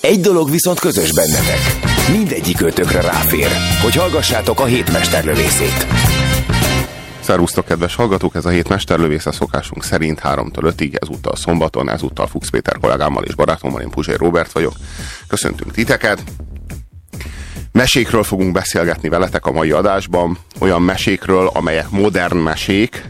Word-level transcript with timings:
Egy 0.00 0.20
dolog 0.20 0.50
viszont 0.50 0.78
közös 0.78 1.12
bennetek. 1.12 1.58
Mindegyik 2.12 2.60
ötökre 2.60 3.00
ráfér, 3.00 3.48
hogy 3.82 3.94
hallgassátok 3.94 4.60
a 4.60 4.64
hétmesterlövészét. 4.64 5.86
Szervusztok, 7.20 7.64
kedves 7.64 7.94
hallgatók! 7.94 8.34
Ez 8.34 8.44
a 8.44 8.48
hét 8.48 8.68
mesterlövésze 8.68 9.32
szokásunk 9.32 9.84
szerint 9.84 10.20
3-től 10.24 10.72
5-ig, 10.76 11.02
ezúttal 11.02 11.36
szombaton, 11.36 11.90
ezúttal 11.90 12.26
Fuchs 12.26 12.50
Péter 12.50 12.78
kollégámmal 12.80 13.24
és 13.24 13.34
barátommal, 13.34 13.80
én 13.80 13.90
Puzsér 13.90 14.18
Robert 14.18 14.52
vagyok. 14.52 14.72
Köszöntünk 15.28 15.72
titeket! 15.72 16.22
Mesékről 17.72 18.22
fogunk 18.22 18.52
beszélgetni 18.52 19.08
veletek 19.08 19.46
a 19.46 19.52
mai 19.52 19.70
adásban, 19.70 20.38
olyan 20.58 20.82
mesékről, 20.82 21.50
amelyek 21.54 21.90
modern 21.90 22.36
mesék, 22.36 23.08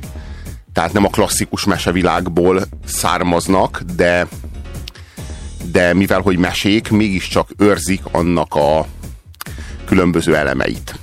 tehát 0.73 0.93
nem 0.93 1.05
a 1.05 1.09
klasszikus 1.09 1.65
mesevilágból 1.65 2.63
származnak, 2.87 3.83
de, 3.97 4.27
de 5.71 5.95
mivel 5.95 6.21
hogy 6.21 6.39
mesék, 6.39 6.91
mégiscsak 6.91 7.49
őrzik 7.59 8.01
annak 8.11 8.55
a 8.55 8.87
különböző 9.87 10.37
elemeit. 10.37 10.95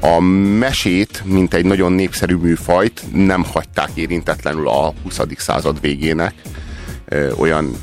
A 0.00 0.20
mesét, 0.58 1.22
mint 1.24 1.54
egy 1.54 1.64
nagyon 1.64 1.92
népszerű 1.92 2.34
műfajt 2.34 3.02
nem 3.12 3.44
hagyták 3.44 3.90
érintetlenül 3.94 4.68
a 4.68 4.92
20. 5.02 5.20
század 5.36 5.80
végének 5.80 6.34
olyan 7.36 7.76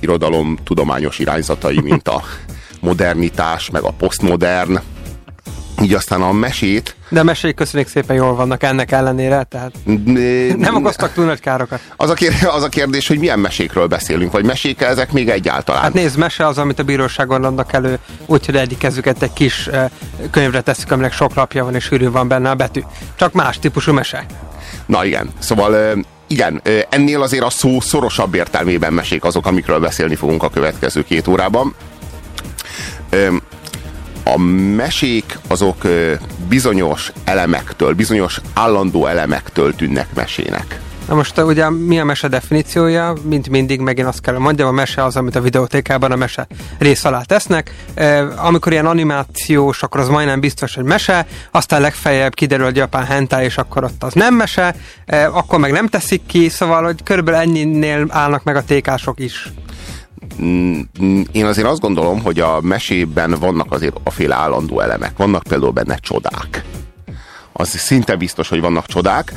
irodalom 0.00 0.58
tudományos 0.64 1.18
irányzatai, 1.18 1.80
mint 1.80 2.08
a 2.08 2.22
modernitás, 2.80 3.70
meg 3.70 3.82
a 3.82 3.90
posztmodern. 3.90 4.78
Így 5.82 5.94
aztán 5.94 6.22
a 6.22 6.32
mesét... 6.32 6.96
De 7.08 7.20
a 7.20 7.22
mesék 7.22 7.54
köszönjük 7.54 7.88
szépen 7.88 8.16
jól 8.16 8.34
vannak 8.34 8.62
ennek 8.62 8.92
ellenére, 8.92 9.42
tehát 9.42 9.72
nem 10.56 10.74
okoztak 10.74 11.12
túl 11.12 11.24
nagy 11.24 11.40
károkat. 11.40 11.80
Az 11.96 12.10
a, 12.10 12.14
kérdés, 12.14 12.42
az 12.42 12.62
a 12.62 12.68
kérdés, 12.68 13.08
hogy 13.08 13.18
milyen 13.18 13.38
mesékről 13.38 13.86
beszélünk, 13.86 14.32
vagy 14.32 14.44
mesék 14.44 14.80
ezek 14.80 15.12
még 15.12 15.28
egyáltalán? 15.28 15.82
Hát 15.82 15.92
nézd, 15.92 16.18
mese 16.18 16.46
az, 16.46 16.58
amit 16.58 16.78
a 16.78 16.82
bíróságon 16.82 17.44
adnak 17.44 17.72
elő, 17.72 17.98
úgyhogy 18.26 18.56
egyik 18.56 18.78
kezüket 18.78 19.22
egy 19.22 19.32
kis 19.32 19.70
könyvre 20.30 20.60
tesszük, 20.60 20.90
aminek 20.90 21.12
sok 21.12 21.34
lapja 21.34 21.64
van 21.64 21.74
és 21.74 21.84
sűrű 21.84 22.10
van 22.10 22.28
benne 22.28 22.50
a 22.50 22.54
betű. 22.54 22.80
Csak 23.16 23.32
más 23.32 23.58
típusú 23.58 23.92
mese. 23.92 24.26
Na 24.86 25.04
igen, 25.04 25.30
szóval 25.38 26.04
igen, 26.26 26.62
ennél 26.88 27.22
azért 27.22 27.44
a 27.44 27.50
szó 27.50 27.80
szorosabb 27.80 28.34
értelmében 28.34 28.92
mesék 28.92 29.24
azok, 29.24 29.46
amikről 29.46 29.80
beszélni 29.80 30.14
fogunk 30.14 30.42
a 30.42 30.50
következő 30.50 31.04
két 31.04 31.28
órában. 31.28 31.74
A 34.24 34.38
mesék 34.76 35.38
azok 35.48 35.82
bizonyos 36.48 37.12
elemektől, 37.24 37.94
bizonyos 37.94 38.40
állandó 38.54 39.06
elemektől 39.06 39.74
tűnnek 39.74 40.14
mesének. 40.14 40.80
Na 41.08 41.14
most 41.14 41.38
ugye 41.38 41.70
mi 41.70 42.00
a 42.00 42.04
mese 42.04 42.28
definíciója? 42.28 43.14
Mint 43.22 43.48
mindig 43.48 43.80
megint 43.80 44.06
azt 44.06 44.20
kell 44.20 44.38
mondjam, 44.38 44.68
a 44.68 44.72
mese 44.72 45.04
az, 45.04 45.16
amit 45.16 45.36
a 45.36 45.40
videótékában 45.40 46.12
a 46.12 46.16
mese 46.16 46.46
rész 46.78 47.04
alá 47.04 47.22
tesznek. 47.22 47.74
E, 47.94 48.28
amikor 48.36 48.72
ilyen 48.72 48.86
animációs, 48.86 49.82
akkor 49.82 50.00
az 50.00 50.08
majdnem 50.08 50.40
biztos, 50.40 50.74
hogy 50.74 50.84
mese, 50.84 51.26
aztán 51.50 51.80
legfeljebb 51.80 52.34
kiderül, 52.34 52.64
hogy 52.64 52.76
japán 52.76 53.04
hentai, 53.04 53.44
és 53.44 53.56
akkor 53.56 53.84
ott 53.84 54.02
az 54.02 54.12
nem 54.12 54.34
mese, 54.34 54.74
e, 55.06 55.28
akkor 55.28 55.58
meg 55.58 55.72
nem 55.72 55.86
teszik 55.86 56.22
ki, 56.26 56.48
szóval, 56.48 56.84
hogy 56.84 57.02
körülbelül 57.02 57.40
ennyinél 57.40 58.06
állnak 58.08 58.44
meg 58.44 58.56
a 58.56 58.64
tékások 58.64 59.20
is 59.20 59.52
én 61.32 61.44
azért 61.44 61.66
azt 61.66 61.80
gondolom, 61.80 62.22
hogy 62.22 62.40
a 62.40 62.60
mesében 62.60 63.30
vannak 63.40 63.72
azért 63.72 63.96
a 64.02 64.10
féle 64.10 64.34
állandó 64.34 64.80
elemek. 64.80 65.16
Vannak 65.16 65.42
például 65.42 65.72
benne 65.72 65.96
csodák 65.96 66.64
az 67.56 67.68
szinte 67.68 68.16
biztos, 68.16 68.48
hogy 68.48 68.60
vannak 68.60 68.86
csodák. 68.86 69.32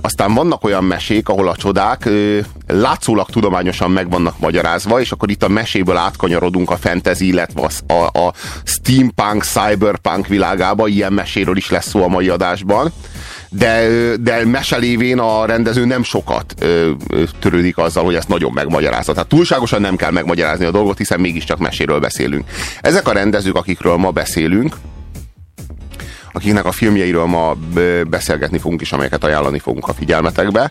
Aztán 0.00 0.34
vannak 0.34 0.64
olyan 0.64 0.84
mesék, 0.84 1.28
ahol 1.28 1.48
a 1.48 1.56
csodák 1.56 2.04
ö, 2.04 2.38
látszólag 2.66 3.30
tudományosan 3.30 3.90
meg 3.90 4.10
vannak 4.10 4.38
magyarázva, 4.38 5.00
és 5.00 5.12
akkor 5.12 5.30
itt 5.30 5.42
a 5.42 5.48
meséből 5.48 5.96
átkanyarodunk 5.96 6.70
a 6.70 6.76
fantasy, 6.76 7.26
illetve 7.26 7.68
a, 7.86 7.92
a, 7.92 8.26
a 8.26 8.32
steampunk, 8.64 9.44
cyberpunk 9.44 10.26
világába, 10.26 10.86
ilyen 10.86 11.12
meséről 11.12 11.56
is 11.56 11.70
lesz 11.70 11.88
szó 11.88 12.02
a 12.02 12.08
mai 12.08 12.28
adásban. 12.28 12.92
De, 13.50 13.88
de 14.20 14.44
meselévén 14.44 15.18
a 15.18 15.44
rendező 15.46 15.84
nem 15.84 16.02
sokat 16.02 16.54
törődik 17.40 17.78
azzal, 17.78 18.04
hogy 18.04 18.14
ezt 18.14 18.28
nagyon 18.28 18.52
megmagyarázza. 18.54 19.12
Tehát 19.12 19.28
túlságosan 19.28 19.80
nem 19.80 19.96
kell 19.96 20.10
megmagyarázni 20.10 20.64
a 20.64 20.70
dolgot, 20.70 20.98
hiszen 20.98 21.20
mégiscsak 21.20 21.58
meséről 21.58 22.00
beszélünk. 22.00 22.44
Ezek 22.80 23.08
a 23.08 23.12
rendezők, 23.12 23.56
akikről 23.56 23.96
ma 23.96 24.10
beszélünk, 24.10 24.76
akiknek 26.32 26.64
a 26.64 26.72
filmjeiről 26.72 27.24
ma 27.24 27.56
beszélgetni 28.08 28.58
fogunk, 28.58 28.80
és 28.80 28.92
amelyeket 28.92 29.24
ajánlani 29.24 29.58
fogunk 29.58 29.88
a 29.88 29.94
figyelmetekbe, 29.94 30.70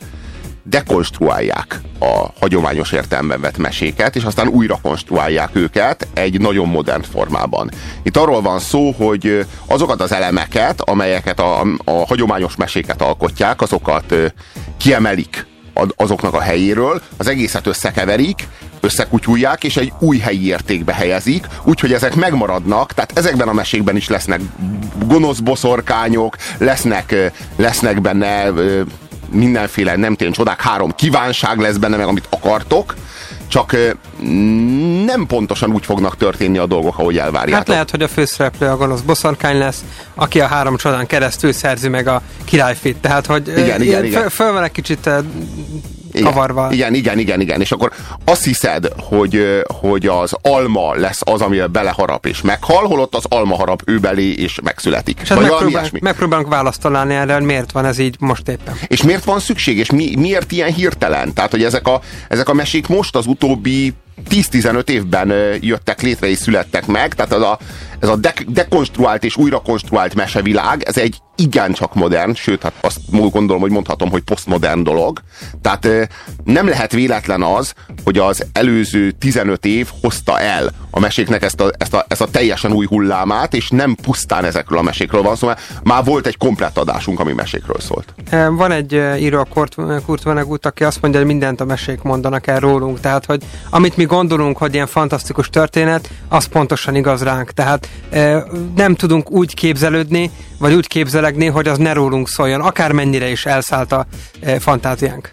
dekonstruálják 0.69 1.79
a 1.99 2.27
hagyományos 2.39 2.91
értelemben 2.91 3.41
vett 3.41 3.57
meséket, 3.57 4.15
és 4.15 4.23
aztán 4.23 4.47
újra 4.47 4.79
konstruálják 4.81 5.49
őket 5.53 6.07
egy 6.13 6.39
nagyon 6.39 6.67
modern 6.67 7.01
formában. 7.01 7.71
Itt 8.03 8.17
arról 8.17 8.41
van 8.41 8.59
szó, 8.59 8.91
hogy 8.91 9.45
azokat 9.65 10.01
az 10.01 10.11
elemeket, 10.11 10.81
amelyeket 10.81 11.39
a, 11.39 11.61
a 11.83 12.05
hagyományos 12.07 12.55
meséket 12.55 13.01
alkotják, 13.01 13.61
azokat 13.61 14.15
kiemelik 14.77 15.47
azoknak 15.95 16.33
a 16.33 16.41
helyéről, 16.41 17.01
az 17.17 17.27
egészet 17.27 17.67
összekeverik, 17.67 18.47
összekutyulják, 18.79 19.63
és 19.63 19.77
egy 19.77 19.93
új 19.99 20.17
helyi 20.17 20.47
értékbe 20.47 20.93
helyezik, 20.93 21.47
úgyhogy 21.63 21.93
ezek 21.93 22.15
megmaradnak, 22.15 22.93
tehát 22.93 23.17
ezekben 23.17 23.47
a 23.47 23.53
mesékben 23.53 23.95
is 23.95 24.07
lesznek 24.07 24.39
gonosz 25.05 25.39
boszorkányok, 25.39 26.35
lesznek, 26.57 27.31
lesznek 27.55 28.01
benne 28.01 28.51
mindenféle 29.35 29.95
nem 29.95 30.15
tény 30.15 30.31
csodák, 30.31 30.61
három 30.61 30.95
kívánság 30.95 31.59
lesz 31.59 31.75
benne, 31.75 31.97
meg 31.97 32.07
amit 32.07 32.27
akartok, 32.29 32.95
csak 33.47 33.75
nem 35.05 35.25
pontosan 35.27 35.71
úgy 35.71 35.85
fognak 35.85 36.17
történni 36.17 36.57
a 36.57 36.65
dolgok, 36.65 36.97
ahogy 36.97 37.17
elvárjátok. 37.17 37.55
Hát 37.55 37.67
lehet, 37.67 37.91
hogy 37.91 38.01
a 38.01 38.07
főszereplő 38.07 38.67
a 38.67 38.77
gonosz 38.77 39.01
boszorkány 39.01 39.57
lesz, 39.57 39.83
aki 40.15 40.39
a 40.39 40.47
három 40.47 40.77
csodán 40.77 41.05
keresztül 41.05 41.51
szerzi 41.51 41.87
meg 41.89 42.07
a 42.07 42.21
királyfit. 42.45 42.97
Tehát, 42.97 43.25
hogy 43.25 43.47
igen, 43.47 43.81
igen, 43.81 44.05
igen. 44.05 44.21
Föl, 44.21 44.29
föl 44.29 44.51
van 44.51 44.63
egy 44.63 44.71
kicsit 44.71 45.09
igen, 46.15 46.31
kavarva. 46.31 46.71
Igen, 46.71 46.93
igen, 46.93 47.19
igen, 47.19 47.41
igen. 47.41 47.61
És 47.61 47.71
akkor 47.71 47.91
azt 48.25 48.43
hiszed, 48.43 48.87
hogy, 48.97 49.63
hogy 49.67 50.05
az 50.05 50.35
alma 50.41 50.93
lesz 50.93 51.19
az, 51.23 51.41
ami 51.41 51.61
beleharap 51.71 52.25
és 52.25 52.41
meghal, 52.41 52.85
holott 52.87 53.15
az 53.15 53.25
alma 53.29 53.55
harap 53.55 53.81
ő 53.85 53.99
belé 53.99 54.33
és 54.33 54.59
megszületik. 54.63 55.19
És 55.21 55.29
Vagy 55.29 55.39
megpróbál, 55.39 55.89
megpróbálunk 56.01 56.47
választ 56.49 56.81
találni 56.81 57.13
erre, 57.13 57.33
hogy 57.33 57.43
miért 57.43 57.71
van 57.71 57.85
ez 57.85 57.99
így 57.99 58.15
most 58.19 58.47
éppen. 58.47 58.75
És 58.87 59.03
miért 59.03 59.23
van 59.23 59.39
szükség, 59.39 59.77
és 59.77 59.91
mi, 59.91 60.15
miért 60.15 60.51
ilyen 60.51 60.73
hirtelen? 60.73 61.33
Tehát, 61.33 61.51
hogy 61.51 61.63
ezek 61.63 61.87
a, 61.87 62.01
ezek 62.27 62.49
a 62.49 62.53
mesék 62.53 62.87
most 62.87 63.15
az 63.15 63.25
utóbbi 63.25 63.93
10-15 64.29 64.89
évben 64.89 65.33
jöttek 65.59 66.01
létre 66.01 66.27
és 66.27 66.37
születtek 66.37 66.85
meg, 66.85 67.13
tehát 67.13 67.33
az 67.33 67.41
a, 67.41 67.59
ez 67.99 68.09
a 68.09 68.15
de- 68.15 68.45
dekonstruált 68.47 69.23
és 69.23 69.37
újrakonstruált 69.37 70.15
mesevilág, 70.15 70.83
ez 70.83 70.97
egy 70.97 71.19
igencsak 71.35 71.93
modern, 71.93 72.33
sőt, 72.33 72.61
hát 72.61 72.73
azt 72.81 72.99
gondolom, 73.09 73.61
hogy 73.61 73.71
mondhatom, 73.71 74.09
hogy 74.09 74.21
posztmodern 74.21 74.83
dolog. 74.83 75.19
Tehát 75.61 76.09
nem 76.43 76.67
lehet 76.67 76.91
véletlen 76.91 77.41
az, 77.41 77.73
hogy 78.03 78.17
az 78.17 78.45
előző 78.53 79.11
15 79.11 79.65
év 79.65 79.89
hozta 80.01 80.39
el 80.39 80.69
a 80.89 80.99
meséknek 80.99 81.43
ezt 81.43 81.61
a, 81.61 81.71
ezt 81.77 81.93
a, 81.93 82.05
ezt 82.07 82.21
a 82.21 82.27
teljesen 82.27 82.71
új 82.71 82.85
hullámát, 82.85 83.53
és 83.53 83.69
nem 83.69 83.95
pusztán 83.95 84.45
ezekről 84.45 84.77
a 84.77 84.81
mesékről 84.81 85.21
van 85.21 85.35
szó, 85.35 85.47
szóval 85.47 85.57
már 85.83 86.03
volt 86.03 86.27
egy 86.27 86.37
komplett 86.37 86.77
adásunk, 86.77 87.19
ami 87.19 87.33
mesékről 87.33 87.79
szólt. 87.79 88.13
Van 88.57 88.71
egy 88.71 88.93
író, 89.19 89.39
a 89.39 89.43
Kurt, 89.53 89.75
Kurt 90.05 90.23
Vonnegut, 90.23 90.65
aki 90.65 90.83
azt 90.83 91.01
mondja, 91.01 91.19
hogy 91.19 91.29
mindent 91.29 91.61
a 91.61 91.65
mesék 91.65 92.01
mondanak 92.01 92.47
el 92.47 92.59
rólunk, 92.59 92.99
tehát, 92.99 93.25
hogy 93.25 93.43
amit 93.69 93.97
mi 93.97 94.03
gondolunk, 94.03 94.57
hogy 94.57 94.73
ilyen 94.73 94.87
fantasztikus 94.87 95.49
történet, 95.49 96.09
az 96.27 96.45
pontosan 96.45 96.95
igaz 96.95 97.23
ránk. 97.23 97.51
Tehát 97.51 97.87
nem 98.75 98.95
tudunk 98.95 99.31
úgy 99.31 99.53
képzelődni, 99.53 100.31
vagy 100.59 100.73
úgy 100.73 100.87
képzelegni, 100.87 101.45
hogy 101.45 101.67
az 101.67 101.77
ne 101.77 101.93
rólunk 101.93 102.27
szóljon, 102.27 102.61
akármennyire 102.61 103.29
is 103.29 103.45
elszállt 103.45 103.91
a 103.91 104.05
fantáziánk. 104.59 105.29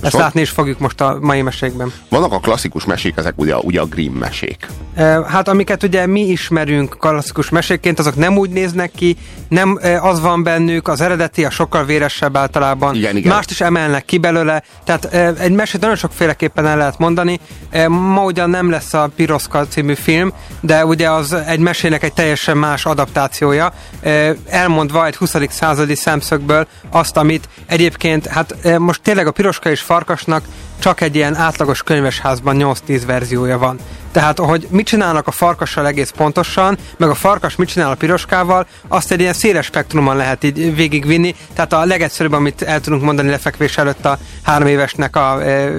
Ezt 0.00 0.12
van- 0.12 0.22
látni 0.22 0.40
is 0.40 0.50
fogjuk 0.50 0.78
most 0.78 1.00
a 1.00 1.18
mai 1.20 1.42
mesékben. 1.42 1.92
Vannak 2.08 2.32
a 2.32 2.38
klasszikus 2.38 2.84
mesék, 2.84 3.16
ezek 3.16 3.32
ugye, 3.36 3.56
ugye 3.56 3.80
a 3.80 3.84
Grimm 3.84 4.14
mesék. 4.18 4.66
E, 4.94 5.22
Hát 5.28 5.48
amiket 5.48 5.82
ugye 5.82 6.06
mi 6.06 6.20
ismerünk 6.20 6.96
klasszikus 6.98 7.48
meséként, 7.48 7.98
azok 7.98 8.16
nem 8.16 8.36
úgy 8.36 8.50
néznek 8.50 8.90
ki, 8.90 9.16
nem 9.48 9.78
az 10.00 10.20
van 10.20 10.42
bennük, 10.42 10.88
az 10.88 11.00
eredeti, 11.00 11.44
a 11.44 11.50
sokkal 11.50 11.84
véresebb 11.84 12.36
általában. 12.36 12.94
Igen, 12.94 13.16
igen. 13.16 13.32
Mást 13.32 13.50
is 13.50 13.60
emelnek 13.60 14.04
ki 14.04 14.18
belőle, 14.18 14.62
tehát 14.84 15.04
e, 15.04 15.32
egy 15.38 15.52
mesét 15.52 15.80
nagyon 15.80 15.96
sokféleképpen 15.96 16.66
el 16.66 16.76
lehet 16.76 16.98
mondani. 16.98 17.40
E, 17.70 17.88
Ma 17.88 18.22
ugyan 18.22 18.50
nem 18.50 18.70
lesz 18.70 18.94
a 18.94 19.10
Piroszka 19.16 19.66
című 19.66 19.94
film, 19.94 20.32
de 20.60 20.84
ugye 20.84 21.10
az 21.10 21.32
egy 21.32 21.58
mesének 21.58 22.02
egy 22.02 22.12
teljesen 22.12 22.56
más 22.56 22.86
adaptációja, 22.86 23.72
e, 24.02 24.34
elmondva 24.46 25.06
egy 25.06 25.16
20. 25.16 25.34
századi 25.48 25.94
szemszögből 25.94 26.66
azt, 26.90 27.16
amit 27.16 27.48
egyébként, 27.66 28.26
hát 28.26 28.54
e, 28.62 28.78
most 28.78 29.02
tényleg 29.02 29.26
a 29.26 29.30
Piroska 29.30 29.70
és 29.70 29.80
Farkasnak 29.88 30.44
csak 30.78 31.00
egy 31.00 31.14
ilyen 31.14 31.34
átlagos 31.34 31.82
könyvesházban 31.82 32.56
8-10 32.58 33.02
verziója 33.06 33.58
van. 33.58 33.78
Tehát, 34.12 34.38
hogy 34.38 34.66
mit 34.70 34.86
csinálnak 34.86 35.26
a 35.26 35.30
farkassal 35.30 35.86
egész 35.86 36.10
pontosan, 36.10 36.78
meg 36.96 37.08
a 37.08 37.14
farkas 37.14 37.56
mit 37.56 37.68
csinál 37.68 37.90
a 37.90 37.94
piroskával, 37.94 38.66
azt 38.88 39.12
egy 39.12 39.20
ilyen 39.20 39.32
széles 39.32 39.66
spektrumon 39.66 40.16
lehet 40.16 40.44
így 40.44 40.74
végigvinni. 40.74 41.34
Tehát 41.54 41.72
a 41.72 41.84
legegyszerűbb, 41.84 42.32
amit 42.32 42.62
el 42.62 42.80
tudunk 42.80 43.02
mondani 43.02 43.30
lefekvés 43.30 43.78
előtt 43.78 44.04
a 44.04 44.18
három 44.42 44.66
évesnek 44.66 45.16
a 45.16 45.42
e, 45.42 45.70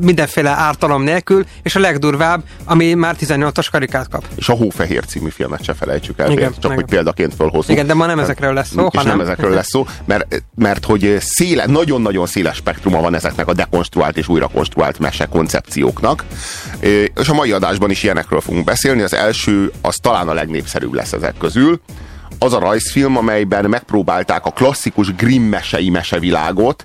mindenféle 0.00 0.50
ártalom 0.50 1.02
nélkül, 1.02 1.44
és 1.62 1.76
a 1.76 1.80
legdurvább, 1.80 2.42
ami 2.64 2.94
már 2.94 3.16
18-as 3.20 3.66
karikát 3.70 4.08
kap. 4.08 4.24
És 4.34 4.48
a 4.48 4.52
Hófehér 4.52 5.04
című 5.04 5.28
filmet 5.28 5.64
se 5.64 5.74
felejtsük 5.74 6.18
el, 6.18 6.30
Igen, 6.30 6.50
csak 6.52 6.64
igen. 6.64 6.74
hogy 6.74 6.84
példaként 6.84 7.34
felhozzuk. 7.34 7.70
Igen, 7.70 7.86
de 7.86 7.94
ma 7.94 8.06
nem 8.06 8.18
ezekről 8.18 8.52
lesz 8.52 8.68
szó, 8.68 8.88
hanem- 8.92 9.16
nem 9.16 9.26
ezekről 9.26 9.54
lesz 9.54 9.68
szó, 9.68 9.86
mert, 10.04 10.42
mert 10.54 10.84
hogy 10.84 11.16
széle, 11.20 11.66
nagyon-nagyon 11.66 12.26
széles 12.26 12.56
spektruma 12.56 13.00
van 13.00 13.14
ezeknek 13.14 13.48
a 13.48 13.52
dekonstruált 13.52 14.16
és 14.16 14.26
újrakonstruált 14.48 14.98
mese 14.98 15.26
koncepcióknak. 15.26 16.24
És 17.14 17.28
a 17.28 17.34
mai 17.34 17.52
adásban 17.52 17.90
is 17.90 18.02
ilyenekről 18.02 18.40
fogunk 18.40 18.64
beszélni. 18.64 19.02
Az 19.02 19.14
első, 19.14 19.72
az 19.80 19.96
talán 19.96 20.28
a 20.28 20.32
legnépszerűbb 20.34 20.92
lesz 20.92 21.12
ezek 21.12 21.34
közül. 21.38 21.80
Az 22.38 22.52
a 22.52 22.58
rajzfilm, 22.58 23.16
amelyben 23.16 23.64
megpróbálták 23.64 24.46
a 24.46 24.50
klasszikus 24.50 25.14
Grimm 25.14 25.42
mesei 25.42 25.90
mesevilágot, 25.90 26.84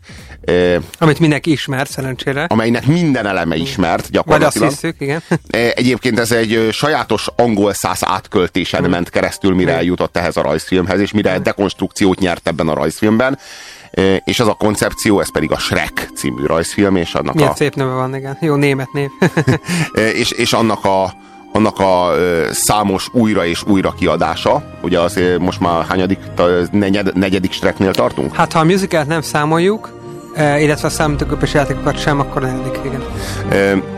Amit 0.97 1.19
mindenki 1.19 1.51
ismer, 1.51 1.87
szerencsére. 1.87 2.43
amelynek 2.43 2.85
minden 2.85 3.25
eleme 3.25 3.55
ismert 3.55 3.95
Vagy 3.95 4.01
azt 4.01 4.11
gyakorlatilag. 4.11 4.69
hiszük, 4.69 4.95
igen. 4.99 5.21
Egyébként 5.81 6.19
ez 6.19 6.31
egy 6.31 6.67
sajátos 6.71 7.27
angol 7.35 7.73
száz 7.73 7.99
átköltésen 8.05 8.83
ment 8.89 9.09
keresztül, 9.09 9.55
mire 9.55 9.73
eljutott 9.73 10.17
ehhez 10.17 10.37
a 10.37 10.41
rajzfilmhez, 10.41 10.99
és 10.99 11.11
mire 11.11 11.39
dekonstrukciót 11.39 12.19
nyert 12.19 12.47
ebben 12.47 12.67
a 12.67 12.73
rajzfilmben. 12.73 13.39
És 14.23 14.39
az 14.39 14.47
a 14.47 14.53
koncepció, 14.53 15.19
ez 15.19 15.31
pedig 15.31 15.51
a 15.51 15.57
Shrek 15.57 16.09
című 16.15 16.45
rajzfilm, 16.45 16.95
és 16.95 17.13
annak 17.13 17.33
Milyen 17.33 17.49
a, 17.49 17.55
szép 17.55 17.75
neve 17.75 17.93
van, 17.93 18.15
igen. 18.15 18.37
Jó 18.41 18.55
német 18.55 18.91
név. 18.91 19.09
és, 20.21 20.31
és 20.31 20.53
annak 20.53 20.85
a 20.85 21.13
annak 21.55 21.79
a 21.79 22.11
számos 22.51 23.07
újra 23.11 23.45
és 23.45 23.63
újra 23.63 23.91
kiadása. 23.91 24.63
Ugye 24.81 24.99
az 24.99 25.19
most 25.39 25.59
már 25.59 25.85
hányadik, 25.85 26.19
negyed, 26.71 27.17
negyedik 27.17 27.51
Shreknél 27.51 27.93
tartunk? 27.93 28.35
Hát 28.35 28.53
ha 28.53 28.59
a 28.59 28.63
musicalt 28.63 29.07
nem 29.07 29.21
számoljuk, 29.21 29.89
illetve 30.35 30.87
a 30.87 30.89
számítógépes 30.89 31.53
játékokat 31.53 31.99
sem, 31.99 32.19
akkor 32.19 32.41
negyedik, 32.41 32.79
igen. 32.83 33.03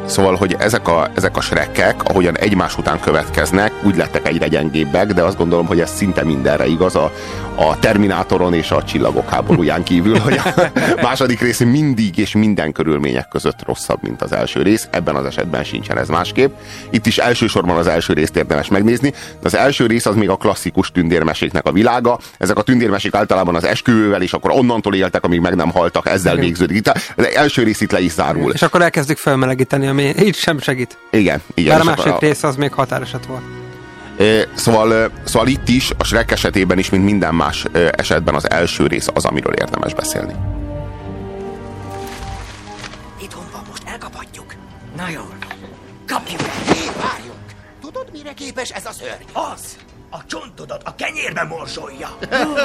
Szóval, 0.05 0.35
hogy 0.35 0.55
ezek 0.59 0.87
a, 0.87 1.09
ezek 1.15 1.37
a 1.37 1.41
srekkek, 1.41 2.03
ahogyan 2.03 2.37
egymás 2.37 2.77
után 2.77 2.99
következnek, 2.99 3.71
úgy 3.83 3.95
lettek 3.95 4.27
egyre 4.27 4.47
gyengébbek, 4.47 5.13
de 5.13 5.23
azt 5.23 5.37
gondolom, 5.37 5.65
hogy 5.65 5.79
ez 5.79 5.91
szinte 5.95 6.23
mindenre 6.23 6.65
igaz 6.65 6.95
a, 6.95 7.11
a 7.55 7.79
Terminátoron 7.79 8.53
és 8.53 8.71
a 8.71 8.83
Csillagok 8.83 9.29
háborúján 9.29 9.83
kívül, 9.83 10.19
hogy 10.19 10.37
a 10.37 10.53
második 11.01 11.41
rész 11.41 11.59
mindig 11.59 12.17
és 12.17 12.33
minden 12.33 12.71
körülmények 12.71 13.27
között 13.27 13.65
rosszabb, 13.65 13.99
mint 14.01 14.21
az 14.21 14.31
első 14.31 14.61
rész. 14.61 14.87
Ebben 14.91 15.15
az 15.15 15.25
esetben 15.25 15.63
sincsen 15.63 15.97
ez 15.97 16.07
másképp. 16.07 16.53
Itt 16.89 17.05
is 17.05 17.17
elsősorban 17.17 17.77
az 17.77 17.87
első 17.87 18.13
részt 18.13 18.35
érdemes 18.35 18.67
megnézni. 18.67 19.09
De 19.09 19.15
az 19.43 19.55
első 19.55 19.85
rész 19.85 20.05
az 20.05 20.15
még 20.15 20.29
a 20.29 20.35
klasszikus 20.35 20.91
tündérmeséknek 20.91 21.65
a 21.65 21.71
világa. 21.71 22.19
Ezek 22.37 22.57
a 22.57 22.61
tündérmesék 22.61 23.13
általában 23.13 23.55
az 23.55 23.63
esküvővel, 23.63 24.21
és 24.21 24.33
akkor 24.33 24.51
onnantól 24.51 24.95
éltek, 24.95 25.23
amíg 25.23 25.39
meg 25.39 25.55
nem 25.55 25.71
haltak, 25.71 26.07
ezzel 26.07 26.35
végződik. 26.35 26.77
Itt 26.77 26.87
az 27.15 27.25
első 27.35 27.63
rész 27.63 27.81
itt 27.81 27.91
le 27.91 28.01
is 28.01 28.11
zárul. 28.11 28.51
És 28.51 28.61
akkor 28.61 28.81
elkezdjük 28.81 29.17
felmelegíteni, 29.17 29.87
ami 29.99 30.13
így 30.25 30.35
sem 30.35 30.59
segít. 30.59 30.97
Igen, 31.11 31.41
igen. 31.53 31.77
Bár 31.77 31.87
a 31.87 31.95
másik 31.95 32.19
rész 32.19 32.43
az 32.43 32.55
még 32.55 32.73
határeset 32.73 33.25
volt. 33.25 33.41
Ö, 34.17 34.41
Szóval, 34.53 35.11
szóval 35.23 35.47
itt 35.47 35.67
is, 35.69 35.91
a 35.97 36.03
Shrek 36.03 36.31
esetében 36.31 36.77
is, 36.77 36.89
mint 36.89 37.03
minden 37.03 37.35
más 37.35 37.65
esetben 37.91 38.35
az 38.35 38.49
első 38.49 38.87
rész 38.87 39.07
az, 39.13 39.25
amiről 39.25 39.53
érdemes 39.53 39.93
beszélni. 39.93 40.33
Itthon 43.21 43.45
van, 43.51 43.61
most 43.69 43.83
elkaphatjuk. 43.85 44.53
Na 44.97 45.09
jó. 45.09 45.21
Kapjuk 46.07 46.41
várjunk. 47.01 47.39
Tudod, 47.81 48.07
mire 48.11 48.33
képes 48.33 48.69
ez 48.69 48.85
a 48.85 48.91
szörny? 48.91 49.23
Az. 49.53 49.77
A 50.15 50.23
csontodat 50.27 50.81
a 50.83 50.95
kenyérbe 50.95 51.43
morzsolja. 51.43 52.17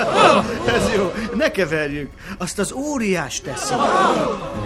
Ez 0.76 0.94
jó, 0.96 1.12
ne 1.34 1.50
keverjük. 1.50 2.10
Azt 2.38 2.58
az 2.58 2.72
óriás 2.72 3.40
teszi. 3.40 3.74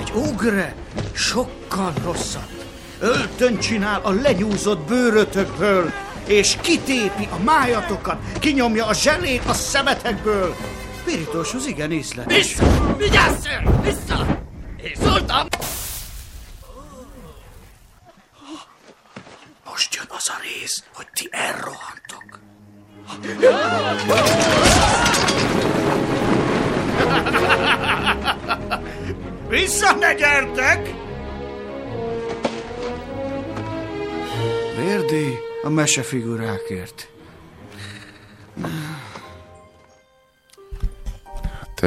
Egy 0.00 0.12
ugre 0.14 0.75
sokkal 1.12 1.92
rosszabb. 2.04 2.48
Öltön 3.00 3.58
csinál 3.58 4.00
a 4.02 4.10
lenyúzott 4.10 4.78
bőrötökből, 4.78 5.92
és 6.26 6.56
kitépi 6.60 7.28
a 7.31 7.42
májatokat, 7.42 8.16
kinyomja 8.38 8.86
a 8.86 8.94
zselét 8.94 9.42
a 9.46 9.52
szemetekből. 9.52 10.54
Pirítóshoz 11.04 11.66
igen 11.66 11.92
észletes. 11.92 12.36
Vissza! 12.36 12.96
Vigyázz, 12.96 13.42
ször! 13.42 13.82
Vissza! 13.82 14.42
Én 14.82 14.94
szóltam! 15.02 15.46
Most 19.64 19.94
jön 19.94 20.06
az 20.08 20.28
a 20.28 20.40
rész, 20.42 20.84
hogy 20.94 21.06
ti 21.14 21.28
elrohantok. 21.31 22.33
Vissza 29.48 29.94
ne 29.94 30.14
gyertek! 30.14 30.94
Vérdi 34.76 35.38
a 35.62 35.68
mesefigurákért. 35.68 37.08
Hát, 41.42 41.86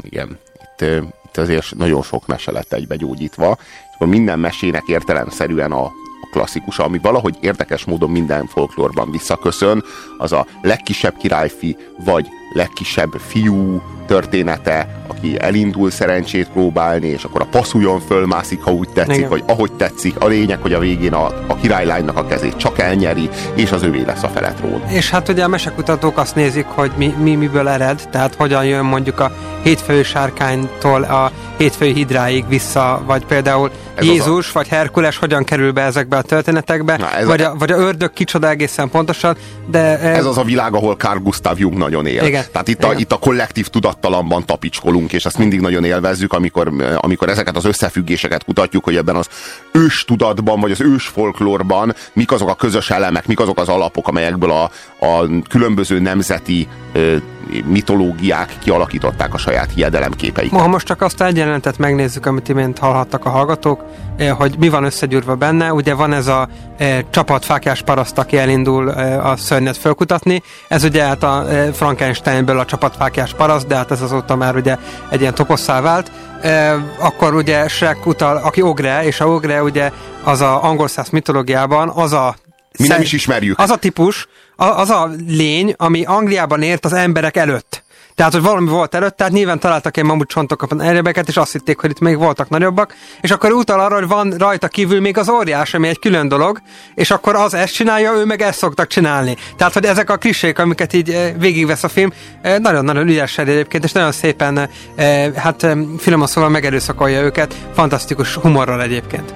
igen, 0.00 0.38
itt, 0.54 0.80
itt 1.24 1.36
azért 1.36 1.74
nagyon 1.74 2.02
sok 2.02 2.26
mese 2.26 2.52
lett 2.52 2.72
egybegyógyítva, 2.72 3.58
és 3.60 3.94
akkor 3.94 4.06
minden 4.06 4.38
mesének 4.38 4.82
értelemszerűen 4.86 5.72
a 5.72 5.92
klasszikusa, 6.30 6.84
ami 6.84 6.98
valahogy 6.98 7.36
érdekes 7.40 7.84
módon 7.84 8.10
minden 8.10 8.46
folklórban 8.46 9.10
visszaköszön, 9.10 9.84
az 10.18 10.32
a 10.32 10.46
legkisebb 10.62 11.16
királyfi, 11.16 11.76
vagy 12.04 12.28
legkisebb 12.52 13.14
fiú 13.26 13.82
története, 14.06 15.02
aki 15.06 15.36
elindul 15.40 15.90
szerencsét 15.90 16.48
próbálni, 16.48 17.06
és 17.06 17.24
akkor 17.24 17.40
a 17.40 17.44
passzuljon 17.50 18.00
fölmászik, 18.00 18.62
ha 18.62 18.70
úgy 18.72 18.88
tetszik, 18.88 19.16
Igen. 19.16 19.28
vagy 19.28 19.42
ahogy 19.46 19.72
tetszik. 19.72 20.14
A 20.20 20.26
lényeg, 20.26 20.58
hogy 20.60 20.72
a 20.72 20.78
végén 20.78 21.12
a, 21.12 21.24
a 21.46 21.56
királylánynak 21.60 22.16
a 22.16 22.26
kezét 22.26 22.56
csak 22.56 22.78
elnyeri, 22.78 23.28
és 23.54 23.72
az 23.72 23.82
övé 23.82 24.02
lesz 24.06 24.22
a 24.22 24.28
feletrón. 24.28 24.82
És 24.88 25.10
hát 25.10 25.28
ugye 25.28 25.44
a 25.44 25.48
mesekutatók 25.48 26.18
azt 26.18 26.34
nézik, 26.34 26.64
hogy 26.66 26.90
mi, 26.96 27.14
mi 27.22 27.34
miből 27.34 27.68
ered, 27.68 28.08
tehát 28.10 28.34
hogyan 28.34 28.64
jön 28.64 28.84
mondjuk 28.84 29.20
a 29.20 29.32
hétfői 29.62 30.02
sárkánytól 30.02 31.02
a 31.02 31.30
hétfői 31.56 31.92
hidráig 31.92 32.48
vissza, 32.48 33.02
vagy 33.06 33.24
például 33.24 33.70
Ez 33.94 34.04
Jézus 34.04 34.52
vagy 34.52 34.68
Herkules 34.68 35.16
hogyan 35.16 35.44
kerül 35.44 35.72
be 35.72 35.82
ezekbe 35.82 36.16
a 36.16 36.22
történetekbe, 36.22 36.96
Na, 36.96 37.10
ez 37.12 37.26
vagy, 37.26 37.40
a- 37.42 37.50
a, 37.50 37.54
vagy 37.58 37.70
a 37.70 37.76
ördög 37.76 38.12
kicsoda 38.12 38.48
egészen 38.48 38.88
pontosan, 38.90 39.36
de 39.70 39.98
eh, 39.98 40.16
Ez 40.16 40.24
az 40.24 40.38
a 40.38 40.42
világ, 40.42 40.74
ahol 40.74 40.94
Carl 40.94 41.18
Gustav 41.18 41.58
Jung 41.58 41.76
nagyon 41.76 42.06
él. 42.06 42.24
Igen. 42.24 42.37
Tehát 42.52 42.68
itt 42.68 42.84
a, 42.84 42.86
Igen. 42.86 42.98
itt 42.98 43.12
a 43.12 43.16
kollektív 43.16 43.66
tudattalamban 43.66 44.44
tapicskolunk, 44.44 45.12
és 45.12 45.24
ezt 45.24 45.38
mindig 45.38 45.60
nagyon 45.60 45.84
élvezzük, 45.84 46.32
amikor, 46.32 46.72
amikor 46.96 47.28
ezeket 47.28 47.56
az 47.56 47.64
összefüggéseket 47.64 48.44
kutatjuk, 48.44 48.84
hogy 48.84 48.96
ebben 48.96 49.16
az 49.16 49.28
ős 49.72 50.04
tudatban, 50.04 50.60
vagy 50.60 50.70
az 50.70 50.80
ős 50.80 51.06
folklórban 51.06 51.94
mik 52.12 52.32
azok 52.32 52.48
a 52.48 52.54
közös 52.54 52.90
elemek, 52.90 53.26
mik 53.26 53.40
azok 53.40 53.58
az 53.58 53.68
alapok, 53.68 54.08
amelyekből 54.08 54.50
a, 54.50 54.70
a 55.06 55.42
különböző 55.48 55.98
nemzeti 55.98 56.68
ö, 56.92 57.16
mitológiák 57.64 58.56
kialakították 58.58 59.34
a 59.34 59.38
saját 59.38 59.70
hiedelemképeiket. 59.74 60.52
Ma, 60.52 60.58
ha 60.58 60.68
most 60.68 60.86
csak 60.86 61.02
azt 61.02 61.22
egy 61.22 61.36
jelenetet 61.36 61.78
megnézzük, 61.78 62.26
amit 62.26 62.48
imént 62.48 62.78
hallhattak 62.78 63.24
a 63.24 63.28
hallgatók, 63.28 63.84
eh, 64.16 64.36
hogy 64.36 64.54
mi 64.58 64.68
van 64.68 64.84
összegyúrva 64.84 65.34
benne, 65.34 65.72
ugye 65.72 65.94
van 65.94 66.12
ez 66.12 66.26
a 66.26 66.48
eh, 66.76 66.98
csapat 67.10 67.44
fákjás 67.44 67.82
paraszt, 67.82 68.18
aki 68.18 68.36
elindul 68.36 68.94
eh, 68.94 69.26
a 69.26 69.36
szörnyet 69.36 69.76
fölkutatni, 69.76 70.42
ez 70.68 70.84
ugye 70.84 71.04
hát 71.04 71.22
a 71.22 71.46
Frankensteinből 71.72 72.58
a 72.58 72.64
csapat 72.64 72.96
fákjás 72.96 73.34
paraszt, 73.34 73.66
de 73.66 73.76
hát 73.76 73.90
ez 73.90 74.02
azóta 74.02 74.36
már 74.36 74.56
ugye 74.56 74.76
egy 75.10 75.20
ilyen 75.20 75.34
toposszá 75.34 75.80
vált, 75.80 76.10
eh, 76.40 76.74
akkor 76.98 77.34
ugye 77.34 77.68
Shrek 77.68 78.06
utal, 78.06 78.36
aki 78.36 78.62
ogre, 78.62 79.04
és 79.04 79.20
a 79.20 79.28
ogre 79.28 79.62
ugye 79.62 79.90
az 80.24 80.40
a 80.40 80.64
angol 80.64 80.88
száz 80.88 81.08
mitológiában 81.08 81.88
az 81.88 82.12
a 82.12 82.36
Mi 82.78 82.88
nem 82.88 83.00
is 83.00 83.12
ismerjük. 83.12 83.58
Az 83.58 83.70
a 83.70 83.76
típus, 83.76 84.28
az 84.60 84.90
a 84.90 85.10
lény, 85.28 85.74
ami 85.76 86.04
Angliában 86.04 86.62
ért 86.62 86.84
az 86.84 86.92
emberek 86.92 87.36
előtt. 87.36 87.82
Tehát, 88.18 88.32
hogy 88.32 88.42
valami 88.42 88.68
volt 88.68 88.94
előtt, 88.94 89.16
tehát 89.16 89.32
nyilván 89.32 89.58
találtak 89.58 89.96
egy 89.96 90.04
mamut 90.04 90.28
csontokon 90.28 90.80
erebeket, 90.80 91.28
és 91.28 91.36
azt 91.36 91.52
hitték, 91.52 91.80
hogy 91.80 91.90
itt 91.90 91.98
még 91.98 92.16
voltak 92.16 92.48
nagyobbak, 92.48 92.94
és 93.20 93.30
akkor 93.30 93.52
utal 93.52 93.80
arra, 93.80 93.94
hogy 93.94 94.08
van 94.08 94.34
rajta 94.38 94.68
kívül 94.68 95.00
még 95.00 95.18
az 95.18 95.28
óriás, 95.28 95.74
ami 95.74 95.88
egy 95.88 95.98
külön 95.98 96.28
dolog, 96.28 96.60
és 96.94 97.10
akkor 97.10 97.34
az 97.34 97.54
ezt 97.54 97.72
csinálja, 97.72 98.12
ő 98.12 98.24
meg 98.24 98.42
ezt 98.42 98.58
szoktak 98.58 98.86
csinálni. 98.86 99.36
Tehát, 99.56 99.72
hogy 99.72 99.84
ezek 99.84 100.10
a 100.10 100.16
klisék, 100.16 100.58
amiket 100.58 100.92
így 100.92 101.10
eh, 101.10 101.32
végigvesz 101.38 101.84
a 101.84 101.88
film, 101.88 102.12
eh, 102.42 102.58
nagyon-nagyon 102.58 103.08
ügyesen 103.08 103.46
egyébként, 103.46 103.84
és 103.84 103.92
nagyon 103.92 104.12
szépen, 104.12 104.68
eh, 104.94 105.32
hát 105.34 105.66
finoman 105.98 106.26
szóval 106.26 106.50
megerőszakolja 106.50 107.20
őket, 107.20 107.54
fantasztikus 107.74 108.34
humorral 108.34 108.82
egyébként. 108.82 109.34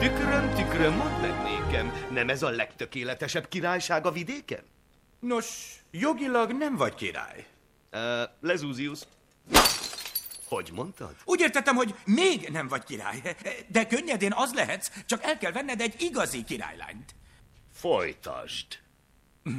Tükröm, 0.00 0.50
tükröm, 0.56 1.09
nem 2.20 2.28
ez 2.28 2.42
a 2.42 2.50
legtökéletesebb 2.50 3.48
királyság 3.48 4.06
a 4.06 4.10
vidéken? 4.10 4.62
Nos, 5.20 5.46
jogilag 5.90 6.52
nem 6.52 6.76
vagy 6.76 6.94
király. 6.94 7.46
Uh, 7.92 8.00
Lezúzius. 8.40 9.00
Hogy 10.48 10.70
mondtad? 10.74 11.14
Úgy 11.24 11.40
értettem, 11.40 11.76
hogy 11.76 11.94
még 12.04 12.48
nem 12.48 12.68
vagy 12.68 12.84
király, 12.84 13.36
de 13.66 13.86
könnyedén 13.86 14.32
az 14.34 14.54
lehetsz, 14.54 14.90
csak 15.06 15.22
el 15.22 15.38
kell 15.38 15.52
venned 15.52 15.80
egy 15.80 15.94
igazi 16.02 16.44
királylányt. 16.44 17.14
Folytasd. 17.72 18.66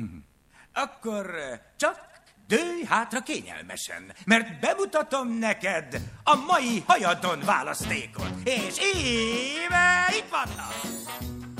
Akkor 0.83 1.35
csak 1.77 2.09
dőj 2.47 2.83
hátra 2.83 3.21
kényelmesen, 3.21 4.13
mert 4.25 4.59
bemutatom 4.59 5.37
neked 5.37 6.01
a 6.23 6.35
mai 6.35 6.83
hajadon 6.85 7.39
választékot. 7.39 8.33
És 8.43 8.77
íme 8.95 10.05
itt 10.17 10.29
vannak! 10.29 11.50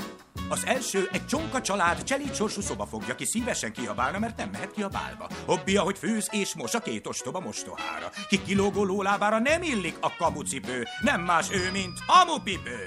Az 0.52 0.66
első 0.66 1.08
egy 1.12 1.26
csonka 1.26 1.60
család 1.60 2.02
cselit 2.02 2.34
sorsú 2.34 2.60
szobafogja, 2.60 3.14
ki 3.14 3.24
szívesen 3.24 3.72
kiabálna, 3.72 4.18
mert 4.18 4.36
nem 4.36 4.48
mehet 4.52 4.72
ki 4.72 4.82
a 4.82 4.88
bálba. 4.88 5.28
Hobbija, 5.46 5.82
hogy 5.82 5.98
főz 5.98 6.28
és 6.30 6.54
mos 6.54 6.74
a 6.74 6.78
két 6.78 7.06
ostoba 7.06 7.40
mostohára. 7.40 8.10
Ki 8.28 8.42
kilógó 8.42 8.84
lólábára 8.84 9.38
nem 9.38 9.62
illik 9.62 9.96
a 10.00 10.14
kamucipő, 10.18 10.84
nem 11.00 11.20
más 11.20 11.50
ő, 11.50 11.70
mint 11.70 11.98
hamupipő. 12.06 12.86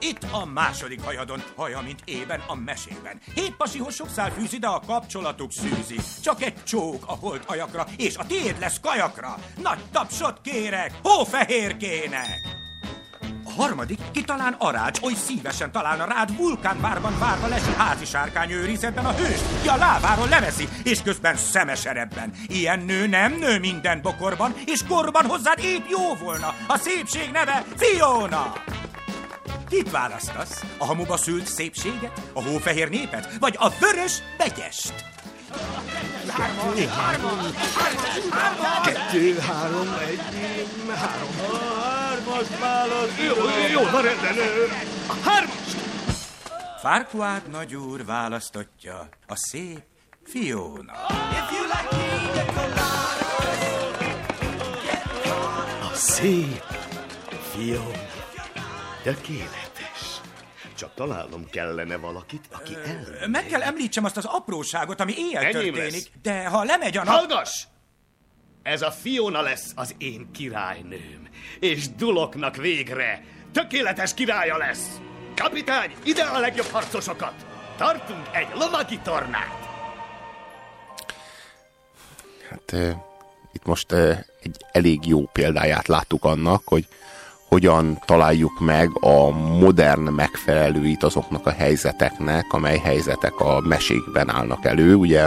Itt 0.00 0.26
a 0.30 0.44
második 0.44 1.02
hajadon, 1.02 1.42
haja, 1.56 1.80
mint 1.80 2.02
ében 2.04 2.42
a 2.46 2.54
mesében. 2.54 3.20
Hét 3.34 3.56
pasihoz 3.56 3.94
sok 3.94 4.08
szál 4.08 4.30
fűzi, 4.30 4.58
de 4.58 4.66
a 4.66 4.82
kapcsolatuk 4.86 5.52
szűzi. 5.52 5.98
Csak 6.22 6.42
egy 6.42 6.64
csók 6.64 7.04
a 7.06 7.12
holt 7.12 7.44
ajakra, 7.46 7.86
és 7.96 8.16
a 8.16 8.26
tiéd 8.26 8.56
lesz 8.60 8.80
kajakra. 8.80 9.34
Nagy 9.62 9.80
tapsot 9.92 10.40
kérek, 10.40 10.92
hófehérkének! 11.02 12.71
Harmadik, 13.56 13.98
ki 14.12 14.24
talán 14.24 14.54
arács, 14.58 15.00
oly 15.02 15.12
szívesen 15.12 15.72
találna 15.72 16.04
rád 16.04 16.36
vulkánvárban 16.36 17.18
várva 17.18 17.46
lesi 17.46 17.72
házi 17.76 18.04
sárkány 18.04 18.50
őrizetben 18.50 19.04
a 19.04 19.12
hős, 19.12 19.40
ki 19.62 19.68
a 19.68 19.76
lábáról 19.76 20.28
leveszi, 20.28 20.68
és 20.84 21.02
közben 21.02 21.36
szemes 21.36 21.84
erebben. 21.84 22.32
Ilyen 22.46 22.80
nő 22.80 23.06
nem 23.06 23.32
nő 23.32 23.58
minden 23.58 24.02
bokorban, 24.02 24.54
és 24.66 24.80
korban 24.88 25.26
hozzád 25.26 25.58
épp 25.58 25.84
jó 25.88 26.14
volna. 26.14 26.54
A 26.66 26.76
szépség 26.76 27.30
neve 27.32 27.64
Fiona! 27.76 28.52
Kit 29.68 29.90
választasz? 29.90 30.64
A 30.78 30.84
hamuba 30.84 31.16
szült 31.16 31.46
szépséget? 31.46 32.20
A 32.32 32.42
hófehér 32.42 32.88
népet? 32.88 33.36
Vagy 33.38 33.56
a 33.58 33.68
vörös 33.80 34.18
begyest? 34.38 34.94
Kettő, 38.84 39.38
három, 39.38 39.96
egy, 40.08 40.20
három. 40.94 41.28
Hármas 41.82 42.58
válasz. 42.60 43.18
Jó, 43.18 43.34
jó, 43.72 43.90
na 43.90 44.00
rendben. 44.00 44.36
A 45.06 45.28
hármas. 45.28 45.54
Farquaad 46.80 47.42
nagyúr 47.50 48.04
választotja 48.04 49.08
a 49.26 49.36
szép 49.36 49.82
Fiona. 50.24 50.92
A 55.82 55.94
szép 55.94 56.64
fiú. 57.52 57.90
Tökéletes. 59.02 59.71
Csak 60.74 60.94
találnom 60.94 61.50
kellene 61.50 61.96
valakit, 61.96 62.44
aki 62.50 62.74
el... 62.84 63.28
Meg 63.28 63.46
kell 63.46 63.62
említsem 63.62 64.04
azt 64.04 64.16
az 64.16 64.24
apróságot, 64.24 65.00
ami 65.00 65.14
éjjel 65.16 65.42
Enyém 65.42 65.52
történik, 65.52 65.92
lesz. 65.92 66.10
de 66.22 66.46
ha 66.48 66.64
lemegy 66.64 66.96
a 66.96 67.04
nap... 67.04 67.14
Hallgass! 67.14 67.64
Ez 68.62 68.82
a 68.82 68.90
Fiona 68.90 69.40
lesz 69.40 69.72
az 69.74 69.94
én 69.98 70.30
királynőm, 70.32 71.28
és 71.60 71.88
Duloknak 71.88 72.56
végre 72.56 73.24
tökéletes 73.52 74.14
királya 74.14 74.56
lesz. 74.56 75.00
Kapitány, 75.36 75.94
ide 76.04 76.22
a 76.22 76.38
legjobb 76.38 76.66
harcosokat! 76.66 77.34
Tartunk 77.76 78.26
egy 78.32 78.48
lovagi 78.54 78.98
tornát! 78.98 79.60
Hát 82.50 82.72
eh, 82.72 82.96
itt 83.52 83.64
most 83.64 83.92
eh, 83.92 84.18
egy 84.42 84.64
elég 84.72 85.06
jó 85.06 85.26
példáját 85.26 85.88
láttuk 85.88 86.24
annak, 86.24 86.62
hogy 86.64 86.86
hogyan 87.52 87.98
találjuk 88.04 88.60
meg 88.60 88.90
a 89.00 89.30
modern 89.60 90.00
megfelelőit 90.00 91.02
azoknak 91.02 91.46
a 91.46 91.50
helyzeteknek, 91.50 92.44
amely 92.48 92.78
helyzetek 92.78 93.40
a 93.40 93.60
mesékben 93.68 94.30
állnak 94.30 94.64
elő. 94.64 94.94
Ugye 94.94 95.22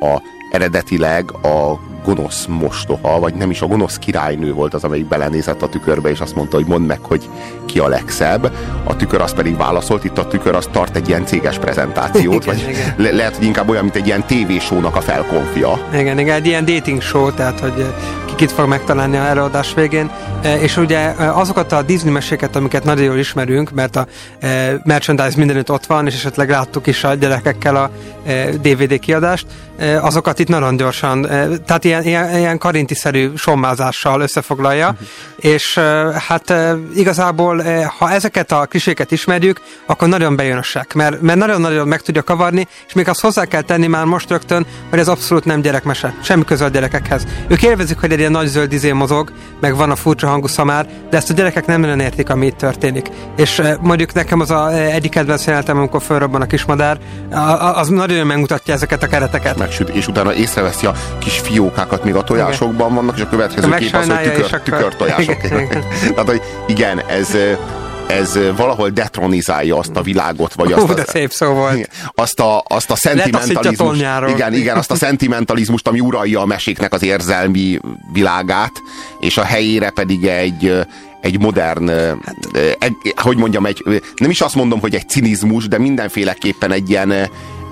a, 0.00 0.22
eredetileg 0.50 1.32
a 1.32 1.80
gonosz 2.04 2.46
mostoha, 2.46 3.18
vagy 3.18 3.34
nem 3.34 3.50
is 3.50 3.60
a 3.60 3.66
gonosz 3.66 3.98
királynő 3.98 4.52
volt 4.52 4.74
az, 4.74 4.84
amelyik 4.84 5.08
belenézett 5.08 5.62
a 5.62 5.68
tükörbe, 5.68 6.10
és 6.10 6.20
azt 6.20 6.34
mondta, 6.34 6.56
hogy 6.56 6.66
mondd 6.66 6.84
meg, 6.84 6.98
hogy 7.00 7.28
ki 7.66 7.78
a 7.78 7.88
legszebb. 7.88 8.52
A 8.84 8.96
tükör 8.96 9.20
azt 9.20 9.34
pedig 9.34 9.56
válaszolt, 9.56 10.04
itt 10.04 10.18
a 10.18 10.26
tükör 10.26 10.54
az 10.54 10.68
tart 10.72 10.96
egy 10.96 11.08
ilyen 11.08 11.26
céges 11.26 11.58
prezentációt, 11.58 12.42
Igen, 12.44 12.56
vagy 12.56 12.68
igen. 12.68 12.94
le- 12.96 13.10
lehet, 13.10 13.36
hogy 13.36 13.46
inkább 13.46 13.68
olyan, 13.68 13.82
mint 13.82 13.96
egy 13.96 14.06
ilyen 14.06 14.26
tévésónak 14.26 14.96
a 14.96 15.00
felkonfia. 15.00 15.88
Igen, 15.92 16.18
igen, 16.18 16.34
egy 16.34 16.46
ilyen 16.46 16.64
dating 16.64 17.00
show, 17.02 17.32
tehát 17.32 17.60
hogy 17.60 17.86
kit 18.34 18.52
fog 18.52 18.68
megtalálni 18.68 19.16
a 19.16 19.24
előadás 19.24 19.74
végén. 19.74 20.10
Eh, 20.42 20.62
És 20.62 20.76
ugye 20.76 20.98
eh, 21.16 21.38
azokat 21.38 21.72
a 21.72 21.82
Disney 21.82 22.12
meséket, 22.12 22.56
amiket 22.56 22.84
nagyon 22.84 23.04
jól 23.04 23.18
ismerünk, 23.18 23.70
mert 23.70 23.96
a 23.96 24.06
eh, 24.38 24.74
merchandise 24.84 25.38
mindenütt 25.38 25.70
ott 25.70 25.86
van, 25.86 26.06
és 26.06 26.14
esetleg 26.14 26.50
láttuk 26.50 26.86
is 26.86 27.04
a 27.04 27.14
gyerekekkel 27.14 27.76
a 27.76 27.90
DVD 28.62 28.98
kiadást, 28.98 29.46
azokat 30.00 30.38
itt 30.38 30.48
nagyon 30.48 30.76
gyorsan, 30.76 31.28
eh, 31.28 31.48
tehát 31.66 31.84
ilyen, 31.84 32.02
ilyen, 32.02 32.38
ilyen 32.38 32.58
karintiszerű 32.58 33.30
sommázással 33.36 34.20
összefoglalja, 34.20 34.94
és 35.36 35.76
eh, 35.76 36.12
hát 36.12 36.54
igazából, 36.94 37.62
ha 37.98 38.10
ezeket 38.10 38.52
a 38.52 38.66
kliséket 38.66 39.10
ismerjük, 39.10 39.60
akkor 39.86 40.08
nagyon 40.08 40.36
bejön 40.36 40.58
a 40.58 40.62
sek, 40.62 40.94
mert, 40.94 41.20
mert 41.20 41.38
nagyon-nagyon 41.38 41.88
meg 41.88 42.00
tudja 42.00 42.22
kavarni, 42.22 42.68
és 42.86 42.92
még 42.92 43.08
azt 43.08 43.20
hozzá 43.20 43.44
kell 43.44 43.62
tenni 43.62 43.86
már 43.86 44.04
most 44.04 44.30
rögtön, 44.30 44.66
hogy 44.90 44.98
ez 44.98 45.08
abszolút 45.08 45.44
nem 45.44 45.60
gyerekmese, 45.60 46.14
semmi 46.22 46.44
köze 46.44 46.64
a 46.64 46.68
gyerekekhez. 46.68 47.26
Ők 47.48 47.62
élvezik, 47.62 47.98
hogy 48.00 48.12
egy 48.12 48.18
ilyen 48.18 48.30
nagy 48.30 48.46
zöld 48.46 48.72
izé 48.72 48.92
mozog, 48.92 49.32
meg 49.60 49.76
van 49.76 49.90
a 49.90 49.96
furcsa 49.96 50.28
hangú 50.28 50.46
szamár, 50.46 50.86
de 51.10 51.16
ezt 51.16 51.30
a 51.30 51.34
gyerekek 51.34 51.66
nem 51.66 51.80
nagyon 51.80 52.00
értik, 52.00 52.30
ami 52.30 52.46
itt 52.46 52.56
történik. 52.56 53.06
És 53.36 53.62
mondjuk 53.80 54.12
nekem 54.12 54.40
az 54.40 54.50
a 54.50 54.72
egyik 54.72 55.10
kedvenc 55.10 55.44
jelenetem, 55.44 55.78
amikor 55.78 56.02
fölrobban 56.02 56.40
a 56.40 56.46
kismadár, 56.46 56.98
az 57.74 57.88
nagyon 57.88 58.26
megmutatja 58.26 58.74
ezeket 58.74 59.02
a 59.02 59.06
kereteket. 59.06 59.61
Megsüt, 59.62 59.88
és 59.88 60.06
utána 60.06 60.34
észreveszi 60.34 60.86
a 60.86 60.94
kis 61.18 61.38
fiókákat, 61.38 62.04
még 62.04 62.14
a 62.14 62.22
tojásokban 62.22 62.94
vannak, 62.94 63.16
és 63.16 63.22
a 63.22 63.28
következő 63.28 63.74
kép 63.74 63.94
az, 63.94 64.08
hogy 64.08 64.22
tükör, 64.22 64.44
akkor- 64.44 64.62
tükörtojások. 64.62 65.44
Igen, 65.44 65.60
igen. 65.60 65.84
Tehát, 66.14 66.28
hogy 66.28 66.42
igen, 66.66 67.02
ez, 67.06 67.36
ez 68.06 68.38
valahol 68.56 68.88
detronizálja 68.88 69.78
azt 69.78 69.96
a 69.96 70.02
világot, 70.02 70.54
vagy 70.54 70.72
azt 70.72 70.86
Hú, 70.86 70.94
de 70.94 71.02
a, 71.02 71.10
szép 71.10 71.30
szó 71.30 71.46
volt. 71.46 71.74
Igen. 71.74 71.88
azt 72.14 72.40
a, 72.40 72.62
azt 72.66 72.90
a 72.90 72.96
szentimentalizmust, 72.96 74.04
igen, 74.28 74.54
igen, 74.54 74.76
azt 74.76 74.90
a 74.90 74.94
szentimentalizmust, 74.94 75.88
ami 75.88 76.00
uralja 76.00 76.40
a 76.40 76.46
meséknek 76.46 76.92
az 76.92 77.02
érzelmi 77.02 77.78
világát, 78.12 78.72
és 79.20 79.36
a 79.36 79.44
helyére 79.44 79.90
pedig 79.90 80.24
egy 80.24 80.86
egy 81.20 81.40
modern, 81.40 81.88
hát, 82.24 82.36
egy, 82.78 83.14
hogy 83.16 83.36
mondjam, 83.36 83.66
egy, 83.66 84.02
nem 84.16 84.30
is 84.30 84.40
azt 84.40 84.54
mondom, 84.54 84.80
hogy 84.80 84.94
egy 84.94 85.08
cinizmus, 85.08 85.68
de 85.68 85.78
mindenféleképpen 85.78 86.72
egy 86.72 86.90
ilyen, 86.90 87.12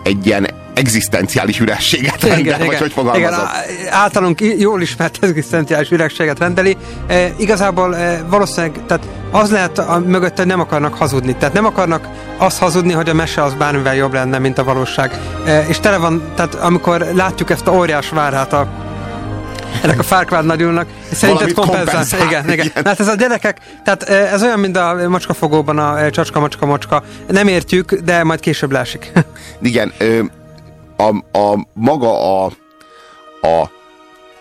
egy 0.02 0.26
ilyen 0.26 0.47
egzisztenciális 0.80 1.60
ürességet 1.60 2.22
rendel, 2.22 2.58
vagy 2.58 2.78
hogy 2.78 2.92
fogalmazom. 2.92 3.38
á- 3.38 3.66
általunk 3.90 4.40
jól 4.40 4.82
ismert 4.82 5.18
egzisztenciális 5.25 5.90
üregséget 5.90 6.38
rendeli. 6.38 6.76
E, 7.06 7.32
igazából 7.37 7.96
e, 7.96 8.22
valószínűleg 8.28 8.80
tehát 8.87 9.04
az 9.30 9.50
lehet 9.50 9.78
a, 9.78 10.02
mögött, 10.06 10.37
hogy 10.37 10.46
nem 10.46 10.60
akarnak 10.60 10.94
hazudni. 10.94 11.34
Tehát 11.34 11.54
nem 11.54 11.64
akarnak 11.64 12.08
azt 12.37 12.58
hazudni, 12.58 12.92
hogy 12.92 13.08
a 13.08 13.14
mese 13.14 13.42
az 13.42 13.54
bármivel 13.54 13.94
jobb 13.94 14.12
lenne, 14.12 14.38
mint 14.38 14.58
a 14.58 14.64
valóság. 14.64 15.18
E, 15.46 15.64
és 15.68 15.80
tele 15.80 15.96
van, 15.96 16.22
tehát 16.34 16.54
amikor 16.54 17.06
látjuk 17.14 17.50
ezt 17.50 17.66
a 17.66 17.72
óriás 17.72 18.08
várát 18.08 18.52
a 18.52 18.68
ennek 19.82 19.99
a 19.99 20.02
Farquaad 20.02 20.44
nagyúrnak, 20.44 20.87
szerinted 21.12 21.52
kompenzál. 21.52 21.84
kompenzál, 21.84 22.26
Igen, 22.26 22.50
igen. 22.50 22.66
igen. 22.66 22.84
Hát 22.84 23.00
ez 23.00 23.08
a 23.08 23.14
gyerekek, 23.14 23.58
tehát 23.84 24.02
e, 24.02 24.14
ez 24.14 24.42
olyan, 24.42 24.58
mint 24.58 24.76
a 24.76 25.08
macskafogóban 25.08 25.78
a 25.78 26.00
e, 26.04 26.10
csacska, 26.10 26.40
macska, 26.40 26.66
macska. 26.66 27.02
Nem 27.26 27.49
értjük, 27.49 27.92
de 27.94 28.25
majd 28.25 28.40
később 28.40 28.72
lásik. 28.72 29.12
Igen, 29.62 29.92
ö, 29.99 30.20
a, 31.00 31.38
a 31.38 31.66
maga 31.73 32.42
a, 32.45 32.52
a 33.40 33.71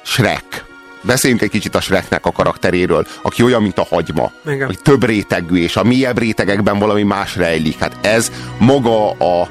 Shrek. 0.01 0.67
Beszéljünk 1.01 1.41
egy 1.41 1.49
kicsit 1.49 1.75
a 1.75 1.81
Shreknek 1.81 2.25
a 2.25 2.31
karakteréről, 2.31 3.07
aki 3.21 3.43
olyan, 3.43 3.61
mint 3.61 3.77
a 3.77 3.85
hagyma. 3.89 4.31
Igen. 4.45 4.65
Hogy 4.65 4.79
több 4.79 5.05
rétegű, 5.05 5.57
és 5.57 5.75
a 5.75 5.83
mélyebb 5.83 6.17
rétegekben 6.17 6.79
valami 6.79 7.03
más 7.03 7.35
rejlik. 7.35 7.79
Hát 7.79 7.97
ez 8.01 8.31
maga 8.57 9.11
a, 9.11 9.41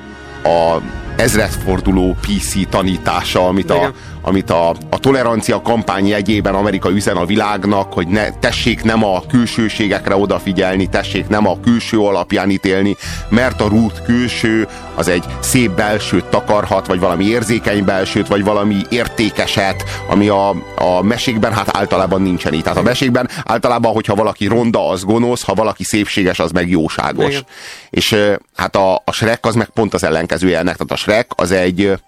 a 0.48 0.82
ezredforduló 1.16 2.16
PC 2.20 2.68
tanítása, 2.68 3.46
amit, 3.46 3.70
a, 3.70 3.74
Igen. 3.74 3.94
Amit 4.22 4.50
a, 4.50 4.68
a 4.90 4.98
tolerancia 4.98 5.62
kampány 5.62 6.06
jegyében 6.06 6.54
Amerika 6.54 6.90
üzen 6.90 7.16
a 7.16 7.24
világnak, 7.24 7.92
hogy 7.92 8.08
ne, 8.08 8.30
tessék 8.30 8.82
nem 8.82 9.04
a 9.04 9.22
külsőségekre 9.28 10.16
odafigyelni, 10.16 10.86
tessék 10.86 11.28
nem 11.28 11.46
a 11.46 11.60
külső 11.60 11.98
alapján 11.98 12.50
ítélni, 12.50 12.96
mert 13.28 13.60
a 13.60 13.68
rút 13.68 14.02
külső 14.02 14.68
az 14.94 15.08
egy 15.08 15.24
szép 15.40 15.70
belsőt 15.70 16.24
takarhat, 16.24 16.86
vagy 16.86 17.00
valami 17.00 17.24
érzékeny 17.24 17.84
belsőt, 17.84 18.26
vagy 18.26 18.44
valami 18.44 18.76
értékeset, 18.88 19.84
ami 20.08 20.28
a, 20.28 20.48
a 20.76 21.02
mesékben 21.02 21.52
hát 21.52 21.76
általában 21.76 22.22
nincsen 22.22 22.52
így. 22.52 22.62
Tehát 22.62 22.78
a 22.78 22.82
mesékben 22.82 23.28
általában, 23.44 23.92
hogyha 23.92 24.14
valaki 24.14 24.46
ronda, 24.46 24.88
az 24.88 25.04
gonosz, 25.04 25.42
ha 25.42 25.54
valaki 25.54 25.84
szépséges, 25.84 26.38
az 26.38 26.50
meg 26.50 26.70
jóságos. 26.70 27.30
Igen. 27.30 27.46
És 27.90 28.16
hát 28.56 28.76
a, 28.76 28.94
a 28.94 29.12
Shrek 29.12 29.46
az 29.46 29.54
meg 29.54 29.68
pont 29.68 29.94
az 29.94 30.04
ellenkezője 30.04 30.58
ennek. 30.58 30.76
Tehát 30.76 30.92
a 30.92 30.96
Shrek 30.96 31.30
az 31.34 31.50
egy 31.50 31.98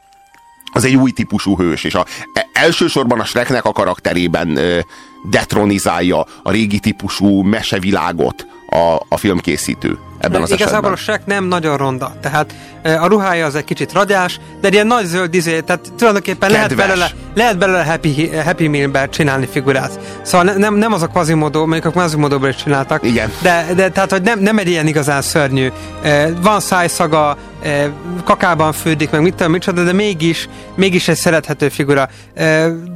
az 0.73 0.85
egy 0.85 0.97
új 0.97 1.11
típusú 1.11 1.57
hős, 1.57 1.85
és 1.85 1.95
a, 1.95 2.07
e- 2.33 2.49
elsősorban 2.53 3.21
a 3.21 3.25
Shreknek 3.25 3.65
a 3.65 3.73
karakterében 3.73 4.59
detronizálja 5.23 6.27
a 6.43 6.51
régi 6.51 6.79
típusú 6.79 7.43
mesevilágot 7.43 8.47
a, 8.71 9.03
a 9.09 9.17
filmkészítő 9.17 9.99
ebben 10.19 10.43
az 10.43 10.51
Igazából 10.51 10.93
esetben. 10.93 11.37
nem 11.37 11.45
nagyon 11.45 11.77
ronda, 11.77 12.13
tehát 12.21 12.55
e, 12.83 13.03
a 13.03 13.07
ruhája 13.07 13.47
az 13.47 13.55
egy 13.55 13.65
kicsit 13.65 13.93
ragyás, 13.93 14.41
de 14.61 14.69
ilyen 14.69 14.87
nagy 14.87 15.05
zöld 15.05 15.35
izé, 15.35 15.61
tehát 15.61 15.93
tulajdonképpen 15.97 16.51
lehet 16.51 16.69
Kedves. 16.69 16.87
belőle, 16.87 17.11
lehet 17.35 17.59
belőle 17.59 17.85
happy, 17.85 18.31
happy 18.45 18.69
Meal-ben 18.69 19.11
csinálni 19.11 19.47
figurát. 19.51 19.99
Szóval 20.23 20.45
ne, 20.47 20.57
nem, 20.57 20.75
nem 20.75 20.93
az 20.93 21.03
a 21.03 21.07
Quasimodo, 21.07 21.59
mondjuk 21.67 21.85
a 21.85 21.91
Quasimodo-ból 21.91 22.49
is 22.49 22.57
csináltak. 22.57 23.05
Igen. 23.05 23.33
De, 23.43 23.67
de 23.77 23.91
tehát, 23.91 24.11
hogy 24.11 24.23
nem, 24.23 24.39
nem 24.39 24.59
egy 24.59 24.69
ilyen 24.69 24.87
igazán 24.87 25.23
szörnyű. 25.23 25.69
E, 26.03 26.33
van 26.43 26.61
szájszaga, 26.61 27.37
e, 27.63 27.91
kakában 28.25 28.73
fődik, 28.73 29.11
meg 29.11 29.23
mit 29.23 29.35
tudom, 29.35 29.53
micsoda, 29.53 29.85
de 29.85 29.93
mégis, 29.93 30.49
mégis 30.75 31.09
egy 31.09 31.17
szerethető 31.17 31.69
figura. 31.69 32.09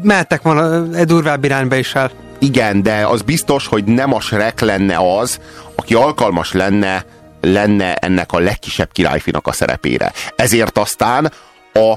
Mehettek 0.02 0.42
volna 0.42 0.96
egy 0.96 1.06
durvább 1.06 1.44
irányba 1.44 1.76
is 1.76 1.94
el. 1.94 2.10
Igen, 2.38 2.82
de 2.82 3.06
az 3.06 3.22
biztos, 3.22 3.66
hogy 3.66 3.84
nem 3.84 4.14
a 4.14 4.20
Shrek 4.20 4.60
lenne 4.60 4.96
az, 5.20 5.38
aki 5.84 5.94
alkalmas 5.94 6.52
lenne, 6.52 7.04
lenne 7.40 7.94
ennek 7.94 8.32
a 8.32 8.38
legkisebb 8.38 8.92
királyfinak 8.92 9.46
a 9.46 9.52
szerepére. 9.52 10.12
Ezért 10.36 10.78
aztán 10.78 11.32
a, 11.72 11.92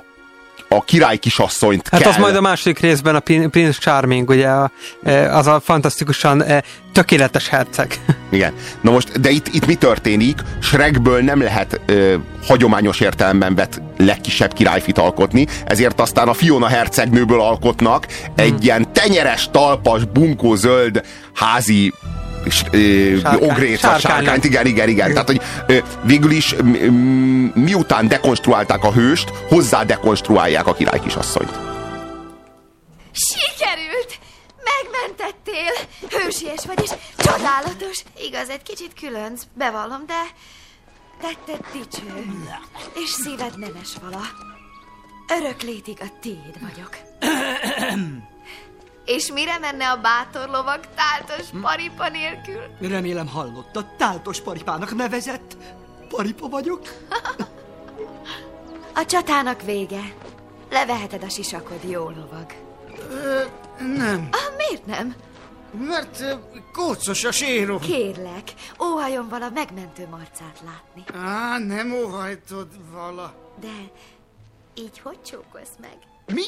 a 0.70 0.84
király 0.86 1.18
kisasszonyt 1.18 1.88
Hát 1.88 2.02
kell... 2.02 2.12
az 2.12 2.18
majd 2.18 2.36
a 2.36 2.42
második 2.42 2.80
részben 2.80 3.16
a 3.16 3.20
Prin- 3.20 3.50
Prince 3.50 3.80
Charming, 3.80 4.30
ugye 4.30 4.50
e, 5.04 5.36
az 5.36 5.48
a 5.48 5.60
fantasztikusan 5.64 6.44
e, 6.44 6.64
tökéletes 6.94 7.48
herceg. 7.48 8.00
Igen. 8.30 8.54
Na 8.82 8.92
most, 8.92 9.20
de 9.20 9.30
itt, 9.30 9.48
itt 9.48 9.66
mi 9.66 9.76
történik? 9.76 10.40
Shrekből 10.62 11.22
nem 11.22 11.42
lehet 11.42 11.80
ö, 11.86 12.16
hagyományos 12.44 13.00
értelemben 13.00 13.56
vett 13.56 13.82
legkisebb 13.98 14.54
királyfit 14.54 14.98
alkotni, 14.98 15.48
ezért 15.66 16.00
aztán 16.00 16.28
a 16.28 16.34
Fiona 16.34 16.68
hercegnőből 16.68 17.42
alkotnak 17.42 18.08
egy 18.36 18.64
ilyen 18.64 18.94
tenyeres, 18.94 19.50
talpas, 19.52 20.06
bunkózöld 20.06 21.04
házi 21.34 21.84
és, 21.86 21.92
ö, 21.92 22.17
Sárkány. 22.52 23.50
ogrét, 23.50 23.70
vagy 23.70 23.80
Sárkány. 23.80 24.00
sárkányt, 24.00 24.44
igen, 24.44 24.66
igen, 24.66 24.90
igen. 24.90 25.10
Tehát, 25.12 25.28
hogy 25.28 25.42
végül 26.04 26.32
is 26.32 26.56
miután 27.54 28.08
dekonstruálták 28.08 28.84
a 28.84 28.92
hőst, 28.92 29.30
hozzá 29.50 29.84
dekonstruálják 29.84 30.68
a 30.68 30.74
király 30.74 31.00
kisasszonyt. 31.00 31.52
Sikerült! 33.12 34.20
Megmentettél! 34.64 35.74
Hősies 36.10 36.66
vagy 36.66 36.80
és 36.84 36.90
csodálatos! 37.18 38.04
Igaz, 38.28 38.50
egy 38.50 38.64
kicsit 38.64 38.94
különc, 39.00 39.42
bevallom, 39.54 40.04
de 40.08 40.22
tetted 41.22 41.66
dicső. 41.74 42.26
És 43.04 43.10
szíved 43.10 43.60
nemes 43.60 43.90
vala. 44.02 44.22
Örök 45.40 45.62
létig 45.62 45.98
a 46.00 46.08
tiéd 46.22 46.58
vagyok. 46.62 46.98
És 49.08 49.32
mire 49.32 49.58
menne 49.60 49.90
a 49.90 50.02
bátor 50.02 50.50
lovag 50.50 50.80
táltos 50.96 51.46
paripa 51.62 52.10
nélkül? 52.10 52.62
Remélem 52.90 53.28
hallotta, 53.28 53.90
táltos 53.98 54.42
paripának 54.42 54.96
nevezett. 54.96 55.58
Paripa 56.10 56.48
vagyok? 56.50 56.82
A 58.96 59.06
csatának 59.06 59.62
vége. 59.62 60.02
Leveheted 60.70 61.24
a 61.24 61.30
sisakod, 61.30 61.84
jó 61.90 62.10
lovag. 62.10 62.46
Ö, 63.12 63.44
nem, 63.80 64.30
Ah, 64.32 64.56
miért 64.58 64.86
nem? 64.86 65.16
mert 65.88 66.24
kócos 66.74 67.24
a 67.24 67.32
sérom. 67.32 67.80
Kérlek, 67.80 68.54
óhajon 68.84 69.28
vala 69.30 69.50
megmentő 69.50 70.08
marcát 70.10 70.62
látni. 70.66 71.04
Á, 71.28 71.58
nem 71.58 71.92
óhajtod 71.94 72.68
vala. 72.92 73.34
De 73.60 73.74
így 74.76 75.00
hogy 75.00 75.22
csókolsz 75.22 75.76
meg? 75.82 75.98
Mi? 76.26 76.46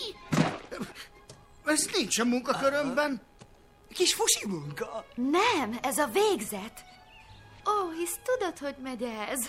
Ez 1.70 1.90
nincs 1.94 2.20
a 2.20 2.26
munkakörömben. 2.26 3.22
Kis 3.94 4.14
fusi 4.14 4.48
munka. 4.48 5.06
Nem, 5.16 5.80
ez 5.82 5.98
a 5.98 6.08
végzet. 6.08 6.84
Ó, 7.66 7.90
hisz 7.98 8.20
tudod, 8.24 8.58
hogy 8.58 8.76
megy 8.84 9.04
ez? 9.04 9.40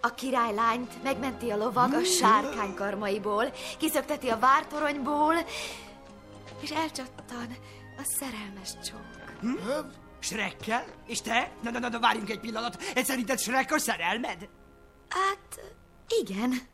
A 0.00 0.14
királylányt 0.14 1.02
megmenti 1.02 1.50
a 1.50 1.56
lovag 1.56 1.92
a 1.92 2.04
sárkány 2.04 2.74
karmaiból, 2.74 3.52
kiszökteti 3.78 4.28
a 4.28 4.38
vártoronyból, 4.38 5.34
és 6.60 6.70
elcsattan 6.70 7.56
a 7.96 8.14
szerelmes 8.18 8.70
csók. 8.84 9.58
Shrekkel? 10.18 10.84
És 11.06 11.20
te? 11.20 11.52
Na, 11.62 11.70
na, 11.70 11.78
na, 11.78 11.88
na, 11.88 11.98
várjunk 11.98 12.30
egy 12.30 12.40
pillanat. 12.40 12.82
Ez 12.94 13.04
szerinted 13.04 13.38
Shrek 13.38 13.72
a 13.72 13.78
szerelmed? 13.78 14.48
Hát, 15.08 15.60
igen. 16.20 16.72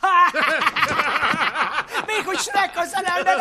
Még 2.06 2.24
hogy 2.24 2.38
Shrek 2.38 2.72
a 2.76 2.84
szerelmed? 2.84 3.38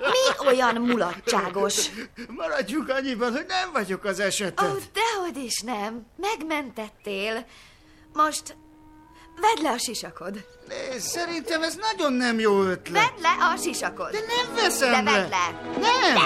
Mi 0.00 0.46
olyan 0.46 0.74
mulatságos? 0.74 1.86
Maradjunk 2.28 2.88
annyiban, 2.88 3.32
hogy 3.32 3.44
nem 3.48 3.72
vagyok 3.72 4.04
az 4.04 4.20
Ó, 4.20 4.22
esetet. 4.22 4.90
dehogy 4.92 5.36
is 5.44 5.60
nem. 5.60 6.06
Megmentettél. 6.16 7.44
Most 8.12 8.56
vedd 9.40 9.62
le 9.62 9.70
a 9.70 9.78
sisakod. 9.78 10.44
Nézd, 10.68 11.06
szerintem 11.06 11.62
ez 11.62 11.74
nagyon 11.74 12.12
nem 12.12 12.38
jó 12.38 12.62
ötlet. 12.62 13.02
Vedd 13.02 13.22
le 13.22 13.44
a 13.52 13.56
sisakod. 13.56 14.10
De 14.10 14.18
nem 14.18 14.54
veszem 14.54 15.04
De 15.04 15.10
le. 15.10 15.18
vedd 15.18 15.30
le. 15.30 15.60
Nem! 15.80 16.16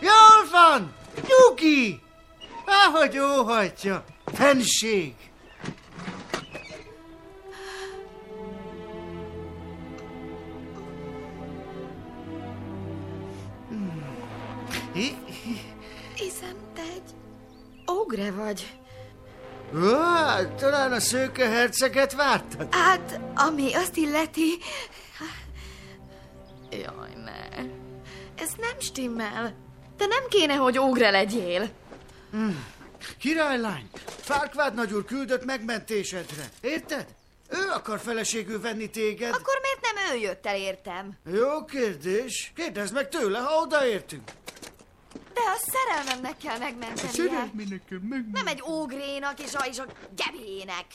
Jól 0.00 0.48
van! 0.50 0.94
Nyugi! 1.28 2.00
Ahogy 2.66 3.18
óhajtja. 3.18 4.04
Fenség! 4.34 5.14
Hiszem, 16.14 16.56
te 16.74 16.82
egy 16.82 17.14
ogre 17.86 18.30
vagy. 18.30 18.78
Ó, 19.74 19.78
talán 20.56 20.92
a 20.92 21.00
szőke 21.00 21.48
herceget 21.48 22.14
vártad? 22.14 22.74
Hát, 22.74 23.20
ami 23.34 23.74
azt 23.74 23.96
illeti... 23.96 24.58
Jaj, 26.70 27.14
ne. 27.24 27.48
Ez 28.38 28.50
nem 28.58 28.78
stimmel. 28.78 29.54
Te 29.96 30.06
nem 30.06 30.22
kéne, 30.28 30.54
hogy 30.54 30.78
ógre 30.78 31.10
legyél. 31.10 31.70
Királylány, 33.18 33.90
Fárkvád 34.04 34.74
nagyúr 34.74 35.04
küldött 35.04 35.44
megmentésedre. 35.44 36.44
Érted? 36.60 37.06
Ő 37.48 37.68
akar 37.74 37.98
feleségül 37.98 38.60
venni 38.60 38.90
téged. 38.90 39.34
Akkor 39.34 39.60
miért 39.62 39.80
nem 39.80 40.14
ő 40.14 40.20
jött 40.20 40.46
el 40.46 40.56
értem? 40.56 41.16
Jó 41.32 41.64
kérdés. 41.64 42.52
Kérdezd 42.56 42.94
meg 42.94 43.08
tőle, 43.08 43.38
ha 43.38 43.60
odaértünk. 43.60 44.30
A 45.50 45.70
szerelmemnek 45.70 46.36
kell 46.36 46.58
megmentenie. 46.58 47.10
Szerelmének 47.10 47.84
kell 47.88 47.98
meg... 48.02 48.30
Nem 48.32 48.46
egy 48.46 48.62
ógrénak 48.68 49.40
és 49.40 49.54
a, 49.54 49.66
és 49.66 49.78
a 49.78 49.84
gebének. 50.16 50.86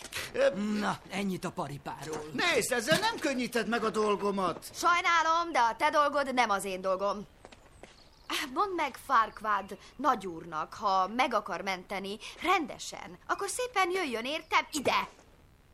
Na, 0.79 0.97
ennyit 1.09 1.45
a 1.45 1.51
paripáról. 1.51 2.29
Nézd, 2.33 2.71
ezzel 2.71 2.99
nem 2.99 3.19
könnyíted 3.19 3.67
meg 3.67 3.83
a 3.83 3.89
dolgomat. 3.89 4.65
Sajnálom, 4.73 5.51
de 5.51 5.59
a 5.59 5.75
te 5.75 5.89
dolgod 5.89 6.33
nem 6.33 6.49
az 6.49 6.63
én 6.63 6.81
dolgom. 6.81 7.27
Mondd 8.53 8.75
meg 8.75 8.97
Farkvád 9.05 9.77
nagyúrnak, 9.95 10.73
ha 10.73 11.07
meg 11.15 11.33
akar 11.33 11.61
menteni 11.61 12.17
rendesen, 12.41 13.17
akkor 13.27 13.49
szépen 13.49 13.91
jöjjön 13.91 14.25
értem 14.25 14.65
ide. 14.71 15.09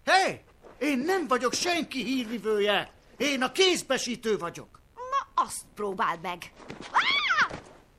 Hé, 0.05 0.11
hey, 0.11 0.41
én 0.79 0.97
nem 0.97 1.27
vagyok 1.27 1.53
senki 1.53 2.03
hírvivője. 2.03 2.91
Én 3.17 3.41
a 3.41 3.51
kézbesítő 3.51 4.37
vagyok. 4.37 4.79
Na, 4.95 5.43
azt 5.43 5.61
próbáld 5.75 6.21
meg. 6.21 6.51
Ah! 6.91 7.30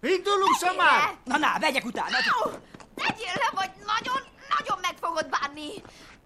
Indulunk, 0.02 0.54
Szamár! 0.58 1.14
Na, 1.24 1.36
na, 1.36 1.58
vegyek 1.60 1.84
utána. 1.84 2.16
Au! 2.42 2.50
Tegyél 2.94 3.34
le, 3.34 3.50
vagy 3.54 3.70
nagyon, 3.86 4.20
nagyon 4.58 4.78
meg 4.80 4.94
fogod 5.00 5.28
bánni. 5.28 5.70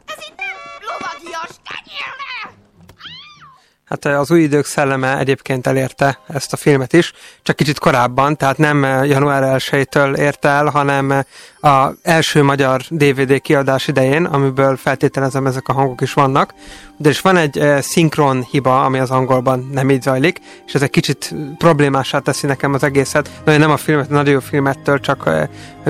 Ez 0.07 0.19
itt 0.29 0.37
nem 0.37 0.57
lovagias, 0.81 1.51
tegyél 1.69 2.13
le! 2.23 2.66
Hát 3.89 4.05
ö, 4.05 4.11
az 4.11 4.31
új 4.31 4.41
idők 4.41 4.65
szelleme 4.65 5.19
egyébként 5.19 5.67
elérte 5.67 6.19
ezt 6.29 6.53
a 6.53 6.57
filmet 6.57 6.93
is, 6.93 7.13
csak 7.43 7.57
kicsit 7.57 7.79
korábban, 7.79 8.37
tehát 8.37 8.59
nem 8.59 8.83
ö, 8.83 9.05
január 9.05 9.61
1-től 9.61 10.17
érte 10.17 10.49
el, 10.49 10.67
hanem 10.67 11.11
ö, 11.11 11.19
a 11.69 11.93
első 12.03 12.43
magyar 12.43 12.81
DVD 12.89 13.41
kiadás 13.41 13.89
idején, 13.89 14.25
amiből 14.25 14.77
feltételezem 14.77 15.47
ezek 15.47 15.69
a 15.69 15.73
hangok 15.73 16.01
is 16.01 16.13
vannak, 16.13 16.55
de 16.97 17.09
is 17.09 17.21
van 17.21 17.37
egy 17.37 17.63
szinkron 17.81 18.43
hiba, 18.51 18.85
ami 18.85 18.99
az 18.99 19.11
angolban 19.11 19.69
nem 19.73 19.91
így 19.91 20.03
zajlik, 20.03 20.41
és 20.67 20.75
ez 20.75 20.83
egy 20.83 20.91
kicsit 20.91 21.35
problémásá 21.59 22.19
teszi 22.19 22.47
nekem 22.47 22.75
az 22.75 22.83
egészet. 22.83 23.31
Én 23.47 23.59
nem 23.59 23.71
a 23.71 23.77
filmet, 23.77 24.09
nagyon 24.09 24.33
jó 24.33 24.41
filmettől, 24.41 25.01
csak 25.01 25.31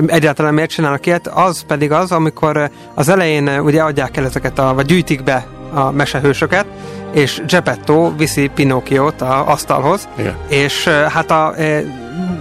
egyáltalán 0.05 0.53
miért 0.53 0.69
csinálnak 0.69 1.05
ilyet. 1.05 1.27
Az 1.27 1.63
pedig 1.67 1.91
az, 1.91 2.11
amikor 2.11 2.71
az 2.93 3.09
elején 3.09 3.59
ugye 3.59 3.83
adják 3.83 4.17
el 4.17 4.25
ezeket, 4.25 4.59
a, 4.59 4.73
vagy 4.73 4.85
gyűjtik 4.85 5.23
be 5.23 5.56
a 5.73 5.91
mesehősöket, 5.91 6.65
és 7.13 7.41
Geppetto 7.47 8.15
viszi 8.15 8.47
Pinocchiót 8.47 9.21
a 9.21 9.47
asztalhoz, 9.47 10.07
Igen. 10.17 10.35
és 10.49 10.87
hát 10.87 11.31
a 11.31 11.53
uh, 11.57 11.79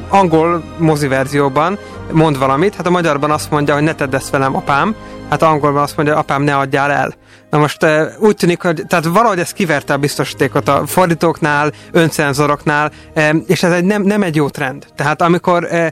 angol 0.08 0.62
mozi 0.78 1.06
verzióban 1.08 1.78
mond 2.12 2.38
valamit, 2.38 2.74
hát 2.74 2.86
a 2.86 2.90
magyarban 2.90 3.30
azt 3.30 3.50
mondja, 3.50 3.74
hogy 3.74 3.82
ne 3.82 3.94
tedd 3.94 4.14
ezt 4.14 4.30
velem, 4.30 4.56
apám, 4.56 4.94
hát 5.30 5.42
angolban 5.42 5.82
azt 5.82 5.96
mondja, 5.96 6.16
apám, 6.16 6.42
ne 6.42 6.56
adjál 6.56 6.90
el. 6.90 7.14
Na 7.50 7.58
most 7.58 7.82
uh, 7.82 8.02
úgy 8.18 8.36
tűnik, 8.36 8.62
hogy 8.62 8.82
tehát 8.88 9.04
valahogy 9.04 9.38
ez 9.38 9.52
kiverte 9.52 9.92
a 9.92 9.96
biztosítékot 9.96 10.68
a 10.68 10.86
fordítóknál, 10.86 11.72
öncenzoroknál, 11.92 12.92
um, 13.16 13.44
és 13.46 13.62
ez 13.62 13.72
egy, 13.72 13.84
nem, 13.84 14.02
nem 14.02 14.22
egy 14.22 14.36
jó 14.36 14.48
trend. 14.48 14.86
Tehát 14.96 15.22
amikor 15.22 15.68
uh, 15.70 15.86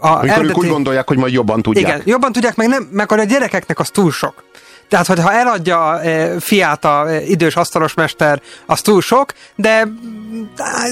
a 0.00 0.08
Amikor 0.08 0.28
eredeti... 0.28 0.48
ők 0.48 0.58
úgy 0.58 0.68
gondolják, 0.68 1.08
hogy 1.08 1.18
majd 1.18 1.32
jobban 1.32 1.62
tudják. 1.62 1.86
Igen, 1.86 2.02
jobban 2.04 2.32
tudják, 2.32 2.56
meg, 2.56 2.68
nem, 2.68 2.88
meg 2.92 3.12
a 3.12 3.24
gyerekeknek 3.24 3.78
az 3.78 3.90
túl 3.90 4.10
sok. 4.10 4.34
Tehát, 4.88 5.06
hogyha 5.06 5.32
eladja 5.32 6.00
e, 6.00 6.40
fiát 6.40 6.84
a 6.84 7.08
e, 7.08 7.20
idős 7.22 7.56
asztalos 7.56 7.94
mester, 7.94 8.40
az 8.66 8.80
túl 8.80 9.00
sok, 9.00 9.32
de 9.54 9.88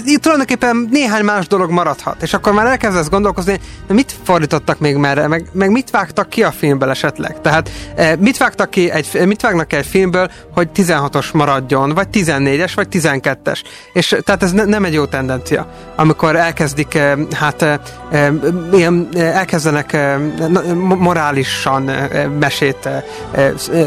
itt 0.04 0.22
tulajdonképpen 0.22 0.88
néhány 0.90 1.24
más 1.24 1.46
dolog 1.46 1.70
maradhat. 1.70 2.22
És 2.22 2.34
akkor 2.34 2.52
már 2.52 2.66
elkezdesz 2.66 3.08
gondolkozni, 3.08 3.60
de 3.86 3.94
mit 3.94 4.14
fordítottak 4.22 4.78
még 4.78 4.96
merre, 4.96 5.28
meg, 5.28 5.48
meg 5.52 5.70
mit 5.70 5.90
vágtak 5.90 6.28
ki 6.28 6.42
a 6.42 6.50
filmből 6.50 6.90
esetleg? 6.90 7.40
Tehát 7.40 7.70
e, 7.96 8.16
mit 8.16 8.36
vágtak 8.36 8.70
ki, 8.70 8.90
egy, 8.90 9.26
mit 9.26 9.40
vágnak 9.40 9.68
ki 9.68 9.76
egy 9.76 9.86
filmből, 9.86 10.30
hogy 10.54 10.68
16-os 10.74 11.32
maradjon, 11.32 11.90
vagy 11.94 12.08
14-es, 12.12 12.72
vagy 12.74 12.88
12-es. 12.90 13.62
És 13.92 14.16
tehát 14.24 14.42
ez 14.42 14.52
ne, 14.52 14.64
nem 14.64 14.84
egy 14.84 14.92
jó 14.92 15.04
tendencia. 15.04 15.66
Amikor 15.96 16.36
elkezdik, 16.36 16.98
hát 17.32 17.80
ilyen, 18.72 19.08
elkezdenek 19.16 19.96
morálisan 20.98 21.90
mesét 22.38 22.88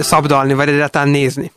szabdalni, 0.02 0.54
vagy 0.54 0.70
egyáltalán 0.70 1.10
nézni. 1.10 1.52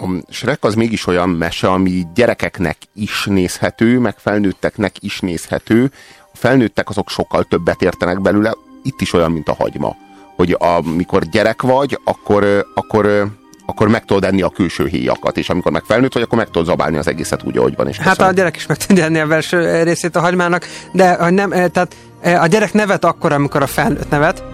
A 0.00 0.08
Shrek 0.30 0.64
az 0.64 0.74
mégis 0.74 1.06
olyan 1.06 1.28
mese, 1.28 1.68
ami 1.68 2.06
gyerekeknek 2.14 2.76
is 2.94 3.24
nézhető, 3.24 3.98
meg 3.98 4.14
felnőtteknek 4.18 5.02
is 5.02 5.20
nézhető. 5.20 5.90
A 6.32 6.36
felnőttek 6.36 6.88
azok 6.88 7.08
sokkal 7.10 7.44
többet 7.44 7.82
értenek 7.82 8.20
belőle. 8.20 8.54
Itt 8.82 9.00
is 9.00 9.12
olyan, 9.12 9.32
mint 9.32 9.48
a 9.48 9.54
hagyma. 9.54 9.96
Hogy 10.36 10.56
amikor 10.58 11.24
gyerek 11.24 11.62
vagy, 11.62 11.98
akkor, 12.04 12.66
akkor, 12.74 13.32
akkor 13.66 13.88
meg 13.88 14.04
tudod 14.04 14.24
enni 14.24 14.42
a 14.42 14.48
külső 14.48 14.86
héjakat, 14.86 15.36
és 15.36 15.48
amikor 15.48 15.72
meg 15.72 15.82
felnőtt 15.84 16.12
vagy, 16.12 16.22
akkor 16.22 16.38
meg 16.38 16.46
tudod 16.46 16.66
zabálni 16.66 16.96
az 16.96 17.06
egészet 17.08 17.42
úgy, 17.42 17.56
ahogy 17.58 17.76
van. 17.76 17.88
És 17.88 17.96
Hát 17.96 18.06
a 18.06 18.10
köszönöm. 18.10 18.34
gyerek 18.34 18.56
is 18.56 18.66
meg 18.66 18.76
tudja 18.76 19.04
enni 19.04 19.18
a 19.18 19.26
belső 19.26 19.82
részét 19.82 20.16
a 20.16 20.20
hagymának, 20.20 20.66
de 20.92 21.14
hogy 21.14 21.32
nem, 21.32 21.52
eh, 21.52 21.68
tehát 21.68 21.96
eh, 22.20 22.42
a 22.42 22.46
gyerek 22.46 22.72
nevet 22.72 23.04
akkor, 23.04 23.32
amikor 23.32 23.62
a 23.62 23.66
felnőtt 23.66 24.10
nevet, 24.10 24.44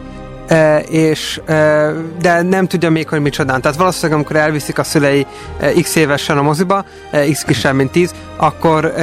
és 0.89 1.41
de 2.21 2.43
nem 2.43 2.67
tudja 2.67 2.91
még, 2.91 3.09
hogy 3.09 3.21
micsodán. 3.21 3.61
Tehát 3.61 3.79
valószínűleg, 3.79 4.13
amikor 4.13 4.37
elviszik 4.37 4.79
a 4.79 4.85
szülei 4.85 5.27
x 5.83 5.95
évesen 5.97 6.39
a 6.39 6.43
moziba, 6.43 6.85
x 7.33 7.43
kisebb, 7.43 7.75
mint 7.75 7.91
10, 7.91 8.15
akkor, 8.37 8.95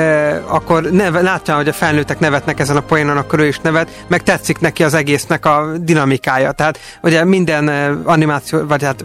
akkor 0.47 0.83
neve, 0.83 1.21
látja, 1.21 1.55
hogy 1.55 1.67
a 1.67 1.73
felnőttek 1.73 2.19
nevetnek 2.19 2.59
ezen 2.59 2.77
a 2.77 2.81
poénon, 2.81 3.17
akkor 3.17 3.39
ő 3.39 3.47
is 3.47 3.59
nevet, 3.59 4.03
meg 4.07 4.23
tetszik 4.23 4.59
neki 4.59 4.83
az 4.83 4.93
egésznek 4.93 5.45
a 5.45 5.71
dinamikája. 5.77 6.51
Tehát 6.51 6.79
ugye 7.01 7.23
minden 7.23 7.67
animáció, 8.03 8.65
vagy 8.67 8.83
hát 8.83 9.03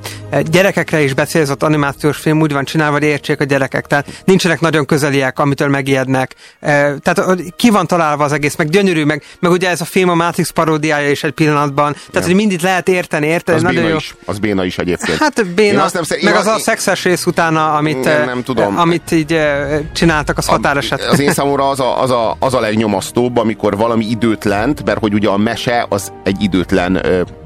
gyerekekre 0.51 1.03
is 1.03 1.15
becélzott 1.15 1.63
animációs 1.63 2.17
film 2.17 2.41
úgy 2.41 2.53
van 2.53 2.65
csinálva, 2.65 2.93
hogy 2.93 3.03
értsék 3.03 3.41
a 3.41 3.45
gyerekek. 3.45 3.87
Tehát 3.87 4.23
nincsenek 4.25 4.61
nagyon 4.61 4.87
közeliek, 4.87 5.39
amitől 5.39 5.69
megijednek. 5.69 6.35
Eh, 6.61 6.93
Tehát 7.03 7.43
ki 7.57 7.71
van 7.71 7.87
találva 7.87 8.25
az 8.25 8.33
egész, 8.33 8.57
meg 8.57 8.69
gyönyörű, 8.69 9.05
meg, 9.05 9.23
meg 9.41 9.51
ugye 9.51 9.69
ez 9.69 9.81
a 9.81 9.85
film 9.85 10.09
a 10.09 10.15
Matrix 10.15 10.51
paródiája 10.51 11.11
is 11.11 11.25
egy 11.25 11.33
pillanatban. 11.33 11.97
Tehát, 12.11 12.29
mindig 12.35 12.61
lehet 12.61 12.89
érteni, 12.89 13.27
érteni. 13.27 13.57
az 13.57 13.63
nagyon 13.63 13.81
béna 13.81 13.89
jó. 13.93 13.97
is. 13.97 14.15
Az 14.25 14.39
béna 14.39 14.65
is 14.65 14.79
egyébként. 14.79 15.19
Hát 15.19 15.39
Én 15.39 15.55
béna, 15.55 15.83
azt 15.83 15.95
nem 15.95 16.03
szer- 16.03 16.21
én 16.21 16.25
meg 16.31 16.39
az 16.39 16.47
azt- 16.47 16.57
a 16.57 16.61
szexes 16.61 17.05
rész 17.05 17.27
utána, 17.27 17.73
amit, 17.73 18.05
Nem, 18.05 18.21
eh, 18.21 18.27
nem 18.27 18.43
tudom. 18.43 18.79
amit 18.79 19.11
így 19.11 19.33
eh, 19.33 19.81
csináltak, 19.93 20.39
az 20.39 20.47
határeset. 20.47 21.01
Az 21.03 21.19
én 21.21 21.33
számomra 21.33 21.69
az 21.69 21.81
a, 21.81 22.03
az, 22.03 22.11
a, 22.11 22.37
az 22.39 22.55
a 22.55 22.61
legnyomasztóbb, 22.61 23.37
amikor 23.37 23.77
valami 23.77 24.05
időtlent, 24.05 24.85
mert 24.85 24.99
hogy 24.99 25.15
ugye 25.15 25.29
a 25.29 25.37
mese 25.37 25.87
az 25.89 26.13
egy 26.25 26.43
időtlen 26.43 26.93
m- 26.93 27.43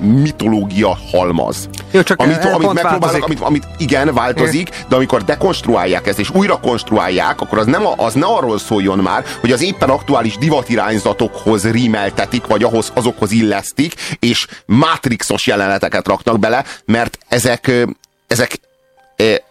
mitológia 0.00 0.96
halmaz. 1.10 1.68
Jó, 1.90 2.02
csak, 2.02 2.20
amit, 2.20 2.36
eh, 2.36 2.54
amit 2.54 2.72
megpróbálnak, 2.72 3.24
amit, 3.24 3.40
amit 3.40 3.66
igen, 3.78 4.14
változik, 4.14 4.84
de 4.88 4.96
amikor 4.96 5.24
dekonstruálják 5.24 6.06
ezt, 6.06 6.18
és 6.18 6.30
újra 6.30 6.60
konstruálják, 6.60 7.40
akkor 7.40 7.58
az, 7.58 7.66
nem 7.66 7.86
a, 7.86 7.94
az 7.96 8.14
ne 8.14 8.26
arról 8.26 8.58
szóljon 8.58 8.98
már, 8.98 9.24
hogy 9.40 9.52
az 9.52 9.62
éppen 9.62 9.88
aktuális 9.88 10.36
divatirányzatokhoz 10.36 11.70
rímeltetik, 11.70 12.46
vagy 12.46 12.62
ahhoz, 12.62 12.92
azokhoz 12.94 13.30
illesztik, 13.30 13.94
és 14.18 14.46
mátrixos 14.66 15.46
jeleneteket 15.46 16.06
raknak 16.06 16.38
bele, 16.38 16.64
mert 16.84 17.18
ezek, 17.28 17.66
ö, 17.66 17.84
ezek 18.26 18.50
eh, 18.52 18.73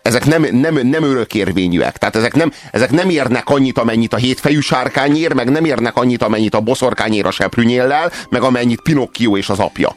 ezek 0.03 0.25
nem, 0.25 0.47
nem, 0.51 0.87
nem 0.87 1.03
örökérvényűek. 1.03 1.97
Tehát 1.97 2.15
ezek 2.15 2.35
nem, 2.35 2.51
ezek 2.71 2.91
nem 2.91 3.09
érnek 3.09 3.49
annyit, 3.49 3.77
amennyit 3.77 4.13
a 4.13 4.17
hétfejű 4.17 4.59
sárkány 4.59 5.17
ér, 5.17 5.33
meg 5.33 5.49
nem 5.49 5.65
érnek 5.65 5.95
annyit, 5.95 6.23
amennyit 6.23 6.55
a 6.55 6.59
boszorkány 6.59 7.13
ér 7.13 7.25
a 7.25 7.31
seprűnyéllel, 7.31 8.11
meg 8.29 8.41
amennyit 8.41 8.81
Pinocchio 8.81 9.37
és 9.37 9.49
az 9.49 9.59
apja. 9.59 9.95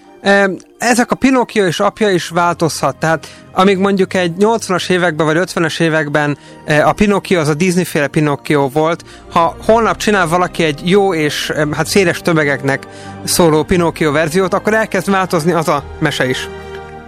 Ezek 0.79 1.11
a 1.11 1.15
Pinocchio 1.15 1.67
és 1.67 1.81
apja 1.81 2.11
is 2.11 2.29
változhat, 2.29 2.97
tehát 2.97 3.27
amíg 3.53 3.79
mondjuk 3.79 4.15
egy 4.15 4.33
80-as 4.39 4.91
években 4.91 5.27
vagy 5.27 5.37
50-es 5.39 5.81
években 5.81 6.39
a 6.85 6.93
Pinocchio 6.93 7.41
az 7.41 7.49
a 7.49 7.55
Disney-féle 7.55 8.07
Pinocchio 8.07 8.69
volt, 8.69 9.05
ha 9.31 9.57
holnap 9.65 9.97
csinál 9.97 10.29
valaki 10.29 10.63
egy 10.63 10.81
jó 10.85 11.15
és 11.15 11.53
hát 11.71 11.87
széles 11.87 12.21
tömegeknek 12.21 12.87
szóló 13.25 13.63
Pinocchio 13.63 14.13
verziót, 14.13 14.55
akkor 14.55 14.75
elkezd 14.75 15.11
változni 15.11 15.53
az 15.53 15.69
a 15.69 15.85
mese 15.99 16.29
is. 16.29 16.49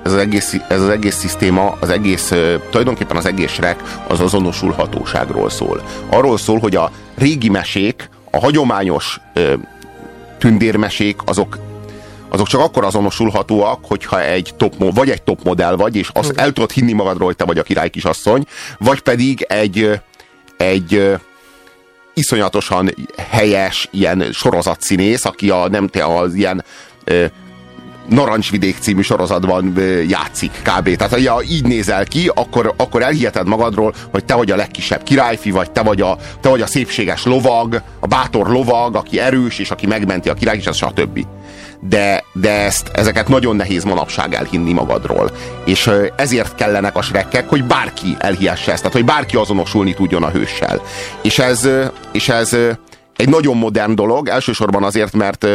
Ez 0.08 0.14
az 0.14 0.20
egész, 0.20 0.56
ez 0.68 0.80
az 0.80 0.88
egész 0.88 1.16
szisztéma, 1.16 1.76
az 1.80 1.88
egész, 1.88 2.28
tulajdonképpen 2.70 3.16
az 3.16 3.26
egész 3.26 3.56
rek 3.56 3.82
az 4.06 4.20
azonosulhatóságról 4.20 5.50
szól. 5.50 5.82
Arról 6.10 6.38
szól, 6.38 6.58
hogy 6.58 6.76
a 6.76 6.90
régi 7.14 7.48
mesék, 7.48 8.10
a 8.30 8.38
hagyományos 8.38 9.20
ö, 9.34 9.54
tündérmesék, 10.38 11.16
azok 11.24 11.58
azok 12.28 12.46
csak 12.46 12.60
akkor 12.60 12.84
azonosulhatóak, 12.84 13.84
hogyha 13.84 14.22
egy 14.22 14.54
top, 14.56 14.74
vagy 14.94 15.10
egy 15.10 15.22
top 15.22 15.42
modell 15.44 15.76
vagy, 15.76 15.96
és 15.96 16.10
azt 16.12 16.32
el 16.36 16.52
tudod 16.52 16.70
hinni 16.70 16.92
magadról, 16.92 17.26
hogy 17.26 17.36
te 17.36 17.44
vagy 17.44 17.58
a 17.58 17.62
király 17.62 17.90
kisasszony, 17.90 18.44
vagy 18.78 19.00
pedig 19.00 19.44
egy, 19.48 20.00
egy 20.56 21.16
iszonyatosan 22.14 22.94
helyes 23.30 23.88
ilyen 23.90 24.32
sorozatszínész, 24.32 25.24
aki 25.24 25.50
a 25.50 25.68
nem 25.68 25.86
te 25.86 26.04
az 26.04 26.34
ilyen 26.34 26.64
Narancsvidék 28.08 28.76
című 28.80 29.00
sorozatban 29.00 29.72
játszik 30.08 30.50
kb. 30.50 30.96
Tehát 30.96 31.26
ha 31.26 31.42
így 31.42 31.64
nézel 31.64 32.04
ki, 32.04 32.30
akkor, 32.34 32.74
akkor 32.76 33.02
elhiheted 33.02 33.46
magadról, 33.46 33.94
hogy 34.10 34.24
te 34.24 34.34
vagy 34.34 34.50
a 34.50 34.56
legkisebb 34.56 35.02
királyfi, 35.02 35.50
vagy 35.50 35.70
te 35.70 35.82
vagy, 35.82 36.00
a, 36.00 36.16
te 36.40 36.48
vagy 36.48 36.60
a 36.60 36.66
szépséges 36.66 37.24
lovag, 37.24 37.82
a 38.00 38.06
bátor 38.06 38.48
lovag, 38.48 38.96
aki 38.96 39.20
erős, 39.20 39.58
és 39.58 39.70
aki 39.70 39.86
megmenti 39.86 40.28
a 40.28 40.34
király, 40.34 40.56
és 40.56 40.68
stb. 40.72 41.26
De, 41.80 42.24
de 42.32 42.50
ezt, 42.50 42.90
ezeket 42.92 43.28
nagyon 43.28 43.56
nehéz 43.56 43.84
manapság 43.84 44.34
elhinni 44.34 44.72
magadról. 44.72 45.30
És 45.64 45.90
ezért 46.16 46.54
kellenek 46.54 46.96
a 46.96 47.02
srekkek, 47.02 47.48
hogy 47.48 47.64
bárki 47.64 48.16
elhihesse 48.18 48.72
ezt, 48.72 48.80
tehát 48.80 48.96
hogy 48.96 49.04
bárki 49.04 49.36
azonosulni 49.36 49.94
tudjon 49.94 50.22
a 50.22 50.30
hőssel. 50.30 50.82
És 51.22 51.38
ez, 51.38 51.68
és 52.12 52.28
ez 52.28 52.56
egy 53.16 53.28
nagyon 53.28 53.56
modern 53.56 53.94
dolog, 53.94 54.28
elsősorban 54.28 54.84
azért, 54.84 55.12
mert 55.12 55.46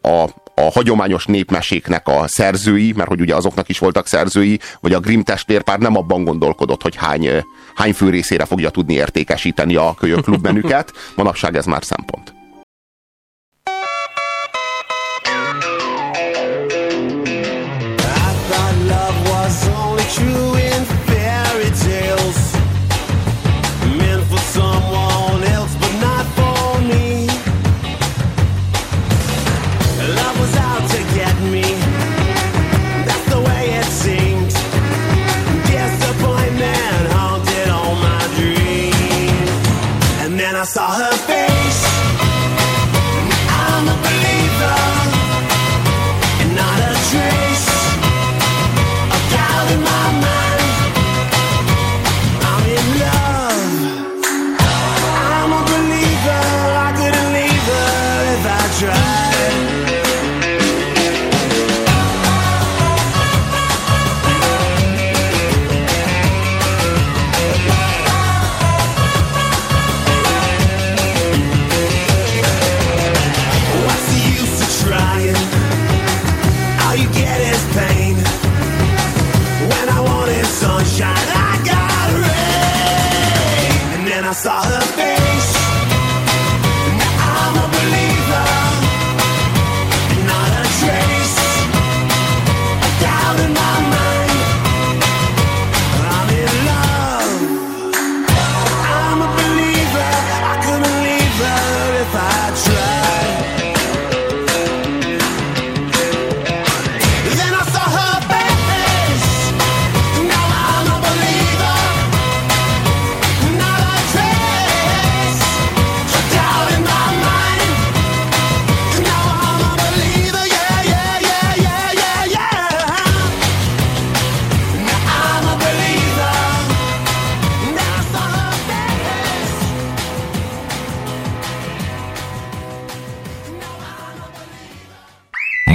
a, 0.00 0.28
a 0.54 0.70
hagyományos 0.72 1.26
népmeséknek 1.26 2.08
a 2.08 2.24
szerzői, 2.26 2.92
mert 2.92 3.08
hogy 3.08 3.20
ugye 3.20 3.34
azoknak 3.34 3.68
is 3.68 3.78
voltak 3.78 4.06
szerzői, 4.06 4.60
vagy 4.80 4.92
a 4.92 5.00
Grimm 5.00 5.20
testvérpár 5.20 5.78
nem 5.78 5.96
abban 5.96 6.24
gondolkodott, 6.24 6.82
hogy 6.82 6.96
hány, 6.96 7.26
ö, 7.26 7.38
hány 7.74 7.92
fő 7.92 8.10
részére 8.10 8.44
fogja 8.44 8.70
tudni 8.70 8.94
értékesíteni 8.94 9.76
a 9.76 9.94
kölyök 9.98 10.22
klubmenüket. 10.22 10.92
Manapság 11.16 11.56
ez 11.56 11.66
már 11.66 11.84
szempont. 11.84 12.33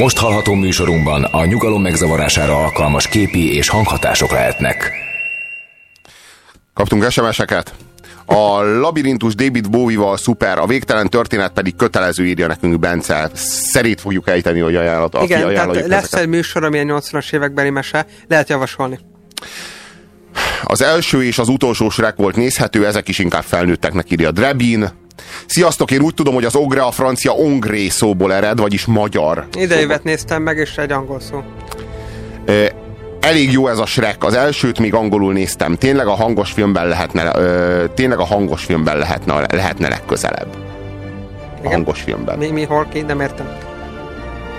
Most 0.10 0.22
hallható 0.22 0.54
műsorunkban 0.54 1.24
a 1.24 1.46
nyugalom 1.46 1.82
megzavarására 1.82 2.56
alkalmas 2.56 3.08
képi 3.08 3.56
és 3.56 3.70
hanghatások 3.70 4.32
lehetnek. 4.32 4.92
Kaptunk 6.74 7.12
SMS-eket? 7.12 7.74
A 8.26 8.62
labirintus 8.62 9.36
David 9.36 9.70
Bowie-val 9.70 10.18
szuper, 10.18 10.58
a 10.58 10.66
végtelen 10.66 11.10
történet 11.10 11.52
pedig 11.52 11.76
kötelező 11.76 12.26
írja 12.26 12.48
nekünk 12.48 12.80
Bence. 12.80 13.32
Szerét 13.34 14.02
fogjuk 14.02 14.30
ejteni, 14.30 14.60
hogy 14.60 14.76
ajánlat, 14.76 15.16
aki 15.16 15.26
Igen, 15.26 15.54
tehát 15.54 15.76
lesz 15.76 16.04
ezeket. 16.04 16.20
egy 16.20 16.28
műsor, 16.28 16.64
ami 16.64 16.80
a 16.80 16.84
80-as 16.84 17.34
évekbeli 17.34 17.70
mese, 17.70 18.06
lehet 18.28 18.50
javasolni. 18.50 19.00
Az 20.64 20.82
első 20.82 21.24
és 21.24 21.40
az 21.40 21.48
utolsó 21.48 21.90
Shrek 21.90 22.16
volt 22.16 22.36
nézhető, 22.36 22.86
ezek 22.86 23.08
is 23.08 23.20
inkább 23.20 23.44
felnőtteknek 23.44 24.12
írja 24.12 24.32
Drebin. 24.32 24.90
Sziasztok, 25.46 25.92
én 25.92 26.02
úgy 26.02 26.14
tudom, 26.14 26.34
hogy 26.34 26.46
az 26.46 26.56
ogre 26.56 26.82
a 26.82 26.92
francia 26.92 27.32
ongré 27.32 27.90
szóból 27.90 28.34
ered, 28.34 28.60
vagyis 28.60 28.86
magyar. 28.86 29.48
Idejévet 29.54 30.04
néztem 30.04 30.42
meg, 30.42 30.58
és 30.58 30.78
egy 30.78 30.92
angol 30.92 31.20
szó. 31.20 31.44
Ö, 32.46 32.66
elég 33.20 33.52
jó 33.52 33.68
ez 33.68 33.78
a 33.78 33.86
Shrek. 33.86 34.24
Az 34.24 34.34
elsőt 34.34 34.80
még 34.80 34.94
angolul 34.94 35.34
néztem. 35.34 35.76
Tényleg 35.76 36.08
a 36.08 36.16
hangos 36.16 36.52
filmben 36.52 36.88
lehetne, 36.88 37.32
ö, 37.36 37.84
tényleg 37.96 38.20
a 38.20 38.26
hangos 38.26 38.64
filmben 38.64 38.98
lehetne, 38.98 39.46
lehetne 39.52 39.88
legközelebb. 39.88 40.56
A 41.64 41.70
hangos 41.70 42.02
filmben. 42.02 42.38
Mi, 42.38 42.48
mi 42.48 42.64
hol 42.64 42.88
ki? 42.94 43.02
Nem 43.02 43.20
értem. 43.20 43.69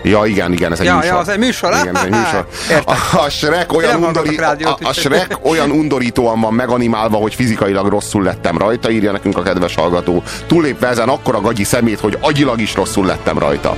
Ja, 0.03 0.25
igen, 0.25 0.53
igen, 0.53 0.73
ez 0.73 0.81
egy 0.81 0.87
Ja, 0.87 0.95
műsor. 0.95 1.11
ja, 1.11 1.19
az 1.19 1.29
egy 1.29 1.39
műsor? 1.39 1.75
Igen, 1.83 1.97
ez 1.97 2.03
egy 2.03 2.11
műsor. 2.21 2.47
Értem. 2.71 2.95
A, 3.13 3.19
a, 3.19 3.29
Shrek 3.29 3.73
olyan 3.73 4.05
undori, 4.05 4.37
a, 4.37 4.79
a 4.83 4.93
Shrek 4.93 5.39
olyan 5.51 5.71
undorítóan 5.71 6.41
van 6.41 6.55
meganimálva, 6.55 7.17
hogy 7.17 7.35
fizikailag 7.35 7.87
rosszul 7.89 8.23
lettem 8.23 8.59
rajta, 8.59 8.91
írja 8.91 9.13
nekünk 9.13 9.39
a 9.39 9.43
kedves 9.43 9.75
hallgató. 9.75 10.23
Túllépve 10.47 10.89
ezen 10.89 11.09
akkora 11.09 11.41
gagyi 11.41 11.65
szemét, 11.65 12.01
hogy 12.01 12.19
agyilag 12.21 12.61
is 12.61 12.75
rosszul 12.75 13.07
lettem 13.07 13.39
rajta. 13.39 13.77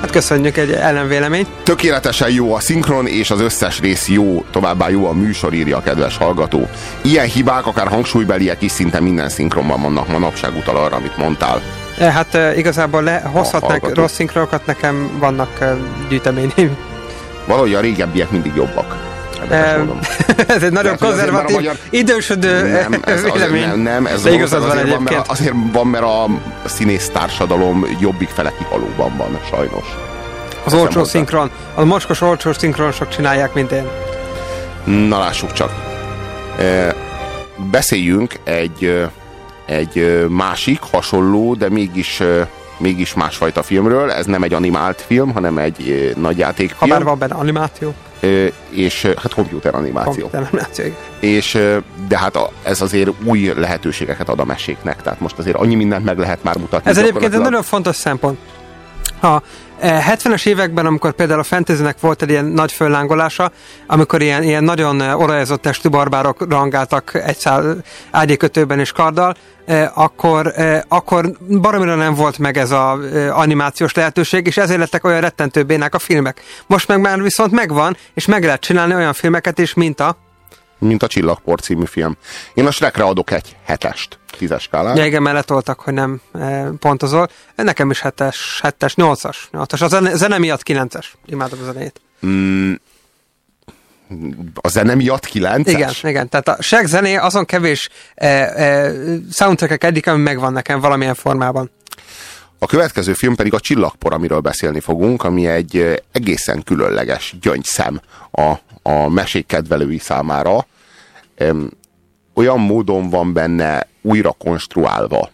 Hát 0.00 0.10
köszönjük 0.10 0.56
egy 0.56 0.72
ellenvéleményt. 0.72 1.48
Tökéletesen 1.62 2.30
jó 2.30 2.54
a 2.54 2.60
szinkron, 2.60 3.06
és 3.06 3.30
az 3.30 3.40
összes 3.40 3.80
rész 3.80 4.08
jó, 4.08 4.44
továbbá 4.50 4.88
jó 4.88 5.06
a 5.06 5.12
műsor, 5.12 5.52
írja 5.52 5.76
a 5.76 5.82
kedves 5.82 6.16
hallgató. 6.16 6.68
Ilyen 7.02 7.26
hibák, 7.26 7.66
akár 7.66 7.88
hangsúlybeliek 7.88 8.62
is 8.62 8.70
szinte 8.72 9.00
minden 9.00 9.28
szinkronban 9.28 9.82
vannak 9.82 10.08
manapság 10.08 10.56
utal 10.56 10.76
arra, 10.76 10.96
amit 10.96 11.16
mondtál. 11.16 11.62
E, 11.98 12.10
Hát 12.10 12.34
e, 12.34 12.56
igazából 12.56 13.02
lehozhatnak 13.02 13.70
hallgató. 13.70 14.00
rossz 14.00 14.12
szinkronokat, 14.12 14.66
nekem 14.66 15.10
vannak 15.18 15.60
e, 15.60 15.76
gyűjteményeim. 16.08 16.76
Valahogy 17.46 17.74
a 17.74 17.80
régebbiek 17.80 18.30
mindig 18.30 18.52
jobbak. 18.54 19.10
Ez 20.46 20.62
egy 20.62 20.72
nagyon 20.72 20.96
konzervatív, 20.98 21.56
magyar- 21.56 21.78
idősödő 21.90 22.62
Nem, 22.72 23.02
ez, 23.04 23.22
vélemény. 23.22 23.60
nem, 23.68 23.80
nem, 23.80 24.06
ez 24.06 24.22
De 24.22 24.30
igazad 24.32 24.58
van 24.60 24.68
van, 24.68 24.76
mert, 24.76 24.88
egyébként. 24.88 25.26
azért 25.26 25.54
van, 25.72 25.86
mert 25.86 26.04
a 26.04 26.26
színész 26.64 27.08
társadalom 27.08 27.86
jobbik 28.00 28.28
fele 28.28 28.52
kihalóban 28.58 29.16
van, 29.16 29.38
sajnos. 29.50 29.84
Az 30.46 30.62
Teszem 30.64 30.78
olcsó 30.78 31.04
szinkron. 31.04 31.50
A 31.74 31.84
mocskos 31.84 32.20
olcsó 32.20 32.52
szinkronosok 32.52 33.08
csinálják, 33.08 33.54
mint 33.54 33.72
én. 33.72 33.86
Na 35.08 35.18
lássuk 35.18 35.52
csak. 35.52 35.70
Beszéljünk 37.70 38.34
egy, 38.44 39.06
egy 39.72 40.26
másik, 40.28 40.80
hasonló, 40.80 41.54
de 41.54 41.68
mégis, 41.68 42.22
mégis 42.78 43.14
másfajta 43.14 43.62
filmről. 43.62 44.10
Ez 44.10 44.26
nem 44.26 44.42
egy 44.42 44.54
animált 44.54 45.00
film, 45.00 45.32
hanem 45.32 45.58
egy 45.58 46.12
nagy 46.16 46.34
Ha 46.34 46.40
játékfilm. 46.40 46.90
bár 46.90 47.02
van 47.02 47.18
benne 47.18 47.34
animáció. 47.34 47.94
És 48.70 49.02
hát 49.02 49.34
komputer 49.34 49.74
animáció. 49.74 50.28
Komputer 50.28 50.48
animáció. 50.52 50.84
És, 51.20 51.58
de 52.08 52.18
hát 52.18 52.36
a, 52.36 52.50
ez 52.62 52.80
azért 52.80 53.10
új 53.24 53.52
lehetőségeket 53.56 54.28
ad 54.28 54.40
a 54.40 54.44
meséknek, 54.44 55.02
tehát 55.02 55.20
most 55.20 55.38
azért 55.38 55.56
annyi 55.56 55.74
mindent 55.74 56.04
meg 56.04 56.18
lehet 56.18 56.42
már 56.42 56.56
mutatni. 56.56 56.90
Ez 56.90 56.98
egyébként 56.98 57.34
egy 57.34 57.40
nagyon 57.40 57.62
fontos 57.62 57.96
szempont. 57.96 58.38
A 59.22 59.42
eh, 59.78 60.06
70-es 60.10 60.46
években, 60.46 60.86
amikor 60.86 61.12
például 61.12 61.40
a 61.40 61.42
fantasynek 61.42 62.00
volt 62.00 62.22
egy 62.22 62.30
ilyen 62.30 62.44
nagy 62.44 62.72
föllángolása, 62.72 63.52
amikor 63.86 64.22
ilyen, 64.22 64.42
ilyen 64.42 64.64
nagyon 64.64 65.00
olajozott 65.00 65.62
testű 65.62 65.88
barbárok 65.88 66.50
rangáltak 66.50 67.14
egy 67.14 67.36
szál 67.36 67.76
ágyékötőben 68.10 68.78
és 68.78 68.92
karddal, 68.92 69.34
eh, 69.64 69.98
akkor, 69.98 70.52
eh, 70.56 70.80
akkor 70.88 71.32
baromira 71.60 71.94
nem 71.94 72.14
volt 72.14 72.38
meg 72.38 72.56
ez 72.56 72.70
az 72.70 72.98
animációs 73.30 73.94
lehetőség, 73.94 74.46
és 74.46 74.56
ezért 74.56 74.78
lettek 74.78 75.04
olyan 75.04 75.20
rettentő 75.20 75.62
bénák 75.62 75.94
a 75.94 75.98
filmek. 75.98 76.40
Most 76.66 76.88
meg 76.88 77.00
már 77.00 77.22
viszont 77.22 77.52
megvan, 77.52 77.96
és 78.14 78.26
meg 78.26 78.44
lehet 78.44 78.60
csinálni 78.60 78.94
olyan 78.94 79.12
filmeket 79.12 79.58
is, 79.58 79.74
mint 79.74 80.00
a 80.00 80.16
Mint 80.82 81.02
a 81.02 81.06
Csillagpor 81.06 81.60
című 81.60 81.84
film. 81.84 82.16
Én 82.54 82.66
a 82.66 82.70
Shrekre 82.70 83.04
adok 83.04 83.30
egy 83.30 83.56
hetest, 83.64 84.18
tízes 84.38 84.62
skálán. 84.62 84.96
Ja, 84.96 85.04
igen, 85.04 85.22
mellett 85.22 85.48
voltak, 85.48 85.80
hogy 85.80 85.92
nem 85.92 86.20
e, 86.32 86.68
pontozol. 86.78 87.28
Nekem 87.56 87.90
is 87.90 88.00
7-es, 88.04 88.36
7-es, 88.60 88.92
8-as. 88.96 89.36
8-as. 89.52 89.82
A 89.82 89.88
zene, 89.88 90.14
zene 90.14 90.38
miatt 90.38 90.62
9-es. 90.64 91.04
Imádom 91.26 91.58
a 91.62 91.72
zenét. 91.72 92.00
Mm, 92.26 92.72
a 94.54 94.68
zene 94.68 94.94
miatt 94.94 95.24
kilences? 95.24 95.74
Igen, 95.74 95.92
igen. 96.02 96.28
Tehát 96.28 96.48
a 96.48 96.62
Shaq 96.62 96.86
zené 96.86 97.16
azon 97.16 97.44
kevés 97.44 97.88
e, 98.14 98.26
e, 98.26 98.92
soundtrackek 99.32 99.84
eddig, 99.84 100.08
ami 100.08 100.22
megvan 100.22 100.52
nekem 100.52 100.80
valamilyen 100.80 101.14
formában. 101.14 101.70
A 102.62 102.66
következő 102.66 103.12
film 103.12 103.34
pedig 103.34 103.54
a 103.54 103.60
Csillagpor, 103.60 104.12
amiről 104.12 104.40
beszélni 104.40 104.80
fogunk, 104.80 105.22
ami 105.22 105.46
egy 105.46 105.76
ö, 105.76 105.94
egészen 106.12 106.62
különleges 106.62 107.34
gyöngyszem 107.40 108.00
a, 108.30 108.52
a 108.82 109.08
mesék 109.08 109.46
kedvelői 109.46 109.98
számára. 109.98 110.66
Olyan 112.34 112.60
módon 112.60 113.10
van 113.10 113.32
benne 113.32 113.86
újra 114.02 114.32
konstruálva 114.32 115.30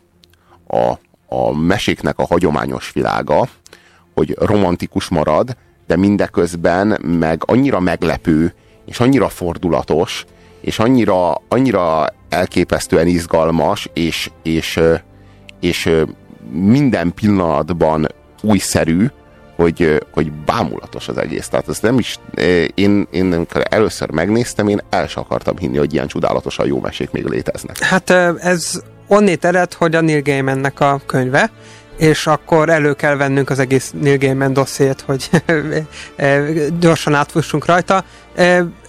a, 0.66 0.92
a 1.34 1.56
meséknek 1.56 2.18
a 2.18 2.26
hagyományos 2.26 2.92
világa, 2.92 3.48
hogy 4.14 4.36
romantikus 4.38 5.08
marad, 5.08 5.56
de 5.86 5.96
mindeközben 5.96 7.00
meg 7.02 7.42
annyira 7.46 7.80
meglepő, 7.80 8.54
és 8.86 9.00
annyira 9.00 9.28
fordulatos, 9.28 10.24
és 10.60 10.78
annyira, 10.78 11.34
annyira 11.48 12.06
elképesztően 12.28 13.06
izgalmas, 13.06 13.88
és, 13.92 14.30
és, 14.42 14.80
és 15.60 15.90
minden 16.50 17.14
pillanatban 17.14 18.06
újszerű, 18.42 19.06
hogy, 19.58 20.02
hogy 20.10 20.32
bámulatos 20.32 21.08
az 21.08 21.18
egész. 21.18 21.48
Tehát 21.48 21.68
ez 21.68 21.78
nem 21.78 21.98
is, 21.98 22.18
én, 22.74 23.06
én 23.10 23.32
amikor 23.32 23.62
először 23.70 24.10
megnéztem, 24.10 24.68
én 24.68 24.80
el 24.90 25.06
sem 25.06 25.22
akartam 25.22 25.56
hinni, 25.56 25.76
hogy 25.76 25.94
ilyen 25.94 26.06
csodálatosan 26.06 26.66
jó 26.66 26.80
mesék 26.80 27.10
még 27.10 27.24
léteznek. 27.24 27.78
Hát 27.78 28.10
ez 28.40 28.82
onnét 29.06 29.44
ered, 29.44 29.72
hogy 29.72 29.94
a 29.94 30.00
Neil 30.00 30.22
Gaimannek 30.22 30.80
a 30.80 31.00
könyve, 31.06 31.50
és 31.96 32.26
akkor 32.26 32.68
elő 32.68 32.94
kell 32.94 33.16
vennünk 33.16 33.50
az 33.50 33.58
egész 33.58 33.92
Neil 34.00 34.18
Gaiman 34.18 34.52
dossziét, 34.52 35.00
hogy 35.00 35.30
gyorsan 36.80 37.14
átfussunk 37.14 37.66
rajta. 37.66 38.04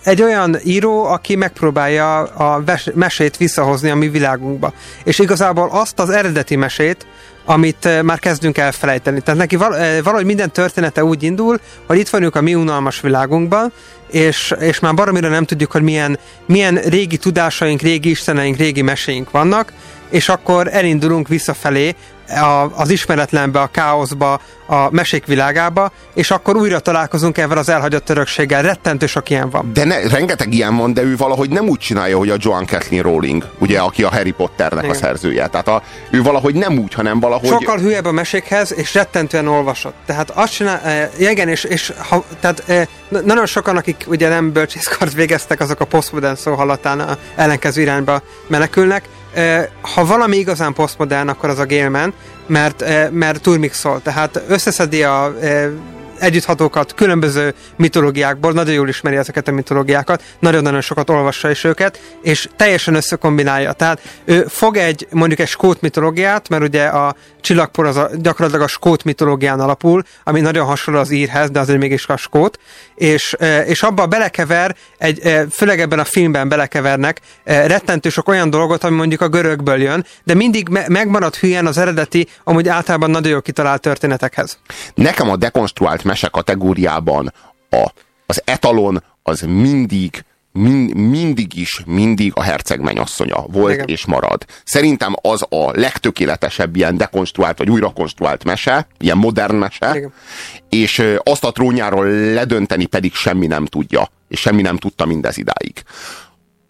Egy 0.09 0.21
olyan 0.21 0.57
író, 0.63 1.05
aki 1.05 1.35
megpróbálja 1.35 2.21
a 2.23 2.63
mesét 2.93 3.37
visszahozni 3.37 3.89
a 3.89 3.95
mi 3.95 4.09
világunkba. 4.09 4.73
És 5.03 5.19
igazából 5.19 5.69
azt 5.71 5.99
az 5.99 6.09
eredeti 6.09 6.55
mesét, 6.55 7.05
amit 7.45 7.85
eh, 7.85 8.01
már 8.01 8.19
kezdünk 8.19 8.57
elfelejteni. 8.57 9.21
Tehát 9.21 9.39
neki 9.39 9.55
eh, 9.55 10.01
valahogy 10.03 10.25
minden 10.25 10.51
története 10.51 11.03
úgy 11.03 11.23
indul, 11.23 11.59
hogy 11.87 11.97
itt 11.97 12.09
vagyunk 12.09 12.35
a 12.35 12.41
mi 12.41 12.55
unalmas 12.55 13.01
világunkban, 13.01 13.71
és, 14.11 14.53
és 14.59 14.79
már 14.79 14.93
baromira 14.93 15.29
nem 15.29 15.45
tudjuk, 15.45 15.71
hogy 15.71 15.81
milyen, 15.81 16.19
milyen 16.45 16.75
régi 16.75 17.17
tudásaink, 17.17 17.81
régi 17.81 18.09
isteneink, 18.09 18.57
régi 18.57 18.81
meséink 18.81 19.31
vannak, 19.31 19.73
és 20.09 20.29
akkor 20.29 20.67
elindulunk 20.71 21.27
visszafelé 21.27 21.95
a, 22.29 22.71
az 22.75 22.89
ismeretlenbe, 22.89 23.59
a 23.59 23.67
káoszba, 23.67 24.39
a 24.69 24.91
mesék 24.91 25.25
világába, 25.25 25.91
és 26.13 26.31
akkor 26.31 26.55
újra 26.55 26.79
találkozunk 26.79 27.37
ezzel 27.37 27.57
az 27.57 27.69
elhagyott 27.69 28.09
örökséggel. 28.09 28.61
Rettentő 28.61 29.05
sok 29.05 29.29
ilyen 29.29 29.49
van. 29.49 29.71
De 29.73 29.83
ne, 29.83 30.07
rengeteg 30.07 30.53
ilyen 30.53 30.77
van, 30.77 30.93
de 30.93 31.01
ő 31.01 31.15
valahogy 31.15 31.49
nem 31.49 31.67
úgy 31.67 31.79
csinálja, 31.79 32.17
hogy 32.17 32.29
a 32.29 32.35
Joan 32.37 32.65
Kathleen 32.65 33.03
Rowling, 33.03 33.49
ugye, 33.59 33.79
aki 33.79 34.03
a 34.03 34.09
Harry 34.09 34.31
Potternek 34.31 34.83
Igen. 34.83 34.95
a 34.95 34.99
szerzője. 34.99 35.47
Tehát 35.47 35.67
a, 35.67 35.81
ő 36.11 36.21
valahogy 36.21 36.55
nem 36.55 36.77
úgy, 36.77 36.93
hanem 36.93 37.19
valahogy... 37.19 37.49
Sokkal 37.49 37.77
hülyebb 37.77 38.05
a 38.05 38.11
mesékhez, 38.11 38.73
és 38.73 38.93
rettentően 38.93 39.47
olvasott. 39.47 39.95
Tehát 40.05 40.29
azt 40.29 40.53
csinál, 40.53 40.81
e, 40.83 41.09
igen, 41.17 41.47
és, 41.47 41.63
és 41.63 41.93
ha, 42.09 42.23
tehát 42.39 42.63
e, 42.67 42.87
na- 43.09 43.21
nagyon 43.21 43.45
sokan, 43.45 43.77
akik 43.77 44.05
ugye 44.07 44.29
nem 44.29 44.51
bölcsészkart 44.51 45.13
végeztek, 45.13 45.59
azok 45.59 45.79
a 45.79 45.85
postmodern 45.85 46.35
szó 46.35 46.53
hallatán 46.53 46.99
a 46.99 47.17
ellenkező 47.35 47.81
irányba 47.81 48.21
menekülnek. 48.47 49.03
Ha 49.81 50.05
valami 50.05 50.37
igazán 50.37 50.73
postmodern, 50.73 51.27
akkor 51.27 51.49
az 51.49 51.59
a 51.59 51.65
Gale-Man, 51.65 52.13
mert, 52.47 52.83
mert 53.11 53.41
turmixol, 53.41 54.01
tehát 54.01 54.41
összeszedi 54.47 55.03
a 55.03 55.33
együtthatókat 56.19 56.93
különböző 56.93 57.53
mitológiákból, 57.75 58.51
nagyon 58.51 58.73
jól 58.73 58.87
ismeri 58.87 59.15
ezeket 59.15 59.47
a 59.47 59.51
mitológiákat, 59.51 60.23
nagyon-nagyon 60.39 60.81
sokat 60.81 61.09
olvassa 61.09 61.49
is 61.49 61.63
őket, 61.63 61.99
és 62.21 62.49
teljesen 62.55 62.95
összekombinálja. 62.95 63.71
Tehát 63.71 64.01
ő 64.25 64.45
fog 64.47 64.77
egy, 64.77 65.07
mondjuk 65.11 65.39
egy 65.39 65.47
skót 65.47 65.81
mitológiát, 65.81 66.49
mert 66.49 66.63
ugye 66.63 66.85
a 66.85 67.15
csillagpor 67.41 67.85
az 67.85 67.97
a, 67.97 68.09
gyakorlatilag 68.15 68.65
a 68.65 68.67
skót 68.67 69.03
mitológián 69.03 69.59
alapul, 69.59 70.03
ami 70.23 70.39
nagyon 70.41 70.65
hasonló 70.65 70.99
az 70.99 71.11
írhez, 71.11 71.49
de 71.49 71.59
azért 71.59 71.79
mégis 71.79 72.07
a 72.07 72.17
skót, 72.17 72.59
és, 72.95 73.35
e, 73.39 73.61
és 73.61 73.83
abba 73.83 74.07
belekever, 74.07 74.75
egy, 74.97 75.19
e, 75.19 75.45
főleg 75.51 75.79
ebben 75.79 75.99
a 75.99 76.03
filmben 76.03 76.49
belekevernek 76.49 77.21
e, 77.43 77.67
rettentő 77.67 78.09
sok 78.09 78.27
olyan 78.27 78.49
dolgot, 78.49 78.83
ami 78.83 78.95
mondjuk 78.95 79.21
a 79.21 79.29
görögből 79.29 79.81
jön, 79.81 80.05
de 80.23 80.33
mindig 80.33 80.69
me- 80.69 80.87
megmarad 80.87 81.35
hülyen 81.35 81.65
az 81.65 81.77
eredeti, 81.77 82.27
amúgy 82.43 82.67
általában 82.67 83.09
nagyon 83.09 83.31
jól 83.31 83.41
kitalált 83.41 83.81
történetekhez. 83.81 84.59
Nekem 84.93 85.29
a 85.29 85.35
dekonstruált 85.35 86.03
mese 86.03 86.27
kategóriában 86.27 87.33
a, 87.69 87.91
az 88.25 88.41
etalon 88.45 89.03
az 89.23 89.41
mindig 89.41 90.23
min, 90.51 90.95
mindig 90.95 91.55
is, 91.55 91.83
mindig 91.85 92.31
a 92.35 92.41
herceg 92.41 92.79
mennyasszonya 92.81 93.45
volt 93.47 93.73
Igen. 93.73 93.87
és 93.87 94.05
marad. 94.05 94.45
Szerintem 94.63 95.15
az 95.21 95.45
a 95.49 95.71
legtökéletesebb 95.71 96.75
ilyen 96.75 96.97
dekonstruált 96.97 97.57
vagy 97.57 97.69
újrakonstruált 97.69 98.43
mese, 98.43 98.87
ilyen 98.99 99.17
modern 99.17 99.55
mese, 99.55 99.91
Igen. 99.95 100.13
és 100.69 101.03
azt 101.23 101.43
a 101.43 101.51
trónjáról 101.51 102.07
ledönteni 102.07 102.85
pedig 102.85 103.13
semmi 103.13 103.47
nem 103.47 103.65
tudja, 103.65 104.09
és 104.27 104.39
semmi 104.39 104.61
nem 104.61 104.77
tudta 104.77 105.05
mindez 105.05 105.37
idáig. 105.37 105.83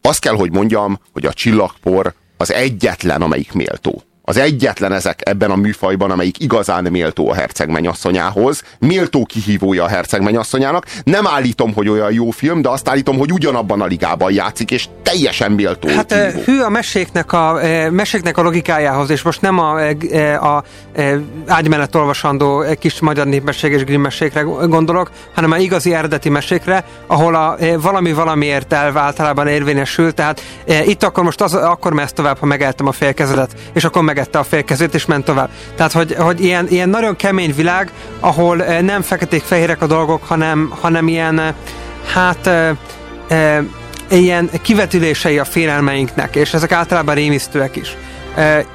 Azt 0.02 0.20
kell, 0.20 0.36
hogy 0.36 0.52
mondjam, 0.52 1.00
hogy 1.14 1.26
a 1.26 1.34
csillagpor 1.34 2.14
az 2.38 2.54
egyetlen, 2.54 3.22
amelyik 3.22 3.54
méltó. 3.54 4.04
Az 4.30 4.38
egyetlen 4.38 4.94
ezek 4.94 5.22
ebben 5.24 5.52
a 5.52 5.56
műfajban, 5.56 6.12
amelyik 6.12 6.40
igazán 6.40 6.84
méltó 6.84 7.30
a 7.30 7.34
herceg 7.34 7.70
mennyasszonyához, 7.70 8.62
méltó 8.80 9.26
kihívója 9.26 9.84
a 9.84 9.88
herceg 9.88 10.22
mennyasszonyának. 10.22 10.86
Nem 11.04 11.28
állítom, 11.28 11.74
hogy 11.74 11.90
olyan 11.90 12.14
jó 12.14 12.30
film, 12.30 12.62
de 12.62 12.70
azt 12.70 12.90
állítom, 12.90 13.18
hogy 13.18 13.32
ugyanabban 13.32 13.82
a 13.82 13.86
ligában 13.86 14.32
játszik, 14.32 14.72
és 14.72 14.88
teljesen 15.04 15.52
méltó 15.52 15.88
Hát 15.88 16.12
eh, 16.12 16.32
kihívó. 16.32 16.52
hű 16.52 16.60
a 16.60 16.70
meséknek 16.70 17.34
a, 17.34 17.62
eh, 17.62 17.90
meséknek 17.90 18.38
a 18.38 18.42
logikájához, 18.42 19.10
és 19.10 19.22
most 19.22 19.42
nem 19.42 19.60
a, 19.60 19.80
eh, 19.82 20.44
a, 20.44 20.56
a 20.58 20.64
ágy 21.48 21.68
mellett 21.68 21.96
olvasandó 21.96 22.66
kis 22.80 23.00
magyar 23.00 23.26
népmesség 23.28 23.72
és 23.72 23.84
grimm 23.84 24.02
mesékre 24.02 24.42
gondolok, 24.42 25.12
hanem 25.36 25.52
a 25.52 25.58
igazi 25.58 25.94
eredeti 25.94 26.30
mesékre, 26.30 26.86
ahol 27.08 27.36
a 27.36 27.58
valami 27.82 28.14
valamiért 28.14 28.74
elv 28.74 28.98
általában 28.98 29.48
érvényesül, 29.48 30.14
tehát 30.14 30.42
eh, 30.68 30.88
itt 30.88 31.04
akkor 31.04 31.24
most 31.24 31.42
az, 31.42 31.54
akkor 31.54 31.94
mesz 31.94 32.14
tovább, 32.14 32.38
ha 32.40 32.46
megettem 32.46 32.88
a 32.88 32.92
félkezedet, 32.92 33.56
és 33.74 33.84
akkor 33.84 34.02
megette 34.20 34.40
a 34.40 34.44
félkezét, 34.44 34.94
és 34.94 35.06
ment 35.06 35.26
tovább. 35.26 35.50
Tehát, 35.76 35.92
hogy, 35.92 36.16
hogy 36.18 36.44
ilyen, 36.44 36.68
ilyen 36.68 36.90
nagyon 36.90 37.16
kemény 37.16 37.56
világ, 37.56 37.92
ahol 38.20 38.64
eh, 38.64 38.82
nem 38.82 39.02
feketék-fehérek 39.02 39.82
a 39.82 39.88
dolgok, 39.88 40.24
hanem, 40.24 40.74
hanem 40.82 41.08
ilyen, 41.08 41.40
eh, 41.40 41.54
hát 42.14 42.48
eh, 42.48 42.76
eh, 43.28 43.64
ilyen 44.10 44.50
kivetülései 44.62 45.40
a 45.40 45.46
félelmeinknek, 45.46 46.36
és 46.36 46.54
ezek 46.54 46.72
általában 46.72 47.16
rémisztőek 47.16 47.76
is. 47.76 47.98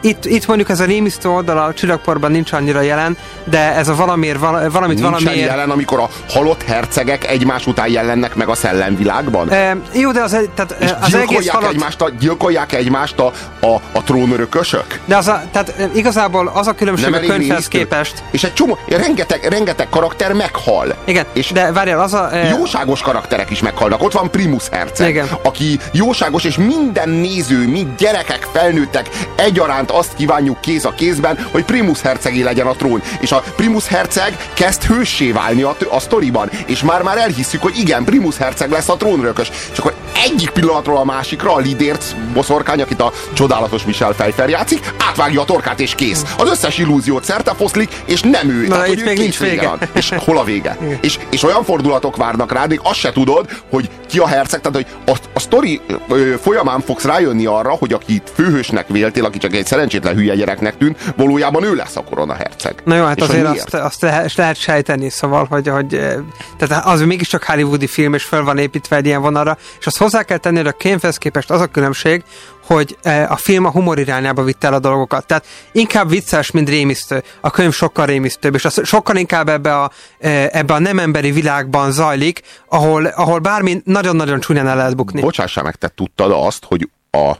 Itt, 0.01 0.25
itt 0.25 0.47
mondjuk 0.47 0.69
ez 0.69 0.81
a 0.81 0.85
rémisztő 0.85 1.29
oldal 1.29 1.59
a 1.59 1.75
csillagporban 1.75 2.31
nincs 2.31 2.53
annyira 2.53 2.81
jelen, 2.81 3.17
de 3.45 3.75
ez 3.75 3.89
a 3.89 3.95
valamiért, 3.95 4.39
vala, 4.39 4.71
valamit 4.71 4.97
Nincsen 4.99 5.13
valamiért... 5.23 5.49
jelen, 5.49 5.71
amikor 5.71 5.99
a 5.99 6.09
halott 6.29 6.63
hercegek 6.63 7.29
egymás 7.29 7.67
után 7.67 7.89
jelennek 7.91 8.35
meg 8.35 8.49
a 8.49 8.55
szellemvilágban? 8.55 9.49
Uh, 9.49 10.01
jó, 10.01 10.13
de 10.13 10.23
az, 10.23 10.37
tehát, 10.55 10.77
és 10.81 10.91
az 11.01 11.15
egész 11.15 11.49
halott... 11.49 11.71
egymást 11.71 12.01
a, 12.01 12.11
gyilkolják 12.11 12.73
egymást 12.73 13.19
a, 13.19 13.33
a, 13.61 13.75
a 13.93 14.03
trónörökösök? 14.05 15.01
De 15.05 15.17
az 15.17 15.29
a, 15.29 15.43
tehát 15.53 15.75
eh, 15.79 15.97
igazából 15.97 16.51
az 16.55 16.67
a 16.67 16.73
különbség 16.73 17.13
a 17.13 17.17
elég 17.17 17.29
könyvhez 17.29 17.69
képest. 17.69 18.23
És 18.31 18.45
egy 18.45 18.53
csomó, 18.53 18.79
rengeteg, 18.89 19.45
rengeteg 19.45 19.89
karakter 19.89 20.33
meghal. 20.33 20.95
Igen, 21.05 21.25
és 21.33 21.51
de 21.53 21.73
várjál, 21.73 22.01
az 22.01 22.15
a... 22.15 22.29
eh, 22.33 22.51
Jóságos 22.59 23.01
karakterek 23.01 23.51
is 23.51 23.61
meghalnak. 23.61 24.03
Ott 24.03 24.13
van 24.13 24.31
Primus 24.31 24.69
herceg, 24.71 25.09
Igen. 25.09 25.29
aki 25.43 25.79
jóságos, 25.93 26.45
és 26.45 26.57
minden 26.57 27.09
néző, 27.09 27.69
mind 27.69 27.89
gyerekek, 27.99 28.49
felnőttek 28.53 29.09
egyaránt 29.55 29.91
azt 29.91 30.15
kívánjuk 30.15 30.61
kéz 30.61 30.85
a 30.85 30.95
kézben, 30.97 31.47
hogy 31.53 31.65
Primus 31.65 32.01
hercegé 32.01 32.43
legyen 32.43 32.67
a 32.67 32.73
trón. 32.73 33.03
És 33.21 33.33
a 33.33 33.43
Primus 33.57 33.87
herceg 33.87 34.37
kezd 34.55 34.83
hőssé 34.83 35.33
válni 35.33 35.63
a, 35.63 35.77
a 35.91 36.01
sztoriban, 36.01 36.51
és 36.67 36.83
már-már 36.83 37.19
elhisszük, 37.19 37.63
hogy 37.63 37.79
igen, 37.79 38.05
Primus 38.05 38.37
herceg 38.37 38.71
lesz 38.71 38.89
a 38.89 38.97
trónörökös. 38.97 39.51
És 39.73 39.79
akkor 39.79 39.95
egyik 40.25 40.51
pillanatról 40.51 40.97
a 40.97 41.05
másikra 41.05 41.55
a 41.55 41.59
lidért 41.59 42.17
boszorkány, 42.33 42.81
akit 42.81 43.01
a 43.01 43.13
csodálatos 43.33 43.85
Michel 43.85 44.13
Pfeiffer 44.13 44.49
játszik, 44.49 44.93
átvágja 45.09 45.41
a 45.41 45.45
torkát 45.45 45.81
és 45.81 45.95
kész. 45.95 46.23
Az 46.39 46.51
összes 46.51 46.79
illúziót 46.79 47.25
szertefoszlik, 47.25 48.03
és 48.05 48.21
nem 48.21 48.49
ő. 48.49 48.67
Na, 48.67 48.75
Tehát, 48.75 48.89
itt 48.89 49.05
még 49.05 49.19
nincs 49.19 49.39
vége. 49.39 49.69
van. 49.69 49.79
És 49.93 50.13
hol 50.17 50.39
a 50.39 50.45
vége? 50.45 50.79
És, 51.01 51.19
és 51.31 51.43
olyan 51.43 51.65
fordulatok 51.65 52.17
várnak 52.17 52.53
rád, 52.53 52.69
még 52.69 52.81
azt 52.83 52.99
se 52.99 53.13
tudod, 53.13 53.49
hogy 53.71 53.91
ki 54.09 54.19
a 54.19 54.27
herceg, 54.27 54.61
tehát 54.61 54.77
hogy 54.77 55.15
a, 55.15 55.19
a 55.35 55.41
sztori 55.41 55.81
ö, 56.09 56.35
folyamán 56.43 56.81
fogsz 56.81 57.05
rájönni 57.05 57.47
arra, 57.47 57.71
hogy 57.71 57.93
akit 57.93 58.33
főhősnek 58.35 58.89
véltél, 58.89 59.25
aki 59.35 59.47
csak 59.47 59.55
egy 59.55 59.67
szerencsétlen 59.67 60.15
hülye 60.15 60.35
gyereknek 60.35 60.77
tűnt, 60.77 61.13
valójában 61.17 61.63
ő 61.63 61.75
lesz 61.75 61.97
a 61.97 62.05
korona 62.05 62.35
herceg. 62.35 62.83
Na 62.85 62.95
jó, 62.95 63.05
hát 63.05 63.17
És 63.17 63.23
azért 63.23 63.47
azt, 63.47 63.75
azt 63.75 64.03
lehet, 64.03 64.35
lehet 64.35 64.57
sejteni, 64.57 65.11
szóval, 65.11 65.47
hogy, 65.51 65.69
hogy 65.69 65.95
eh, 65.95 66.17
tehát 66.59 66.87
az 66.87 67.01
mégiscsak 67.01 67.45
hollywoodi 67.45 67.87
film, 67.87 68.15
és 68.15 68.25
föl 68.25 68.45
van 68.45 68.59
építve 68.59 68.97
egy 68.97 69.07
ilyen 69.07 69.21
vonalra, 69.21 69.59
és 69.79 69.87
azt 69.87 69.99
hozzá 69.99 70.23
kell 70.23 70.37
tenni, 70.37 70.57
hogy 70.57 70.67
a 70.67 70.73
könyvhez 70.73 71.17
képest 71.17 71.51
az 71.51 71.61
a 71.61 71.67
különbség, 71.67 72.23
hogy 72.67 72.97
eh, 73.03 73.31
a 73.31 73.37
film 73.37 73.65
a 73.65 73.71
humor 73.71 73.99
irányába 73.99 74.43
vitte 74.43 74.67
el 74.67 74.75
a 74.75 74.79
dolgokat. 74.79 75.27
Tehát 75.27 75.47
inkább 75.73 76.09
vicces, 76.09 76.51
mint 76.51 76.69
rémisztő. 76.69 77.23
A 77.41 77.51
könyv 77.51 77.73
sokkal 77.73 78.07
rémisztőbb, 78.07 78.55
és 78.55 78.65
az 78.65 78.81
sokkal 78.85 79.17
inkább 79.17 79.49
ebbe 79.49 79.77
a, 79.77 79.91
eh, 80.19 80.47
ebbe 80.53 80.75
a 80.75 80.79
nem 80.79 80.99
emberi 80.99 81.31
világban 81.31 81.93
zajlik, 81.93 82.41
ahol, 82.69 83.07
ahol 83.07 83.39
bármi 83.39 83.81
nagyon-nagyon 83.85 84.41
csúnyán 84.41 84.69
el 84.69 84.77
lehet 84.77 84.97
bukni. 84.97 85.21
Bocsássál 85.21 85.65
meg, 85.65 85.75
te 85.75 85.89
tudtad 85.89 86.33
azt, 86.35 86.65
hogy 86.65 86.89
a, 87.11 87.33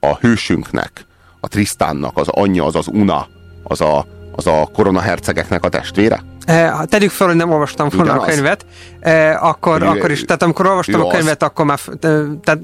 a 0.00 0.16
hősünknek, 0.20 1.08
a 1.40 1.48
Trisztánnak 1.48 2.16
az 2.18 2.28
anyja, 2.28 2.64
az 2.64 2.74
az 2.74 2.86
Una, 2.88 3.28
az 3.62 3.80
a, 3.80 4.06
az 4.32 4.46
a 4.46 4.68
korona 4.72 5.00
hercegeknek 5.00 5.64
a 5.64 5.68
testvére? 5.68 6.22
Eh, 6.44 6.70
ha 6.72 6.84
tegyük 6.84 7.10
fel, 7.10 7.26
hogy 7.26 7.36
nem 7.36 7.50
olvastam 7.50 7.88
volna 7.88 8.10
a 8.12 8.14
Ugyanaz. 8.14 8.34
könyvet, 8.34 8.66
eh, 9.00 9.44
akkor, 9.44 9.82
Ő- 9.82 9.86
akkor 9.86 10.10
is, 10.10 10.24
tehát 10.24 10.42
amikor 10.42 10.66
olvastam 10.66 11.00
ő 11.00 11.04
a 11.04 11.06
az. 11.06 11.14
könyvet, 11.14 11.42
akkor 11.42 11.64
már, 11.64 11.78
eh, 11.86 12.20
tehát 12.44 12.60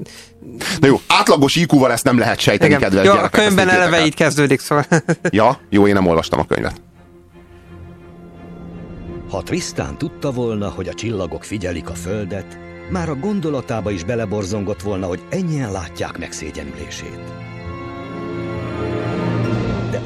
Na 0.79 0.87
jó, 0.87 0.99
átlagos 1.07 1.55
IQ-val 1.55 1.91
ezt 1.91 2.03
nem 2.03 2.17
lehet 2.17 2.39
sejteni, 2.39 2.69
igen, 2.69 2.81
kedves 2.81 3.05
jó, 3.05 3.11
a 3.11 3.15
gyerekek. 3.15 3.39
ezt 3.39 3.45
könyvben 3.45 3.75
eleve 3.75 3.97
el. 3.97 4.05
így 4.05 4.13
kezdődik, 4.15 4.59
szóval. 4.59 4.85
Ja, 5.29 5.57
jó, 5.69 5.87
én 5.87 5.93
nem 5.93 6.07
olvastam 6.07 6.39
a 6.39 6.45
könyvet. 6.45 6.81
Ha 9.29 9.43
Trisztán 9.43 9.97
tudta 9.97 10.31
volna, 10.31 10.69
hogy 10.69 10.87
a 10.87 10.93
csillagok 10.93 11.43
figyelik 11.43 11.89
a 11.89 11.93
földet, 11.93 12.57
már 12.91 13.09
a 13.09 13.15
gondolatába 13.15 13.91
is 13.91 14.03
beleborzongott 14.03 14.81
volna, 14.81 15.07
hogy 15.07 15.21
ennyien 15.29 15.71
látják 15.71 16.17
megszégyenülését. 16.17 17.19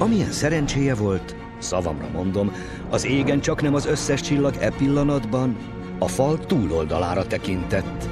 Amilyen 0.02 0.32
szerencséje 0.32 0.96
volt, 0.96 1.36
szavamra 1.60 2.10
mondom, 2.14 2.52
az 2.90 3.06
égen 3.06 3.40
csak 3.40 3.62
nem 3.62 3.74
az 3.74 3.86
összes 3.86 4.22
csillag 4.22 4.56
e 4.60 4.72
pillanatban, 4.72 5.58
a 6.00 6.08
fal 6.08 6.38
túloldalára 6.38 7.28
tekintett. 7.28 8.10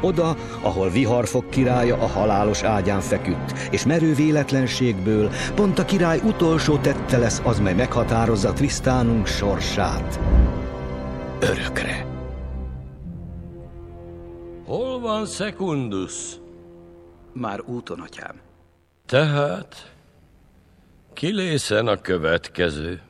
Oda, 0.00 0.36
ahol 0.60 0.90
viharfok 0.90 1.50
királya 1.50 1.96
a 1.96 2.06
halálos 2.06 2.62
ágyán 2.62 3.00
feküdt, 3.00 3.52
és 3.70 3.84
merő 3.84 4.14
véletlenségből 4.14 5.30
pont 5.54 5.78
a 5.78 5.84
király 5.84 6.20
utolsó 6.24 6.76
tette 6.76 7.18
lesz 7.18 7.40
az, 7.44 7.60
mely 7.60 7.74
meghatározza 7.74 8.52
Trisztánunk 8.52 9.26
sorsát. 9.26 10.20
Örökre. 11.40 12.06
Hol 14.64 15.00
van 15.00 15.26
Secundus? 15.26 16.12
Már 17.32 17.60
úton, 17.66 18.00
atyám. 18.00 18.40
Tehát 19.06 19.91
kilészen 21.12 21.86
a 21.86 21.96
következő. 21.96 23.00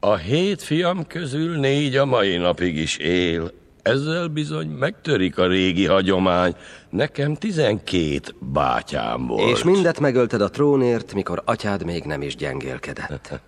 A 0.00 0.16
hét 0.16 0.62
fiam 0.62 1.06
közül 1.06 1.58
négy 1.58 1.96
a 1.96 2.04
mai 2.04 2.36
napig 2.36 2.76
is 2.76 2.96
él, 2.96 3.52
Ezzel 3.84 4.28
bizony 4.28 4.68
megtörik 4.68 5.38
a 5.38 5.46
régi 5.46 5.86
hagyomány. 5.86 6.56
Nekem 6.90 7.34
tizenkét 7.34 8.34
bátyám 8.38 9.26
volt. 9.26 9.56
És 9.56 9.64
mindet 9.64 10.00
megölted 10.00 10.40
a 10.40 10.50
trónért, 10.50 11.14
mikor 11.14 11.42
atyád 11.44 11.84
még 11.84 12.04
nem 12.04 12.22
is 12.22 12.36
gyengélkedett. 12.36 13.40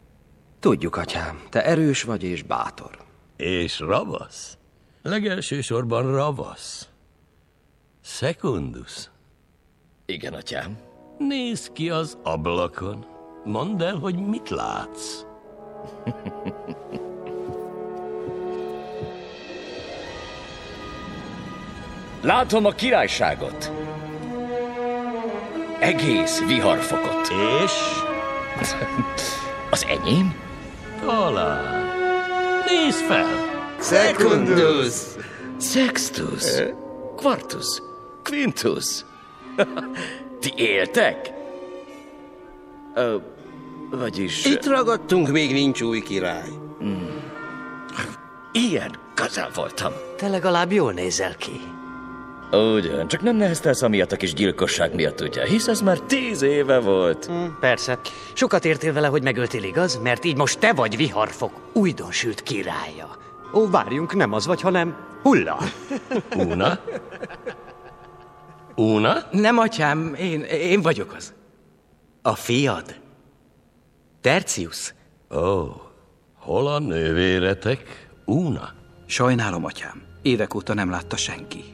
Tudjuk, 0.60 0.96
atyám, 0.96 1.42
te 1.48 1.64
erős 1.64 2.02
vagy 2.02 2.22
és 2.22 2.42
bátor. 2.42 2.90
És 3.36 3.80
ravasz? 3.80 4.58
Legelső 5.02 5.60
sorban 5.60 6.10
ravasz. 6.14 6.88
Secundus. 8.00 9.10
Igen, 10.06 10.34
atyám. 10.34 10.78
Nézd 11.18 11.72
ki 11.72 11.90
az 11.90 12.18
ablakon. 12.22 13.06
Mondd 13.44 13.82
el, 13.82 13.96
hogy 13.96 14.26
mit 14.26 14.50
látsz. 14.50 15.24
Látom 22.22 22.64
a 22.64 22.70
királyságot. 22.70 23.72
Egész 25.80 26.44
viharfokot. 26.46 27.28
És? 27.64 27.72
Az 29.70 29.86
enyém? 29.88 30.34
Talán. 31.00 31.84
Nézd 32.66 33.04
fel! 33.04 33.26
Secundus! 33.80 34.94
Sextus! 35.60 36.44
Quartus! 37.16 37.66
Quintus! 38.22 39.04
Ti 40.40 40.52
éltek? 40.56 41.32
Ö, 42.94 43.16
vagyis... 43.90 44.44
Itt 44.44 44.66
ragadtunk, 44.66 45.28
még 45.28 45.52
nincs 45.52 45.80
új 45.80 46.02
király. 46.02 46.48
Hmm. 46.78 47.22
Ilyen 48.52 48.94
közel 49.14 49.50
voltam. 49.54 49.92
Te 50.16 50.28
legalább 50.28 50.72
jól 50.72 50.92
nézel 50.92 51.36
ki. 51.36 51.60
Ugyan, 52.52 53.08
csak 53.08 53.20
nem 53.20 53.36
neheztelsz 53.36 53.82
amiatt 53.82 54.12
a 54.12 54.16
kis 54.16 54.34
gyilkosság 54.34 54.94
miatt, 54.94 55.20
ugye? 55.20 55.46
Hisz 55.46 55.68
ez 55.68 55.80
már 55.80 55.98
tíz 55.98 56.42
éve 56.42 56.78
volt. 56.78 57.24
Hm, 57.26 57.44
persze. 57.60 57.98
Sokat 58.32 58.64
értél 58.64 58.92
vele, 58.92 59.06
hogy 59.06 59.22
megöltél, 59.22 59.62
igaz? 59.62 60.00
Mert 60.02 60.24
így 60.24 60.36
most 60.36 60.58
te 60.58 60.72
vagy 60.72 60.96
viharfok 60.96 61.52
újdonsült 61.72 62.42
királya. 62.42 63.16
Ó, 63.54 63.70
várjunk, 63.70 64.14
nem 64.14 64.32
az 64.32 64.46
vagy, 64.46 64.60
hanem 64.60 64.96
hulla. 65.22 65.58
Una? 66.36 66.78
Una? 68.76 69.16
Nem, 69.30 69.58
atyám, 69.58 70.14
én, 70.14 70.40
én 70.42 70.82
vagyok 70.82 71.14
az. 71.16 71.32
A 72.22 72.34
fiad. 72.34 72.94
Tercius. 74.20 74.94
Ó, 75.30 75.36
oh, 75.36 75.74
hol 76.38 76.66
a 76.66 76.78
nővéretek? 76.78 78.08
Una? 78.24 78.68
Sajnálom, 79.06 79.64
atyám. 79.64 80.02
Évek 80.22 80.54
óta 80.54 80.74
nem 80.74 80.90
látta 80.90 81.16
senki. 81.16 81.64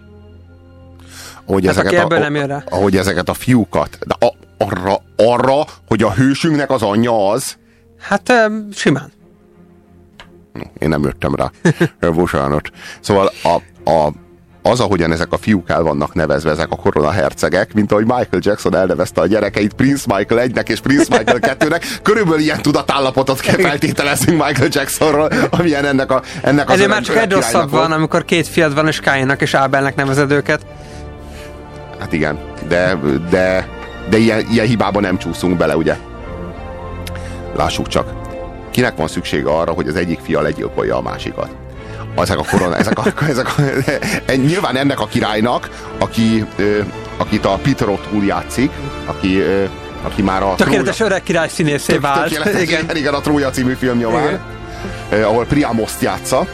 Ahogy, 1.44 1.66
Hát, 1.66 1.76
ezeket, 1.76 2.12
a, 2.12 2.46
rá. 2.46 2.62
ahogy 2.68 2.96
ezeket 2.96 3.28
a 3.28 3.34
fiúkat, 3.34 3.98
de 4.06 4.26
a, 4.26 4.34
arra, 4.64 5.02
arra, 5.16 5.64
hogy 5.86 6.02
a 6.02 6.12
hősünknek 6.12 6.70
az 6.70 6.82
anyja 6.82 7.28
az, 7.28 7.58
Hát 7.98 8.32
simán. 8.72 9.12
én 10.78 10.88
nem 10.88 11.02
jöttem 11.02 11.34
rá. 11.34 11.50
Bocsánat. 12.14 12.70
Szóval 13.00 13.30
a, 13.42 13.90
a, 13.90 14.12
az, 14.62 14.80
ahogyan 14.80 15.12
ezek 15.12 15.32
a 15.32 15.36
fiúk 15.36 15.70
el 15.70 15.82
vannak 15.82 16.14
nevezve, 16.14 16.50
ezek 16.50 16.70
a 16.70 16.76
korona 16.76 17.10
hercegek, 17.10 17.74
mint 17.74 17.92
ahogy 17.92 18.04
Michael 18.04 18.40
Jackson 18.40 18.74
elnevezte 18.74 19.20
a 19.20 19.26
gyerekeit 19.26 19.72
Prince 19.72 20.16
Michael 20.16 20.48
1-nek 20.48 20.68
és 20.68 20.80
Prince 20.80 21.16
Michael 21.16 21.56
2-nek, 21.58 21.82
körülbelül 22.02 22.40
ilyen 22.40 22.62
tudatállapotot 22.62 23.40
kell 23.40 23.56
feltételeznünk 23.56 24.44
Michael 24.46 24.68
Jacksonról, 24.70 25.30
amilyen 25.50 25.84
ennek 25.84 26.10
a 26.10 26.22
ennek 26.42 26.68
az 26.68 26.74
Ezért 26.74 26.88
már 26.88 27.02
csak 27.02 27.16
egy 27.16 27.32
rosszabb 27.32 27.70
van, 27.70 27.92
amikor 27.92 28.24
két 28.24 28.48
fiad 28.48 28.74
van, 28.74 28.86
és 28.86 29.00
Káinnak 29.00 29.40
és 29.40 29.54
Ábelnek 29.54 29.94
nevezed 29.94 30.30
őket. 30.30 30.66
Hát 31.98 32.12
igen, 32.12 32.38
de, 32.68 32.98
de, 33.30 33.68
de 34.10 34.16
ilyen, 34.16 34.46
ilyen 34.50 34.66
hibába 34.66 35.00
nem 35.00 35.18
csúszunk 35.18 35.56
bele, 35.56 35.76
ugye? 35.76 35.96
Lássuk 37.56 37.88
csak. 37.88 38.12
Kinek 38.70 38.96
van 38.96 39.08
szüksége 39.08 39.50
arra, 39.50 39.72
hogy 39.72 39.88
az 39.88 39.96
egyik 39.96 40.18
fia 40.22 40.40
legyilkolja 40.40 40.96
a 40.96 41.02
másikat? 41.02 41.50
Ezek 42.16 42.38
a 42.38 42.44
korona, 42.50 42.76
ezek 42.76 42.98
a, 42.98 43.04
ezek 43.28 43.46
a, 43.58 43.62
nyilván 44.32 44.76
ennek 44.76 45.00
a 45.00 45.06
királynak, 45.06 45.68
aki, 45.98 46.44
akit 47.16 47.44
a 47.44 47.58
Peter 47.62 47.88
O'Toole 47.88 48.24
játszik, 48.26 48.70
aki, 49.06 49.42
aki 50.02 50.22
már 50.22 50.42
a 50.42 50.54
Tökéletes 50.56 51.00
öreg 51.00 51.22
király 51.22 51.48
színészé 51.48 51.92
Tök- 51.92 52.02
vált. 52.02 52.30
igen. 52.60 52.96
igen, 52.96 53.14
a 53.14 53.20
Trója 53.20 53.50
című 53.50 53.72
film 53.72 53.98
nyomán, 53.98 54.40
Igen. 55.10 55.24
ahol 55.24 55.44
Priamoszt 55.44 56.02
játsza, 56.02 56.46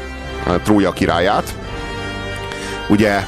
a 0.47 0.51
Trója 0.65 0.93
királyát. 0.93 1.55
Ugye 2.89 3.25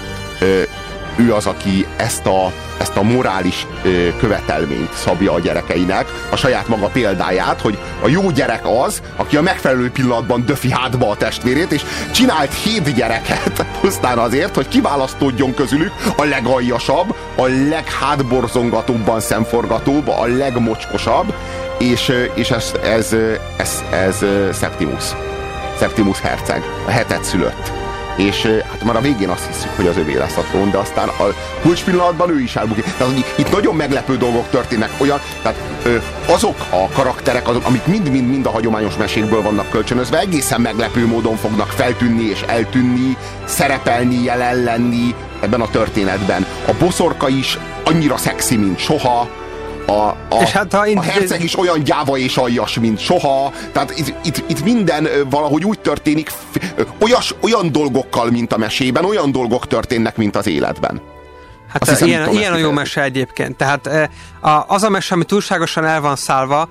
ő 1.16 1.34
az, 1.34 1.46
aki 1.46 1.86
ezt 1.96 2.26
a, 2.26 2.52
ezt 2.78 2.96
a 2.96 3.02
morális 3.02 3.66
eh, 3.84 3.90
követelményt 4.18 4.92
szabja 4.92 5.32
a 5.32 5.40
gyerekeinek, 5.40 6.06
a 6.30 6.36
saját 6.36 6.68
maga 6.68 6.86
példáját, 6.86 7.60
hogy 7.60 7.78
a 8.02 8.08
jó 8.08 8.30
gyerek 8.30 8.66
az, 8.84 9.02
aki 9.16 9.36
a 9.36 9.42
megfelelő 9.42 9.90
pillanatban 9.90 10.44
döfi 10.44 10.70
hátba 10.70 11.10
a 11.10 11.16
testvérét, 11.16 11.72
és 11.72 11.82
csinált 12.12 12.54
hét 12.54 12.94
gyereket 12.94 13.66
pusztán 13.80 14.18
azért, 14.18 14.54
hogy 14.54 14.68
kiválasztódjon 14.68 15.54
közülük 15.54 15.92
a 16.16 16.24
legaljasabb, 16.24 17.14
a 17.36 17.46
leghátborzongatóbban 17.68 19.20
szemforgatóbb, 19.20 20.08
a 20.08 20.26
legmocskosabb, 20.26 21.34
és, 21.78 22.08
ö, 22.08 22.24
és 22.34 22.50
ez, 22.50 22.72
ez, 22.82 23.12
ö, 23.12 23.34
ez, 23.56 23.82
ez, 23.90 24.22
ö, 24.22 24.48
Septimus. 24.52 25.04
Septimus 25.78 26.20
herceg, 26.20 26.62
a 26.86 26.90
hetet 26.90 27.24
szülött. 27.24 27.87
És 28.18 28.46
hát 28.70 28.84
már 28.84 28.96
a 28.96 29.00
végén 29.00 29.28
azt 29.28 29.46
hiszük, 29.46 29.70
hogy 29.76 29.86
az 29.86 29.96
övé 29.96 30.16
lesz 30.16 30.36
a 30.36 30.40
trón, 30.40 30.70
de 30.70 30.78
aztán 30.78 31.08
a 31.08 31.34
kulcs 31.62 31.84
pillanatban 31.84 32.30
ő 32.30 32.40
is 32.40 32.56
elbukik. 32.56 32.84
Tehát 32.84 33.14
itt 33.36 33.50
nagyon 33.50 33.74
meglepő 33.74 34.16
dolgok 34.16 34.48
történnek, 34.50 34.90
olyan, 34.98 35.20
tehát 35.42 35.58
ö, 35.84 35.96
azok 36.26 36.56
a 36.70 36.88
karakterek, 36.92 37.48
azok, 37.48 37.66
amik 37.66 37.86
mind-mind-mind 37.86 38.46
a 38.46 38.50
hagyományos 38.50 38.96
mesékből 38.96 39.42
vannak 39.42 39.70
kölcsönözve, 39.70 40.18
egészen 40.18 40.60
meglepő 40.60 41.06
módon 41.06 41.36
fognak 41.36 41.68
feltűnni 41.68 42.22
és 42.22 42.42
eltűnni, 42.46 43.16
szerepelni, 43.44 44.22
jelen 44.22 44.62
lenni 44.62 45.14
ebben 45.40 45.60
a 45.60 45.70
történetben. 45.70 46.46
A 46.66 46.72
boszorka 46.78 47.28
is 47.28 47.58
annyira 47.84 48.16
szexi, 48.16 48.56
mint 48.56 48.78
soha, 48.78 49.28
a, 49.88 50.08
a, 50.08 50.42
És 50.42 50.50
hát, 50.50 50.72
ha 50.72 50.86
a 50.94 51.02
herceg 51.02 51.44
is 51.44 51.58
olyan 51.58 51.82
gyáva 51.82 52.16
és 52.16 52.36
aljas, 52.36 52.78
mint 52.78 52.98
soha. 52.98 53.52
Tehát 53.72 53.98
itt, 53.98 54.14
itt, 54.24 54.44
itt 54.46 54.64
minden 54.64 55.08
valahogy 55.30 55.64
úgy 55.64 55.80
történik, 55.80 56.30
olyas, 57.00 57.34
olyan 57.40 57.72
dolgokkal, 57.72 58.30
mint 58.30 58.52
a 58.52 58.56
mesében, 58.56 59.04
olyan 59.04 59.32
dolgok 59.32 59.66
történnek, 59.66 60.16
mint 60.16 60.36
az 60.36 60.46
életben. 60.46 61.00
Hát 61.68 61.82
Azt 61.82 61.90
hiszem, 61.90 62.08
ilyen, 62.08 62.22
tudom 62.22 62.38
ilyen 62.38 62.52
a 62.52 62.56
jó 62.56 62.70
mese 62.70 63.02
egyébként. 63.02 63.56
Tehát 63.56 63.86
eh, 63.86 64.08
az 64.66 64.82
a 64.82 64.88
mese, 64.88 65.14
ami 65.14 65.24
túlságosan 65.24 65.84
el 65.84 66.00
van 66.00 66.16
szálva, 66.16 66.68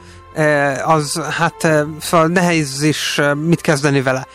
az 0.85 1.21
hát 1.37 1.67
szóval 1.99 2.27
nehéz 2.27 2.83
is 2.83 3.21
mit 3.45 3.61
kezdeni 3.61 4.01
vele. 4.01 4.27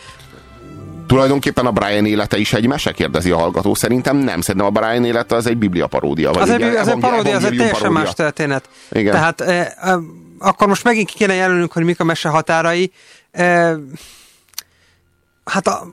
Tulajdonképpen 1.13 1.65
a 1.65 1.71
Brian 1.71 2.05
élete 2.05 2.37
is 2.37 2.53
egy 2.53 2.67
mese, 2.67 2.91
kérdezi 2.91 3.31
a 3.31 3.37
hallgató. 3.37 3.73
Szerintem 3.73 4.17
nem. 4.17 4.41
Szerintem 4.41 4.75
a 4.75 4.79
Brian 4.79 5.05
élete 5.05 5.35
az 5.35 5.47
egy 5.47 5.57
biblia 5.57 5.87
paródia. 5.87 6.31
Vagy 6.31 6.41
Az 6.41 6.49
egy, 6.49 6.61
az 6.61 6.87
egy 6.87 6.99
paródia, 6.99 7.35
az 7.35 7.43
egy 7.43 7.49
teljesen 7.57 7.79
paródia. 7.81 8.03
más 8.03 8.13
történet. 8.13 8.69
Igen. 8.91 9.11
Tehát 9.13 9.41
eh, 9.41 9.67
eh, 9.81 9.97
akkor 10.39 10.67
most 10.67 10.83
megint 10.83 11.09
ki 11.09 11.17
kéne 11.17 11.33
jelölnünk, 11.33 11.71
hogy 11.73 11.83
mik 11.83 11.99
a 11.99 12.03
mese 12.03 12.29
határai. 12.29 12.91
Eh, 13.31 13.73
hát 15.45 15.67
a, 15.67 15.87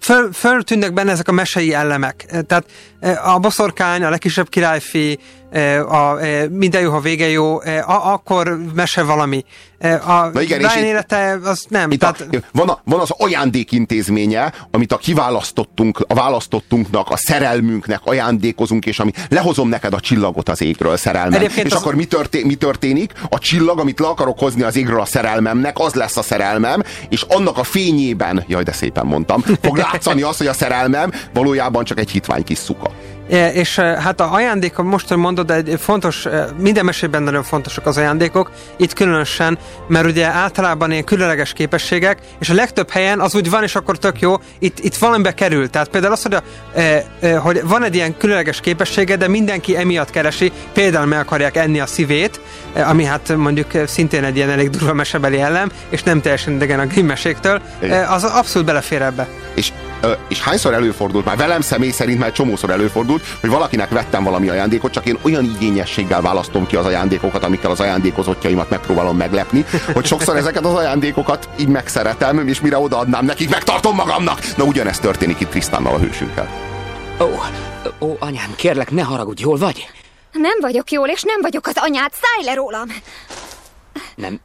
föl, 0.00 0.32
föltűnnek 0.32 0.92
benne 0.92 1.10
ezek 1.10 1.28
a 1.28 1.32
mesei 1.32 1.74
elemek. 1.74 2.24
Eh, 2.28 2.40
Tehát 2.40 2.64
eh, 2.64 2.97
a 3.24 3.38
boszorkány, 3.38 4.02
a 4.02 4.10
legkisebb 4.10 4.48
királyfi, 4.48 5.18
eh, 5.50 5.92
a, 5.92 6.20
eh, 6.20 6.48
minden 6.48 6.80
jó, 6.80 6.90
ha 6.90 7.00
vége 7.00 7.28
jó, 7.28 7.60
eh, 7.60 7.90
a, 7.90 8.12
akkor 8.12 8.58
mese 8.74 9.02
valami. 9.02 9.44
A 10.06 10.28
Na 10.32 10.40
igen, 10.40 10.58
Brian 10.58 10.84
élete, 10.84 11.38
az 11.44 11.66
nem. 11.68 11.90
Itt 11.90 12.00
Tehát, 12.00 12.20
a, 12.20 12.36
van, 12.52 12.68
a, 12.68 12.80
van 12.84 13.00
az 13.00 13.10
ajándék 13.10 13.72
intézménye, 13.72 14.52
amit 14.70 14.92
a 14.92 14.96
kiválasztottunk, 14.96 16.04
a 16.08 16.14
választottunknak, 16.14 17.10
a 17.10 17.16
szerelmünknek 17.16 18.00
ajándékozunk, 18.04 18.86
és 18.86 18.98
ami 18.98 19.10
lehozom 19.28 19.68
neked 19.68 19.92
a 19.94 20.00
csillagot 20.00 20.48
az 20.48 20.62
égről, 20.62 20.96
szerelmem. 20.96 21.40
Egyébként 21.40 21.66
és 21.66 21.72
az- 21.72 21.80
akkor 21.80 21.94
mi, 21.94 22.04
történ, 22.04 22.46
mi 22.46 22.54
történik? 22.54 23.12
A 23.28 23.38
csillag, 23.38 23.78
amit 23.78 23.98
le 23.98 24.06
akarok 24.06 24.38
hozni 24.38 24.62
az 24.62 24.76
égről 24.76 25.00
a 25.00 25.04
szerelmemnek, 25.04 25.78
az 25.78 25.94
lesz 25.94 26.16
a 26.16 26.22
szerelmem, 26.22 26.82
és 27.08 27.22
annak 27.28 27.58
a 27.58 27.64
fényében, 27.64 28.44
jaj, 28.46 28.62
de 28.62 28.72
szépen 28.72 29.06
mondtam, 29.06 29.44
fog 29.62 29.76
látszani 29.86 30.22
az, 30.22 30.36
hogy 30.36 30.46
a 30.46 30.52
szerelmem 30.52 31.12
valójában 31.32 31.84
csak 31.84 31.98
egy 31.98 32.10
hitvány 32.10 32.44
kis 32.44 32.58
szuka. 32.58 32.87
És 33.28 33.78
e, 33.78 33.82
hát 33.82 34.20
a 34.20 34.32
ajándék, 34.32 34.76
most 34.76 35.08
hogy 35.08 35.16
mondod, 35.16 35.50
egy 35.50 35.76
fontos, 35.80 36.26
e, 36.26 36.46
minden 36.58 36.84
mesében 36.84 37.22
nagyon 37.22 37.42
fontosak 37.42 37.86
az 37.86 37.96
ajándékok, 37.96 38.50
itt 38.76 38.92
különösen, 38.92 39.58
mert 39.88 40.06
ugye 40.06 40.26
általában 40.26 40.90
ilyen 40.90 41.04
különleges 41.04 41.52
képességek, 41.52 42.18
és 42.38 42.48
a 42.48 42.54
legtöbb 42.54 42.90
helyen 42.90 43.20
az 43.20 43.34
úgy 43.34 43.50
van, 43.50 43.62
és 43.62 43.74
akkor 43.74 43.98
tök 43.98 44.20
jó, 44.20 44.34
itt, 44.58 44.78
itt 44.78 44.96
valamibe 44.96 45.34
kerül. 45.34 45.70
Tehát 45.70 45.88
például 45.88 46.12
az, 46.12 46.22
hogy, 46.22 46.34
a, 46.34 46.42
e, 46.78 47.36
hogy 47.36 47.60
van 47.64 47.84
egy 47.84 47.94
ilyen 47.94 48.16
különleges 48.16 48.60
képessége, 48.60 49.16
de 49.16 49.28
mindenki 49.28 49.76
emiatt 49.76 50.10
keresi, 50.10 50.52
például 50.72 51.06
meg 51.06 51.18
akarják 51.18 51.56
enni 51.56 51.80
a 51.80 51.86
szívét, 51.86 52.40
ami 52.74 53.04
hát 53.04 53.36
mondjuk 53.36 53.70
szintén 53.86 54.24
egy 54.24 54.36
ilyen 54.36 54.50
elég 54.50 54.70
durva 54.70 54.92
mesebeli 54.92 55.40
ellem, 55.40 55.70
és 55.88 56.02
nem 56.02 56.20
teljesen 56.20 56.54
idegen 56.54 56.80
a 56.80 56.86
Grimm 56.86 57.06
meséktől, 57.06 57.60
Igen. 57.82 58.02
e, 58.02 58.12
az 58.12 58.24
abszolút 58.24 58.66
belefér 58.66 59.02
ebbe. 59.02 59.28
És 59.54 59.72
és 60.28 60.42
hányszor 60.42 60.74
előfordult, 60.74 61.24
már 61.24 61.36
velem 61.36 61.60
személy 61.60 61.90
szerint 61.90 62.18
már 62.18 62.32
csomószor 62.32 62.70
előfordult, 62.70 63.17
hogy 63.40 63.50
valakinek 63.50 63.88
vettem 63.88 64.24
valami 64.24 64.48
ajándékot, 64.48 64.92
csak 64.92 65.06
én 65.06 65.18
olyan 65.22 65.44
igényességgel 65.44 66.20
választom 66.20 66.66
ki 66.66 66.76
az 66.76 66.86
ajándékokat, 66.86 67.44
amikkel 67.44 67.70
az 67.70 67.80
ajándékozottjaimat 67.80 68.70
megpróbálom 68.70 69.16
meglepni, 69.16 69.64
hogy 69.92 70.06
sokszor 70.06 70.36
ezeket 70.36 70.64
az 70.64 70.74
ajándékokat 70.74 71.48
így 71.58 71.68
megszeretem, 71.68 72.48
és 72.48 72.60
mire 72.60 72.78
odaadnám 72.78 73.24
nekik, 73.24 73.50
megtartom 73.50 73.94
magamnak. 73.94 74.56
Na 74.56 74.64
ugyanezt 74.64 75.00
történik 75.00 75.40
itt 75.40 75.48
Trisztánnal 75.48 75.94
a 75.94 75.98
hősünkkel. 75.98 76.48
Ó, 77.20 77.28
ó, 78.00 78.16
anyám, 78.18 78.54
kérlek, 78.56 78.90
ne 78.90 79.02
haragudj, 79.02 79.42
jól 79.42 79.56
vagy? 79.56 79.90
Nem 80.32 80.58
vagyok 80.60 80.90
jól, 80.90 81.08
és 81.08 81.22
nem 81.22 81.40
vagyok 81.40 81.66
az 81.66 81.76
anyád, 81.76 82.12
szállj 82.12 82.44
le 82.44 82.54
rólam! 82.54 82.88
Nem, 84.14 84.40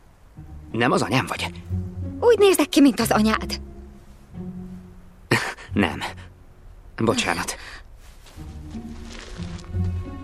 nem 0.72 0.92
az 0.92 1.02
anyám 1.02 1.26
vagy? 1.28 1.46
Úgy 2.20 2.38
nézek 2.38 2.70
ki, 2.70 2.82
mint 2.82 3.00
az 3.00 3.12
anyád. 3.12 3.60
Nem. 5.74 6.04
Bocsánat. 6.98 7.58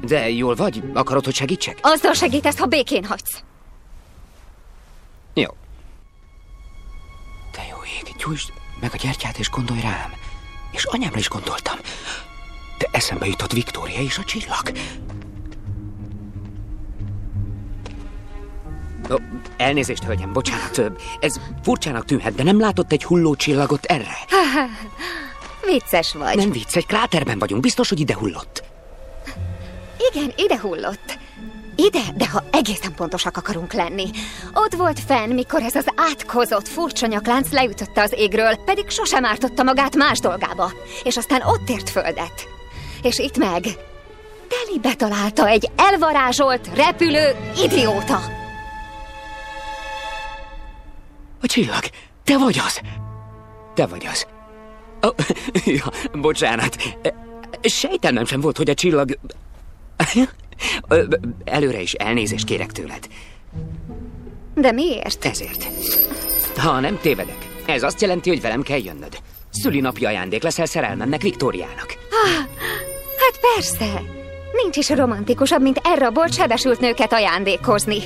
De 0.02 0.30
jól 0.30 0.56
vagy? 0.56 0.84
Akarod, 0.94 1.26
hogy 1.26 1.36
segítsek? 1.36 1.78
Azzal 1.82 2.14
segítesz, 2.14 2.58
ha 2.58 2.66
békén 2.66 3.06
hagysz. 3.06 3.44
Jó. 5.34 5.50
De 7.52 7.62
jó 7.70 7.78
ég, 7.98 8.16
gyújtsd 8.18 8.52
meg 8.80 8.92
a 8.94 8.98
gyertyát 8.98 9.38
és 9.38 9.50
gondolj 9.50 9.82
rám. 9.82 10.14
És 10.72 10.84
anyámra 10.84 11.20
is 11.20 11.30
gondoltam. 11.30 11.76
De 12.78 12.88
eszembe 12.92 13.26
jutott 13.26 13.52
Viktória 13.52 14.00
és 14.00 14.18
a 14.18 14.24
csillag. 14.24 14.72
Ó, 19.12 19.16
elnézést, 19.58 20.04
hölgyem, 20.04 20.34
bocsánat. 20.34 20.82
Ez 21.20 21.40
furcsának 21.64 22.06
tűnhet, 22.06 22.36
de 22.36 22.44
nem 22.44 22.60
látott 22.60 22.92
egy 22.92 23.04
hulló 23.04 23.36
csillagot 23.36 23.86
erre? 23.86 24.18
Vicces 25.66 26.14
vagy. 26.14 26.36
Nem 26.36 26.52
vicc, 26.52 26.76
egy 26.76 26.86
kráterben 26.86 27.40
vagyunk, 27.40 27.62
biztos, 27.62 27.90
hogy 27.90 28.00
ide 28.00 28.16
hullott. 28.16 28.69
Igen, 30.12 30.34
ide 30.36 30.60
hullott. 30.60 31.18
Ide, 31.76 32.02
de 32.16 32.28
ha 32.28 32.44
egészen 32.52 32.94
pontosak 32.96 33.38
akarunk 33.38 33.74
lenni. 33.74 34.10
Ott 34.54 34.74
volt 34.74 35.00
fenn, 35.00 35.34
mikor 35.34 35.62
ez 35.62 35.76
az 35.76 35.88
átkozott 35.96 36.68
furcsa 36.68 37.08
nyaklánc 37.08 37.52
leütötte 37.52 38.02
az 38.02 38.14
égről, 38.18 38.56
pedig 38.66 38.90
sosem 38.90 39.26
ártotta 39.26 39.64
magát 39.64 39.96
más 39.96 40.20
dolgába. 40.20 40.72
És 41.04 41.18
aztán 41.18 41.42
ott 41.42 41.70
ért 41.70 41.90
földet. 41.90 42.48
És 43.02 43.20
itt 43.20 43.38
meg 43.38 43.64
telibe 44.50 44.96
találta 44.96 45.48
egy 45.48 45.72
elvarázsolt, 45.76 46.70
repülő 46.76 47.36
idióta. 47.64 48.20
A 51.42 51.48
csillag, 51.48 51.84
te 52.24 52.38
vagy 52.38 52.62
az! 52.66 52.80
Te 53.76 53.86
vagy 53.86 54.08
az. 54.12 54.28
Oh, 55.02 55.16
ja, 55.78 55.92
bocsánat. 56.12 56.78
Sejtelmem 57.62 58.26
sem 58.26 58.42
volt, 58.42 58.58
hogy 58.58 58.70
a 58.70 58.74
csillag... 58.74 59.18
Előre 61.44 61.82
is 61.82 61.94
elnézést 61.94 62.46
kérek 62.46 62.72
tőled. 62.72 63.08
De 64.56 64.72
miért? 64.72 65.26
Ezért. 65.26 65.68
Ha 66.58 66.80
nem 66.80 67.00
tévedek, 67.02 67.48
ez 67.66 67.84
azt 67.84 68.02
jelenti, 68.02 68.30
hogy 68.30 68.42
velem 68.42 68.62
kell 68.62 68.84
jönnöd. 68.84 69.18
Szülinapi 69.50 70.06
ajándék 70.06 70.44
leszel 70.44 70.66
szerelmemnek 70.66 71.22
Viktóriának. 71.22 71.98
Ah, 72.24 72.46
hát 73.18 73.40
persze. 73.54 74.02
Nincs 74.64 74.76
is 74.76 74.90
romantikusabb, 74.90 75.62
mint 75.62 75.82
elrabolt, 75.84 76.34
sebesült 76.34 76.80
nőket 76.80 77.14
ajándékozni. 77.14 77.98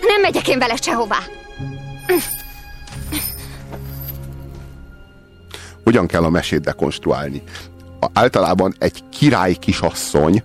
Nem 0.00 0.20
megyek 0.20 0.48
én 0.48 0.58
vele 0.58 0.76
sehová. 0.76 1.18
Hogyan 5.84 6.06
kell 6.06 6.24
a 6.24 6.30
mesét 6.30 6.60
dekonstruálni? 6.60 7.42
A, 8.00 8.06
általában 8.12 8.74
egy 8.78 9.02
király 9.18 9.54
kisasszony 9.54 10.42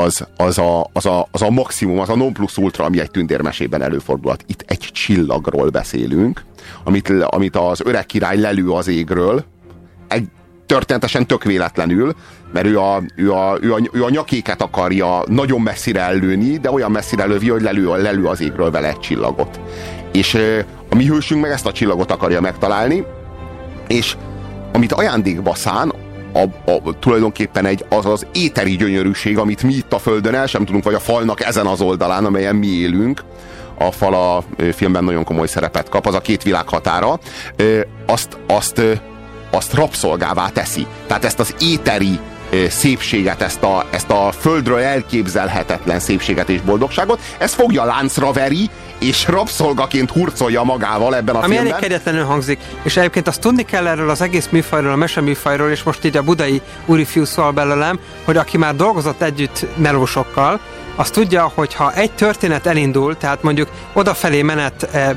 az, 0.00 0.26
az, 0.36 0.58
a, 0.58 0.90
az, 0.92 1.06
a, 1.06 1.28
az 1.30 1.42
a 1.42 1.50
maximum, 1.50 1.98
az 1.98 2.08
a 2.08 2.16
non 2.16 2.32
plus 2.32 2.56
ultra, 2.56 2.84
ami 2.84 3.00
egy 3.00 3.10
tündérmesében 3.10 3.82
előfordulhat. 3.82 4.44
Itt 4.46 4.64
egy 4.66 4.78
csillagról 4.78 5.68
beszélünk, 5.68 6.42
amit, 6.84 7.08
amit 7.08 7.56
az 7.56 7.80
öreg 7.84 8.06
király 8.06 8.38
lelő 8.38 8.70
az 8.70 8.88
égről, 8.88 9.44
egy, 10.08 10.24
történetesen 10.66 11.26
tök 11.26 11.44
véletlenül, 11.44 12.14
mert 12.52 12.66
ő 12.66 12.78
a, 12.78 13.02
ő, 13.16 13.32
a, 13.32 13.58
ő, 13.60 13.72
a, 13.74 13.78
ő 13.92 14.04
a 14.04 14.10
nyakéket 14.10 14.62
akarja 14.62 15.22
nagyon 15.26 15.60
messzire 15.60 16.00
ellőni, 16.00 16.58
de 16.58 16.70
olyan 16.70 16.90
messzire 16.90 17.24
lövi, 17.24 17.48
hogy 17.48 17.62
lelő, 17.62 18.02
lelő 18.02 18.26
az 18.26 18.40
égről 18.40 18.70
vele 18.70 18.88
egy 18.88 18.98
csillagot. 18.98 19.60
És 20.12 20.38
a 20.90 20.94
mi 20.94 21.06
hősünk 21.06 21.42
meg 21.42 21.50
ezt 21.50 21.66
a 21.66 21.72
csillagot 21.72 22.10
akarja 22.10 22.40
megtalálni, 22.40 23.04
és 23.88 24.16
amit 24.72 24.92
ajándékba 24.92 25.54
szán, 25.54 25.92
a, 26.32 26.70
a, 26.70 26.98
tulajdonképpen 26.98 27.66
egy, 27.66 27.84
az 27.88 28.06
az 28.06 28.26
éteri 28.32 28.76
gyönyörűség, 28.76 29.38
amit 29.38 29.62
mi 29.62 29.72
itt 29.72 29.92
a 29.92 29.98
Földön 29.98 30.34
el 30.34 30.46
sem 30.46 30.64
tudunk, 30.64 30.84
vagy 30.84 30.94
a 30.94 31.00
falnak 31.00 31.44
ezen 31.44 31.66
az 31.66 31.80
oldalán, 31.80 32.24
amelyen 32.24 32.56
mi 32.56 32.66
élünk, 32.66 33.22
a 33.78 33.90
fal 33.90 34.14
a 34.14 34.44
filmben 34.72 35.04
nagyon 35.04 35.24
komoly 35.24 35.46
szerepet 35.46 35.88
kap, 35.88 36.06
az 36.06 36.14
a 36.14 36.20
két 36.20 36.42
világ 36.42 36.68
határa, 36.68 37.18
azt, 38.06 38.38
azt, 38.46 38.82
azt 39.50 39.74
rabszolgává 39.74 40.48
teszi. 40.48 40.86
Tehát 41.06 41.24
ezt 41.24 41.40
az 41.40 41.54
éteri 41.60 42.18
szépséget, 42.68 43.42
ezt 43.42 43.62
a, 43.62 43.84
ezt 43.90 44.10
a 44.10 44.32
földről 44.38 44.78
elképzelhetetlen 44.78 46.00
szépséget 46.00 46.48
és 46.48 46.60
boldogságot, 46.60 47.20
ezt 47.38 47.54
fogja 47.54 47.84
láncra 47.84 48.32
veri, 48.32 48.70
és 49.00 49.26
rabszolgaként 49.28 50.10
hurcolja 50.10 50.62
magával 50.62 51.16
ebben 51.16 51.34
a 51.34 51.38
Ami 51.38 51.56
elég 51.56 51.58
filmben. 51.58 51.80
kegyetlenül 51.80 52.24
hangzik, 52.24 52.58
és 52.82 52.96
egyébként 52.96 53.28
azt 53.28 53.40
tudni 53.40 53.64
kell 53.64 53.86
erről 53.86 54.10
az 54.10 54.20
egész 54.20 54.48
műfajról, 54.50 54.92
a 54.92 54.96
meseműfajról, 54.96 55.70
és 55.70 55.82
most 55.82 56.04
így 56.04 56.16
a 56.16 56.22
budai 56.22 56.60
úrifiú 56.86 57.24
szól 57.24 57.50
belőlem, 57.50 57.98
hogy 58.24 58.36
aki 58.36 58.56
már 58.58 58.76
dolgozott 58.76 59.22
együtt 59.22 59.66
melósokkal, 59.76 60.60
az 61.00 61.10
tudja, 61.10 61.52
hogy 61.54 61.74
ha 61.74 61.92
egy 61.92 62.12
történet 62.12 62.66
elindul, 62.66 63.16
tehát 63.16 63.42
mondjuk 63.42 63.68
odafelé 63.92 64.42
menet 64.42 64.88
eh, 64.92 65.10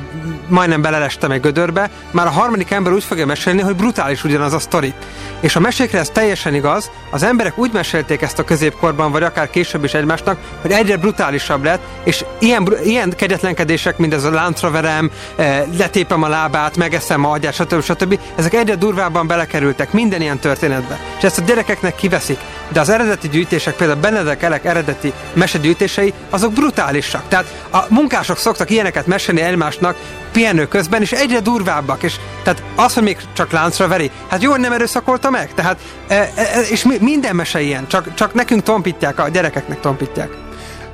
majdnem 0.48 0.82
belelestem 0.82 1.32
egy 1.32 1.42
gödörbe, 1.42 1.90
már 2.12 2.28
a 2.28 2.30
harmadik 2.30 2.72
ember 2.72 2.94
úgy 2.94 3.04
fogja 3.04 3.26
mesélni, 3.26 3.62
hogy 3.62 3.76
brutális 3.76 4.24
ugyanaz 4.24 4.54
a 4.54 4.60
sztori. 4.60 4.94
És 5.40 5.56
a 5.56 5.60
mesékre 5.60 6.00
ez 6.00 6.10
teljesen 6.10 6.54
igaz, 6.54 6.92
az 7.10 7.24
emberek 7.24 7.58
úgy 7.58 7.72
mesélték 7.74 8.22
ezt 8.22 8.40
a 8.40 8.44
középkorban, 8.44 9.12
vagy 9.12 9.24
akár 9.24 9.50
később 9.50 9.84
is 9.84 9.94
egymásnak, 9.94 10.38
hogy 10.62 10.72
egyre 10.72 10.98
brutálisabb 10.98 11.64
lett, 11.64 11.82
és 12.04 12.26
ilyen, 12.40 12.68
ilyen 12.84 13.14
kegyetlenkedések, 13.16 13.98
mint 13.98 14.14
ez 14.14 14.24
a 14.24 14.32
láncra 14.32 14.72
verem, 14.72 15.12
eh, 15.36 15.64
letépem 15.78 16.24
a 16.24 16.28
lábát, 16.28 16.78
megeszem 16.78 17.26
a 17.26 17.32
agyát, 17.32 17.54
stb. 17.54 17.82
stb. 17.82 18.20
Ezek 18.36 18.54
egyre 18.54 18.76
durvábban 18.76 19.28
belekerültek 19.28 19.92
minden 19.92 20.22
ilyen 20.22 20.40
történetbe. 20.40 21.00
És 21.18 21.24
ezt 21.24 21.40
a 21.40 21.42
gyerekeknek 21.42 21.96
kiveszik. 21.96 22.40
De 22.72 22.80
az 22.80 22.90
eredeti 22.90 23.30
gyűjtések, 23.30 23.76
például 23.76 24.00
Benedek 24.00 24.44
Elek 24.44 24.66
eredeti 24.66 25.14
mesegyűjtései, 25.74 26.14
azok 26.30 26.54
brutálisak. 26.54 27.28
Tehát 27.28 27.68
a 27.72 27.86
munkások 27.90 28.38
szoktak 28.38 28.70
ilyeneket 28.70 29.08
mesélni 29.08 29.42
egymásnak 29.42 29.96
pihenő 30.32 30.68
közben, 30.68 31.02
és 31.02 31.12
egyre 31.12 31.40
durvábbak. 31.40 32.04
És 32.04 32.16
tehát 32.44 32.64
az, 32.76 32.94
hogy 32.94 33.04
még 33.04 33.18
csak 33.34 33.52
láncra 33.52 33.88
veri, 33.88 34.12
hát 34.30 34.42
jó, 34.42 34.52
hogy 34.52 34.60
nem 34.60 34.72
erőszakolta 34.72 35.30
meg. 35.30 35.54
Tehát, 35.54 35.80
e, 36.08 36.32
e, 36.36 36.62
és 36.72 36.84
mi- 36.84 36.98
minden 37.00 37.36
mese 37.36 37.62
ilyen, 37.62 37.88
csak, 37.88 38.14
csak 38.14 38.34
nekünk 38.34 38.64
tompítják, 38.64 39.20
a 39.20 39.30
gyerekeknek 39.30 39.80
tompítják. 39.80 40.30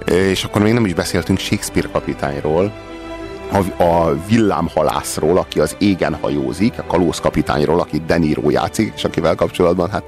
És 0.06 0.44
akkor 0.44 0.62
még 0.62 0.74
nem 0.74 0.86
is 0.86 0.94
beszéltünk 0.94 1.40
Shakespeare 1.40 1.90
kapitányról, 1.92 2.74
a, 3.52 3.84
a 3.84 4.26
villámhalászról, 4.28 5.38
aki 5.38 5.60
az 5.60 5.76
égen 5.80 6.18
hajózik, 6.22 6.80
a 6.80 6.84
kalóz 6.84 7.20
kapitányról, 7.20 7.80
akit 7.80 8.06
De 8.06 8.18
Niro 8.18 8.50
játszik, 8.50 8.94
és 8.96 9.04
akivel 9.04 9.36
kapcsolatban 9.36 9.90
hát 9.90 10.04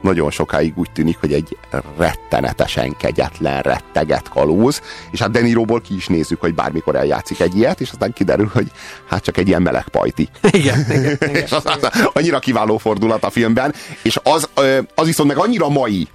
nagyon 0.00 0.30
sokáig 0.30 0.72
úgy 0.76 0.90
tűnik, 0.92 1.16
hogy 1.20 1.32
egy 1.32 1.56
rettenetesen 1.98 2.96
kegyetlen, 2.96 3.62
retteget 3.62 4.28
kalóz, 4.28 4.80
és 5.10 5.20
hát 5.20 5.30
De 5.30 5.40
Niroból 5.40 5.80
ki 5.80 5.94
is 5.94 6.06
nézzük, 6.06 6.40
hogy 6.40 6.54
bármikor 6.54 6.96
eljátszik 6.96 7.40
egy 7.40 7.56
ilyet, 7.56 7.80
és 7.80 7.90
aztán 7.90 8.12
kiderül, 8.12 8.50
hogy 8.52 8.66
hát 9.08 9.22
csak 9.22 9.36
egy 9.36 9.48
ilyen 9.48 9.62
meleg 9.62 9.88
pajti. 9.88 10.28
Igen, 10.50 10.84
igen, 10.90 11.02
igen. 11.20 11.34
és 11.34 11.52
az, 11.52 11.62
az, 11.64 12.08
annyira 12.12 12.38
kiváló 12.38 12.78
fordulat 12.78 13.24
a 13.24 13.30
filmben, 13.30 13.74
és 14.02 14.20
az, 14.22 14.48
az 14.94 15.06
viszont 15.06 15.28
meg 15.28 15.38
annyira 15.38 15.68
mai, 15.68 16.08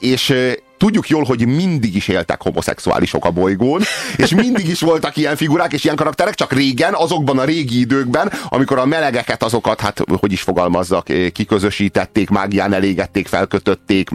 és 0.00 0.34
tudjuk 0.78 1.08
jól, 1.08 1.24
hogy 1.24 1.46
mindig 1.46 1.96
is 1.96 2.08
éltek 2.08 2.42
homoszexuálisok 2.42 3.24
a 3.24 3.30
bolygón, 3.30 3.82
és 4.16 4.34
mindig 4.34 4.68
is 4.68 4.80
voltak 4.80 5.16
ilyen 5.16 5.36
figurák 5.36 5.72
és 5.72 5.84
ilyen 5.84 5.96
karakterek, 5.96 6.34
csak 6.34 6.52
régen, 6.52 6.94
azokban 6.94 7.38
a 7.38 7.44
régi 7.44 7.80
időkben, 7.80 8.32
amikor 8.48 8.78
a 8.78 8.86
melegeket 8.86 9.42
azokat, 9.42 9.80
hát 9.80 10.00
hogy 10.20 10.32
is 10.32 10.42
fogalmazzak, 10.42 11.08
ö, 11.08 11.28
kiközösítették, 11.28 12.30
mágián 12.30 12.72
elégették, 12.72 13.26
felkötötték, 13.26 14.10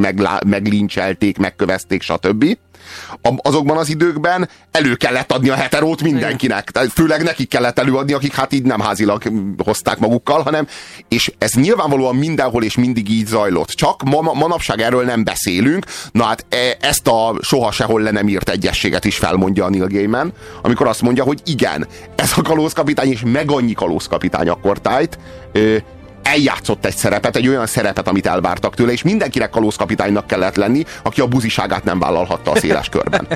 meglincselték, 0.45 1.37
megkövezték, 1.37 2.01
stb. 2.01 2.57
Azokban 3.41 3.77
az 3.77 3.89
időkben 3.89 4.49
elő 4.71 4.95
kellett 4.95 5.31
adni 5.31 5.49
a 5.49 5.55
heterót 5.55 6.01
mindenkinek. 6.01 6.71
Tehát 6.71 6.91
főleg 6.91 7.23
nekik 7.23 7.49
kellett 7.49 7.79
előadni, 7.79 8.13
akik 8.13 8.35
hát 8.35 8.53
így 8.53 8.63
nem 8.63 8.79
házilag 8.79 9.23
hozták 9.57 9.99
magukkal, 9.99 10.41
hanem, 10.41 10.67
és 11.07 11.31
ez 11.37 11.53
nyilvánvalóan 11.53 12.15
mindenhol 12.15 12.63
és 12.63 12.75
mindig 12.75 13.09
így 13.09 13.25
zajlott. 13.25 13.69
Csak 13.69 14.03
ma, 14.03 14.21
ma- 14.21 14.33
manapság 14.33 14.81
erről 14.81 15.03
nem 15.03 15.23
beszélünk. 15.23 15.85
Na 16.11 16.23
hát 16.23 16.45
e- 16.49 16.77
ezt 16.81 17.07
a 17.07 17.35
soha 17.41 17.71
sehol 17.71 18.01
le 18.01 18.11
nem 18.11 18.27
írt 18.27 18.49
egyességet 18.49 19.05
is 19.05 19.17
felmondja 19.17 19.65
a 19.65 19.69
Neil 19.69 19.87
Gaiman, 19.87 20.33
amikor 20.61 20.87
azt 20.87 21.01
mondja, 21.01 21.23
hogy 21.23 21.41
igen, 21.45 21.87
ez 22.15 22.31
a 22.35 22.41
kalózkapitány 22.41 23.11
és 23.11 23.21
meg 23.25 23.51
annyi 23.51 23.73
kalózkapitány 23.73 24.49
akkor 24.49 24.79
tájt, 24.79 25.17
ö, 25.51 25.77
eljátszott 26.23 26.85
egy 26.85 26.95
szerepet, 26.95 27.35
egy 27.35 27.47
olyan 27.47 27.65
szerepet, 27.65 28.07
amit 28.07 28.27
elvártak 28.27 28.75
tőle, 28.75 28.91
és 28.91 29.03
mindenkinek 29.03 29.49
kalózkapitánynak 29.49 30.27
kellett 30.27 30.55
lenni, 30.55 30.83
aki 31.03 31.21
a 31.21 31.27
buziságát 31.27 31.83
nem 31.83 31.99
vállalhatta 31.99 32.51
a 32.51 32.55
széles 32.55 32.89
körben. 32.95 33.27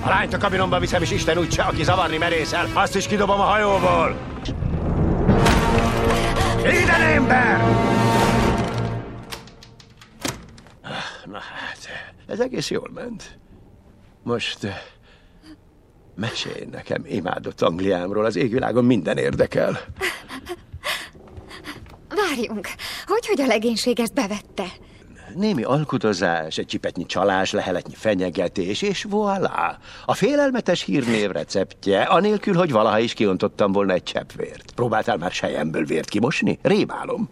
A 0.00 0.08
lányt 0.08 0.34
a 0.34 0.38
kabinomba 0.38 0.78
viszem, 0.78 1.02
és 1.02 1.10
Isten 1.10 1.38
úgyse, 1.38 1.62
aki 1.62 1.84
zavarni 1.84 2.16
merészel, 2.16 2.68
azt 2.72 2.96
is 2.96 3.06
kidobom 3.06 3.40
a 3.40 3.44
hajóból. 3.44 4.16
Ide, 6.58 6.92
ember! 6.92 7.60
Na 11.24 11.38
hát, 11.38 11.78
ez 12.26 12.40
egész 12.40 12.70
jól 12.70 12.90
ment. 12.94 13.38
Most 14.22 14.64
eh, 14.64 14.80
mesélj 16.16 16.66
nekem 16.70 17.02
imádott 17.06 17.62
Angliámról, 17.62 18.24
az 18.24 18.36
égvilágon 18.36 18.84
minden 18.84 19.16
érdekel. 19.16 19.78
Várjunk, 22.08 22.68
hogy, 23.06 23.26
hogy 23.26 23.40
a 23.40 23.46
legénység 23.46 24.00
ezt 24.00 24.14
bevette? 24.14 24.64
Némi 25.34 25.62
alkudozás, 25.62 26.58
egy 26.58 26.66
csipetnyi 26.66 27.06
csalás, 27.06 27.52
leheletnyi 27.52 27.94
fenyegetés, 27.94 28.82
és 28.82 29.06
voilà! 29.10 29.76
A 30.04 30.14
félelmetes 30.14 30.82
hírnév 30.82 31.30
receptje, 31.30 32.02
anélkül, 32.02 32.54
hogy 32.54 32.72
valaha 32.72 32.98
is 32.98 33.12
kiontottam 33.12 33.72
volna 33.72 33.92
egy 33.92 34.02
csepp 34.02 34.30
vért. 34.36 34.72
Próbáltál 34.74 35.16
már 35.16 35.32
sejemből 35.32 35.84
vért 35.84 36.08
kimosni? 36.08 36.58
Rémálom. 36.62 37.28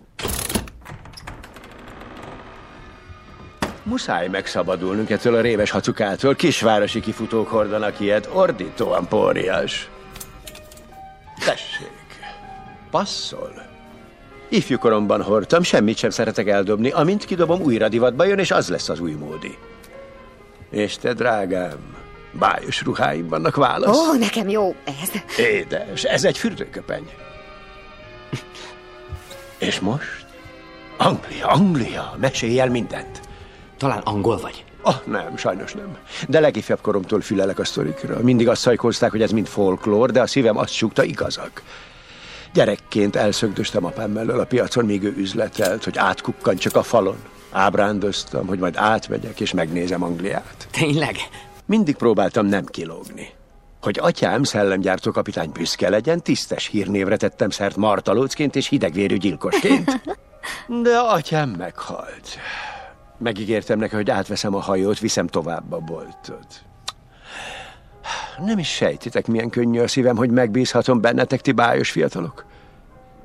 Muszáj 3.85 4.29
megszabadulnunk 4.29 5.11
ettől 5.11 5.35
a 5.35 5.41
rémes 5.41 5.71
hacukától. 5.71 6.35
Kisvárosi 6.35 7.01
kifutók 7.01 7.49
hordanak 7.49 8.01
ilyet, 8.01 8.29
ordítóan 8.33 9.09
pórias. 9.09 9.89
Tessék, 11.45 12.19
passzol. 12.91 13.53
Ifjúkoromban 14.49 15.23
hordtam, 15.23 15.63
semmit 15.63 15.97
sem 15.97 16.11
szeretek 16.11 16.49
eldobni. 16.49 16.91
Amint 16.91 17.25
kidobom, 17.25 17.61
újra 17.61 17.89
divatba 17.89 18.25
jön, 18.25 18.39
és 18.39 18.51
az 18.51 18.69
lesz 18.69 18.89
az 18.89 19.01
új 19.01 19.13
módi. 19.13 19.59
És 20.71 20.97
te, 20.97 21.13
drágám, 21.13 21.97
bájos 22.33 22.83
ruháim 22.83 23.29
vannak 23.29 23.57
válasz. 23.57 23.97
Ó, 23.97 24.13
nekem 24.13 24.49
jó 24.49 24.75
ez. 24.85 25.39
Édes, 25.39 26.03
ez 26.05 26.25
egy 26.25 26.39
fürdőköpeny. 26.39 27.09
És 29.59 29.81
most? 29.81 30.27
Anglia, 30.97 31.47
Anglia, 31.47 32.15
mesélj 32.21 32.61
el 32.61 32.69
mindent. 32.69 33.24
Talán 33.77 33.99
angol 33.99 34.37
vagy? 34.37 34.65
Ah, 34.83 34.97
nem, 35.05 35.37
sajnos 35.37 35.73
nem. 35.73 35.97
De 36.29 36.41
legifjabb 36.41 36.81
koromtól 36.81 37.21
fülelek 37.21 37.59
a 37.59 37.65
sztorikra. 37.65 38.21
Mindig 38.21 38.49
azt 38.49 38.61
szajkolzták, 38.61 39.11
hogy 39.11 39.23
ez 39.23 39.31
mind 39.31 39.47
folklór, 39.47 40.11
de 40.11 40.21
a 40.21 40.27
szívem 40.27 40.57
azt 40.57 40.73
súgta, 40.73 41.03
igazak. 41.03 41.63
Gyerekként 42.53 43.17
elszögdöstem 43.17 43.85
apám 43.85 44.11
mellől 44.11 44.41
a 44.41 44.45
piacon, 44.45 44.85
míg 44.85 45.03
ő 45.03 45.15
üzletelt, 45.17 45.85
hogy 45.85 45.99
átkukkan 45.99 46.57
csak 46.57 46.77
a 46.77 46.83
falon. 46.83 47.17
Ábrándoztam, 47.53 48.47
hogy 48.47 48.59
majd 48.59 48.77
átmegyek 48.77 49.41
és 49.41 49.53
megnézem 49.53 50.03
Angliát. 50.03 50.69
Tényleg? 50.71 51.17
Mindig 51.67 51.97
próbáltam 51.97 52.47
nem 52.47 52.65
kilógni. 52.65 53.29
Hogy 53.83 53.99
atyám 54.01 54.43
szellemgyártó 54.43 55.11
kapitány 55.11 55.51
büszke 55.53 55.89
legyen, 55.89 56.23
tisztes 56.23 56.67
hírnévre 56.67 57.17
tettem 57.17 57.51
szert 57.51 57.77
martalócként 57.77 58.57
és 58.57 58.69
hidegvérű 58.69 59.17
gyilkosként. 59.17 60.01
De 60.83 60.99
atyám 60.99 61.49
meghalt. 61.49 62.39
Megígértem 63.19 63.79
neki, 63.79 63.95
hogy 63.95 64.11
átveszem 64.11 64.55
a 64.55 64.61
hajót, 64.61 64.99
viszem 64.99 65.27
tovább 65.27 65.73
a 65.73 65.79
boltot. 65.79 66.65
Nem 68.45 68.59
is 68.59 68.69
sejtitek, 68.69 69.27
milyen 69.27 69.51
könnyű 69.51 69.81
a 69.81 69.89
szívem, 69.89 70.17
hogy 70.17 70.31
megbízhatom 70.31 71.01
bennetek, 71.01 71.41
ti 71.41 71.53
bájos 71.53 71.91
fiatalok. 71.91 72.45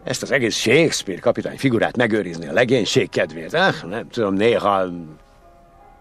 Ezt 0.04 0.22
az 0.22 0.32
egész 0.32 0.56
Shakespeare 0.56 1.22
kapitány 1.22 1.58
figurát 1.58 1.98
megőrizni 1.98 2.48
a 2.48 2.54
legénység 2.54 3.10
kedvéért. 3.10 3.54
Ah, 3.54 3.84
nem 3.84 4.10
tudom, 4.10 4.34
néha... 4.34 4.86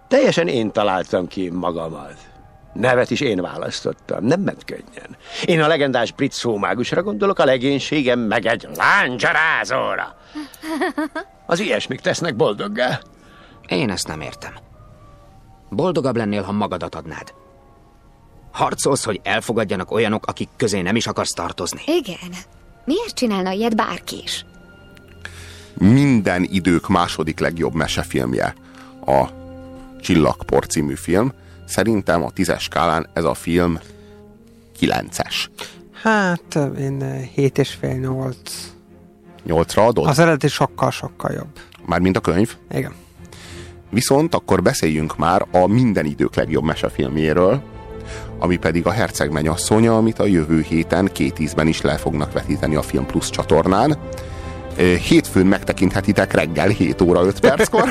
Teljesen 0.09 0.49
én 0.49 0.71
találtam 0.73 1.27
ki 1.27 1.49
magamat. 1.51 2.17
Nevet 2.73 3.11
is 3.11 3.21
én 3.21 3.41
választottam, 3.41 4.25
nem 4.25 4.41
ment 4.41 4.65
könnyen. 4.65 5.17
Én 5.45 5.63
a 5.63 5.67
legendás 5.67 6.13
brit 6.13 6.33
szómágusra 6.33 7.03
gondolok, 7.03 7.39
a 7.39 7.45
legénységem 7.45 8.19
meg 8.19 8.47
egy 8.47 8.69
láncsarázóra. 8.77 10.17
Az 11.47 11.61
ilyesmik 11.61 12.01
tesznek 12.01 12.37
boldoggá. 12.37 13.01
Én 13.69 13.91
ezt 13.91 14.07
nem 14.07 14.21
értem. 14.21 14.53
Boldogabb 15.71 16.17
lennél, 16.17 16.43
ha 16.43 16.53
magadat 16.53 16.95
adnád. 16.95 17.35
Harcolsz, 18.53 19.05
hogy 19.05 19.21
elfogadjanak 19.23 19.91
olyanok, 19.91 20.27
akik 20.27 20.49
közé 20.57 20.81
nem 20.81 20.97
is 20.97 21.07
akarsz 21.07 21.33
tartozni. 21.33 21.81
Igen. 21.87 22.35
Miért 22.85 23.15
csinálna 23.15 23.51
ilyet 23.51 23.77
bárki 23.77 24.23
is? 24.23 24.47
Minden 25.79 26.43
idők 26.43 26.89
második 26.89 27.39
legjobb 27.39 27.75
mesefilmje 27.75 28.55
a 29.07 29.25
Csillagpor 30.01 30.67
című 30.67 30.95
film. 30.95 31.33
Szerintem 31.67 32.25
a 32.25 32.31
tízes 32.31 32.63
skálán 32.63 33.09
ez 33.13 33.25
a 33.25 33.35
film 33.35 33.79
kilences. 34.79 35.51
Hát, 36.03 36.59
én 36.79 37.29
7 37.35 37.59
és 37.59 37.71
fél 37.71 37.95
8. 37.95 38.37
Nyolcra 39.45 39.85
adod? 39.87 40.07
Az 40.07 40.19
eredeti 40.19 40.49
sokkal-sokkal 40.49 41.33
jobb. 41.33 41.59
Mármint 41.87 42.17
a 42.17 42.21
könyv? 42.21 42.57
Igen. 42.71 42.95
Viszont 43.91 44.35
akkor 44.35 44.63
beszéljünk 44.63 45.17
már 45.17 45.47
a 45.51 45.67
minden 45.67 46.05
idők 46.05 46.35
legjobb 46.35 46.65
mesefilmjéről, 46.65 47.63
ami 48.39 48.57
pedig 48.57 48.87
a 48.87 48.91
Herceg 48.91 49.33
mennyasszonya, 49.33 49.97
amit 49.97 50.19
a 50.19 50.27
jövő 50.27 50.61
héten 50.69 51.09
két 51.13 51.39
ízben 51.39 51.67
is 51.67 51.81
le 51.81 51.97
fognak 51.97 52.33
vetíteni 52.33 52.75
a 52.75 52.83
Film 52.83 53.07
Plus 53.07 53.31
csatornán. 53.31 53.99
Hétfőn 55.09 55.47
megtekinthetitek 55.47 56.33
reggel 56.33 56.69
7 56.69 57.01
óra 57.01 57.25
5 57.25 57.41
perckor. 57.41 57.89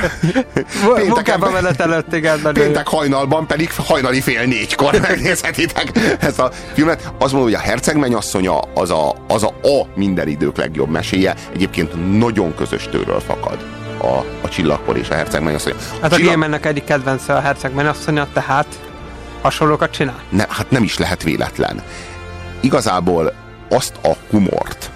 Munkában 1.07 1.51
menet 1.51 1.79
előtt, 1.79 2.13
igen. 2.13 2.39
Péntek 2.53 2.87
hajnalban 2.87 3.47
pedig 3.47 3.71
hajnali 3.73 4.21
fél 4.21 4.45
négykor 4.45 4.99
megnézhetitek 5.09 5.91
ezt 6.19 6.39
a 6.39 6.51
filmet. 6.73 7.11
Azt 7.17 7.31
mondom, 7.31 7.41
hogy 7.41 7.53
a 7.53 7.59
Herceg 7.59 7.97
mennyasszonya 7.97 8.59
az 8.59 8.89
a, 8.89 9.15
az 9.27 9.43
a, 9.43 9.47
a 9.47 9.87
minden 9.95 10.27
idők 10.27 10.57
legjobb 10.57 10.89
meséje. 10.89 11.35
Egyébként 11.53 12.17
nagyon 12.17 12.55
közös 12.55 12.87
tőről 12.91 13.19
fakad 13.19 13.76
a, 13.97 14.25
a 14.41 14.49
csillagkor 14.49 14.97
és 14.97 15.09
a 15.09 15.13
herceg 15.13 15.43
mennyasszonya. 15.43 15.75
Hát 16.01 16.11
a 16.11 16.15
Csillag... 16.15 16.31
Gémennek 16.31 16.65
egyik 16.65 16.83
kedvence 16.83 17.35
a 17.35 17.39
herceg 17.39 17.73
mennyasszonya, 17.73 18.27
tehát 18.33 18.65
hasonlókat 19.41 19.91
csinál? 19.91 20.19
Ne, 20.29 20.45
hát 20.49 20.71
nem 20.71 20.83
is 20.83 20.97
lehet 20.97 21.23
véletlen. 21.23 21.81
Igazából 22.59 23.33
azt 23.69 23.95
a 24.03 24.11
humort, 24.29 24.91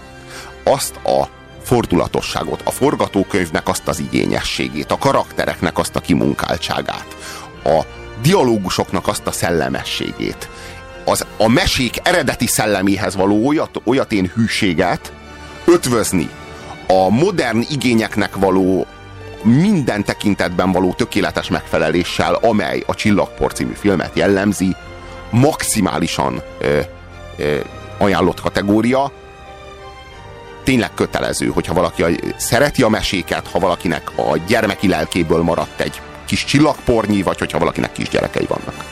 azt 0.63 0.95
a 0.95 1.27
fordulatosságot, 1.63 2.61
a 2.65 2.71
forgatókönyvnek 2.71 3.67
azt 3.67 3.87
az 3.87 3.99
igényességét, 3.99 4.91
a 4.91 4.97
karaktereknek 4.97 5.77
azt 5.77 5.95
a 5.95 5.99
kimunkáltságát, 5.99 7.17
a 7.63 7.81
dialógusoknak 8.21 9.07
azt 9.07 9.27
a 9.27 9.31
szellemességét, 9.31 10.49
az, 11.05 11.25
a 11.37 11.47
mesék 11.47 11.95
eredeti 12.03 12.47
szelleméhez 12.47 13.15
való 13.15 13.47
olyat, 13.47 13.81
olyatén 13.83 14.31
hűséget 14.35 15.11
ötvözni 15.65 16.29
a 16.91 17.09
modern 17.09 17.65
igényeknek 17.69 18.35
való 18.35 18.85
minden 19.43 20.03
tekintetben 20.03 20.71
való 20.71 20.93
tökéletes 20.93 21.49
megfeleléssel, 21.49 22.33
amely 22.33 22.83
a 22.85 22.95
Csillagpor 22.95 23.53
című 23.53 23.73
filmet 23.73 24.11
jellemzi, 24.13 24.75
maximálisan 25.29 26.41
ö, 26.59 26.79
ö, 27.37 27.59
ajánlott 27.97 28.41
kategória, 28.41 29.11
tényleg 30.63 30.93
kötelező, 30.93 31.47
hogyha 31.47 31.73
valaki 31.73 32.03
szereti 32.37 32.83
a 32.83 32.89
meséket, 32.89 33.47
ha 33.47 33.59
valakinek 33.59 34.11
a 34.15 34.37
gyermeki 34.47 34.87
lelkéből 34.87 35.41
maradt 35.41 35.79
egy 35.79 36.01
kis 36.25 36.45
csillagpornyi, 36.45 37.21
vagy 37.21 37.39
hogyha 37.39 37.59
valakinek 37.59 37.91
kis 37.91 38.09
gyerekei 38.09 38.45
vannak. 38.47 38.85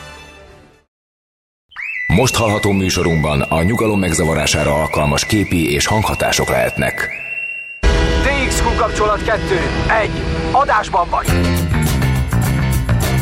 Most 2.08 2.36
hallható 2.36 2.72
műsorunkban 2.72 3.42
a 3.42 3.64
nyugalom 3.64 4.00
megzavarására 4.00 4.74
alkalmas 4.74 5.26
képi 5.26 5.72
és 5.72 5.86
hanghatások 5.86 6.50
lehetnek. 6.50 7.28
DXQ 8.60 8.76
kapcsolat 8.78 9.24
2. 9.24 9.40
1. 10.02 10.10
Adásban 10.52 11.08
vagy. 11.10 11.28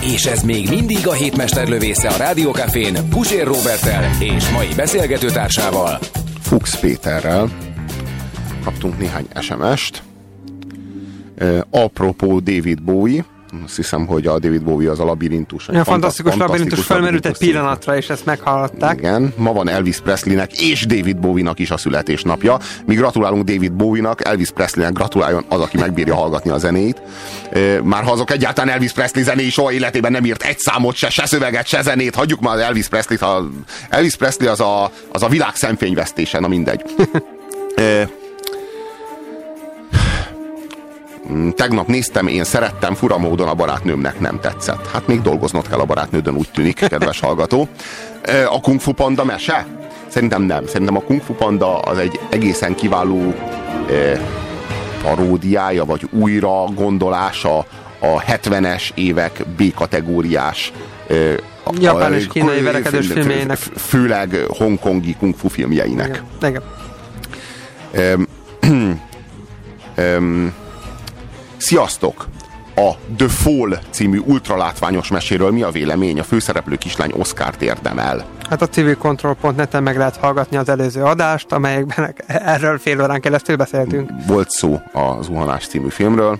És 0.01 0.25
ez 0.25 0.41
még 0.41 0.69
mindig 0.69 1.07
a 1.07 1.13
hétmester 1.13 1.67
lövésze 1.67 2.09
a 2.09 2.17
Rádiókafén 2.17 3.09
Pusér 3.09 3.45
Robertel 3.45 4.09
és 4.19 4.49
mai 4.49 4.67
beszélgetőtársával 4.75 5.99
Fuchs 6.41 6.75
Péterrel 6.75 7.49
kaptunk 8.63 8.99
néhány 8.99 9.27
SMS-t. 9.39 10.03
Apropó 11.69 12.39
David 12.39 12.81
Bowie, 12.81 13.25
azt 13.63 13.75
hiszem, 13.75 14.05
hogy 14.05 14.27
a 14.27 14.39
David 14.39 14.63
Bowie 14.63 14.91
az 14.91 14.99
a 14.99 15.05
labirintus. 15.05 15.67
Ja, 15.71 15.83
fantasztikus, 15.83 16.31
fantasztikus 16.31 16.39
labirintus 16.39 16.85
felmerült 16.85 17.25
egy 17.25 17.37
pillanatra, 17.37 17.97
és 17.97 18.09
ezt 18.09 18.25
meghallották. 18.25 18.97
Igen, 18.97 19.33
ma 19.37 19.53
van 19.53 19.69
Elvis 19.69 19.99
Presleynek 19.99 20.61
és 20.61 20.85
David 20.85 21.17
Bowie-nak 21.17 21.59
is 21.59 21.71
a 21.71 21.77
születésnapja. 21.77 22.59
Mi 22.85 22.95
gratulálunk 22.95 23.43
David 23.43 23.73
Bowie-nak, 23.73 24.25
Elvis 24.25 24.49
Presleynek 24.49 24.93
gratuláljon 24.93 25.45
az, 25.49 25.59
aki 25.59 25.77
megbírja 25.77 26.15
hallgatni 26.15 26.49
a 26.49 26.57
zenét. 26.57 27.01
Már 27.83 28.03
ha 28.03 28.11
azok 28.11 28.31
egyáltalán 28.31 28.73
Elvis 28.73 28.91
Presley 28.91 29.23
zenéi 29.23 29.49
soha 29.49 29.71
életében 29.71 30.11
nem 30.11 30.25
írt 30.25 30.43
egy 30.43 30.59
számot, 30.59 30.95
se, 30.95 31.09
se 31.09 31.25
szöveget, 31.25 31.67
se 31.67 31.81
zenét, 31.81 32.15
hagyjuk 32.15 32.39
már 32.39 32.59
Elvis 32.59 32.87
Presley-t. 32.87 33.51
Elvis 33.89 34.15
Presley 34.15 34.49
az 34.49 34.59
a, 34.59 34.91
az 35.11 35.23
a 35.23 35.27
világ 35.27 35.55
szemfényvesztése, 35.55 36.39
na 36.39 36.47
mindegy. 36.47 36.81
Tegnap 41.55 41.87
néztem, 41.87 42.27
én 42.27 42.43
szerettem, 42.43 42.93
fura 42.93 43.17
módon 43.17 43.47
a 43.47 43.53
barátnőmnek 43.53 44.19
nem 44.19 44.39
tetszett. 44.39 44.87
Hát 44.87 45.07
még 45.07 45.21
dolgoznod 45.21 45.67
kell 45.67 45.79
a 45.79 45.85
barátnődön, 45.85 46.35
úgy 46.35 46.49
tűnik, 46.53 46.75
kedves 46.75 47.19
hallgató. 47.19 47.67
A 48.49 48.59
Kung 48.61 48.79
Fu 48.79 48.91
Panda 48.91 49.23
mese? 49.23 49.65
Szerintem 50.07 50.41
nem. 50.41 50.65
Szerintem 50.67 50.95
a 50.95 51.01
Kung 51.01 51.21
Fu 51.21 51.33
Panda 51.33 51.79
az 51.79 51.97
egy 51.97 52.19
egészen 52.29 52.75
kiváló 52.75 53.33
ö, 53.89 54.11
paródiája, 55.03 55.85
vagy 55.85 56.07
újra 56.11 56.63
gondolása 56.63 57.57
a 57.99 58.21
70-es 58.27 58.89
évek 58.93 59.45
B-kategóriás 59.57 60.71
a- 61.63 61.71
Japán 61.79 62.13
és 62.13 62.27
kínai 62.27 62.61
verekedős 62.61 63.07
filmjeinek. 63.07 63.57
fő- 63.57 63.73
Főleg 63.75 64.45
hongkongi 64.49 65.15
kung 65.19 65.35
fu 65.37 65.47
filmjeinek. 65.47 66.23
Igen. 66.41 66.63
Öm, 67.91 68.27
öm, 69.95 70.53
sziasztok! 71.57 72.27
A 72.75 72.91
The 73.17 73.27
Fall 73.27 73.79
című 73.89 74.21
ultralátványos 74.25 75.09
meséről 75.09 75.51
mi 75.51 75.61
a 75.61 75.69
vélemény? 75.69 76.19
A 76.19 76.23
főszereplő 76.23 76.75
kislány 76.75 77.11
Oscar-t 77.15 77.61
érdemel. 77.61 78.25
Hát 78.49 78.61
a 78.61 78.67
civilcontrol.net-en 78.67 79.83
meg 79.83 79.97
lehet 79.97 80.17
hallgatni 80.17 80.57
az 80.57 80.69
előző 80.69 81.03
adást, 81.03 81.51
amelyekben 81.51 82.15
erről 82.27 82.77
fél 82.77 83.01
órán 83.01 83.21
keresztül 83.21 83.55
beszéltünk. 83.55 84.09
Volt 84.27 84.49
szó 84.49 84.81
a 84.93 85.21
Zuhanás 85.21 85.67
című 85.67 85.89
filmről. 85.89 86.39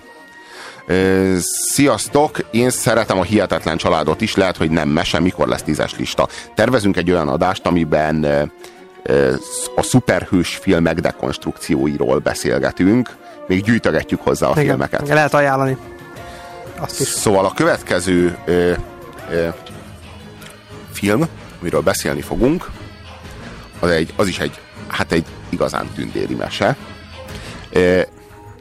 Sziasztok! 1.72 2.38
Én 2.50 2.70
szeretem 2.70 3.18
a 3.18 3.22
Hihetetlen 3.22 3.76
családot 3.76 4.20
is, 4.20 4.34
lehet, 4.34 4.56
hogy 4.56 4.70
nem 4.70 4.88
mese, 4.88 5.20
mikor 5.20 5.48
lesz 5.48 5.62
tízes 5.62 5.96
lista. 5.96 6.28
Tervezünk 6.54 6.96
egy 6.96 7.10
olyan 7.10 7.28
adást, 7.28 7.66
amiben 7.66 8.50
a 9.76 9.82
szuperhős 9.82 10.56
filmek 10.56 11.00
dekonstrukcióiról 11.00 12.18
beszélgetünk, 12.18 13.16
még 13.48 13.62
gyűjtögetjük 13.62 14.20
hozzá 14.20 14.46
a 14.46 14.54
filmeket. 14.54 15.00
Igen, 15.00 15.14
lehet 15.14 15.34
ajánlani. 15.34 15.76
Azt 16.78 17.00
is. 17.00 17.08
Szóval 17.08 17.44
a 17.44 17.52
következő 17.52 18.36
ö, 18.44 18.72
ö, 19.30 19.48
film, 20.92 21.28
amiről 21.60 21.80
beszélni 21.80 22.20
fogunk, 22.20 22.70
az, 23.80 23.90
egy, 23.90 24.12
az 24.16 24.28
is 24.28 24.38
egy, 24.38 24.60
hát 24.86 25.12
egy 25.12 25.24
igazán 25.48 25.88
tündéri 25.94 26.34
mese. 26.34 26.76
Ö, 27.70 28.00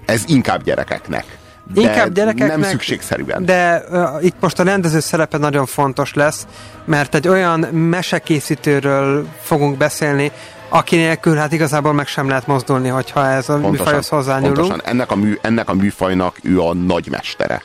ez 0.05 0.23
inkább 0.27 0.63
gyerekeknek. 0.63 1.37
De 1.73 1.81
Inkább 1.81 2.13
gyerekeknek, 2.13 2.57
Nem 2.57 2.69
szükségszerűen. 2.69 3.45
De 3.45 3.83
uh, 3.89 4.25
itt 4.25 4.35
most 4.39 4.59
a 4.59 4.63
rendező 4.63 4.99
szerepe 4.99 5.37
nagyon 5.37 5.65
fontos 5.65 6.13
lesz, 6.13 6.47
mert 6.85 7.15
egy 7.15 7.27
olyan 7.27 7.59
mesekészítőről 7.73 9.27
fogunk 9.41 9.77
beszélni, 9.77 10.31
aki 10.69 10.95
nélkül 10.95 11.35
hát 11.35 11.51
igazából 11.51 11.93
meg 11.93 12.07
sem 12.07 12.27
lehet 12.27 12.47
mozdulni, 12.47 12.87
hogyha 12.87 13.27
ez 13.27 13.49
a 13.49 13.57
műfajhoz 13.57 14.07
hozzányúlunk. 14.07 14.55
pontosan. 14.57 14.81
Ennek, 14.85 15.11
a 15.11 15.15
mű, 15.15 15.37
ennek 15.41 15.69
a 15.69 15.73
műfajnak 15.73 16.35
ő 16.41 16.59
a 16.59 16.73
nagymestere. 16.73 17.63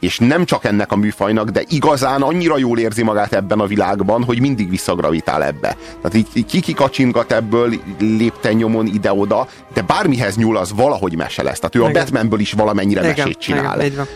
És 0.00 0.18
nem 0.18 0.44
csak 0.44 0.64
ennek 0.64 0.92
a 0.92 0.96
műfajnak, 0.96 1.48
de 1.48 1.62
igazán 1.68 2.22
annyira 2.22 2.58
jól 2.58 2.78
érzi 2.78 3.02
magát 3.02 3.32
ebben 3.32 3.60
a 3.60 3.66
világban, 3.66 4.24
hogy 4.24 4.40
mindig 4.40 4.70
visszagravitál 4.70 5.44
ebbe. 5.44 5.76
Tehát 6.02 6.14
így, 6.14 6.26
így 6.32 6.46
kikikacsingat 6.46 7.32
ebből 7.32 7.74
lépten 7.98 8.52
nyomon 8.54 8.86
ide-oda, 8.86 9.46
de 9.74 9.82
bármihez 9.82 10.36
nyúl, 10.36 10.56
az 10.56 10.72
valahogy 10.74 11.16
mese 11.16 11.42
lesz. 11.42 11.58
Tehát 11.58 11.74
ő 11.74 11.82
a 11.82 11.88
Igen. 11.88 12.02
Batmanből 12.02 12.40
is 12.40 12.52
valamennyire 12.52 13.00
Igen, 13.00 13.14
mesét 13.16 13.38
csinál. 13.38 13.80
igen, 13.80 14.06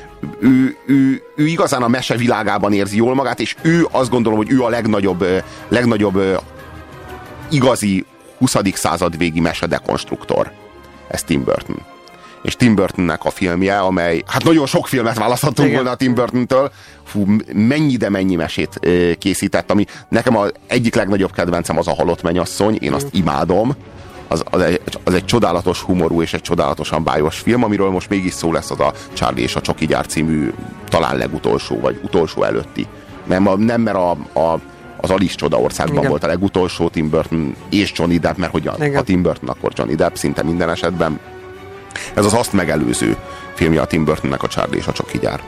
ő, 0.41 0.77
ő, 0.87 1.23
ő 1.37 1.47
igazán 1.47 1.83
a 1.83 1.89
mese 1.89 2.17
világában 2.17 2.73
érzi 2.73 2.97
jól 2.97 3.15
magát, 3.15 3.41
és 3.41 3.57
ő 3.63 3.87
azt 3.91 4.11
gondolom, 4.11 4.39
hogy 4.39 4.51
ő 4.51 4.63
a 4.63 4.69
legnagyobb, 4.69 5.25
legnagyobb 5.69 6.41
igazi 7.49 8.05
20. 8.39 8.57
század 8.73 9.17
végi 9.17 9.41
mese 9.41 9.67
dekonstruktor. 9.67 10.51
Ez 11.09 11.23
Tim 11.23 11.45
Burton. 11.45 11.77
És 12.43 12.57
Tim 12.57 12.75
Burtonnek 12.75 13.25
a 13.25 13.31
filmje, 13.31 13.79
amely, 13.79 14.23
hát 14.27 14.45
nagyon 14.45 14.67
sok 14.67 14.87
filmet 14.87 15.19
választhatunk 15.19 15.69
Igen. 15.69 15.75
volna 15.75 15.91
a 15.91 15.97
Tim 15.97 16.15
Burton-től, 16.15 16.71
fú, 17.05 17.27
mennyi, 17.53 17.97
de 17.97 18.09
mennyi 18.09 18.35
mesét 18.35 18.79
ö, 18.81 19.11
készített, 19.19 19.71
ami 19.71 19.85
nekem 20.09 20.37
az 20.37 20.53
egyik 20.67 20.95
legnagyobb 20.95 21.33
kedvencem 21.33 21.79
az 21.79 21.89
a 21.89 21.95
Halott 21.95 22.23
Mennyasszony, 22.23 22.79
én 22.81 22.93
azt 22.93 23.09
imádom, 23.11 23.77
az, 24.29 24.43
az, 24.51 24.61
egy, 24.61 24.81
az 25.05 25.15
egy 25.15 25.25
csodálatos 25.25 25.81
humorú 25.81 26.23
és 26.23 26.33
egy 26.33 26.41
csodálatosan 26.41 27.05
bájos 27.05 27.39
film, 27.39 27.63
amiről 27.63 27.91
most 27.91 28.09
mégis 28.09 28.33
szó 28.33 28.53
lesz 28.53 28.71
az 28.71 28.81
a 28.81 28.93
Charlie 29.13 29.43
és 29.43 29.57
a 29.57 29.61
Csoki 29.61 29.87
gyár 29.87 30.07
című 30.07 30.53
talán 30.89 31.17
legutolsó, 31.17 31.81
vagy 31.81 32.01
utolsó 32.03 32.43
előtti. 32.43 32.87
Nem, 33.27 33.49
nem 33.59 33.81
mert 33.81 33.97
a, 33.97 34.11
a, 34.41 34.59
az 35.05 35.11
Alice 35.11 35.35
Csoda 35.35 35.61
országban 35.61 35.97
Igen. 35.97 36.11
volt 36.11 36.25
a 36.25 36.27
legutolsó 36.27 36.89
Tim 36.89 37.11
Burton 37.11 37.57
és 37.71 37.93
Johnny 37.97 38.19
Depp, 38.19 38.37
mert 38.37 38.53
hogy 38.53 38.67
a, 38.67 38.75
Igen. 38.77 38.97
a 38.97 39.03
Tim 39.03 39.23
Burton, 39.23 39.49
akkor 39.49 39.73
Johnny 39.75 39.95
Depp 39.95 40.15
szinte 40.15 40.43
minden 40.43 40.71
esetben. 40.71 41.21
Ez 42.15 42.25
az 42.25 42.35
azt 42.35 42.53
megelőző 42.53 43.17
filmje 43.55 43.81
a 43.81 43.87
Tim 43.87 44.05
Burtonnek 44.05 44.43
a 44.43 44.49
Charlie 44.49 44.77
és 44.77 44.87
a 44.87 44.93
Csoki 44.93 45.19
gyár. 45.19 45.43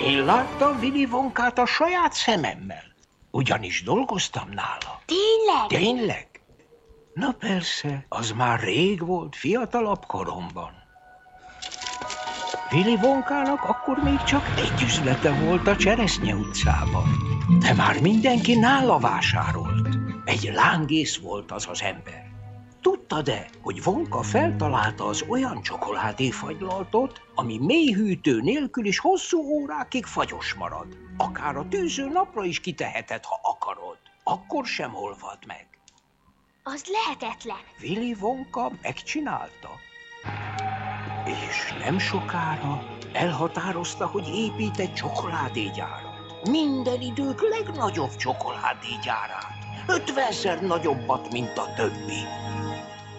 Én 0.00 0.24
láttam 0.24 0.78
Willy 0.80 1.08
Wonkát 1.10 1.58
a 1.58 1.66
saját 1.66 2.12
szememmel. 2.12 2.82
Ugyanis 3.30 3.82
dolgoztam 3.82 4.48
nála. 4.48 5.00
Tényleg? 5.06 5.82
Tényleg? 5.82 6.26
Na 7.14 7.32
persze, 7.38 8.06
az 8.08 8.32
már 8.36 8.60
rég 8.60 9.06
volt, 9.06 9.36
fiatalabb 9.36 10.06
koromban. 10.06 10.81
Willy 12.72 12.98
Wonkának 13.02 13.64
akkor 13.64 13.98
még 13.98 14.22
csak 14.22 14.46
egy 14.56 14.82
üzlete 14.82 15.44
volt 15.44 15.66
a 15.66 15.76
Cseresznye 15.76 16.34
utcában. 16.34 17.04
De 17.58 17.74
már 17.74 18.00
mindenki 18.00 18.54
nála 18.54 18.98
vásárolt. 18.98 19.88
Egy 20.24 20.50
lángész 20.54 21.16
volt 21.16 21.52
az 21.52 21.66
az 21.70 21.82
ember. 21.82 22.30
Tudtad-e, 22.80 23.48
hogy 23.62 23.80
Wonka 23.86 24.22
feltalálta 24.22 25.04
az 25.04 25.24
olyan 25.28 25.62
csokoládéfagylaltot, 25.62 27.20
ami 27.34 27.58
mélyhűtő 27.58 28.40
nélkül 28.40 28.84
is 28.84 28.98
hosszú 28.98 29.38
órákig 29.38 30.04
fagyos 30.04 30.54
marad? 30.54 30.86
Akár 31.16 31.56
a 31.56 31.68
tűző 31.68 32.08
napra 32.08 32.44
is 32.44 32.60
kiteheted, 32.60 33.24
ha 33.24 33.40
akarod. 33.42 33.98
Akkor 34.22 34.66
sem 34.66 34.94
olvad 34.94 35.38
meg. 35.46 35.66
Az 36.62 36.84
lehetetlen. 36.86 37.62
Willy 37.82 38.16
Wonka 38.20 38.72
megcsinálta. 38.82 39.70
És 41.24 41.74
nem 41.84 41.98
sokára 41.98 42.82
elhatározta, 43.12 44.06
hogy 44.06 44.28
épít 44.28 44.78
egy 44.78 44.92
csokoládégyárat. 44.92 46.48
Minden 46.50 47.00
idők 47.00 47.40
legnagyobb 47.40 48.16
csokoládégyárát. 48.16 49.46
Ötvenszer 49.86 50.62
nagyobbat, 50.62 51.32
mint 51.32 51.58
a 51.58 51.72
többi. 51.76 52.20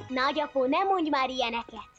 Nagyapó, 0.07 0.65
ne 0.65 0.83
mondj 0.83 1.09
már 1.09 1.29
ilyeneket! 1.29 1.91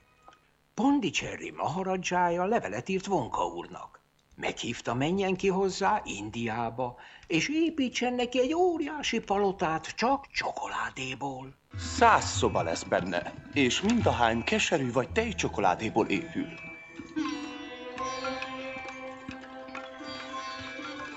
Pondicherry 0.75 1.51
maharadzsája 1.51 2.45
levelet 2.45 2.89
írt 2.89 3.07
Wonka 3.07 3.47
úrnak. 3.47 4.01
Meghívta 4.37 4.95
menjen 4.95 5.37
ki 5.37 5.49
hozzá 5.49 6.03
Indiába, 6.05 6.97
és 7.27 7.49
építsen 7.49 8.15
neki 8.15 8.41
egy 8.41 8.55
óriási 8.55 9.21
palotát 9.21 9.87
csak 9.87 10.27
csokoládéból. 10.27 11.55
Száz 11.79 12.25
szoba 12.25 12.63
lesz 12.63 12.83
benne, 12.83 13.33
és 13.53 13.81
mindahány 13.81 14.45
keserű 14.45 14.93
vagy 14.93 15.09
tejcsokoládéból 15.09 16.07
épül. 16.07 16.49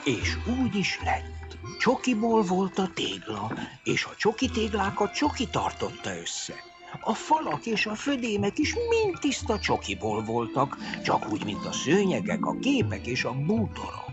És 0.03 0.37
úgy 0.61 0.75
is 0.75 0.99
lett. 1.03 1.57
Csokiból 1.79 2.41
volt 2.41 2.77
a 2.79 2.89
tégla, 2.93 3.51
és 3.83 4.05
a 4.05 4.15
csoki 4.17 4.49
téglákat 4.49 5.13
csoki 5.13 5.47
tartotta 5.47 6.17
össze. 6.17 6.53
A 7.01 7.13
falak 7.13 7.65
és 7.65 7.85
a 7.85 7.95
födémek 7.95 8.57
is 8.57 8.73
mind 8.73 9.19
tiszta 9.19 9.59
csokiból 9.59 10.23
voltak, 10.23 10.77
csak 11.03 11.31
úgy, 11.31 11.45
mint 11.45 11.65
a 11.65 11.71
szőnyegek, 11.71 12.45
a 12.45 12.57
képek 12.59 13.05
és 13.05 13.23
a 13.23 13.33
bútorok. 13.33 14.11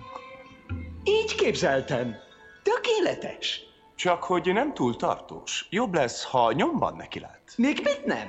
Így 1.04 1.34
képzeltem. 1.34 2.14
Tökéletes. 2.62 3.60
Csak 3.96 4.22
hogy 4.22 4.52
nem 4.52 4.74
túl 4.74 4.96
tartós. 4.96 5.66
Jobb 5.70 5.94
lesz, 5.94 6.24
ha 6.24 6.52
nyomban 6.52 6.96
neki 6.96 7.20
lát. 7.20 7.52
Még 7.56 7.80
mit 7.82 8.04
nem? 8.04 8.28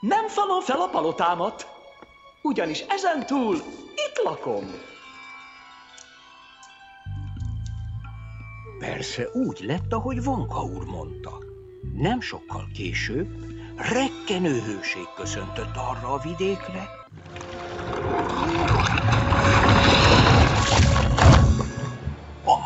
Nem 0.00 0.28
falom 0.28 0.60
fel 0.60 0.80
a 0.80 0.88
palotámat. 0.88 1.66
Ugyanis 2.42 2.80
ezen 2.80 3.26
túl 3.26 3.56
itt 3.94 4.22
lakom. 4.24 4.64
Persze 8.78 9.28
úgy 9.32 9.60
lett, 9.60 9.92
ahogy 9.92 10.24
Vonka 10.24 10.62
úr 10.62 10.84
mondta. 10.84 11.38
Nem 11.94 12.20
sokkal 12.20 12.68
később 12.74 13.28
rekkenő 13.76 14.60
hőség 14.60 15.06
köszöntött 15.16 15.76
arra 15.76 16.12
a 16.12 16.18
vidékre, 16.18 16.90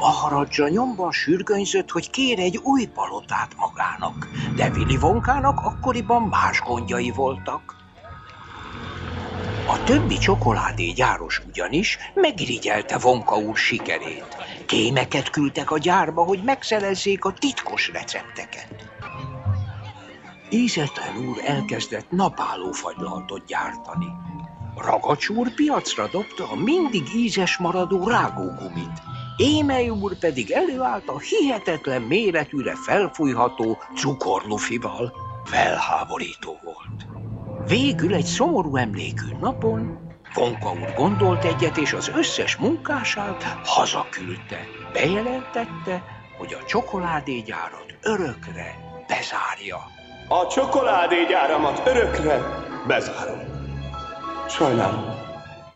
A 0.07 0.09
maharadzsa 0.09 0.69
nyomban 0.69 1.13
sürgönyzött, 1.13 1.91
hogy 1.91 2.11
kér 2.11 2.39
egy 2.39 2.57
új 2.57 2.87
palotát 2.87 3.57
magának, 3.57 4.29
de 4.57 4.69
Willy 4.69 4.97
Vonkának 4.97 5.61
akkoriban 5.61 6.23
más 6.23 6.61
gondjai 6.61 7.11
voltak. 7.11 7.77
A 9.67 9.83
többi 9.85 10.19
csokoládégyáros 10.19 11.43
ugyanis 11.49 11.99
megirigyelte 12.15 12.99
Vonka 12.99 13.37
úr 13.37 13.57
sikerét. 13.57 14.37
Kémeket 14.67 15.31
küldtek 15.31 15.71
a 15.71 15.79
gyárba, 15.79 16.25
hogy 16.25 16.43
megszerezzék 16.43 17.25
a 17.25 17.33
titkos 17.33 17.91
recepteket. 17.93 18.91
Ízetlen 20.51 21.17
úr 21.29 21.37
elkezdett 21.45 22.11
napáló 22.11 22.73
fagylaltot 22.73 23.47
gyártani. 23.47 24.09
Ragacs 24.77 25.29
úr 25.29 25.55
piacra 25.55 26.09
dobta 26.09 26.51
a 26.51 26.57
mindig 26.57 27.15
ízes 27.15 27.57
maradó 27.57 28.09
rágógumit. 28.09 29.03
Émely 29.37 29.89
úr 29.89 30.19
pedig 30.19 30.51
előállt 30.51 31.09
a 31.09 31.19
hihetetlen 31.19 32.03
méretűre 32.03 32.75
felfújható 32.87 33.79
cukorlufival. 33.97 35.13
Felháborító 35.45 36.59
volt. 36.63 37.07
Végül 37.69 38.15
egy 38.15 38.25
szomorú 38.25 38.77
emlékű 38.77 39.27
napon 39.41 40.07
Vonka 40.35 40.73
úr 40.73 40.95
gondolt 40.95 41.45
egyet, 41.45 41.77
és 41.77 41.93
az 41.93 42.11
összes 42.15 42.57
munkását 42.57 43.43
hazaküldte. 43.65 44.59
Bejelentette, 44.93 46.05
hogy 46.39 46.57
a 46.61 46.65
csokoládégyárat 46.65 47.99
örökre 48.03 48.79
bezárja. 49.09 49.77
A 50.29 50.47
csokoládégyáramat 50.47 51.83
örökre 51.87 52.65
bezárom. 52.87 53.41
Sajnálom. 54.49 55.16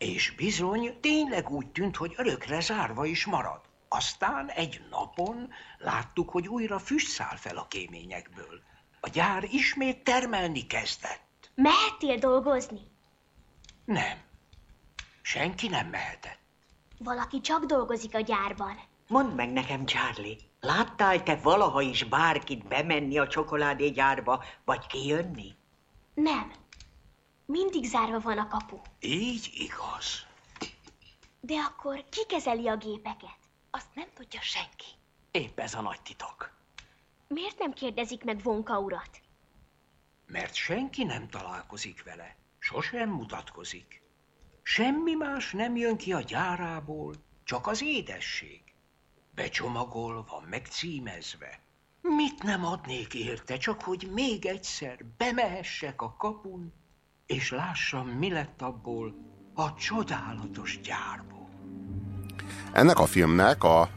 És 0.01 0.31
bizony, 0.35 0.97
tényleg 0.99 1.49
úgy 1.49 1.67
tűnt, 1.67 1.95
hogy 1.95 2.13
örökre 2.17 2.59
zárva 2.59 3.05
is 3.05 3.25
marad. 3.25 3.61
Aztán 3.87 4.47
egy 4.47 4.81
napon 4.89 5.49
láttuk, 5.77 6.29
hogy 6.29 6.47
újra 6.47 6.79
füst 6.79 7.07
száll 7.07 7.35
fel 7.35 7.57
a 7.57 7.67
kéményekből. 7.67 8.61
A 8.99 9.09
gyár 9.09 9.43
ismét 9.43 10.03
termelni 10.03 10.67
kezdett. 10.67 11.51
Mehettél 11.55 12.17
dolgozni? 12.17 12.79
Nem. 13.85 14.17
Senki 15.21 15.67
nem 15.67 15.87
mehetett. 15.87 16.39
Valaki 16.97 17.41
csak 17.41 17.65
dolgozik 17.65 18.15
a 18.15 18.19
gyárban. 18.19 18.79
Mondd 19.07 19.35
meg 19.35 19.51
nekem, 19.51 19.85
Charlie, 19.85 20.37
láttál 20.59 21.23
te 21.23 21.35
valaha 21.35 21.81
is 21.81 22.03
bárkit 22.03 22.67
bemenni 22.67 23.17
a 23.17 23.27
csokoládégyárba, 23.27 24.43
vagy 24.65 24.87
kijönni? 24.87 25.55
Nem. 26.13 26.51
Mindig 27.51 27.85
zárva 27.85 28.19
van 28.19 28.37
a 28.37 28.47
kapu. 28.47 28.77
Így 28.99 29.49
igaz. 29.53 30.25
De 31.39 31.55
akkor 31.55 32.05
ki 32.09 32.25
kezeli 32.25 32.67
a 32.67 32.77
gépeket? 32.77 33.37
Azt 33.71 33.95
nem 33.95 34.07
tudja 34.13 34.41
senki. 34.41 34.85
Épp 35.31 35.59
ez 35.59 35.73
a 35.73 35.81
nagy 35.81 36.01
titok. 36.01 36.51
Miért 37.27 37.59
nem 37.59 37.73
kérdezik 37.73 38.23
meg 38.23 38.41
Vonka 38.41 38.79
urat? 38.79 39.21
Mert 40.25 40.53
senki 40.53 41.03
nem 41.03 41.27
találkozik 41.29 42.03
vele. 42.03 42.35
Sosem 42.59 43.09
mutatkozik. 43.09 44.01
Semmi 44.63 45.13
más 45.13 45.51
nem 45.51 45.75
jön 45.75 45.97
ki 45.97 46.13
a 46.13 46.21
gyárából, 46.21 47.15
csak 47.43 47.67
az 47.67 47.81
édesség. 47.81 48.61
Becsomagolva, 49.35 50.43
megcímezve. 50.49 51.59
Mit 52.01 52.43
nem 52.43 52.65
adnék 52.65 53.13
érte, 53.13 53.57
csak 53.57 53.81
hogy 53.81 54.09
még 54.11 54.45
egyszer 54.45 55.05
bemehessek 55.17 56.01
a 56.01 56.15
kapun, 56.15 56.73
és 57.35 57.51
lássam, 57.51 58.07
mi 58.07 58.31
lett 58.31 58.61
abból 58.61 59.13
a 59.55 59.73
csodálatos 59.73 60.79
gyárból. 60.83 61.49
Ennek 62.71 62.99
a 62.99 63.05
filmnek 63.05 63.63
a 63.63 63.89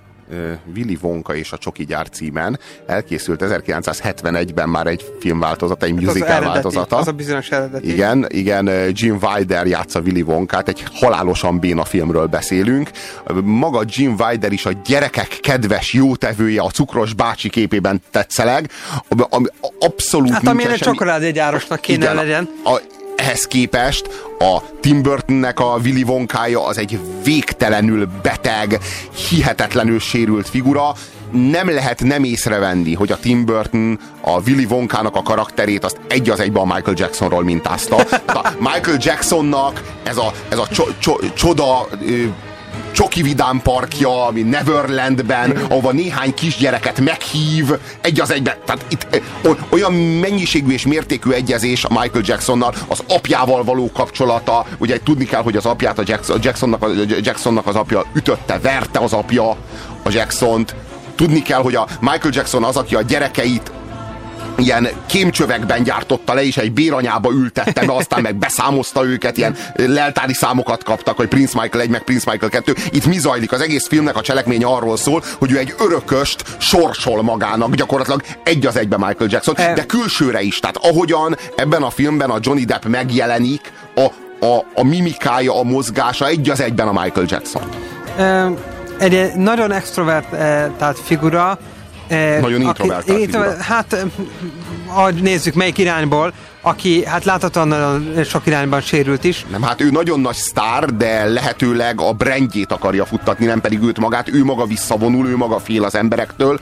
Willy 0.74 0.98
Wonka 1.00 1.34
és 1.34 1.52
a 1.52 1.58
Csoki 1.58 1.84
gyár 1.84 2.08
címen 2.08 2.58
elkészült 2.86 3.42
1971-ben 3.44 4.68
már 4.68 4.86
egy 4.86 5.14
filmváltozat, 5.20 5.82
egy 5.82 5.94
musical 5.94 6.36
az 6.36 6.44
változata. 6.44 6.96
Az 6.96 7.08
a 7.08 7.12
bizonyos 7.12 7.50
eredeti. 7.50 7.92
Igen, 7.92 8.26
igen, 8.28 8.70
Jim 8.92 9.18
Wilder 9.22 9.66
játsza 9.66 10.00
Willy 10.00 10.22
Wonkát, 10.22 10.68
egy 10.68 10.84
halálosan 10.92 11.58
béna 11.58 11.84
filmről 11.84 12.26
beszélünk. 12.26 12.90
Maga 13.42 13.82
Jim 13.86 14.14
Wilder 14.18 14.52
is 14.52 14.66
a 14.66 14.72
gyerekek 14.84 15.28
kedves 15.28 15.92
jótevője, 15.92 16.60
a 16.60 16.70
cukros 16.70 17.12
bácsi 17.12 17.48
képében 17.48 18.02
tetszeleg. 18.10 18.70
Ami 19.28 19.46
abszolút 19.78 20.30
Hát 20.30 20.46
amilyen 20.46 20.70
egy 20.70 20.78
csokoládégyárosnak 20.78 21.80
kéne 21.80 22.04
igen, 22.04 22.14
legyen. 22.14 22.48
A, 22.64 22.80
ehhez 23.24 23.46
képest 23.46 24.08
a 24.38 24.58
Tim 24.80 25.02
Burtonnek 25.02 25.60
a 25.60 25.78
Willy 25.84 26.02
Wonkája 26.02 26.66
az 26.66 26.78
egy 26.78 26.98
végtelenül 27.24 28.08
beteg, 28.22 28.78
hihetetlenül 29.28 30.00
sérült 30.00 30.48
figura. 30.48 30.94
Nem 31.30 31.70
lehet 31.70 32.02
nem 32.02 32.24
észrevenni, 32.24 32.94
hogy 32.94 33.12
a 33.12 33.16
Tim 33.16 33.44
Burton 33.44 33.98
a 34.20 34.40
Willy 34.46 34.66
Wonkának 34.70 35.16
a 35.16 35.22
karakterét 35.22 35.84
azt 35.84 36.00
egy 36.08 36.30
az 36.30 36.40
egyben 36.40 36.62
a 36.62 36.74
Michael 36.74 36.96
Jacksonról 36.98 37.44
mintázta. 37.44 37.96
A 38.26 38.52
Michael 38.72 38.96
Jacksonnak 39.00 39.82
ez 40.02 40.16
a, 40.16 40.32
ez 40.48 40.58
a 40.58 40.66
cso, 40.66 40.84
cso, 40.98 41.16
csoda 41.34 41.88
Csoki 42.94 43.22
Vidám 43.22 43.60
parkja, 43.62 44.26
ami 44.26 44.42
Neverlandben, 44.42 45.56
ahova 45.68 45.92
néhány 45.92 46.34
kisgyereket 46.34 47.00
meghív, 47.00 47.70
egy 48.00 48.20
az 48.20 48.30
egyben. 48.30 48.54
Tehát 48.64 48.84
itt 48.88 49.22
olyan 49.68 49.92
mennyiségű 49.92 50.72
és 50.72 50.86
mértékű 50.86 51.30
egyezés 51.30 51.84
a 51.84 52.00
Michael 52.00 52.24
Jacksonnal, 52.26 52.74
az 52.88 53.02
apjával 53.08 53.64
való 53.64 53.90
kapcsolata, 53.92 54.66
ugye 54.78 55.00
tudni 55.04 55.24
kell, 55.24 55.42
hogy 55.42 55.56
az 55.56 55.66
apját 55.66 55.98
a 55.98 56.02
Jackson, 56.06 56.38
Jacksonnak, 56.42 56.82
a 56.82 56.88
Jacksonnak 57.20 57.66
az 57.66 57.74
apja 57.74 58.04
ütötte, 58.14 58.58
verte 58.58 58.98
az 58.98 59.12
apja 59.12 59.50
a 60.02 60.10
Jacksont. 60.10 60.74
Tudni 61.14 61.42
kell, 61.42 61.62
hogy 61.62 61.74
a 61.74 61.88
Michael 62.00 62.32
Jackson 62.32 62.64
az, 62.64 62.76
aki 62.76 62.94
a 62.94 63.02
gyerekeit 63.02 63.72
ilyen 64.56 64.88
kémcsövekben 65.06 65.82
gyártotta 65.82 66.34
le, 66.34 66.44
és 66.44 66.56
egy 66.56 66.72
béranyába 66.72 67.30
ültette 67.32 67.86
be, 67.86 67.92
aztán 67.92 68.22
meg 68.22 68.34
beszámozta 68.34 69.04
őket, 69.04 69.36
ilyen 69.36 69.56
leltári 69.74 70.34
számokat 70.34 70.84
kaptak, 70.84 71.16
hogy 71.16 71.28
Prince 71.28 71.60
Michael 71.60 71.84
1, 71.84 71.90
meg 71.90 72.02
Prince 72.02 72.30
Michael 72.30 72.50
2. 72.50 72.74
Itt 72.90 73.06
mi 73.06 73.18
zajlik? 73.18 73.52
Az 73.52 73.60
egész 73.60 73.86
filmnek 73.86 74.16
a 74.16 74.20
cselekmény 74.20 74.64
arról 74.64 74.96
szól, 74.96 75.22
hogy 75.38 75.52
ő 75.52 75.58
egy 75.58 75.74
örököst 75.78 76.44
sorsol 76.58 77.22
magának, 77.22 77.74
gyakorlatilag 77.74 78.22
egy 78.44 78.66
az 78.66 78.76
egybe 78.76 78.96
Michael 78.96 79.30
Jackson, 79.30 79.54
de 79.54 79.86
külsőre 79.86 80.42
is. 80.42 80.60
Tehát 80.60 80.76
ahogyan 80.76 81.36
ebben 81.56 81.82
a 81.82 81.90
filmben 81.90 82.30
a 82.30 82.38
Johnny 82.40 82.64
Depp 82.64 82.84
megjelenik, 82.84 83.72
a, 83.94 84.04
a, 84.46 84.64
a 84.74 84.84
mimikája, 84.84 85.58
a 85.58 85.62
mozgása 85.62 86.26
egy 86.26 86.50
az 86.50 86.60
egyben 86.60 86.88
a 86.88 87.02
Michael 87.02 87.26
Jackson. 87.28 87.62
Egy 88.98 89.34
nagyon 89.34 89.72
extrovert 89.72 90.30
tehát 90.78 90.98
figura, 92.08 92.40
nagyon 92.40 92.60
introvertált. 92.60 93.60
Hát, 93.60 94.06
ahogy 94.86 95.14
nézzük, 95.14 95.54
melyik 95.54 95.78
irányból, 95.78 96.32
aki 96.60 97.04
hát 97.04 97.24
láthatóan 97.24 98.04
sok 98.24 98.46
irányban 98.46 98.80
sérült 98.80 99.24
is. 99.24 99.46
Nem, 99.50 99.62
hát 99.62 99.80
ő 99.80 99.90
nagyon 99.90 100.20
nagy 100.20 100.34
sztár, 100.34 100.84
de 100.84 101.24
lehetőleg 101.24 102.00
a 102.00 102.12
brandjét 102.12 102.72
akarja 102.72 103.04
futtatni, 103.04 103.46
nem 103.46 103.60
pedig 103.60 103.82
őt 103.82 103.98
magát. 103.98 104.28
Ő 104.28 104.44
maga 104.44 104.64
visszavonul, 104.66 105.28
ő 105.28 105.36
maga 105.36 105.58
fél 105.58 105.84
az 105.84 105.94
emberektől. 105.94 106.60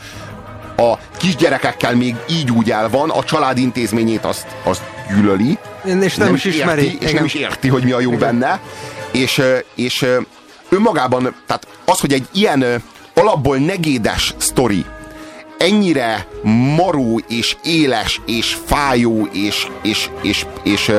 A 0.76 0.98
kisgyerekekkel 1.16 1.96
még 1.96 2.16
így 2.30 2.50
úgy 2.50 2.70
el 2.70 2.88
van, 2.88 3.10
a 3.10 3.24
család 3.24 3.58
intézményét 3.58 4.24
azt, 4.24 4.46
azt 4.62 4.82
gyűlöli. 5.08 5.58
És 6.00 6.14
nem, 6.14 6.26
nem 6.26 6.34
is 6.34 6.44
ismeri. 6.44 6.84
Érti, 6.84 7.04
és 7.04 7.12
nem 7.12 7.24
is 7.24 7.34
érti, 7.34 7.68
hogy 7.68 7.84
mi 7.84 7.90
a 7.90 8.00
jó 8.00 8.12
Igen. 8.12 8.20
benne. 8.20 8.60
És, 9.10 9.42
és 9.74 10.06
önmagában, 10.68 11.34
tehát 11.46 11.66
az, 11.84 12.00
hogy 12.00 12.12
egy 12.12 12.28
ilyen 12.32 12.82
alapból 13.14 13.56
negédes 13.56 14.34
sztori, 14.36 14.84
ennyire 15.62 16.26
maró 16.76 17.20
és 17.28 17.56
éles 17.64 18.20
és 18.26 18.56
fájó 18.64 19.28
és, 19.32 19.66
és, 19.82 20.10
és, 20.22 20.46
és, 20.62 20.92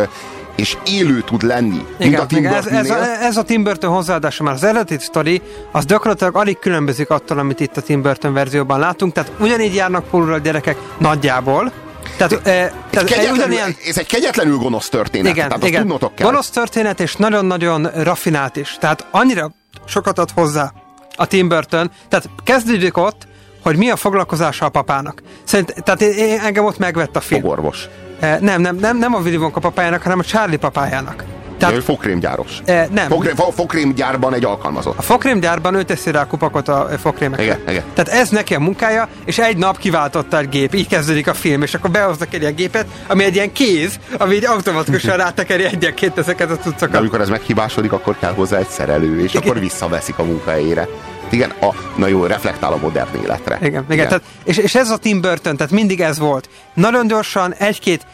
és 0.55 0.77
élő 0.85 1.21
tud 1.21 1.43
lenni, 1.43 1.85
Igen, 1.97 2.19
a 2.19 2.25
Tim 2.25 2.45
ez, 2.45 2.65
ez, 2.65 2.89
a, 2.89 3.23
ez 3.23 3.37
a 3.37 3.43
Tim 3.43 3.63
Burton 3.63 3.93
hozzáadása 3.93 4.43
már 4.43 4.53
az 4.53 4.63
eredeti 4.63 4.97
sztori, 4.99 5.41
az 5.71 5.85
gyakorlatilag 5.85 6.35
alig 6.35 6.59
különbözik 6.59 7.09
attól, 7.09 7.37
amit 7.37 7.59
itt 7.59 7.77
a 7.77 7.81
Tim 7.81 8.01
Burton 8.01 8.33
verzióban 8.33 8.79
látunk, 8.79 9.13
tehát 9.13 9.31
ugyanígy 9.39 9.75
járnak 9.75 10.09
pólóra 10.09 10.33
a 10.33 10.37
gyerekek 10.37 10.77
nagyjából, 10.97 11.71
tehát, 12.17 12.47
e, 12.47 12.73
tehát 12.89 13.31
ugyanilyen... 13.31 13.75
Ez 13.87 13.97
egy 13.97 14.05
kegyetlenül 14.05 14.57
gonosz 14.57 14.89
történet. 14.89 15.31
Igen, 15.31 15.47
tehát 15.47 15.67
igen. 15.67 15.81
tudnotok 15.81 16.15
kell. 16.15 16.27
Gonosz 16.27 16.49
történet, 16.49 16.99
és 16.99 17.15
nagyon-nagyon 17.15 17.89
rafinált 18.03 18.55
is. 18.55 18.77
Tehát 18.79 19.05
annyira 19.11 19.51
sokat 19.85 20.19
ad 20.19 20.29
hozzá 20.35 20.73
a 21.15 21.25
Tim 21.25 21.47
Burton. 21.47 21.91
Tehát 22.09 22.29
kezdődik 22.43 22.97
ott, 22.97 23.27
hogy 23.63 23.77
mi 23.77 23.89
a 23.89 23.95
foglalkozása 23.95 24.65
a 24.65 24.69
papának. 24.69 25.21
Szerint, 25.43 25.83
tehát 25.83 26.01
én, 26.01 26.39
engem 26.39 26.65
ott 26.65 26.77
megvett 26.77 27.15
a 27.15 27.21
film. 27.21 27.41
Fogorvos. 27.41 27.87
E, 28.19 28.37
nem, 28.41 28.61
nem, 28.61 28.75
nem, 28.75 28.97
nem 28.97 29.13
a 29.13 29.19
Willy 29.19 29.37
Wonka 29.37 29.59
papájának, 29.59 30.01
hanem 30.01 30.19
a 30.19 30.23
Charlie 30.23 30.57
papájának. 30.57 31.23
Tehát, 31.57 31.75
ő 31.75 31.79
fogkrémgyáros. 31.79 32.61
E, 32.65 32.87
nem. 32.91 33.07
Fogkrém, 33.07 33.35
fogkrémgyárban 33.35 34.33
egy 34.33 34.45
alkalmazott. 34.45 34.97
A 34.97 35.01
fogkrémgyárban 35.01 35.75
ő 35.75 35.83
teszi 35.83 36.11
rá 36.11 36.21
a 36.21 36.27
kupakot 36.27 36.67
a 36.67 36.89
fogkrémekre. 37.01 37.43
Igen, 37.43 37.59
igen. 37.67 37.83
Tehát 37.93 38.21
ez 38.21 38.29
neki 38.29 38.55
a 38.55 38.59
munkája, 38.59 39.07
és 39.25 39.37
egy 39.37 39.57
nap 39.57 39.77
kiváltotta 39.77 40.37
egy 40.39 40.49
gép, 40.49 40.73
így 40.73 40.87
kezdődik 40.87 41.27
a 41.27 41.33
film, 41.33 41.61
és 41.61 41.73
akkor 41.73 41.91
behoznak 41.91 42.33
egy 42.33 42.41
ilyen 42.41 42.55
gépet, 42.55 42.85
ami 43.07 43.23
egy 43.23 43.35
ilyen 43.35 43.51
kéz, 43.51 43.99
ami 44.17 44.35
egy 44.35 44.45
automatikusan 44.45 45.17
rátekeri 45.23 45.63
egyenként 45.63 46.17
ezeket 46.17 46.51
a 46.51 46.57
cuccokat. 46.57 46.91
De 46.91 46.97
amikor 46.97 47.21
ez 47.21 47.29
meghibásodik, 47.29 47.91
akkor 47.91 48.15
kell 48.19 48.33
hozzá 48.33 48.57
egy 48.57 48.69
szerelő, 48.69 49.21
és 49.21 49.33
igen. 49.33 49.41
akkor 49.41 49.59
visszaveszik 49.59 50.17
a 50.17 50.23
munkahelyére 50.23 50.87
igen, 51.33 51.49
a, 51.61 51.69
na 51.95 52.07
jó, 52.07 52.25
reflektál 52.25 52.73
a 52.73 52.77
modern 52.77 53.23
életre. 53.23 53.55
Igen, 53.55 53.69
igen. 53.69 53.85
igen. 53.89 54.07
Tehát, 54.07 54.23
és, 54.43 54.57
és 54.57 54.75
ez 54.75 54.89
a 54.89 54.97
Tim 54.97 55.21
Burton, 55.21 55.57
tehát 55.57 55.71
mindig 55.71 56.01
ez 56.01 56.19
volt. 56.19 56.49
Nagyon 56.73 57.07
gyorsan, 57.07 57.53
egy-két, 57.53 58.05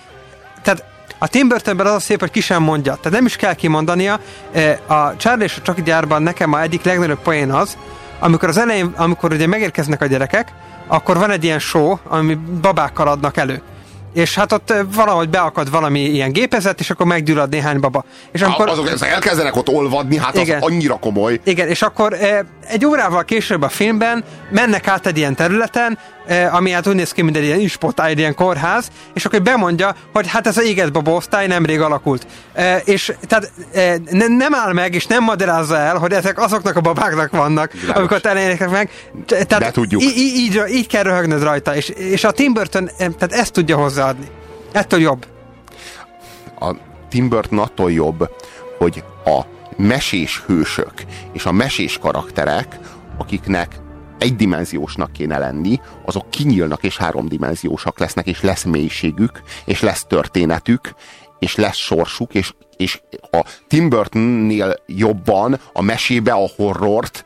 tehát 0.62 0.84
a 1.18 1.28
Tim 1.28 1.48
Burtonben 1.48 1.86
az 1.86 1.94
a 1.94 2.00
szép, 2.00 2.20
hogy 2.20 2.32
ki 2.32 2.42
sem 2.42 2.64
mondja. 2.64 2.96
Tehát 2.96 3.18
nem 3.18 3.26
is 3.26 3.36
kell 3.36 3.54
kimondania. 3.54 4.20
A 4.88 5.16
Charlie 5.18 5.44
és 5.44 5.58
a 5.58 5.62
Chucky 5.62 5.84
gyárban 5.84 6.24
nekem 6.24 6.54
a 6.54 6.62
egyik 6.62 6.84
legnagyobb 6.84 7.22
poén 7.22 7.52
az, 7.52 7.78
amikor 8.20 8.50
az 8.50 8.58
elején, 8.58 8.94
amikor 8.96 9.34
ugye 9.34 9.48
megérkeznek 9.48 10.02
a 10.02 10.06
gyerekek, 10.06 10.54
akkor 10.88 11.18
van 11.18 11.32
egy 11.32 11.44
ilyen 11.44 11.60
show, 11.60 11.98
ami 12.04 12.34
babákkal 12.62 13.08
adnak 13.08 13.38
elő. 13.38 13.62
És 14.14 14.36
hát 14.36 14.52
ott 14.52 14.74
valahogy 14.94 15.30
beakad 15.30 15.72
valami 15.72 16.00
ilyen 16.00 16.32
gépezet, 16.32 16.80
és 16.80 16.90
akkor 16.90 17.06
meggyullad 17.06 17.50
néhány 17.50 17.80
baba. 17.80 18.04
És 18.32 18.42
akkor, 18.42 18.70
azok 18.70 18.90
elkezdenek 19.02 19.56
ott 19.56 19.70
olvadni, 19.70 20.18
hát 20.18 20.38
igen, 20.38 20.62
az 20.62 20.72
annyira 20.72 20.96
komoly. 21.00 21.40
Igen, 21.44 21.68
és 21.68 21.82
akkor 21.82 22.18
egy 22.68 22.86
órával 22.86 23.26
később 23.26 23.62
a 23.62 23.70
filmben 23.70 24.24
mennek 24.52 24.88
át 24.88 25.06
egy 25.06 25.18
ilyen 25.18 25.36
területen, 25.36 25.98
ami 26.52 26.72
hát 26.72 26.88
úgy 26.88 26.96
néz 26.96 27.12
ki, 27.12 27.22
mint 27.22 27.38
egy 27.38 27.44
ilyen 27.44 27.60
ispotály, 27.60 28.14
ilyen 28.14 28.36
kórház, 28.36 28.88
és 29.14 29.26
akkor 29.26 29.42
bemondja, 29.42 29.96
hogy 30.14 30.28
hát 30.28 30.48
ez 30.48 30.58
a 30.58 30.62
éget 30.62 30.92
baba 30.92 31.12
osztály 31.12 31.48
nemrég 31.48 31.82
alakult. 31.82 32.28
És 32.84 33.14
tehát 33.28 33.52
ne, 34.12 34.28
nem 34.28 34.56
áll 34.56 34.74
meg, 34.74 34.94
és 34.94 35.06
nem 35.06 35.24
magyarázza 35.24 35.78
el, 35.78 35.98
hogy 35.98 36.12
ezek 36.12 36.40
azoknak 36.40 36.76
a 36.76 36.82
babáknak 36.82 37.32
vannak, 37.32 37.72
Világos. 37.72 37.96
amikor 37.96 38.20
elérnek 38.24 38.70
meg. 38.70 38.90
Tehát 39.26 39.60
De 39.60 39.72
tudjuk. 39.72 40.02
Így, 40.02 40.18
így, 40.18 40.62
így 40.70 40.88
kell 40.88 41.04
röhögnöd 41.04 41.44
rajta, 41.44 41.76
és, 41.76 41.90
és 41.90 42.24
a 42.24 42.32
Tim 42.32 42.54
Burton 42.54 42.90
tehát 42.98 43.32
ezt 43.32 43.54
tudja 43.54 43.78
hozzáadni. 43.78 44.28
Ettől 44.72 45.00
jobb. 45.00 45.26
A 46.60 46.76
Tim 47.10 47.30
Burton 47.30 47.60
attól 47.60 47.92
jobb, 47.92 48.30
hogy 48.78 49.04
a 49.26 49.42
mesés 49.78 50.44
hősök 50.46 50.94
és 51.34 51.46
a 51.46 51.52
mesés 51.52 51.98
karakterek, 52.02 52.80
akiknek 53.18 53.76
egydimenziósnak 54.20 55.12
kéne 55.12 55.38
lenni, 55.38 55.80
azok 56.06 56.30
kinyílnak 56.30 56.84
és 56.84 56.98
háromdimenziósak 56.98 58.00
lesznek, 58.00 58.28
és 58.28 58.42
lesz 58.42 58.64
mélységük, 58.64 59.42
és 59.66 59.82
lesz 59.82 60.06
történetük, 60.08 60.94
és 61.40 61.56
lesz 61.56 61.78
sorsuk, 61.78 62.34
és, 62.34 62.54
és 62.78 63.02
a 63.32 63.46
Tim 63.68 63.90
Burtonnél 63.90 64.76
jobban 64.86 65.60
a 65.74 65.82
mesébe 65.82 66.32
a 66.32 66.50
horrort 66.56 67.26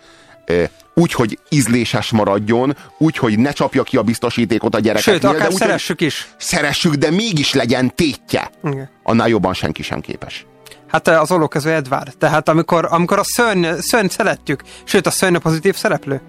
úgy, 0.93 1.13
hogy 1.13 1.39
ízléses 1.49 2.11
maradjon, 2.11 2.77
úgy, 2.97 3.17
hogy 3.17 3.39
ne 3.39 3.51
csapja 3.51 3.83
ki 3.83 3.97
a 3.97 4.01
biztosítékot 4.01 4.75
a 4.75 4.79
gyerekeknél. 4.79 5.19
Sőt, 5.19 5.29
akár 5.29 5.47
de 5.47 5.53
úgy, 5.53 5.59
szeressük 5.59 6.01
is. 6.01 6.27
Szeressük, 6.37 6.93
de 6.93 7.11
mégis 7.11 7.53
legyen 7.53 7.95
tétje. 7.95 8.51
Igen. 8.63 8.89
Annál 9.03 9.27
jobban 9.27 9.53
senki 9.53 9.83
sem 9.83 10.01
képes. 10.01 10.45
Hát 10.87 11.07
az 11.07 11.31
ollókező 11.31 11.71
Edvard. 11.71 12.17
Tehát 12.17 12.49
amikor, 12.49 12.87
amikor 12.89 13.19
a 13.19 13.23
szörny, 13.23 13.65
szörny 13.79 14.07
szeretjük, 14.07 14.63
sőt 14.83 15.07
a 15.07 15.11
szörny 15.11 15.35
a 15.35 15.39
pozitív 15.39 15.75
szereplő. 15.75 16.21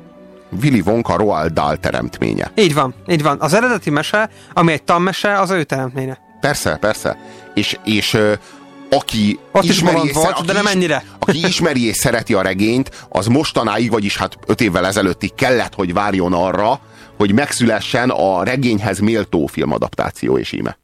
Willy 0.62 0.80
Wonka 0.80 1.16
Roald 1.16 1.52
Dahl 1.52 1.74
teremtménye. 1.74 2.50
Így 2.54 2.74
van, 2.74 2.94
így 3.08 3.22
van. 3.22 3.40
Az 3.40 3.54
eredeti 3.54 3.90
mese, 3.90 4.30
ami 4.52 4.72
egy 4.72 4.82
tanmese, 4.82 5.40
az 5.40 5.50
ő 5.50 5.64
teremtménye. 5.64 6.18
Persze, 6.40 6.76
persze. 6.76 7.18
És, 7.54 7.78
és 7.84 8.18
aki 8.90 9.38
Ott 9.52 9.64
ismeri, 9.64 10.02
is 10.02 10.08
és 10.08 10.14
volt, 10.14 10.30
aki 10.30 10.46
de 10.46 10.52
nem 10.52 10.66
ennyire. 10.66 11.04
Aki 11.18 11.46
ismeri 11.46 11.86
és 11.86 11.96
szereti 11.96 12.34
a 12.34 12.42
regényt, 12.42 13.06
az 13.08 13.26
mostanáig, 13.26 13.90
vagyis 13.90 14.16
hát 14.16 14.38
öt 14.46 14.60
évvel 14.60 14.86
ezelőttig 14.86 15.34
kellett, 15.34 15.74
hogy 15.74 15.92
várjon 15.92 16.32
arra, 16.32 16.80
hogy 17.16 17.32
megszülessen 17.32 18.10
a 18.10 18.42
regényhez 18.42 18.98
méltó 18.98 19.46
filmadaptáció 19.46 20.38
és 20.38 20.52
íme. 20.52 20.78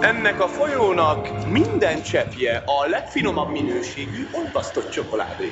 Ennek 0.00 0.42
a 0.42 0.48
folyónak 0.48 1.50
minden 1.50 2.02
cseppje 2.02 2.62
a 2.66 2.88
legfinomabb 2.88 3.50
minőségű 3.50 4.28
olvasztott 4.32 4.90
csokoládé. 4.90 5.50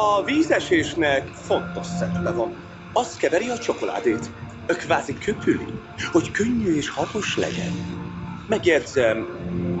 A 0.00 0.22
vízesésnek 0.24 1.28
fontos 1.34 1.86
szerepe 1.86 2.30
van. 2.30 2.56
Az 2.92 3.16
keveri 3.16 3.48
a 3.48 3.58
csokoládét. 3.58 4.30
Kvázi 4.66 5.18
köpüli, 5.18 5.80
hogy 6.12 6.30
könnyű 6.30 6.74
és 6.74 6.88
hatós 6.88 7.36
legyen. 7.36 7.72
Megjegyzem, 8.46 9.18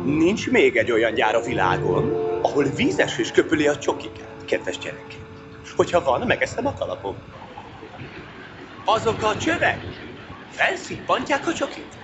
nincs 0.04 0.50
még 0.50 0.76
egy 0.76 0.90
olyan 0.90 1.14
gyár 1.14 1.34
a 1.34 1.40
világon, 1.40 2.12
ahol 2.42 2.64
vízesés 2.64 3.30
köpüli 3.30 3.66
a 3.66 3.78
csokikát, 3.78 4.44
kedves 4.44 4.78
gyerek. 4.78 5.16
Hogyha 5.76 6.02
van, 6.02 6.26
megeszem 6.26 6.66
a 6.66 6.72
kalapom. 6.72 7.16
Azok 8.84 9.22
a 9.22 9.36
csövek 9.36 9.80
felszippantják 10.48 11.46
a 11.46 11.52
csokit, 11.52 11.98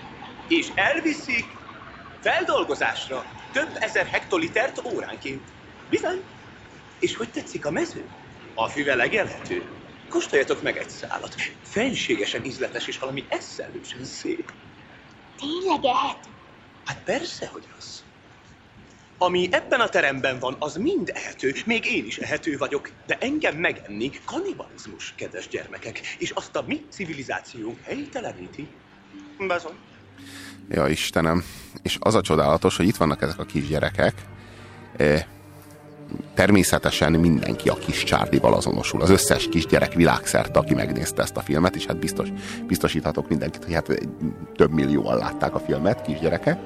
és 0.49 0.73
elviszik 0.75 1.57
feldolgozásra 2.21 3.27
több 3.53 3.71
ezer 3.75 4.07
hektolitert 4.07 4.83
óránként. 4.85 5.53
Bizony. 5.89 6.34
És 7.05 7.16
hogy 7.16 7.30
tetszik 7.30 7.66
a 7.66 7.70
mező? 7.70 8.05
A 8.55 8.68
füve 8.68 8.94
legelhető. 8.94 9.62
Kóstoljatok 10.09 10.62
meg 10.62 10.76
egy 10.76 10.88
szálat. 10.88 11.34
Fenségesen 11.62 12.44
ízletes 12.44 12.86
és 12.86 12.98
valami 12.98 13.24
eszelősen 13.28 14.05
szép. 14.05 14.52
Tényleg 15.38 15.84
ehető? 15.84 16.28
Hát 16.84 17.02
persze, 17.05 17.46
hogy 17.52 17.62
az. 17.78 18.05
Ami 19.18 19.48
ebben 19.50 19.80
a 19.80 19.88
teremben 19.88 20.38
van, 20.38 20.57
az 20.59 20.76
mind 20.76 21.11
ehető. 21.14 21.55
Még 21.66 21.86
én 21.86 22.05
is 22.07 22.18
ehető 22.18 22.57
vagyok. 22.57 22.90
De 23.07 23.18
engem 23.20 23.57
megenni 23.57 24.11
kanibalizmus, 24.24 25.14
kedves 25.16 25.48
gyermekek. 25.48 26.00
És 26.18 26.30
azt 26.30 26.57
a 26.57 26.64
mi 26.66 26.84
civilizációnk 26.88 27.78
helyteleníti. 27.82 28.68
Bezony. 29.38 29.76
Ja, 30.68 30.88
Istenem. 30.88 31.44
És 31.82 31.96
az 32.00 32.14
a 32.14 32.20
csodálatos, 32.20 32.76
hogy 32.76 32.86
itt 32.86 32.96
vannak 32.96 33.22
ezek 33.22 33.38
a 33.38 33.44
kisgyerekek, 33.44 34.14
eh, 34.96 35.24
természetesen 36.34 37.12
mindenki 37.12 37.68
a 37.68 37.74
kis 37.74 38.05
Csárlival 38.05 38.55
azonosul. 38.55 39.02
Az 39.02 39.11
összes 39.11 39.48
kisgyerek 39.48 39.92
világszerte, 39.92 40.59
aki 40.59 40.74
megnézte 40.74 41.22
ezt 41.22 41.36
a 41.36 41.40
filmet, 41.40 41.76
és 41.76 41.86
hát 41.86 41.98
biztos, 41.98 42.28
biztosíthatok 42.66 43.28
mindenkit, 43.28 43.64
hogy 43.64 43.74
hát 43.74 43.88
több 44.57 44.72
millióan 44.72 45.16
látták 45.16 45.55
a 45.55 45.59
filmet, 45.59 46.02
kisgyerekek, 46.02 46.59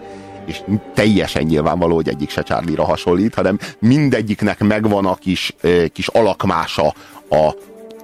és 0.46 0.62
teljesen 0.94 1.42
nyilvánvaló, 1.42 1.94
hogy 1.94 2.08
egyik 2.08 2.30
se 2.30 2.42
Charlie-ra 2.42 2.84
hasonlít, 2.84 3.34
hanem 3.34 3.58
mindegyiknek 3.78 4.58
megvan 4.58 5.06
a 5.06 5.14
kis, 5.14 5.56
kis 5.92 6.08
alakmása 6.08 6.94
a, 7.28 7.54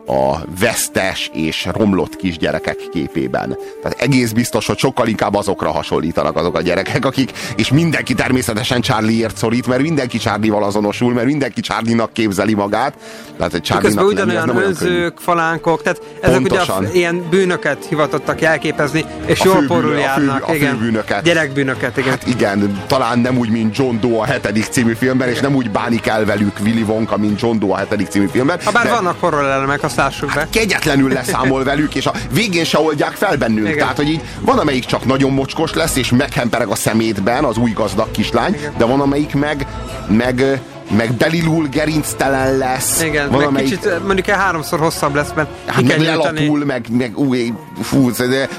a 0.06 0.38
vesztes 0.60 1.30
és 1.32 1.68
romlott 1.72 2.16
kisgyerekek 2.16 2.76
képében. 2.92 3.56
Tehát 3.82 4.00
egész 4.00 4.30
biztos, 4.30 4.66
hogy 4.66 4.78
sokkal 4.78 5.08
inkább 5.08 5.34
azokra 5.34 5.70
hasonlítanak 5.70 6.36
azok 6.36 6.56
a 6.56 6.60
gyerekek, 6.60 7.04
akik, 7.04 7.32
és 7.56 7.68
mindenki 7.68 8.14
természetesen 8.14 8.80
Charlie-ért 8.80 9.36
szorít, 9.36 9.66
mert 9.66 9.82
mindenki 9.82 10.18
Charlie-val 10.18 10.64
azonosul, 10.64 11.12
mert 11.12 11.26
mindenki 11.26 11.60
Charlie-nak 11.60 12.12
képzeli 12.12 12.54
magát. 12.54 12.94
Tehát 13.36 13.54
egy 13.54 13.62
Charlie-nak 13.62 14.06
ugyanolyan 14.06 14.56
önzők, 14.56 15.18
falánkok, 15.18 15.82
tehát 15.82 16.02
ezek 16.20 16.36
Pontosan. 16.36 16.84
ugye 16.84 16.92
ilyen 16.92 17.26
bűnöket 17.30 17.86
hivatottak 17.88 18.40
jelképezni, 18.40 19.04
és 19.26 19.40
a 19.40 19.44
jól 19.44 19.64
porul 19.66 19.94
járnak. 19.94 20.42
A, 20.42 20.46
fő, 20.46 20.54
igen. 20.54 20.74
a 20.74 20.76
főbűnöket. 20.78 21.22
Gyerekbűnöket, 21.22 21.96
igen. 21.96 22.10
Hát 22.10 22.26
igen, 22.26 22.82
talán 22.86 23.18
nem 23.18 23.38
úgy, 23.38 23.50
mint 23.50 23.76
John 23.76 23.96
Doe 24.00 24.18
a 24.18 24.24
hetedik 24.24 24.64
című 24.64 24.92
filmben, 24.92 25.28
és 25.28 25.40
nem 25.40 25.54
úgy 25.54 25.70
bánik 25.70 26.06
el 26.06 26.24
velük 26.24 26.58
Willy 26.64 26.82
Wonka, 26.82 27.16
mint 27.16 27.40
John 27.40 27.58
Doe 27.58 27.72
a 27.72 27.76
hetedik 27.76 28.08
című 28.08 28.26
filmben. 28.26 28.58
Ha 28.64 28.70
bár 28.70 28.84
de... 28.84 28.90
vannak 28.90 29.16
horror 29.20 29.44
elemek, 29.44 29.82
azt 29.82 29.93
lássuk 29.96 30.32
be. 30.34 30.46
Kegyetlenül 30.50 31.12
leszámol 31.12 31.64
velük, 31.64 31.94
és 31.94 32.06
a 32.06 32.12
végén 32.30 32.64
se 32.64 32.78
oldják 32.78 33.12
fel 33.12 33.36
bennünk. 33.36 33.66
Igen. 33.66 33.78
Tehát, 33.78 33.96
hogy 33.96 34.08
így 34.08 34.20
van, 34.40 34.58
amelyik 34.58 34.84
csak 34.84 35.04
nagyon 35.04 35.32
mocskos 35.32 35.72
lesz, 35.72 35.96
és 35.96 36.10
meghempereg 36.10 36.68
a 36.68 36.74
szemétben, 36.74 37.44
az 37.44 37.56
új 37.56 37.70
gazdag 37.70 38.10
kislány, 38.10 38.54
Igen. 38.54 38.72
de 38.76 38.84
van, 38.84 39.00
amelyik 39.00 39.34
meg, 39.34 39.66
meg 40.08 40.60
meg 40.96 41.12
belilul 41.12 41.66
gerinctelen 41.66 42.58
lesz. 42.58 43.02
Igen, 43.02 43.30
van, 43.30 43.52
meg 43.52 43.62
kicsit 43.62 44.04
mondjuk 44.04 44.26
el 44.26 44.38
háromszor 44.38 44.78
hosszabb 44.78 45.14
lesz, 45.14 45.32
mert 45.34 45.48
hát 45.66 45.82
meg 45.82 46.00
lelapul, 46.00 46.64
meg, 46.64 46.86
meg 46.90 47.18
új, 47.18 47.52
fú, 47.82 48.10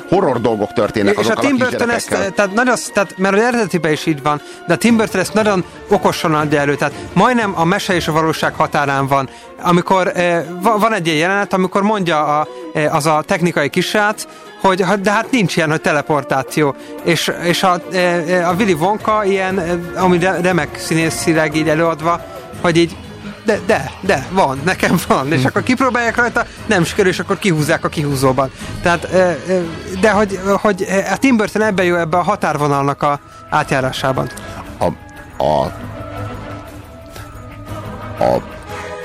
horror 0.10 0.42
dolgok 0.42 0.74
történnek 0.74 1.20
És 1.20 1.28
a 1.28 1.34
Tim 1.34 1.58
Burton 1.58 1.90
ezt, 1.90 2.10
tehát 2.10 2.54
nagyon, 2.54 2.76
tehát, 2.94 3.18
mert 3.18 3.36
az 3.36 3.42
eredetiben 3.42 3.92
is 3.92 4.06
így 4.06 4.22
van, 4.22 4.42
de 4.68 4.74
a 4.74 4.78
Tim 4.78 4.98
Burton 4.98 5.22
ezt 5.22 5.34
nagyon 5.34 5.64
okosan 5.90 6.34
adja 6.34 6.60
elő, 6.60 6.76
tehát 6.76 6.94
majdnem 7.14 7.54
a 7.56 7.64
mese 7.64 7.96
és 7.96 8.08
a 8.08 8.12
valóság 8.12 8.54
határán 8.54 9.08
van. 9.08 9.30
Amikor 9.62 10.12
eh, 10.16 10.44
van 10.62 10.94
egy 10.94 11.08
ilyen 11.08 11.18
jelenet, 11.18 11.54
amikor 11.54 11.82
mondja 11.82 12.40
a, 12.40 12.48
eh, 12.74 12.96
az 12.96 13.06
a 13.06 13.24
technikai 13.26 13.70
kisrác, 13.70 14.28
hogy 14.66 14.84
de 15.02 15.12
hát 15.12 15.32
nincs 15.32 15.56
ilyen, 15.56 15.70
hogy 15.70 15.82
teleportáció. 15.82 16.76
És, 17.04 17.32
és 17.44 17.64
a, 17.64 17.74
a 18.46 18.54
Willy 18.58 18.74
Wonka 18.74 19.24
ilyen, 19.24 19.58
ami 19.96 20.20
remek 20.20 20.78
színészileg 20.78 21.56
így 21.56 21.70
előadva, 21.70 22.26
hogy 22.62 22.78
így 22.78 22.96
de, 23.46 23.60
de, 23.66 23.92
de, 24.02 24.28
van, 24.32 24.60
nekem 24.64 25.00
van. 25.08 25.32
És 25.32 25.46
akkor 25.46 25.64
kipróbálják 25.64 26.16
rajta, 26.16 26.46
nem 26.66 26.84
sikerül, 26.84 27.12
és 27.12 27.20
akkor 27.20 27.40
kihúzzák 27.40 27.84
a 27.84 27.90
kihúzóban. 27.90 28.52
Tehát, 28.82 29.08
de 30.00 30.12
hogy, 30.12 30.40
hogy 30.62 30.86
a 31.12 31.18
Tim 31.18 31.38
Burton 31.38 31.62
ebbe 31.62 31.84
jó, 31.84 31.96
ebbe 31.96 32.18
a 32.18 32.24
határvonalnak 32.24 33.04
a 33.04 33.20
átjárásában. 33.50 34.30
A, 34.78 34.86
a, 35.44 35.64
a 38.24 38.42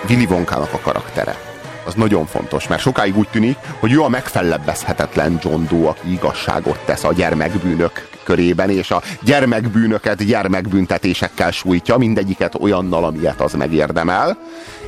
Willy 0.09 0.27
Wonkának 0.31 0.73
a 0.73 0.79
karaktere 0.79 1.50
az 1.85 1.95
nagyon 1.95 2.27
fontos, 2.27 2.69
mert 2.69 2.83
sokáig 2.83 3.17
úgy 3.17 3.29
tűnik, 3.29 3.57
hogy 3.79 3.93
ő 3.93 4.03
a 4.03 4.09
megfellebbezhetetlen 4.09 5.39
John 5.43 5.63
Doe, 5.69 5.89
aki 5.89 6.13
igazságot 6.13 6.79
tesz 6.85 7.05
a 7.05 7.13
gyermekbűnök 7.13 8.09
körében, 8.25 8.71
és 8.71 8.91
a 8.91 9.03
gyermekbűnöket 9.23 10.25
gyermekbüntetésekkel 10.25 11.51
sújtja, 11.51 11.97
mindegyiket 11.97 12.55
olyannal, 12.61 13.05
amilyet 13.05 13.41
az 13.41 13.53
megérdemel 13.53 14.39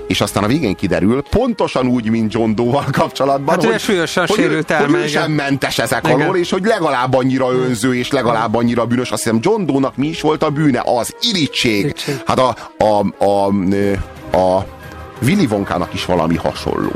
és 0.07 0.20
aztán 0.20 0.45
a 0.45 0.47
végén 0.47 0.74
kiderül, 0.74 1.22
pontosan 1.30 1.86
úgy, 1.86 2.11
mint 2.11 2.32
John 2.32 2.55
Doe-val 2.55 2.84
kapcsolatban, 2.90 3.55
hát, 3.55 3.64
hogy, 3.64 3.80
súlyosan 3.80 4.26
hogy, 4.26 4.36
sérült 4.36 4.72
hogy, 4.72 4.90
hogy 4.90 4.95
ő 4.95 5.07
sem 5.07 5.32
mentes 5.32 5.78
ezek 5.78 6.07
igen. 6.07 6.20
alól, 6.20 6.36
és 6.36 6.51
hogy 6.51 6.64
legalább 6.64 7.14
annyira 7.14 7.53
önző, 7.53 7.95
és 7.95 8.11
legalább 8.11 8.55
annyira 8.55 8.86
bűnös. 8.86 9.11
Azt 9.11 9.22
hiszem 9.22 9.38
John 9.43 9.66
Doe-nak 9.66 9.97
mi 9.97 10.07
is 10.07 10.20
volt 10.20 10.43
a 10.43 10.51
bűne? 10.51 10.82
Az 10.84 11.14
irítség. 11.20 11.95
Hát 12.26 12.38
a, 12.38 12.57
a, 12.78 13.24
a, 13.24 13.47
a, 14.36 14.36
a 14.36 14.66
Willy 15.22 15.46
Wonkának 15.50 15.94
is 15.94 16.04
valami 16.04 16.36
hasonló. 16.36 16.92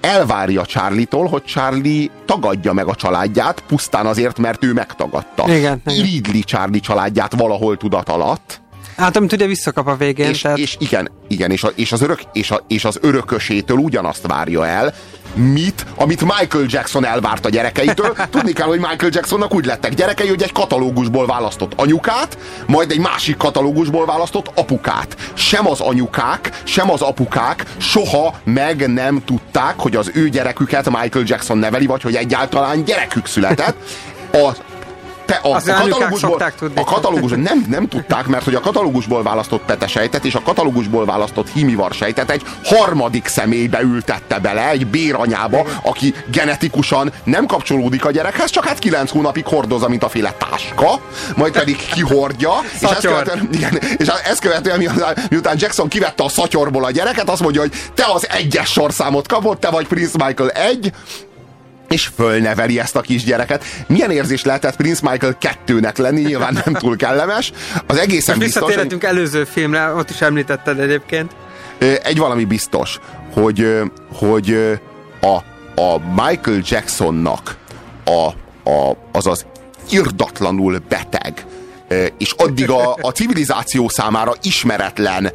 elvárja 0.00 0.64
Charlie-tól, 0.64 1.26
hogy 1.26 1.44
Charlie 1.44 2.10
tagadja 2.26 2.72
meg 2.72 2.86
a 2.86 2.94
családját, 2.94 3.62
pusztán 3.66 4.06
azért, 4.06 4.38
mert 4.38 4.64
ő 4.64 4.72
megtagadta. 4.72 5.54
Igen. 5.54 5.82
Iridli 5.86 6.40
Charlie 6.40 6.80
családját 6.80 7.34
valahol 7.34 7.76
tudat 7.76 8.08
alatt. 8.08 8.60
Hát, 8.98 9.16
amit 9.16 9.32
ugye 9.32 9.46
visszakap 9.46 9.86
a 9.86 9.96
végén. 9.96 10.28
És, 10.28 10.40
tehát... 10.40 10.58
és 10.58 10.76
igen, 10.78 11.10
igen 11.28 11.50
és, 11.50 11.62
a, 11.62 11.70
és, 11.74 11.92
az 11.92 12.02
örök, 12.02 12.20
és, 12.32 12.50
a, 12.50 12.64
és 12.68 12.84
az 12.84 12.98
örökösétől 13.00 13.76
ugyanazt 13.76 14.26
várja 14.26 14.66
el, 14.66 14.94
mit, 15.34 15.86
amit 15.96 16.20
Michael 16.20 16.64
Jackson 16.68 17.04
elvárt 17.04 17.46
a 17.46 17.48
gyerekeitől. 17.48 18.16
Tudni 18.30 18.52
kell, 18.52 18.66
hogy 18.66 18.78
Michael 18.78 19.10
Jacksonnak 19.14 19.54
úgy 19.54 19.64
lettek 19.64 19.94
gyerekei, 19.94 20.28
hogy 20.28 20.42
egy 20.42 20.52
katalógusból 20.52 21.26
választott 21.26 21.72
anyukát, 21.76 22.38
majd 22.66 22.90
egy 22.90 22.98
másik 22.98 23.36
katalógusból 23.36 24.06
választott 24.06 24.50
apukát. 24.54 25.16
Sem 25.34 25.68
az 25.68 25.80
anyukák, 25.80 26.62
sem 26.64 26.90
az 26.90 27.00
apukák 27.00 27.64
soha 27.76 28.40
meg 28.44 28.92
nem 28.92 29.24
tudták, 29.24 29.74
hogy 29.78 29.96
az 29.96 30.10
ő 30.14 30.28
gyereküket 30.28 30.90
Michael 30.90 31.24
Jackson 31.26 31.58
neveli, 31.58 31.86
vagy 31.86 32.02
hogy 32.02 32.14
egyáltalán 32.14 32.84
gyerekük 32.84 33.26
született. 33.26 33.76
A 34.32 34.52
te, 35.28 35.34
a, 35.42 35.48
a, 35.48 35.60
katalógusból, 35.60 36.42
a 36.74 36.84
katalógus 36.84 37.30
nem, 37.30 37.66
nem 37.68 37.88
tudták, 37.88 38.26
mert 38.26 38.44
hogy 38.44 38.54
a 38.54 38.60
katalógusból 38.60 39.22
választott 39.22 39.62
petesejtet 39.62 40.24
és 40.24 40.34
a 40.34 40.42
katalógusból 40.42 41.04
választott 41.04 41.48
hímivar 41.48 41.92
sejtet 41.92 42.30
egy 42.30 42.42
harmadik 42.64 43.26
személybe 43.26 43.80
ültette 43.80 44.38
bele, 44.38 44.68
egy 44.68 44.86
béranyába, 44.86 45.66
aki 45.82 46.14
genetikusan 46.30 47.12
nem 47.24 47.46
kapcsolódik 47.46 48.04
a 48.04 48.10
gyerekhez, 48.10 48.50
csak 48.50 48.64
hát 48.64 48.78
kilenc 48.78 49.10
hónapig 49.10 49.46
hordozza, 49.46 49.88
mint 49.88 50.02
a 50.02 50.08
féle 50.08 50.34
táska, 50.38 51.00
majd 51.36 51.52
pedig 51.52 51.76
kihordja, 51.76 52.52
és 52.80 52.88
ezt 52.88 53.00
követően, 53.00 53.48
igen, 53.52 53.78
és 53.96 54.06
ezt 54.06 54.40
követően 54.40 54.78
miután 55.30 55.56
Jackson 55.58 55.88
kivette 55.88 56.24
a 56.24 56.28
szatyorból 56.28 56.84
a 56.84 56.90
gyereket, 56.90 57.30
azt 57.30 57.42
mondja, 57.42 57.60
hogy 57.60 57.72
te 57.94 58.04
az 58.14 58.28
egyes 58.30 58.70
sorszámot 58.70 59.28
kapod, 59.28 59.58
te 59.58 59.70
vagy 59.70 59.86
Prince 59.86 60.26
Michael 60.26 60.50
egy, 60.50 60.92
és 61.88 62.10
fölneveli 62.16 62.80
ezt 62.80 62.96
a 62.96 63.00
kisgyereket. 63.00 63.64
Milyen 63.86 64.10
érzés 64.10 64.44
lehetett 64.44 64.76
Prince 64.76 65.10
Michael 65.10 65.36
kettőnek 65.38 65.96
lenni, 65.96 66.20
nyilván 66.20 66.60
nem 66.64 66.74
túl 66.74 66.96
kellemes. 66.96 67.52
Az 67.86 67.98
egészen 67.98 68.36
Most 68.36 68.46
biztos... 68.46 68.62
Visszatérhetünk 68.66 69.04
hogy... 69.04 69.16
előző 69.16 69.44
filmre, 69.44 69.92
ott 69.92 70.10
is 70.10 70.20
említetted 70.20 70.80
egyébként. 70.80 71.32
Egy 72.02 72.18
valami 72.18 72.44
biztos, 72.44 72.98
hogy, 73.32 73.82
hogy 74.12 74.78
a, 75.20 75.36
a 75.80 75.98
Michael 76.14 76.60
Jacksonnak 76.62 77.56
a, 78.04 78.26
a, 78.70 78.96
az 79.12 79.26
az 79.26 79.46
irdatlanul 79.90 80.78
beteg, 80.88 81.44
és 82.18 82.32
addig 82.36 82.70
a, 82.70 82.94
a 83.00 83.10
civilizáció 83.10 83.88
számára 83.88 84.32
ismeretlen, 84.42 85.32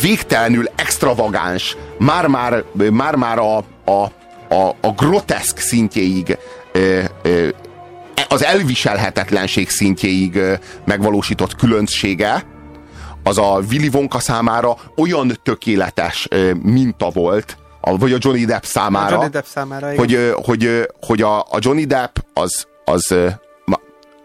végtelenül 0.00 0.64
extravagáns, 0.74 1.76
már-már, 1.98 2.64
már-már 2.90 3.38
a, 3.38 3.56
a 3.92 4.12
a, 4.52 4.76
a 4.80 4.92
groteszk 4.96 5.58
szintjéig 5.58 6.38
az 8.28 8.44
elviselhetetlenség 8.44 9.70
szintjéig 9.70 10.40
megvalósított 10.84 11.56
különbsége, 11.56 12.44
az 13.22 13.38
a 13.38 13.60
Willy 13.70 13.88
Wonka 13.92 14.18
számára 14.18 14.76
olyan 14.96 15.38
tökéletes 15.42 16.28
minta 16.62 17.10
volt, 17.10 17.56
vagy 17.80 18.12
a 18.12 18.16
Johnny 18.20 18.44
Depp 18.44 18.62
számára, 18.62 19.06
a 19.06 19.10
Johnny 19.12 19.30
Depp 19.30 19.44
számára 19.44 19.94
hogy, 19.94 20.32
hogy, 20.34 20.88
hogy 21.00 21.22
a, 21.22 21.40
a 21.40 21.58
Johnny 21.58 21.84
Depp 21.84 22.16
az, 22.34 22.66
az 22.84 23.14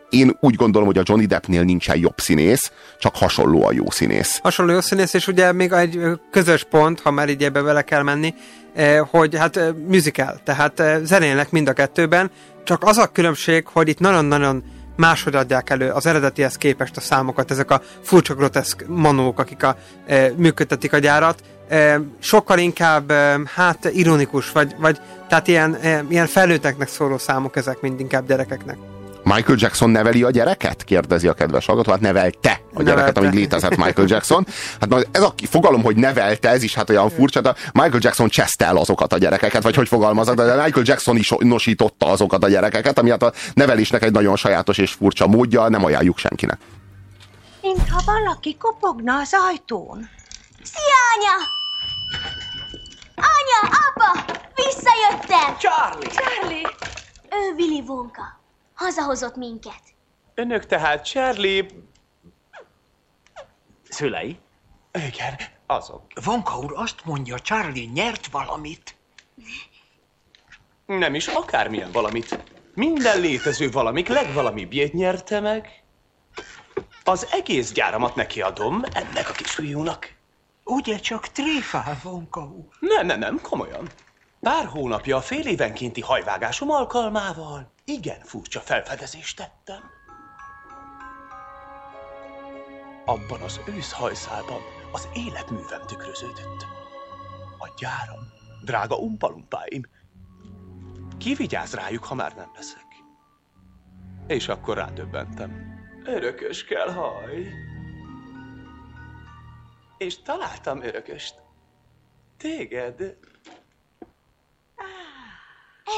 én 0.09 0.37
úgy 0.39 0.55
gondolom, 0.55 0.87
hogy 0.87 0.97
a 0.97 1.03
Johnny 1.05 1.25
Deppnél 1.25 1.63
nincsen 1.63 1.97
jobb 1.97 2.17
színész, 2.17 2.71
csak 2.99 3.15
hasonló 3.15 3.65
a 3.65 3.71
jó 3.71 3.89
színész. 3.89 4.39
Hasonló 4.43 4.71
jó 4.71 4.81
színész, 4.81 5.13
és 5.13 5.27
ugye 5.27 5.51
még 5.51 5.71
egy 5.71 5.99
közös 6.31 6.63
pont, 6.63 6.99
ha 6.99 7.11
már 7.11 7.29
így 7.29 7.43
ebbe 7.43 7.61
vele 7.61 7.81
kell 7.81 8.03
menni, 8.03 8.33
hogy 9.09 9.37
hát 9.37 9.59
musical, 9.87 10.39
tehát 10.43 10.83
zenélnek 11.03 11.51
mind 11.51 11.67
a 11.67 11.73
kettőben, 11.73 12.31
csak 12.63 12.83
az 12.83 12.97
a 12.97 13.07
különbség, 13.07 13.67
hogy 13.67 13.87
itt 13.87 13.99
nagyon-nagyon 13.99 14.63
máshogy 14.95 15.35
adják 15.35 15.69
elő 15.69 15.89
az 15.89 16.05
eredetihez 16.05 16.55
képest 16.55 16.97
a 16.97 17.01
számokat, 17.01 17.51
ezek 17.51 17.71
a 17.71 17.81
furcsa 18.01 18.33
groteszk 18.33 18.87
manók, 18.87 19.39
akik 19.39 19.63
a, 19.63 19.77
e, 20.07 20.31
működtetik 20.35 20.93
a 20.93 20.97
gyárat, 20.97 21.41
e, 21.67 22.01
sokkal 22.19 22.57
inkább 22.57 23.11
e, 23.11 23.39
hát 23.55 23.89
ironikus, 23.93 24.51
vagy, 24.51 24.75
vagy 24.79 24.99
tehát 25.27 25.47
ilyen, 25.47 25.75
e, 25.75 26.03
ilyen 26.09 26.27
felnőtteknek 26.27 26.87
szóló 26.87 27.17
számok 27.17 27.55
ezek, 27.55 27.81
mind 27.81 27.99
inkább 27.99 28.27
gyerekeknek. 28.27 28.77
Michael 29.33 29.57
Jackson 29.59 29.89
neveli 29.89 30.23
a 30.23 30.29
gyereket? 30.29 30.83
Kérdezi 30.83 31.27
a 31.27 31.33
kedves 31.33 31.65
hallgató. 31.65 31.91
Hát 31.91 31.99
nevelte 31.99 32.49
a 32.49 32.59
nevelte. 32.67 32.91
gyereket, 32.91 33.17
amíg 33.17 33.33
létezett 33.33 33.75
Michael 33.75 34.07
Jackson. 34.07 34.47
Hát 34.79 35.07
ez 35.11 35.21
a 35.21 35.33
fogalom, 35.49 35.83
hogy 35.83 35.95
nevelte, 35.95 36.49
ez 36.49 36.63
is 36.63 36.73
hát 36.73 36.89
olyan 36.89 37.09
furcsa, 37.09 37.41
de 37.41 37.55
Michael 37.73 37.99
Jackson 38.01 38.29
cseszte 38.29 38.65
el 38.65 38.77
azokat 38.77 39.13
a 39.13 39.17
gyerekeket, 39.17 39.63
vagy 39.63 39.75
hogy 39.75 39.87
fogalmazok, 39.87 40.35
de 40.35 40.63
Michael 40.63 40.85
Jackson 40.85 41.17
is 41.17 41.33
nosította 41.39 42.05
azokat 42.05 42.43
a 42.43 42.47
gyerekeket, 42.47 42.99
ami 42.99 43.09
hát 43.09 43.23
a 43.23 43.33
nevelésnek 43.53 44.03
egy 44.03 44.11
nagyon 44.11 44.35
sajátos 44.35 44.77
és 44.77 44.91
furcsa 44.91 45.27
módja, 45.27 45.67
nem 45.67 45.85
ajánljuk 45.85 46.17
senkinek. 46.17 46.57
Mintha 47.61 48.01
valaki 48.05 48.57
kopogna 48.57 49.15
az 49.17 49.33
ajtón. 49.49 50.09
Szia, 50.63 50.99
anya! 51.15 51.35
Anya, 53.15 53.77
apa! 53.87 54.33
Visszajöttem! 54.55 55.57
Charlie! 55.57 56.09
Charlie! 56.09 56.67
Ő 57.29 57.53
Willy 57.57 57.83
Wonka. 57.87 58.37
Hazahozott 58.77 59.35
minket. 59.35 59.81
Önök 60.33 60.65
tehát 60.65 61.05
Charlie... 61.05 61.65
Szülei? 63.89 64.39
Igen, 64.93 65.35
azok. 65.65 66.03
Vonka 66.23 66.57
úr 66.57 66.73
azt 66.75 67.05
mondja, 67.05 67.39
Charlie 67.39 67.85
nyert 67.85 68.27
valamit. 68.27 68.95
Nem 70.85 71.15
is 71.15 71.27
akármilyen 71.27 71.91
valamit. 71.91 72.39
Minden 72.73 73.19
létező 73.19 73.69
valamik 73.69 74.07
legvalamibbjét 74.07 74.93
nyerte 74.93 75.39
meg. 75.39 75.83
Az 77.03 77.27
egész 77.31 77.71
gyáramat 77.71 78.15
nekiadom 78.15 78.83
ennek 78.93 79.29
a 79.29 79.33
kisfiúnak. 79.33 80.13
Ugye 80.63 80.97
csak 80.99 81.27
tréfál, 81.27 81.99
Vonka 82.03 82.41
úr? 82.41 82.67
Nem, 82.79 83.05
nem, 83.05 83.19
nem, 83.19 83.41
komolyan. 83.41 83.87
Pár 84.39 84.65
hónapja 84.65 85.17
a 85.17 85.21
fél 85.21 85.47
évenkénti 85.47 86.01
hajvágásom 86.01 86.69
alkalmával 86.69 87.75
igen 87.89 88.19
furcsa 88.19 88.59
felfedezést 88.59 89.37
tettem. 89.37 89.89
Abban 93.05 93.41
az 93.41 93.59
őszhajszálban 93.67 94.61
az 94.91 95.07
életművem 95.13 95.81
tükröződött. 95.85 96.65
A 97.57 97.73
gyáram, 97.77 98.19
drága 98.63 98.95
umpalumpáim. 98.95 99.81
Ki 101.17 101.47
rájuk, 101.71 102.03
ha 102.03 102.15
már 102.15 102.35
nem 102.35 102.51
leszek? 102.55 102.85
És 104.27 104.47
akkor 104.47 104.77
rádöbbentem. 104.77 105.79
Örökös 106.03 106.65
kell 106.65 106.91
haj. 106.91 107.51
És 109.97 110.21
találtam 110.21 110.81
örököst. 110.81 111.41
Téged. 112.37 113.17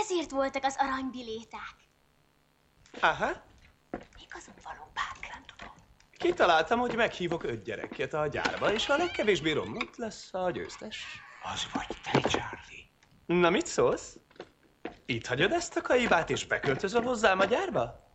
Ezért 0.02 0.32
voltak 0.32 0.64
az 0.64 0.76
aranybiléták. 0.80 1.79
Aha. 3.00 3.32
Igazon 4.26 4.56
való 4.64 4.92
bátran 4.94 5.44
tudom. 5.46 5.74
Kitaláltam, 6.18 6.80
hogy 6.80 6.96
meghívok 6.96 7.44
öt 7.44 7.64
gyereket 7.64 8.14
a 8.14 8.28
gyárba, 8.28 8.74
és 8.74 8.90
a 8.90 8.98
legkevésbé 8.98 9.52
romlott 9.52 9.96
lesz 9.96 10.34
a 10.34 10.52
győztes. 10.52 11.06
Az 11.54 11.68
vagy 11.74 11.98
te, 12.04 12.20
Charlie. 12.20 12.90
Na, 13.26 13.50
mit 13.50 13.66
szólsz? 13.66 14.18
Itt 15.06 15.28
hagyod 15.28 15.52
ezt 15.52 15.78
a 15.78 15.82
kaibát, 15.82 16.30
és 16.30 16.46
beköltözöl 16.46 17.02
hozzám 17.02 17.40
a 17.40 17.46
gyárba? 17.46 18.14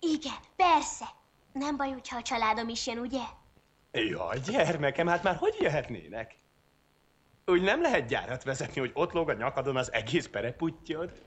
Igen, 0.00 0.38
persze. 0.56 1.06
Nem 1.52 1.76
baj, 1.76 1.90
hogyha 1.90 2.16
a 2.16 2.22
családom 2.22 2.68
is 2.68 2.86
jön, 2.86 2.98
ugye? 2.98 3.22
Jaj, 3.92 4.38
gyermekem, 4.40 5.06
hát 5.06 5.22
már 5.22 5.36
hogy 5.36 5.56
jöhetnének? 5.60 6.36
Úgy 7.46 7.62
nem 7.62 7.82
lehet 7.82 8.06
gyárat 8.06 8.42
vezetni, 8.42 8.80
hogy 8.80 8.90
ott 8.94 9.12
lóg 9.12 9.28
a 9.28 9.32
nyakadon 9.32 9.76
az 9.76 9.92
egész 9.92 10.26
pereputyjod? 10.26 11.22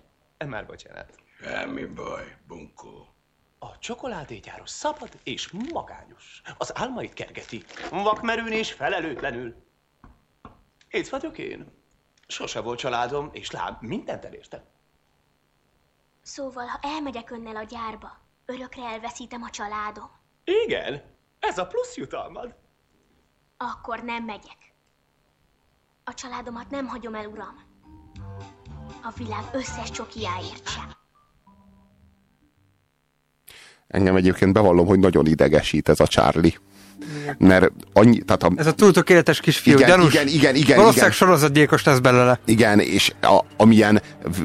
Már 0.46 0.66
bocsánat. 0.66 1.25
Semmi 1.46 1.86
baj, 1.86 2.38
bunkó. 2.48 3.08
A 3.60 3.78
csokoládégyáros 3.78 4.70
szabad 4.70 5.10
és 5.24 5.52
magányos. 5.74 6.42
Az 6.58 6.78
álmait 6.78 7.14
kergeti. 7.14 7.64
Vakmerőn 7.90 8.52
és 8.52 8.72
felelőtlenül. 8.72 9.56
Itt 10.90 11.08
vagyok 11.08 11.38
én. 11.38 11.72
Sose 12.28 12.62
volt 12.62 12.80
családom, 12.80 13.30
és 13.32 13.52
lám, 13.52 13.78
mindent 13.82 14.26
elértem. 14.26 14.64
Szóval, 16.22 16.66
ha 16.66 16.80
elmegyek 16.82 17.32
önnel 17.32 17.56
a 17.56 17.64
gyárba, 17.64 18.18
örökre 18.46 18.84
elveszítem 18.84 19.44
a 19.44 19.50
családom. 19.50 20.10
Igen, 20.44 21.04
ez 21.40 21.58
a 21.58 21.68
plusz 21.68 21.96
jutalmad. 21.96 22.56
Akkor 23.58 24.04
nem 24.04 24.24
megyek. 24.24 24.74
A 26.04 26.14
családomat 26.14 26.70
nem 26.70 26.88
hagyom 26.88 27.16
el, 27.16 27.26
uram. 27.26 27.64
A 29.04 29.12
világ 29.16 29.44
összes 29.54 29.92
csokiáért 29.92 30.70
sem. 30.70 31.04
Engem 33.88 34.16
egyébként 34.16 34.54
bevallom, 34.54 34.86
hogy 34.88 35.00
nagyon 35.00 35.28
idegesít 35.28 35.90
ez 35.90 36.00
a 36.00 36.08
Charlie. 36.08 36.54
mert 37.38 37.72
annyi, 37.94 38.18
tehát 38.20 38.44
a, 38.44 38.52
Ez 38.56 38.68
a 38.68 38.72
túl 38.72 38.92
tökéletes 38.92 39.40
kisfiú, 39.40 39.74
igen, 39.76 39.88
gyanús. 39.90 40.14
igen, 40.14 40.28
igen, 40.28 40.56
igen, 40.56 40.78
Valószínűleg 40.78 40.96
igen. 40.96 41.12
sorozatgyilkos 41.12 41.84
lesz 41.84 42.00
belőle. 42.00 42.40
Igen, 42.46 42.80
és 42.80 43.12
a, 43.22 43.40
amilyen 43.58 44.02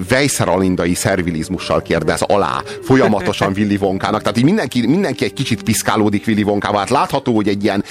vejszeralindai 0.09 0.95
szervilizmussal 0.95 1.83
kérdez 1.83 2.23
alá 2.23 2.63
folyamatosan 2.83 3.53
Willy 3.57 3.77
Wonkának, 3.81 4.23
tehát 4.23 4.39
így 4.39 4.45
mindenki, 4.45 4.87
mindenki 4.87 5.25
egy 5.25 5.33
kicsit 5.33 5.63
piszkálódik 5.63 6.27
Willy 6.27 6.43
Wonkával, 6.43 6.79
hát 6.79 6.91
látható, 6.91 7.35
hogy 7.35 7.49
egy 7.49 7.65
ilyen 7.65 7.85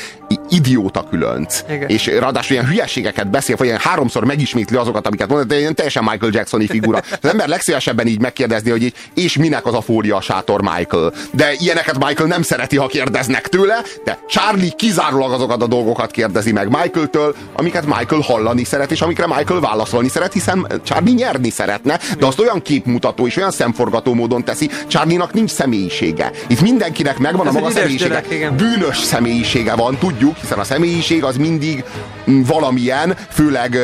idióta 0.49 1.05
különc, 1.09 1.63
Igen. 1.69 1.89
és 1.89 2.05
ráadásul 2.05 2.55
ilyen 2.55 2.67
hülyeségeket 2.67 3.29
beszél, 3.29 3.55
vagy 3.55 3.67
ilyen 3.67 3.79
háromszor 3.79 4.23
megismétli 4.25 4.75
azokat, 4.77 5.07
amiket 5.07 5.27
mond, 5.27 5.45
de 5.45 5.59
ilyen 5.59 5.75
teljesen 5.75 6.03
Michael 6.03 6.31
Jacksoni 6.33 6.67
figura. 6.67 6.97
Az 7.21 7.29
ember 7.29 7.47
legszívesebben 7.47 8.07
így 8.07 8.19
megkérdezni, 8.19 8.69
hogy 8.69 8.83
így, 8.83 8.93
és 9.13 9.37
minek 9.37 9.65
az 9.65 9.73
a 9.73 9.81
fólia 9.81 10.15
a 10.15 10.21
sátor 10.21 10.61
Michael. 10.61 11.13
De 11.31 11.53
ilyeneket 11.57 12.05
Michael 12.05 12.27
nem 12.29 12.41
szereti, 12.41 12.77
ha 12.77 12.87
kérdeznek 12.87 13.47
tőle, 13.47 13.81
de 14.03 14.19
Charlie 14.27 14.69
kizárólag 14.69 15.31
azokat 15.31 15.61
a 15.61 15.67
dolgokat 15.67 16.11
kérdezi 16.11 16.51
meg 16.51 16.67
Michael-től, 16.69 17.35
amiket 17.55 17.85
Michael 17.85 18.21
hallani 18.21 18.63
szeret, 18.63 18.91
és 18.91 19.01
amikre 19.01 19.27
Michael 19.27 19.59
válaszolni 19.59 20.07
szeret, 20.09 20.33
hiszen 20.33 20.67
Charlie 20.83 21.13
nyerni 21.13 21.49
szeretne, 21.49 21.99
de 22.19 22.25
azt 22.25 22.39
olyan 22.39 22.61
képmutató 22.61 23.27
és 23.27 23.37
olyan 23.37 23.51
szemforgató 23.51 24.13
módon 24.13 24.43
teszi, 24.43 24.69
Charlie-nak 24.87 25.33
nincs 25.33 25.51
személyisége. 25.51 26.31
Itt 26.47 26.61
mindenkinek 26.61 27.17
megvan 27.17 27.47
Ez 27.47 27.55
a 27.55 27.59
maga 27.59 27.71
személyisége. 27.71 28.07
gyerek, 28.09 28.31
igen. 28.31 28.55
Bűnös 28.55 28.97
személyisége 28.97 29.75
van, 29.75 29.97
tudjuk, 29.97 30.35
hiszen 30.41 30.59
a 30.59 30.63
személyiség 30.63 31.23
az 31.23 31.37
mindig 31.37 31.83
mm, 32.31 32.41
valamilyen, 32.41 33.17
főleg 33.29 33.77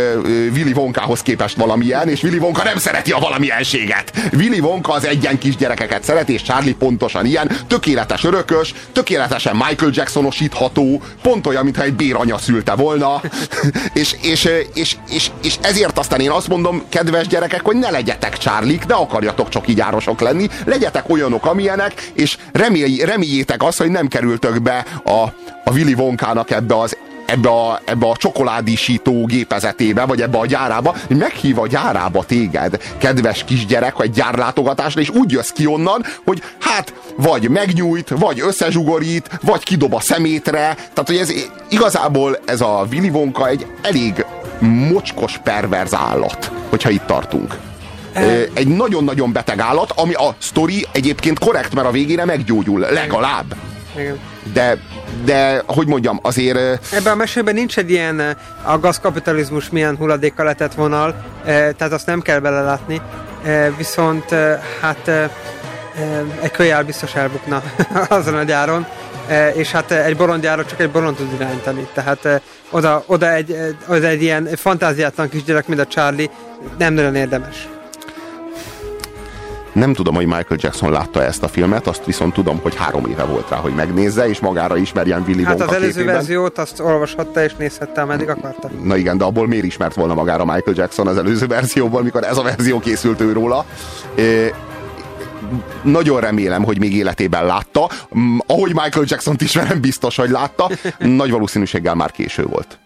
Willy 0.53 0.71
Wonkához 0.75 1.21
képest 1.21 1.57
valamilyen, 1.57 2.09
és 2.09 2.23
Willy 2.23 2.37
Wonka 2.37 2.63
nem 2.63 2.77
szereti 2.77 3.11
a 3.11 3.19
valamilyenséget. 3.19 4.11
Willy 4.33 4.59
Wonka 4.59 4.93
az 4.93 5.05
egyen 5.05 5.37
kisgyerekeket 5.37 6.03
szeret, 6.03 6.29
és 6.29 6.41
Charlie 6.41 6.73
pontosan 6.73 7.25
ilyen, 7.25 7.51
tökéletes 7.67 8.23
örökös, 8.23 8.73
tökéletesen 8.91 9.55
Michael 9.55 9.91
Jacksonosítható, 9.93 11.01
pont 11.21 11.47
olyan, 11.47 11.63
mintha 11.63 11.83
egy 11.83 11.93
béranya 11.93 12.37
szülte 12.37 12.73
volna, 12.73 13.21
és, 13.93 14.15
és, 14.21 14.49
és, 14.73 14.95
és, 15.09 15.31
és 15.43 15.55
ezért 15.61 15.97
aztán 15.97 16.19
én 16.19 16.31
azt 16.31 16.47
mondom, 16.47 16.83
kedves 16.89 17.27
gyerekek, 17.27 17.61
hogy 17.61 17.75
ne 17.75 17.89
legyetek 17.89 18.37
Charlie-k, 18.37 18.85
ne 18.87 18.93
akarjatok 18.93 19.49
csak 19.49 19.67
így 19.67 19.79
árosok 19.79 20.21
lenni, 20.21 20.47
legyetek 20.65 21.09
olyanok, 21.09 21.45
amilyenek, 21.45 22.11
és 22.13 22.37
remélj, 22.51 23.03
reméljétek 23.03 23.63
azt, 23.63 23.77
hogy 23.77 23.89
nem 23.89 24.07
kerültök 24.07 24.61
be 24.61 24.85
a, 25.05 25.25
a 25.65 25.71
Willy 25.71 25.93
Wonkának 25.93 26.51
ebbe 26.51 26.79
az 26.79 26.97
ebbe 27.25 27.49
a, 27.49 27.81
ebbe 27.85 28.07
a 28.07 28.15
csokoládisító 28.15 29.25
gépezetébe, 29.25 30.05
vagy 30.05 30.21
ebbe 30.21 30.37
a 30.37 30.45
gyárába, 30.45 30.95
hogy 31.07 31.17
meghív 31.17 31.59
a 31.59 31.67
gyárába 31.67 32.23
téged, 32.23 32.77
kedves 32.97 33.43
kisgyerek, 33.43 33.93
egy 33.97 34.11
gyárlátogatásra, 34.11 35.01
és 35.01 35.09
úgy 35.09 35.31
jössz 35.31 35.49
ki 35.49 35.65
onnan, 35.65 36.05
hogy 36.25 36.41
hát 36.59 36.93
vagy 37.15 37.49
megnyújt, 37.49 38.09
vagy 38.09 38.39
összezsugorít, 38.39 39.29
vagy 39.41 39.63
kidob 39.63 39.93
a 39.93 39.99
szemétre. 39.99 40.73
Tehát, 40.73 41.03
hogy 41.05 41.17
ez 41.17 41.33
igazából 41.69 42.39
ez 42.45 42.61
a 42.61 42.85
Willy 42.91 43.09
Wonka 43.09 43.47
egy 43.47 43.65
elég 43.81 44.25
mocskos 44.59 45.37
perverz 45.43 45.93
állat, 45.93 46.51
hogyha 46.69 46.89
itt 46.89 47.05
tartunk. 47.05 47.57
Egy 48.53 48.67
nagyon-nagyon 48.67 49.31
beteg 49.31 49.59
állat, 49.59 49.91
ami 49.91 50.13
a 50.13 50.35
sztori 50.37 50.87
egyébként 50.91 51.39
korrekt, 51.39 51.73
mert 51.73 51.87
a 51.87 51.91
végére 51.91 52.25
meggyógyul, 52.25 52.79
legalább. 52.79 53.55
Igen. 53.97 54.19
De, 54.53 54.77
de 55.25 55.61
hogy 55.65 55.87
mondjam, 55.87 56.19
azért 56.21 56.57
Ebben 56.93 57.13
a 57.13 57.15
mesében 57.15 57.53
nincs 57.53 57.77
egy 57.77 57.91
ilyen 57.91 58.37
a 58.63 58.79
gazkapitalizmus 58.79 59.69
milyen 59.69 59.95
hulladékkal 59.97 60.45
letett 60.45 60.73
vonal, 60.73 61.15
eh, 61.45 61.69
tehát 61.77 61.93
azt 61.93 62.05
nem 62.05 62.21
kell 62.21 62.39
belelátni, 62.39 63.01
viszont 63.77 64.35
hát 64.81 65.07
egy 66.41 66.51
kölyál 66.51 66.83
biztos 66.83 67.15
elbukna 67.15 67.61
azon 68.09 68.35
a 68.35 68.43
gyáron, 68.43 68.85
és 69.53 69.71
hát 69.71 69.91
egy 69.91 70.17
bolondjára 70.17 70.65
csak 70.65 70.79
egy 70.79 70.91
bolond 70.91 71.15
tud 71.15 71.33
irányítani, 71.33 71.87
tehát 71.93 72.25
eh, 72.25 72.39
oda, 72.69 73.03
oda, 73.05 73.33
egy, 73.33 73.75
oda 73.87 74.07
egy 74.07 74.21
ilyen 74.21 74.49
fantáziátlan 74.55 75.29
kisgyerek, 75.29 75.67
mint 75.67 75.79
a 75.79 75.87
Charlie, 75.87 76.29
nem 76.77 76.93
nagyon 76.93 77.15
érdemes. 77.15 77.67
Nem 79.75 79.93
tudom, 79.93 80.15
hogy 80.15 80.25
Michael 80.25 80.57
Jackson 80.61 80.91
látta 80.91 81.23
ezt 81.23 81.43
a 81.43 81.47
filmet, 81.47 81.87
azt 81.87 82.05
viszont 82.05 82.33
tudom, 82.33 82.59
hogy 82.61 82.75
három 82.75 83.05
éve 83.05 83.23
volt 83.23 83.49
rá, 83.49 83.57
hogy 83.57 83.73
megnézze, 83.73 84.27
és 84.29 84.39
magára 84.39 84.77
ismerjen 84.77 85.23
Willy 85.27 85.43
Hát 85.43 85.53
Wonka 85.57 85.69
az 85.69 85.75
előző 85.75 85.91
képében. 85.91 86.13
verziót 86.15 86.57
azt 86.57 86.79
olvashatta 86.79 87.43
és 87.43 87.53
nézhette, 87.57 88.01
ameddig 88.01 88.29
akarta. 88.29 88.69
Na 88.83 88.95
igen, 88.97 89.17
de 89.17 89.23
abból 89.23 89.47
miért 89.47 89.65
ismert 89.65 89.95
volna 89.95 90.13
magára 90.13 90.45
Michael 90.45 90.75
Jackson 90.75 91.07
az 91.07 91.17
előző 91.17 91.47
verzióból, 91.47 92.03
mikor 92.03 92.23
ez 92.23 92.37
a 92.37 92.41
verzió 92.43 92.79
készült 92.79 93.21
ő 93.21 93.31
róla. 93.33 93.65
Nagyon 95.83 96.19
remélem, 96.19 96.63
hogy 96.63 96.79
még 96.79 96.93
életében 96.95 97.45
látta. 97.45 97.89
Mm, 98.17 98.37
Ahogy 98.47 98.73
Michael 98.73 99.05
Jackson-t 99.07 99.41
ismerem, 99.41 99.81
biztos, 99.81 100.15
hogy 100.15 100.29
látta. 100.29 100.69
Nagy 100.99 101.31
valószínűséggel 101.31 101.95
már 101.95 102.11
késő 102.11 102.45
volt. 102.45 102.79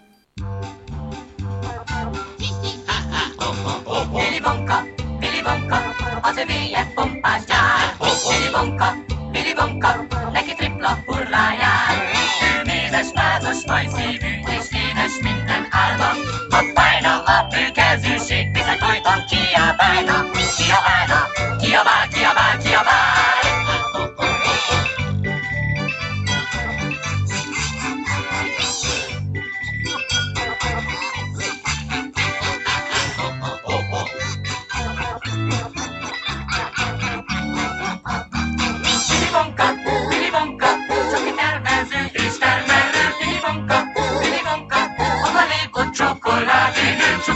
Willy 8.27 8.49
Wonka, 8.53 8.89
Willy 9.33 9.53
Wonka, 9.57 10.05
neki 10.31 10.53
tripla 10.53 10.99
hullájár. 11.05 11.95
Ő 12.41 12.61
mézes, 12.65 13.07
mázos, 13.13 13.65
majszívű, 13.65 14.31
és 14.55 14.65
édes 14.71 15.15
minden 15.21 15.67
álma. 15.69 16.09
Ha 16.49 16.61
fájna 16.75 17.13
a 17.23 17.47
bőkezűség, 17.49 18.51
bizony 18.51 18.77
folyton 18.77 19.19
kiabálna. 19.29 20.15
Kiabálna, 20.57 21.18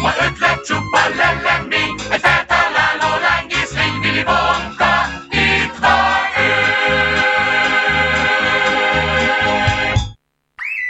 Csupa 0.04 0.26
ötlet, 0.26 0.66
csupa 0.66 1.00
lellemény, 1.18 1.96
egy 2.12 2.20
feltaláló 2.20 3.22
lángészlény. 3.22 3.96
Willy 4.02 4.24
Wonka, 4.26 4.94
itt 5.30 5.78
van 5.80 6.24
ő. 6.38 6.52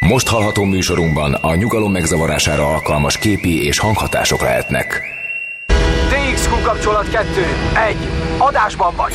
Most 0.08 0.28
hallható 0.28 0.64
műsorunkban 0.64 1.34
a 1.34 1.56
nyugalom 1.56 1.92
megzavarására 1.92 2.68
alkalmas 2.68 3.18
képi 3.18 3.66
és 3.66 3.80
hanghatások 3.80 4.42
lehetnek. 4.42 5.02
DXQ 6.10 6.62
kapcsolat 6.62 7.10
2. 7.10 7.28
1. 7.88 7.96
Adásban 8.38 8.96
vagy. 8.96 9.14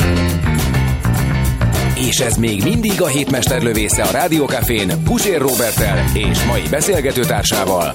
És 1.95 2.19
ez 2.19 2.35
még 2.35 2.63
mindig 2.63 3.01
a 3.01 3.07
hétmester 3.07 3.61
lövésze 3.61 4.03
a 4.03 4.11
Rádiókafén 4.11 5.03
Pusér 5.03 5.39
Robertel 5.41 6.03
és 6.13 6.43
mai 6.43 6.63
beszélgetőtársával. 6.69 7.93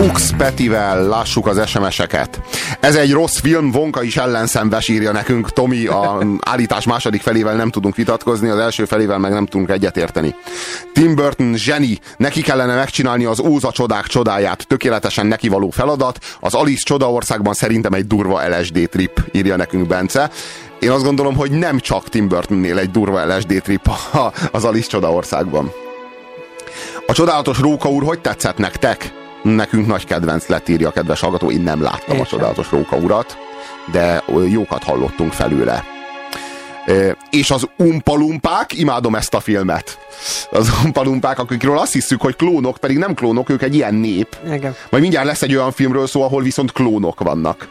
Fuchs 0.00 0.30
Petivel 0.36 1.08
lássuk 1.08 1.46
az 1.46 1.68
SMS-eket. 1.68 2.40
Ez 2.80 2.94
egy 2.94 3.12
rossz 3.12 3.38
film, 3.38 3.70
Vonka 3.70 4.02
is 4.02 4.16
ellenszenves 4.16 4.88
írja 4.88 5.12
nekünk. 5.12 5.52
Tomi, 5.52 5.86
a 5.86 6.22
állítás 6.40 6.86
második 6.86 7.20
felével 7.20 7.54
nem 7.54 7.70
tudunk 7.70 7.96
vitatkozni, 7.96 8.48
az 8.48 8.58
első 8.58 8.84
felével 8.84 9.18
meg 9.18 9.32
nem 9.32 9.46
tudunk 9.46 9.70
egyetérteni. 9.70 10.34
Tim 10.92 11.14
Burton 11.14 11.54
zseni, 11.56 11.98
neki 12.16 12.42
kellene 12.42 12.74
megcsinálni 12.74 13.24
az 13.24 13.40
Óza 13.40 13.72
csodák 13.72 14.06
csodáját, 14.06 14.66
tökéletesen 14.66 15.26
nekivaló 15.26 15.70
feladat. 15.70 16.18
Az 16.40 16.54
Alice 16.54 16.82
csodaországban 16.84 17.54
szerintem 17.54 17.92
egy 17.92 18.06
durva 18.06 18.48
LSD 18.48 18.88
trip, 18.90 19.24
írja 19.32 19.56
nekünk 19.56 19.86
Bence. 19.86 20.30
Én 20.78 20.90
azt 20.90 21.04
gondolom, 21.04 21.36
hogy 21.36 21.50
nem 21.50 21.78
csak 21.78 22.08
Tim 22.08 22.28
Burtonnél 22.28 22.78
egy 22.78 22.90
durva 22.90 23.36
LSD 23.36 23.62
trip 23.62 23.90
az 24.52 24.64
Alice 24.64 24.88
csodaországban. 24.88 25.72
A 27.06 27.12
csodálatos 27.12 27.58
Róka 27.58 27.88
úr, 27.88 28.02
hogy 28.02 28.20
tetszett 28.20 28.56
nektek? 28.56 29.19
Nekünk 29.42 29.86
nagy 29.86 30.04
kedvenc 30.04 30.46
lett, 30.46 30.68
írja 30.68 30.88
a 30.88 30.92
kedves 30.92 31.20
hallgató. 31.20 31.50
Én 31.50 31.60
nem 31.60 31.82
láttam 31.82 32.16
Én 32.16 32.22
a 32.22 32.26
csodálatos 32.26 32.70
Róka 32.70 32.96
urat, 32.96 33.38
de 33.92 34.22
jókat 34.48 34.82
hallottunk 34.82 35.32
felőle. 35.32 35.84
És 37.30 37.50
az 37.50 37.68
umpalumpák, 37.76 38.78
imádom 38.78 39.14
ezt 39.14 39.34
a 39.34 39.40
filmet. 39.40 39.98
Az 40.50 40.72
umpalumpák, 40.84 41.38
akikről 41.38 41.78
azt 41.78 41.92
hiszük, 41.92 42.20
hogy 42.20 42.36
klónok, 42.36 42.76
pedig 42.76 42.98
nem 42.98 43.14
klónok, 43.14 43.48
ők 43.48 43.62
egy 43.62 43.74
ilyen 43.74 43.94
nép. 43.94 44.36
Igen. 44.52 44.74
Majd 44.90 45.02
mindjárt 45.02 45.26
lesz 45.26 45.42
egy 45.42 45.54
olyan 45.54 45.72
filmről 45.72 46.06
szó, 46.06 46.22
ahol 46.22 46.42
viszont 46.42 46.72
klónok 46.72 47.20
vannak. 47.20 47.68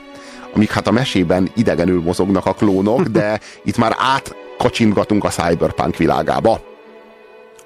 Amik 0.55 0.71
hát 0.71 0.87
a 0.87 0.91
mesében 0.91 1.51
idegenül 1.55 2.01
mozognak 2.01 2.45
a 2.45 2.53
klónok, 2.53 3.01
de 3.01 3.39
itt 3.63 3.77
már 3.77 3.95
átkacsintgatunk 3.97 5.23
a 5.23 5.29
cyberpunk 5.29 5.97
világába. 5.97 6.68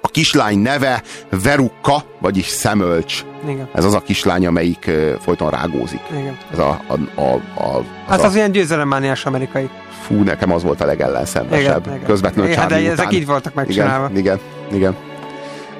A 0.04 0.08
kislány 0.08 0.58
neve 0.58 1.02
Verukka, 1.42 2.04
vagyis 2.20 2.46
Szemölcs. 2.46 3.24
Igen. 3.48 3.68
Ez 3.74 3.84
az 3.84 3.94
a 3.94 4.00
kislány, 4.00 4.46
amelyik 4.46 4.86
ö, 4.86 5.14
folyton 5.20 5.50
rágózik. 5.50 6.00
Igen. 6.10 6.38
Ez 6.52 6.58
a, 6.58 6.80
a, 6.86 7.20
a, 7.20 7.40
a, 7.54 7.76
az 7.76 7.84
Hát 8.08 8.20
a 8.20 8.24
az 8.24 8.34
ilyen 8.34 8.52
győzelemmániás 8.52 9.26
amerikai. 9.26 9.68
fú, 10.02 10.22
nekem 10.22 10.52
az 10.52 10.62
volt 10.62 10.80
a 10.80 10.84
legellenszenvesebb. 10.84 11.86
Igen. 11.86 12.04
Közvetlenül 12.04 12.50
Igen, 12.50 12.68
de 12.68 12.90
ezek 12.90 13.12
így 13.12 13.26
voltak 13.26 13.54
megcsinálva. 13.54 14.10
Igen, 14.14 14.40
igen, 14.72 14.96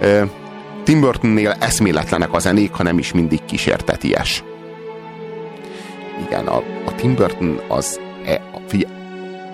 igen. 0.00 0.28
Tim 0.84 1.00
Burtonnél 1.00 1.56
eszméletlenek 1.60 2.32
a 2.32 2.38
zenék, 2.38 2.72
ha 2.72 2.82
nem 2.82 2.98
is 2.98 3.12
mindig 3.12 3.44
kísérteties. 3.44 4.42
Igen, 6.26 6.46
a, 6.46 6.56
a 6.84 6.94
Tim 6.94 7.14
Burton 7.14 7.60
az, 7.68 8.00
e, 8.26 8.40
a, 8.54 8.58
figyel, 8.66 8.90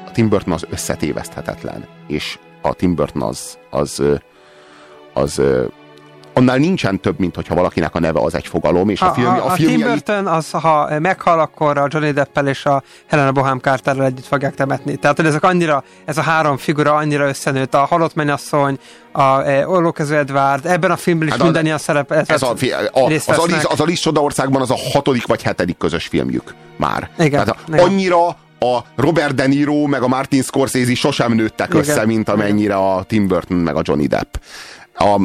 a 0.06 0.10
Tim 0.10 0.28
Burton 0.28 0.52
az 0.52 0.66
összetéveszthetetlen, 0.70 1.84
és 2.06 2.38
a 2.62 2.74
Tim 2.74 2.94
Burton 2.94 3.22
az, 3.22 3.58
az, 3.70 4.00
az, 4.00 4.20
az 5.20 5.40
annál 6.32 6.56
nincsen 6.56 7.00
több, 7.00 7.18
mint 7.18 7.34
hogyha 7.34 7.54
valakinek 7.54 7.94
a 7.94 8.00
neve 8.00 8.20
az 8.20 8.34
egy 8.34 8.46
fogalom, 8.46 8.88
és 8.88 9.00
a, 9.00 9.06
a, 9.06 9.12
film, 9.12 9.26
a, 9.26 9.44
a, 9.44 9.50
a 9.50 9.54
Tim 9.54 9.80
Burton, 9.80 10.26
az, 10.26 10.50
ha 10.50 10.90
meghal, 10.98 11.40
akkor 11.40 11.78
a 11.78 11.86
Johnny 11.88 12.10
Deppel 12.10 12.48
és 12.48 12.64
a 12.64 12.82
Helena 13.06 13.32
Boham 13.32 13.58
Carterrel 13.58 14.04
együtt 14.04 14.26
fogják 14.26 14.54
temetni. 14.54 14.96
Tehát, 14.96 15.16
hogy 15.16 15.26
ezek 15.26 15.42
annyira, 15.44 15.84
ez 16.04 16.18
a 16.18 16.22
három 16.22 16.56
figura 16.56 16.94
annyira 16.94 17.28
összenőtt, 17.28 17.74
a 17.74 17.84
halott 17.84 18.14
mennyasszony, 18.14 18.78
a 19.12 19.40
e, 19.40 19.68
Orlókező 19.68 20.16
Edward, 20.16 20.66
ebben 20.66 20.90
a 20.90 20.96
filmben 20.96 21.28
is 21.28 21.34
hát 21.34 21.42
minden 21.42 21.64
ilyen 21.64 21.78
szerep. 21.78 22.12
Ez, 22.12 22.28
ez 22.28 22.42
a, 22.42 22.46
a, 22.46 22.52
az, 22.52 23.28
Alice, 23.38 23.68
az 23.68 23.80
Alice 23.80 24.02
Csodaországban 24.02 24.62
az 24.62 24.70
a 24.70 24.76
hatodik 24.92 25.26
vagy 25.26 25.42
hetedik 25.42 25.76
közös 25.76 26.06
filmjük 26.06 26.54
már. 26.76 27.10
Igen, 27.18 27.44
Tehát 27.44 27.56
igen. 27.68 27.84
annyira 27.84 28.36
a 28.60 28.84
Robert 28.96 29.34
De 29.34 29.46
Niro 29.46 29.86
meg 29.86 30.02
a 30.02 30.08
Martin 30.08 30.42
Scorsese 30.42 30.94
sosem 30.94 31.32
nőttek 31.32 31.68
igen, 31.68 31.80
össze, 31.80 32.06
mint 32.06 32.28
amennyire 32.28 32.74
a 32.74 33.02
Tim 33.02 33.26
Burton 33.26 33.56
meg 33.56 33.76
a 33.76 33.80
Johnny 33.84 34.06
Depp. 34.06 34.34
A, 34.94 35.20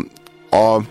a, 0.56 0.82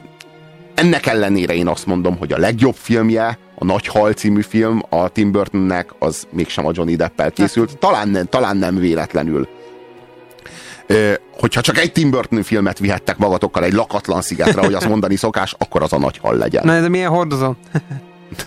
ennek 0.75 1.07
ellenére 1.07 1.55
én 1.55 1.69
azt 1.69 1.87
mondom, 1.87 2.17
hogy 2.17 2.33
a 2.33 2.39
legjobb 2.39 2.75
filmje, 2.75 3.39
a 3.55 3.65
Nagy 3.65 3.87
Hal 3.87 4.13
című 4.13 4.43
film 4.43 4.83
a 4.89 5.09
Tim 5.09 5.33
Burtonnek, 5.33 5.91
az 5.99 6.27
mégsem 6.31 6.67
a 6.67 6.71
Johnny 6.75 6.97
Deppel 6.97 7.31
készült. 7.31 7.79
Talán 7.79 8.09
nem, 8.09 8.27
talán 8.27 8.57
nem 8.57 8.77
véletlenül. 8.77 9.49
Ö, 10.87 11.13
hogyha 11.33 11.61
csak 11.61 11.79
egy 11.79 11.93
Tim 11.93 12.11
Burton 12.11 12.43
filmet 12.43 12.79
vihettek 12.79 13.17
magatokkal 13.17 13.65
egy 13.65 13.73
lakatlan 13.73 14.23
szigetre, 14.23 14.61
hogy 14.61 14.75
azt 14.75 14.89
mondani 14.95 15.17
szokás, 15.17 15.55
akkor 15.59 15.83
az 15.83 15.93
a 15.93 15.99
Nagy 15.99 16.19
Hal 16.19 16.37
legyen. 16.37 16.65
Na, 16.65 16.81
de 16.81 16.89
milyen 16.89 17.11
hordozó? 17.11 17.55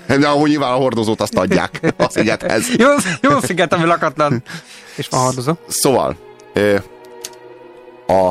De 0.08 0.28
ahogy 0.28 0.50
nyilván 0.50 0.72
a 0.72 0.76
hordozót 0.76 1.22
azt 1.22 1.38
adják 1.38 1.94
a 1.98 2.10
szigethez. 2.10 2.70
jó, 2.78 2.90
jó 3.22 3.40
sziget, 3.40 3.74
ami 3.74 3.86
lakatlan. 3.86 4.44
És 4.96 5.08
van 5.08 5.22
hordozó. 5.22 5.54
Szóval, 5.68 6.16
a, 8.08 8.28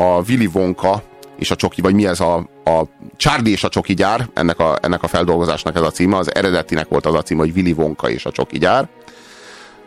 a 0.00 0.22
Willy 0.28 0.48
Wonka 0.52 1.02
és 1.38 1.50
a 1.50 1.56
csoki, 1.56 1.80
vagy 1.80 1.94
mi 1.94 2.06
ez 2.06 2.20
a, 2.20 2.36
a 2.64 2.82
Charlie 3.16 3.52
és 3.52 3.64
a 3.64 3.68
csoki 3.68 3.94
gyár, 3.94 4.28
ennek 4.34 4.58
a, 4.58 4.78
ennek 4.82 5.02
a 5.02 5.08
feldolgozásnak 5.08 5.76
ez 5.76 5.82
a 5.82 5.90
címe, 5.90 6.16
az 6.16 6.34
eredetinek 6.34 6.88
volt 6.88 7.06
az 7.06 7.14
a 7.14 7.22
címe, 7.22 7.40
hogy 7.40 7.52
Willy 7.56 7.72
Wonka 7.72 8.08
és 8.08 8.24
a 8.24 8.30
csoki 8.30 8.58
gyár. 8.58 8.88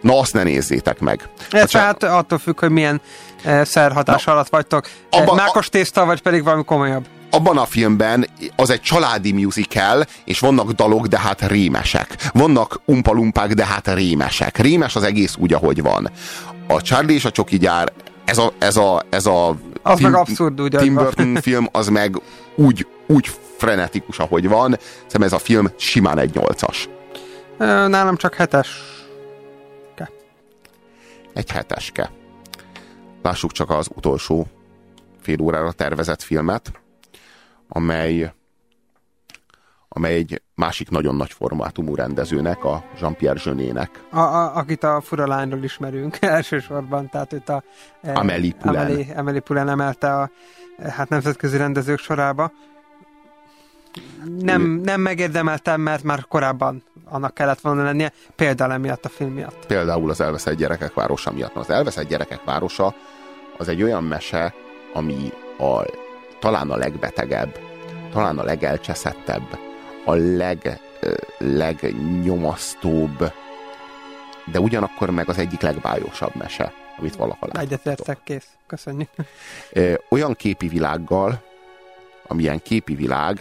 Na, 0.02 0.20
azt 0.20 0.34
ne 0.34 0.44
nézzétek 0.44 1.00
meg. 1.00 1.30
Ez 1.52 1.72
hát 1.72 2.04
attól 2.04 2.38
függ, 2.38 2.60
hogy 2.60 2.70
milyen 2.70 3.02
e, 3.44 3.64
szerhatás 3.64 4.24
Na, 4.24 4.32
alatt 4.32 4.50
vagytok. 4.50 4.88
Abba, 5.10 5.34
Mákos 5.34 5.70
tészta, 5.70 6.06
vagy 6.06 6.22
pedig 6.22 6.44
valami 6.44 6.64
komolyabb? 6.64 7.06
abban 7.30 7.58
a 7.58 7.66
filmben 7.66 8.28
az 8.56 8.70
egy 8.70 8.82
családi 8.82 9.32
musical, 9.32 10.06
és 10.26 10.40
vannak 10.40 10.72
dalok, 10.72 11.08
de 11.08 11.20
hát 11.20 11.48
rémesek. 11.48 12.16
Vannak 12.34 12.82
umpalumpák, 12.86 13.54
de 13.54 13.66
hát 13.66 13.94
rémesek. 13.94 14.58
Rémes 14.58 14.96
az 14.96 15.04
egész 15.04 15.36
úgy, 15.38 15.54
ahogy 15.54 15.82
van. 15.82 16.10
A 16.68 16.82
Charlie 16.82 17.16
és 17.16 17.26
a 17.26 17.32
Csoki 17.32 17.58
gyár, 17.58 17.92
ez 18.26 18.38
a, 18.38 18.54
ez 18.60 18.78
a, 18.78 19.04
ez 19.10 19.26
a 19.26 19.56
az 19.88 19.98
Tim, 19.98 20.10
meg 20.10 20.20
abszurd 20.20 20.62
úgy 20.62 20.76
Tim 20.78 20.96
Burton 20.96 21.36
film, 21.42 21.68
az 21.72 21.88
meg 21.88 22.22
úgy, 22.56 22.88
úgy 23.08 23.32
frenetikus, 23.58 24.20
ahogy 24.20 24.48
van. 24.48 24.78
Szerintem 24.96 25.22
ez 25.22 25.34
a 25.34 25.38
film 25.38 25.68
simán 25.76 26.18
egy 26.18 26.34
nyolcas. 26.34 26.90
Nálam 27.58 28.16
csak 28.16 28.34
hetes. 28.34 28.96
Egy 31.34 31.52
heteske. 31.52 32.12
Lássuk 33.22 33.52
csak 33.52 33.70
az 33.70 33.90
utolsó 33.96 34.48
fél 35.22 35.42
órára 35.42 35.72
tervezett 35.72 36.22
filmet 36.22 36.72
amely, 37.68 38.34
amely 39.90 40.14
egy 40.14 40.42
másik 40.56 40.90
nagyon 40.90 41.16
nagy 41.16 41.32
formátumú 41.32 41.96
rendezőnek, 41.96 42.64
a 42.64 42.84
Jean-Pierre 43.00 43.40
Jeunének. 43.44 44.04
A, 44.12 44.20
a, 44.20 44.56
akit 44.56 44.84
a 44.84 45.02
fura 45.02 45.28
lányról 45.28 45.64
ismerünk 45.64 46.18
elsősorban, 46.38 47.10
tehát 47.10 47.34
őt 47.34 47.50
a 47.50 47.64
e, 48.02 48.14
Amélie 48.14 48.54
Poulain. 48.54 48.86
Amélie, 48.86 49.14
Amélie 49.16 49.40
Poulain 49.40 49.68
emelte 49.68 50.14
a 50.14 50.30
e, 50.78 50.92
hát 50.92 51.10
nemzetközi 51.10 51.58
rendezők 51.58 52.00
sorába. 52.00 52.52
Nem, 54.40 54.62
nem 54.62 55.02
megérdemeltem, 55.02 55.82
mert 55.82 56.04
már 56.04 56.26
korábban 56.28 56.84
annak 57.06 57.34
kellett 57.34 57.60
volna 57.60 57.84
lennie, 57.84 58.12
például 58.36 58.72
emiatt 58.72 59.06
a 59.06 59.10
film 59.10 59.34
miatt. 59.34 59.66
Például 59.66 60.10
az 60.10 60.22
Elveszett 60.22 60.56
gyerekek 60.56 60.94
városa 60.94 61.32
miatt. 61.32 61.56
Az 61.56 61.70
Elveszett 61.70 62.08
gyerekek 62.08 62.44
városa 62.44 62.96
az 63.58 63.68
egy 63.68 63.84
olyan 63.84 64.04
mese, 64.04 64.54
ami 64.94 65.32
a 65.60 65.86
talán 66.40 66.70
a 66.70 66.76
legbetegebb, 66.76 67.60
talán 68.12 68.38
a 68.38 68.44
legelcseszettebb, 68.44 69.67
a 70.08 70.16
leg, 70.16 70.80
legnyomasztóbb, 71.38 73.32
de 74.52 74.60
ugyanakkor 74.60 75.10
meg 75.10 75.30
az 75.30 75.38
egyik 75.38 75.62
legbájosabb 75.62 76.36
mese, 76.36 76.74
amit 76.98 77.16
valaha 77.16 77.46
láttam. 77.46 77.62
Egyetértek, 77.62 78.18
kész. 78.24 78.48
Köszönjük. 78.68 79.10
Olyan 80.10 80.34
képi 80.34 80.68
világgal, 80.68 81.42
amilyen 82.28 82.62
képi 82.62 82.96
világ 82.96 83.40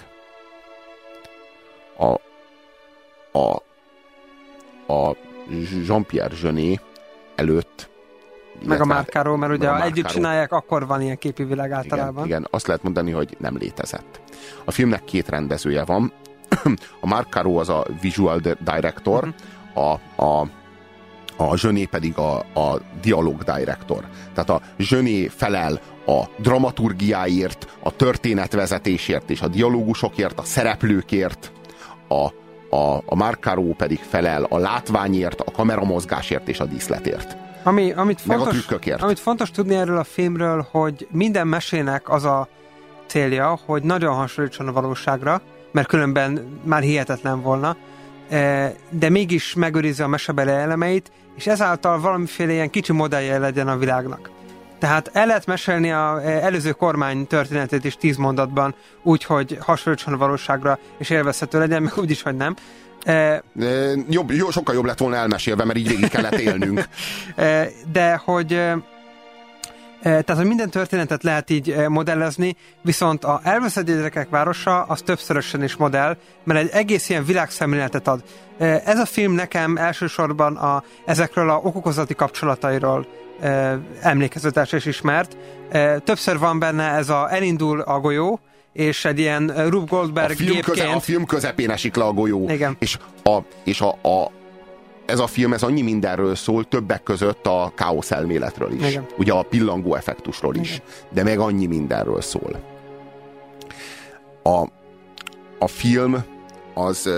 a, 1.97 2.15
a, 3.39 3.63
a 4.93 5.17
Jean-Pierre 5.87 6.37
Jeunet 6.43 6.83
előtt 7.35 7.89
meg 8.65 8.81
a 8.81 8.85
márkáról, 8.85 9.37
mert 9.37 9.53
ugye 9.53 9.69
ha 9.69 9.83
együtt 9.83 10.07
csinálják, 10.07 10.53
akkor 10.53 10.87
van 10.87 11.01
ilyen 11.01 11.19
képi 11.19 11.45
világ 11.45 11.73
általában. 11.73 12.25
Igen, 12.25 12.27
igen, 12.27 12.47
azt 12.51 12.67
lehet 12.67 12.83
mondani, 12.83 13.11
hogy 13.11 13.37
nem 13.39 13.57
létezett. 13.57 14.21
A 14.65 14.71
filmnek 14.71 15.05
két 15.05 15.29
rendezője 15.29 15.85
van. 15.85 16.13
a 17.01 17.07
Mark 17.07 17.41
az 17.45 17.69
a 17.69 17.87
visual 18.01 18.41
director, 18.65 19.35
uh-huh. 19.75 20.01
a, 20.17 20.23
a 20.23 20.47
a 21.37 21.57
Zsöné 21.57 21.85
pedig 21.85 22.19
a, 22.19 22.39
a 22.39 22.81
dialog 23.01 23.43
director. 23.43 24.05
Tehát 24.35 24.51
a 24.51 24.61
Zsöné 24.79 25.27
felel 25.27 25.81
a 26.07 26.23
dramaturgiáért, 26.37 27.79
a 27.83 27.97
történetvezetésért 27.97 29.31
és 29.31 29.41
a 29.41 29.49
dialógusokért, 29.49 30.39
a 30.39 30.43
szereplőkért, 30.43 31.53
a, 32.09 32.27
a, 32.77 33.03
a 33.07 33.15
Mark 33.15 33.51
pedig 33.77 33.99
felel 33.99 34.45
a 34.45 34.59
látványért, 34.59 35.41
a 35.41 35.51
kameramozgásért 35.51 36.49
és 36.49 36.61
a 36.61 36.65
díszletért. 36.65 37.37
Ami, 37.63 37.93
amit, 37.93 38.21
fontos, 38.21 38.67
amit 38.99 39.19
fontos 39.19 39.51
tudni 39.51 39.75
erről 39.75 39.99
a 39.99 40.05
filmről, 40.05 40.67
hogy 40.71 41.07
minden 41.11 41.47
mesének 41.47 42.11
az 42.11 42.25
a 42.25 42.49
célja, 43.07 43.59
hogy 43.67 43.83
nagyon 43.83 44.15
hasonlítson 44.15 44.69
a 44.69 44.73
valóságra, 44.73 45.43
mert 45.77 45.89
különben 45.89 46.61
már 46.63 46.83
hihetetlen 46.83 47.43
volna, 47.43 47.77
e, 48.31 48.73
de 48.91 49.09
mégis 49.09 49.55
megőrizze 49.55 50.05
a 50.05 50.09
mesebeli 50.09 50.51
elemeit, 50.51 51.11
és 51.35 51.47
ezáltal 51.47 52.01
valamiféle 52.01 52.53
ilyen 52.53 52.71
kicsi 52.71 52.93
modellje 52.93 53.39
legyen 53.39 53.69
a 53.69 53.77
világnak. 53.77 54.31
Tehát 54.79 55.11
el 55.13 55.27
lehet 55.27 55.47
mesélni 55.47 55.93
az 55.93 56.23
e, 56.23 56.29
előző 56.29 56.71
kormány 56.71 57.27
történetét 57.27 57.85
is 57.85 57.97
tíz 57.97 58.17
mondatban, 58.17 58.75
úgy, 59.03 59.25
hogy 59.25 59.59
hasonlítson 59.61 60.15
a 60.15 60.17
valóságra, 60.17 60.79
és 60.99 61.11
élvezhető 61.11 61.59
legyen, 61.59 61.83
meg 61.83 61.93
úgy 61.97 62.11
is, 62.11 62.23
hogy 62.23 62.37
nem. 62.37 62.57
E, 63.05 63.43
jobb, 64.11 64.31
jó, 64.31 64.51
sokkal 64.51 64.75
jobb 64.75 64.85
lett 64.85 64.99
volna 64.99 65.17
elmesélve, 65.17 65.65
mert 65.65 65.79
így 65.79 65.89
végig 65.89 66.09
kellett 66.09 66.39
élnünk. 66.41 66.89
De 67.93 68.21
hogy 68.25 68.61
tehát, 70.03 70.37
hogy 70.37 70.47
minden 70.47 70.71
történetet 70.71 71.23
lehet 71.23 71.51
így 71.51 71.77
modellezni, 71.89 72.57
viszont 72.83 73.25
a 73.25 73.41
elveszett 73.43 73.87
gyerekek 73.87 74.29
városa 74.29 74.83
az 74.83 75.03
többszörösen 75.03 75.63
is 75.63 75.77
modell, 75.77 76.17
mert 76.45 76.61
egy 76.61 76.71
egész 76.73 77.09
ilyen 77.09 77.25
világszemléletet 77.25 78.09
ad. 78.09 78.23
Ez 78.59 78.99
a 78.99 79.07
film 79.07 79.33
nekem 79.33 79.77
elsősorban 79.77 80.57
a, 80.57 80.83
ezekről 81.05 81.51
a 81.51 81.61
okokozati 81.63 82.15
kapcsolatairól 82.15 83.07
emlékezetes 84.01 84.73
és 84.73 84.85
ismert. 84.85 85.37
Többször 86.05 86.39
van 86.39 86.59
benne 86.59 86.91
ez 86.91 87.09
a 87.09 87.35
elindul 87.35 87.81
a 87.81 88.01
golyó, 88.01 88.41
és 88.73 89.05
egy 89.05 89.19
ilyen 89.19 89.69
Rube 89.69 89.87
Goldberg 89.89 90.31
a 90.31 90.35
film 90.35 90.53
gépként... 90.53 90.79
Köze, 90.79 90.89
a 90.89 91.01
film 91.01 91.25
közepén 91.25 91.71
esik 91.71 91.95
le 91.95 92.05
a 92.05 92.13
golyó. 92.13 92.51
Igen. 92.51 92.77
És, 92.79 92.99
a, 93.23 93.39
és 93.65 93.81
a, 93.81 93.89
a, 93.89 94.31
ez 95.07 95.19
a 95.19 95.27
film 95.27 95.53
ez 95.53 95.63
annyi 95.63 95.83
mindenről 95.83 96.35
szól, 96.35 96.65
többek 96.65 97.03
között 97.03 97.47
a 97.47 97.73
káosz 97.75 98.11
elméletről 98.11 98.73
is. 98.73 98.89
Igen. 98.89 99.07
Ugye 99.19 99.33
a 99.33 99.43
pillangó 99.43 99.95
effektusról 99.95 100.55
is. 100.55 100.71
Igen. 100.71 100.85
De 101.13 101.23
meg 101.23 101.39
annyi 101.39 101.67
mindenről 101.67 102.21
szól. 102.21 102.61
A, 104.43 104.67
a 105.59 105.67
film 105.67 106.25
az, 106.75 107.11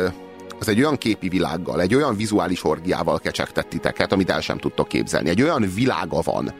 az 0.59 0.69
egy 0.69 0.79
olyan 0.79 0.97
képi 0.97 1.29
világgal, 1.29 1.81
egy 1.81 1.95
olyan 1.95 2.17
vizuális 2.17 2.65
orgiával 2.65 3.19
kecsegtett 3.19 3.69
titeket, 3.69 4.13
amit 4.13 4.31
el 4.31 4.41
sem 4.41 4.59
tudtok 4.59 4.89
képzelni. 4.89 5.29
Egy 5.29 5.43
olyan 5.43 5.71
világa 5.75 6.21
van, 6.21 6.53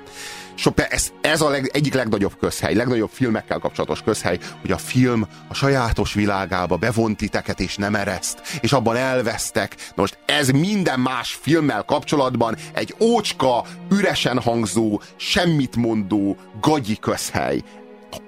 So, 0.59 0.71
ez, 0.75 1.13
ez 1.21 1.41
a 1.41 1.49
leg, 1.49 1.71
egyik 1.73 1.95
legnagyobb 1.95 2.39
közhely, 2.41 2.75
legnagyobb 2.75 3.11
filmekkel 3.13 3.59
kapcsolatos 3.59 4.03
közhely, 4.03 4.39
hogy 4.61 4.71
a 4.71 4.79
film 4.79 5.27
a 5.49 5.55
sajátos 5.55 6.15
világába 6.15 6.77
bevont 6.77 7.17
titeket 7.17 7.61
és 7.61 7.77
nem 7.77 7.95
ereszt, 7.95 8.43
és 8.61 8.73
abban 8.73 8.97
elvesztek. 8.97 9.77
Na 9.77 9.95
most 9.95 10.19
ez 10.27 10.49
minden 10.49 11.01
más 11.01 11.39
filmmel 11.41 11.83
kapcsolatban 11.83 12.57
egy 12.75 12.95
ócska, 13.01 13.65
üresen 13.91 14.41
hangzó, 14.41 15.01
semmit 15.17 15.77
mondó, 15.77 16.37
gagyi 16.61 16.97
közhely. 16.97 17.63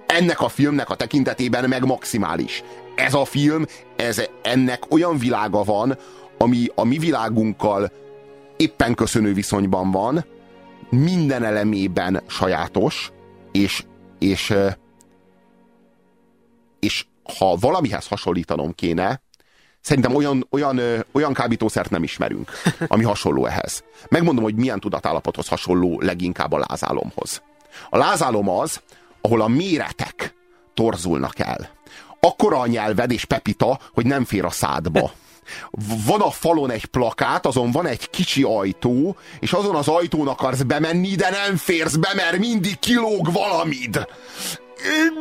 ennek 0.07 0.41
a 0.41 0.49
filmnek 0.49 0.91
a 0.91 0.95
tekintetében 0.95 1.69
meg 1.69 1.85
maximális. 1.85 2.63
Ez 2.95 3.15
a 3.15 3.25
film, 3.25 3.67
ez, 3.97 4.23
ennek 4.43 4.83
olyan 4.89 5.19
világa 5.19 5.63
van, 5.63 5.99
ami 6.39 6.67
a 6.75 6.85
mi 6.85 6.99
világunkkal 6.99 7.93
éppen 8.57 8.95
köszönő 8.95 9.35
viszonyban 9.35 9.91
van, 9.91 10.25
minden 10.91 11.45
elemében 11.45 12.23
sajátos, 12.27 13.13
és, 13.53 13.85
és, 14.19 14.55
és 16.81 17.07
ha 17.39 17.57
valamihez 17.61 18.07
hasonlítanom 18.07 18.75
kéne, 18.75 19.23
szerintem 19.81 20.15
olyan, 20.15 20.47
olyan, 20.51 20.81
olyan 21.13 21.33
kábítószert 21.33 21.91
nem 21.91 22.03
ismerünk, 22.03 22.51
ami 22.87 23.05
hasonló 23.05 23.47
ehhez. 23.47 23.85
Megmondom, 24.09 24.45
hogy 24.45 24.55
milyen 24.55 24.81
tudatállapothoz 24.81 25.49
hasonló 25.49 26.01
leginkább 26.01 26.53
a 26.53 26.65
lázálomhoz. 26.69 27.43
A 27.91 27.97
lázálom 27.97 28.49
az, 28.49 28.81
ahol 29.21 29.41
a 29.41 29.49
méretek 29.49 30.35
torzulnak 30.75 31.39
el. 31.39 31.71
Akkora 32.21 32.59
a 32.59 32.67
nyelved 32.67 33.11
és 33.11 33.25
pepita, 33.25 33.79
hogy 33.93 34.07
nem 34.07 34.25
fér 34.25 34.45
a 34.45 34.51
szádba. 34.51 35.13
Van 36.07 36.21
a 36.21 36.31
falon 36.31 36.71
egy 36.71 36.85
plakát, 36.85 37.47
azon 37.47 37.71
van 37.71 37.87
egy 37.87 38.11
kicsi 38.11 38.43
ajtó, 38.43 39.17
és 39.41 39.53
azon 39.53 39.75
az 39.75 39.89
ajtón 39.89 40.29
akarsz 40.29 40.63
bemenni, 40.63 41.15
de 41.15 41.31
nem 41.31 41.57
férsz 41.57 41.95
be, 41.95 42.13
mert 42.15 42.39
mindig 42.39 42.79
kilóg 42.79 43.33
valamid. 43.33 44.07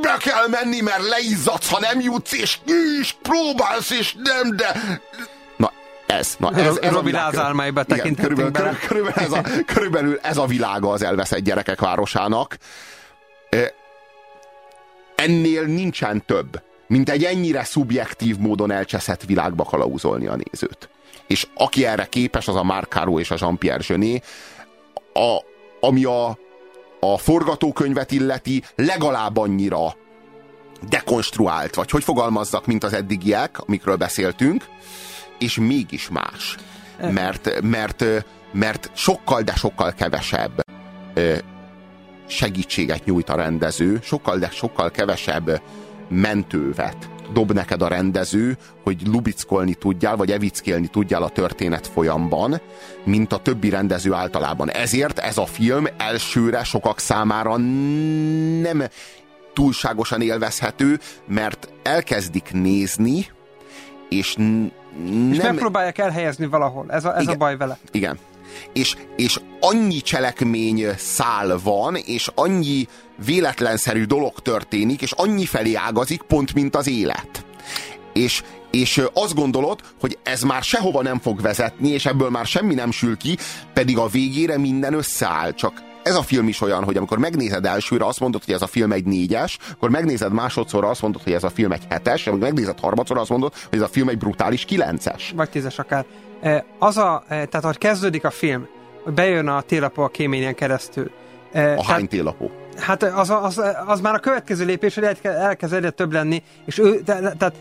Be 0.02 0.18
kell 0.20 0.48
menni, 0.48 0.82
mert 0.82 1.08
leizzadsz, 1.08 1.70
ha 1.70 1.80
nem 1.80 2.00
jutsz, 2.00 2.34
és, 2.34 2.58
és 3.00 3.16
próbálsz, 3.22 3.90
és 3.90 4.16
nem, 4.24 4.56
de... 4.56 5.00
Na, 5.58 5.72
ez, 6.08 6.36
na 6.38 6.52
ez, 6.56 6.78
ez 6.82 6.92
Robi 6.92 7.12
Lázálmáiba 7.12 7.84
körülbelül, 7.84 8.16
körülbelül, 8.22 8.78
körülbelül, 8.88 9.24
ez 9.24 9.32
a, 9.32 9.42
körülbelül 9.74 10.20
ez 10.22 10.38
a 10.38 10.46
világa 10.46 10.90
az 10.90 11.02
elveszett 11.02 11.40
gyerekek 11.40 11.80
városának. 11.80 12.58
Ennél 15.16 15.64
nincsen 15.64 16.26
több 16.26 16.62
mint 16.90 17.10
egy 17.10 17.24
ennyire 17.24 17.64
szubjektív 17.64 18.38
módon 18.38 18.72
elcseszett 18.72 19.24
világba 19.24 19.64
kalauzolni 19.64 20.28
a 20.28 20.36
nézőt. 20.36 20.90
És 21.28 21.48
aki 21.56 21.86
erre 21.86 22.06
képes, 22.06 22.48
az 22.48 22.56
a 22.56 22.64
Mark 22.64 22.92
Caro 22.92 23.20
és 23.20 23.32
a 23.32 23.36
Jean-Pierre 23.40 23.84
Jeunet, 23.88 24.26
a, 25.14 25.38
ami 25.80 26.04
a, 26.04 26.38
a 27.00 27.18
forgatókönyvet 27.18 28.12
illeti, 28.12 28.64
legalább 28.76 29.38
annyira 29.38 29.96
dekonstruált, 30.90 31.76
vagy 31.76 31.90
hogy 31.90 32.04
fogalmazzak, 32.04 32.66
mint 32.66 32.84
az 32.84 32.94
eddigiek, 32.94 33.60
amikről 33.60 33.96
beszéltünk, 33.96 34.66
és 35.40 35.58
mégis 35.58 36.10
más. 36.10 36.56
Mert, 37.12 37.62
mert, 37.62 38.06
mert 38.52 38.92
sokkal, 38.94 39.42
de 39.42 39.54
sokkal 39.56 39.94
kevesebb 39.94 40.62
segítséget 42.28 43.06
nyújt 43.06 43.30
a 43.30 43.36
rendező, 43.36 44.00
sokkal, 44.04 44.38
de 44.38 44.50
sokkal 44.50 44.92
kevesebb 44.92 45.62
mentővet 46.10 47.10
dob 47.34 47.52
neked 47.52 47.82
a 47.82 47.88
rendező, 47.88 48.58
hogy 48.84 49.08
lubickolni 49.08 49.74
tudjál, 49.74 50.16
vagy 50.16 50.32
evickélni 50.32 50.88
tudjál 50.88 51.24
a 51.24 51.30
történet 51.30 51.88
folyamban, 51.88 52.62
mint 53.04 53.34
a 53.34 53.38
többi 53.38 53.70
rendező 53.70 54.14
általában. 54.14 54.72
Ezért 54.72 55.20
ez 55.20 55.38
a 55.38 55.46
film 55.46 55.88
elsőre 55.98 56.64
sokak 56.64 57.00
számára 57.00 57.58
nem 58.62 58.84
túlságosan 59.54 60.22
élvezhető, 60.22 61.00
mert 61.28 61.70
elkezdik 61.84 62.52
nézni, 62.52 63.26
és 64.10 64.36
nem... 64.36 64.72
És 65.32 65.42
megpróbálják 65.42 65.98
elhelyezni 65.98 66.46
valahol. 66.46 66.86
Ez 66.90 67.06
a, 67.06 67.16
ez 67.16 67.22
igen, 67.22 67.34
a 67.34 67.38
baj 67.38 67.58
vele. 67.58 67.78
Igen. 67.92 68.20
És, 68.74 68.96
és 69.16 69.40
annyi 69.60 70.02
cselekmény 70.02 70.86
szál 70.98 71.60
van, 71.64 71.96
és 71.96 72.30
annyi 72.36 72.88
véletlenszerű 73.26 74.04
dolog 74.04 74.40
történik, 74.40 75.02
és 75.02 75.12
annyi 75.12 75.46
felé 75.46 75.74
ágazik, 75.74 76.22
pont 76.22 76.54
mint 76.54 76.76
az 76.76 76.88
élet. 76.88 77.46
És, 78.14 78.44
és 78.72 79.02
azt 79.14 79.36
gondolod, 79.36 79.80
hogy 80.00 80.18
ez 80.24 80.42
már 80.42 80.64
sehova 80.64 81.02
nem 81.02 81.20
fog 81.20 81.42
vezetni, 81.42 81.90
és 81.90 82.06
ebből 82.06 82.30
már 82.30 82.46
semmi 82.46 82.74
nem 82.74 82.92
sül 82.92 83.18
ki, 83.18 83.38
pedig 83.74 83.98
a 83.98 84.08
végére 84.08 84.58
minden 84.58 84.94
összeáll, 84.94 85.54
csak 85.54 85.88
ez 86.04 86.16
a 86.16 86.22
film 86.22 86.48
is 86.48 86.62
olyan, 86.62 86.84
hogy 86.84 86.98
amikor 86.98 87.18
megnézed 87.18 87.66
elsőre, 87.66 88.06
azt 88.06 88.20
mondod, 88.20 88.44
hogy 88.44 88.54
ez 88.54 88.62
a 88.62 88.68
film 88.68 88.92
egy 88.92 89.06
négyes, 89.06 89.58
akkor 89.74 89.90
megnézed 89.90 90.32
másodszorra, 90.32 90.90
azt 90.90 91.02
mondod, 91.02 91.24
hogy 91.24 91.34
ez 91.34 91.44
a 91.44 91.50
film 91.50 91.72
egy 91.72 91.84
hetes, 91.90 92.28
amikor 92.28 92.48
megnézed 92.48 92.80
harmadszorra, 92.80 93.22
azt 93.22 93.30
mondod, 93.30 93.54
hogy 93.70 93.78
ez 93.78 93.84
a 93.84 93.88
film 93.88 94.10
egy 94.10 94.18
brutális 94.18 94.66
kilences. 94.66 95.34
Vagy 95.36 95.50
tízes 95.50 95.80
akár. 95.80 96.06
Az 96.80 96.98
a, 96.98 97.24
tehát, 97.28 97.64
hogy 97.64 97.78
kezdődik 97.78 98.24
a 98.24 98.30
film, 98.30 98.68
bejön 99.06 99.48
a 99.48 99.62
télapó 99.62 100.04
a 100.04 100.08
kéményen 100.08 100.56
keresztül. 100.56 101.12
A 101.54 101.86
hány 101.86 102.08
télapó? 102.08 102.52
Hát 102.78 103.04
az, 103.04 103.30
az, 103.30 103.62
az 103.86 104.02
már 104.02 104.14
a 104.14 104.20
következő 104.20 104.66
lépés, 104.66 104.96
hogy 104.96 105.18
elkezd 105.22 105.74
egyre 105.74 105.90
több 105.90 106.12
lenni, 106.14 106.44
és 106.66 106.78
ő, 106.78 107.02
tehát 107.02 107.54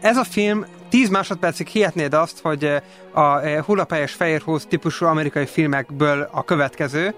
ez 0.00 0.16
a 0.16 0.24
film 0.24 0.66
10 0.88 1.08
másodpercig 1.08 1.66
hihetnéd 1.66 2.14
azt, 2.14 2.40
hogy 2.40 2.82
a 3.12 3.38
hullapályás 3.64 4.12
fehérhúz 4.12 4.66
típusú 4.66 5.06
amerikai 5.06 5.46
filmekből 5.46 6.28
a 6.32 6.44
következő, 6.44 7.14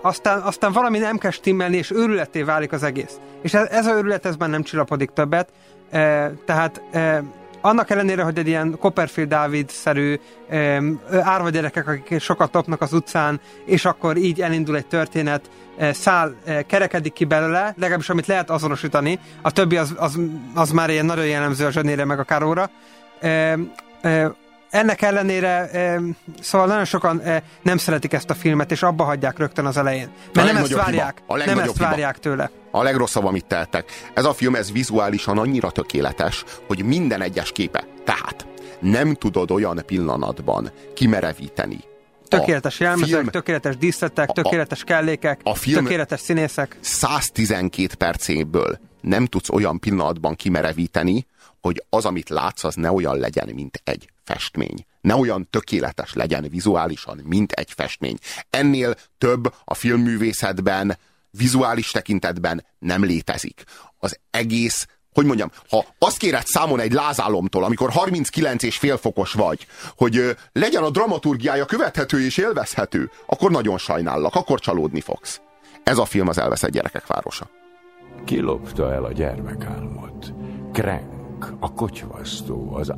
aztán, 0.00 0.40
aztán 0.40 0.72
valami 0.72 0.98
nem 0.98 1.18
kell 1.18 1.30
stimmelni, 1.30 1.76
és 1.76 1.90
őrületé 1.90 2.42
válik 2.42 2.72
az 2.72 2.82
egész. 2.82 3.20
És 3.42 3.54
ez, 3.54 3.68
ez 3.68 3.86
a 3.86 3.94
őrület 3.94 4.26
ezben 4.26 4.50
nem 4.50 4.62
csillapodik 4.62 5.10
többet, 5.10 5.48
tehát 6.44 6.82
annak 7.62 7.90
ellenére, 7.90 8.22
hogy 8.22 8.38
egy 8.38 8.46
ilyen 8.46 8.76
Copperfield 8.78 9.28
Dávid-szerű 9.28 10.18
árva 11.20 11.50
gyerekek, 11.50 11.88
akik 11.88 12.20
sokat 12.20 12.50
topnak 12.50 12.80
az 12.80 12.92
utcán, 12.92 13.40
és 13.64 13.84
akkor 13.84 14.16
így 14.16 14.40
elindul 14.40 14.76
egy 14.76 14.86
történet, 14.86 15.50
szál 15.90 16.34
kerekedik 16.66 17.12
ki 17.12 17.24
belőle, 17.24 17.74
legalábbis 17.76 18.08
amit 18.08 18.26
lehet 18.26 18.50
azonosítani, 18.50 19.18
a 19.42 19.50
többi 19.50 19.76
az, 19.76 19.94
az, 19.96 20.18
az 20.54 20.70
már 20.70 20.90
ilyen 20.90 21.06
nagyon 21.06 21.26
jellemző 21.26 21.66
a 21.66 21.70
zsönére 21.70 22.04
meg 22.04 22.18
a 22.18 22.24
káróra. 22.24 22.70
Ennek 24.72 25.02
ellenére, 25.02 25.70
szóval 26.40 26.66
nagyon 26.66 26.84
sokan 26.84 27.22
nem 27.62 27.76
szeretik 27.76 28.12
ezt 28.12 28.30
a 28.30 28.34
filmet, 28.34 28.70
és 28.70 28.82
abba 28.82 29.04
hagyják 29.04 29.38
rögtön 29.38 29.66
az 29.66 29.76
elején. 29.76 30.10
Mert 30.32 30.52
nem 30.52 30.62
ezt 30.62 30.72
várják, 30.72 31.22
hiba. 31.26 31.44
nem 31.44 31.58
ezt 31.58 31.76
várják 31.76 32.14
hiba. 32.14 32.28
tőle. 32.28 32.50
A 32.70 32.82
legrosszabb, 32.82 33.24
amit 33.24 33.44
tehettek. 33.44 33.90
Ez 34.14 34.24
a 34.24 34.32
film, 34.32 34.54
ez 34.54 34.72
vizuálisan 34.72 35.38
annyira 35.38 35.70
tökéletes, 35.70 36.44
hogy 36.66 36.84
minden 36.84 37.22
egyes 37.22 37.52
képe. 37.52 37.84
Tehát 38.04 38.46
nem 38.80 39.14
tudod 39.14 39.50
olyan 39.50 39.82
pillanatban 39.86 40.72
kimerevíteni 40.94 41.78
Tökéletes 42.28 42.80
jelmezek, 42.80 43.08
film, 43.08 43.26
tökéletes 43.26 43.76
díszletek, 43.76 44.28
tökéletes 44.28 44.84
kellékek, 44.84 45.40
a 45.42 45.54
film 45.54 45.84
tökéletes 45.84 46.20
színészek. 46.20 46.76
112 46.80 47.94
percéből 47.94 48.78
nem 49.00 49.26
tudsz 49.26 49.50
olyan 49.50 49.78
pillanatban 49.78 50.34
kimerevíteni, 50.34 51.26
hogy 51.60 51.84
az, 51.88 52.04
amit 52.04 52.28
látsz, 52.28 52.64
az 52.64 52.74
ne 52.74 52.90
olyan 52.92 53.18
legyen, 53.18 53.50
mint 53.54 53.80
egy 53.84 54.11
festmény. 54.24 54.86
Ne 55.00 55.14
olyan 55.14 55.48
tökéletes 55.50 56.12
legyen 56.12 56.46
vizuálisan, 56.50 57.20
mint 57.24 57.52
egy 57.52 57.72
festmény. 57.72 58.16
Ennél 58.50 58.94
több 59.18 59.54
a 59.64 59.74
filmművészetben, 59.74 60.98
vizuális 61.30 61.90
tekintetben 61.90 62.66
nem 62.78 63.04
létezik. 63.04 63.64
Az 63.98 64.18
egész 64.30 64.86
hogy 65.12 65.26
mondjam, 65.26 65.50
ha 65.70 65.84
azt 65.98 66.18
kéred 66.18 66.46
számon 66.46 66.80
egy 66.80 66.92
lázálomtól, 66.92 67.64
amikor 67.64 67.90
39 67.90 68.62
és 68.62 68.76
fél 68.76 68.96
fokos 68.96 69.32
vagy, 69.32 69.66
hogy 69.96 70.16
ö, 70.16 70.30
legyen 70.52 70.82
a 70.82 70.90
dramaturgiája 70.90 71.64
követhető 71.64 72.24
és 72.24 72.36
élvezhető, 72.36 73.10
akkor 73.26 73.50
nagyon 73.50 73.78
sajnállak, 73.78 74.34
akkor 74.34 74.60
csalódni 74.60 75.00
fogsz. 75.00 75.40
Ez 75.82 75.98
a 75.98 76.04
film 76.04 76.28
az 76.28 76.38
elveszett 76.38 76.70
gyerekek 76.70 77.06
városa. 77.06 77.50
Kilopta 78.24 78.92
el 78.92 79.04
a 79.04 79.12
gyermekálmot. 79.12 80.32
Krenk, 80.72 81.52
a 81.60 81.72
kocsvasztó, 81.72 82.74
az 82.74 82.92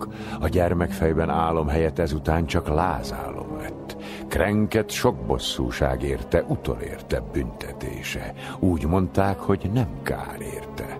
álnok. 0.00 0.42
A 0.42 0.48
gyermekfejben 0.48 1.30
álom 1.30 1.68
helyett 1.68 1.98
ezután 1.98 2.46
csak 2.46 2.68
lázálom 2.68 3.56
lett. 3.58 3.96
Krenket 4.28 4.90
sok 4.90 5.16
bosszúság 5.26 6.02
érte, 6.02 6.44
utolérte 6.48 7.22
büntetése. 7.32 8.34
Úgy 8.58 8.86
mondták, 8.86 9.38
hogy 9.38 9.70
nem 9.72 9.88
kár 10.02 10.40
érte. 10.40 10.99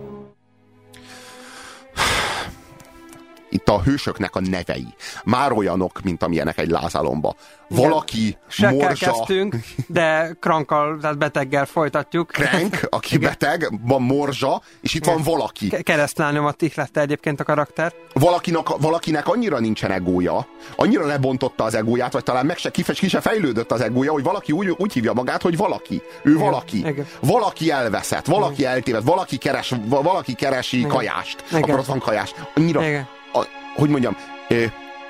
Itt 3.51 3.69
a 3.69 3.83
hősöknek 3.83 4.37
a 4.37 4.41
nevei. 4.41 4.95
Már 5.25 5.53
olyanok, 5.53 6.01
mint 6.03 6.23
amilyenek 6.23 6.59
egy 6.59 6.71
lázálomba. 6.71 7.35
Valaki 7.69 8.37
Sekkel 8.49 8.75
morzsa... 8.75 9.11
kezdtünk, 9.11 9.57
de 9.87 10.37
krankkal, 10.41 10.99
tehát 11.01 11.19
beteggel 11.19 11.67
folytatjuk. 11.67 12.29
Krank, 12.29 12.87
aki 12.91 13.15
Igen. 13.15 13.31
beteg, 13.31 13.69
van 13.87 14.03
morzsa, 14.03 14.63
és 14.81 14.95
itt 14.95 15.05
van 15.05 15.23
valaki. 15.23 15.69
Keresztlányomat 15.83 16.63
ihlette 16.63 17.01
egyébként 17.01 17.41
a 17.41 17.45
karakter. 17.45 17.93
Valakinek, 18.13 18.69
valakinek 18.69 19.29
annyira 19.29 19.59
nincsen 19.59 19.91
egója, 19.91 20.47
annyira 20.77 21.07
lebontotta 21.07 21.65
az 21.65 21.75
egóját, 21.75 22.13
vagy 22.13 22.23
talán 22.23 22.47
meg 22.47 22.57
se, 22.57 22.71
ki, 22.71 22.83
ki 22.83 23.09
se 23.09 23.21
fejlődött 23.21 23.73
az 23.73 23.81
egója, 23.81 24.13
hogy 24.13 24.23
valaki 24.23 24.53
úgy, 24.53 24.75
úgy 24.79 24.93
hívja 24.93 25.13
magát, 25.13 25.43
hogy 25.43 25.57
valaki. 25.57 26.03
Ő 26.23 26.31
Igen. 26.31 26.43
valaki. 26.43 26.79
Igen. 26.79 27.07
Valaki 27.21 27.71
elveszett, 27.71 28.27
valaki 28.27 28.61
Igen. 28.61 28.73
eltéved, 28.73 29.05
valaki, 29.05 29.37
keres, 29.37 29.75
valaki 29.89 30.35
keresi 30.35 30.77
Igen. 30.77 30.89
kajást. 30.89 31.45
Igen. 31.49 31.63
Akkor 31.63 31.79
ott 31.79 31.87
van 31.87 31.99
kajás. 31.99 32.35
Annyira, 32.55 32.83
Igen 32.87 33.19
a, 33.33 33.47
hogy 33.77 33.89
mondjam, 33.89 34.17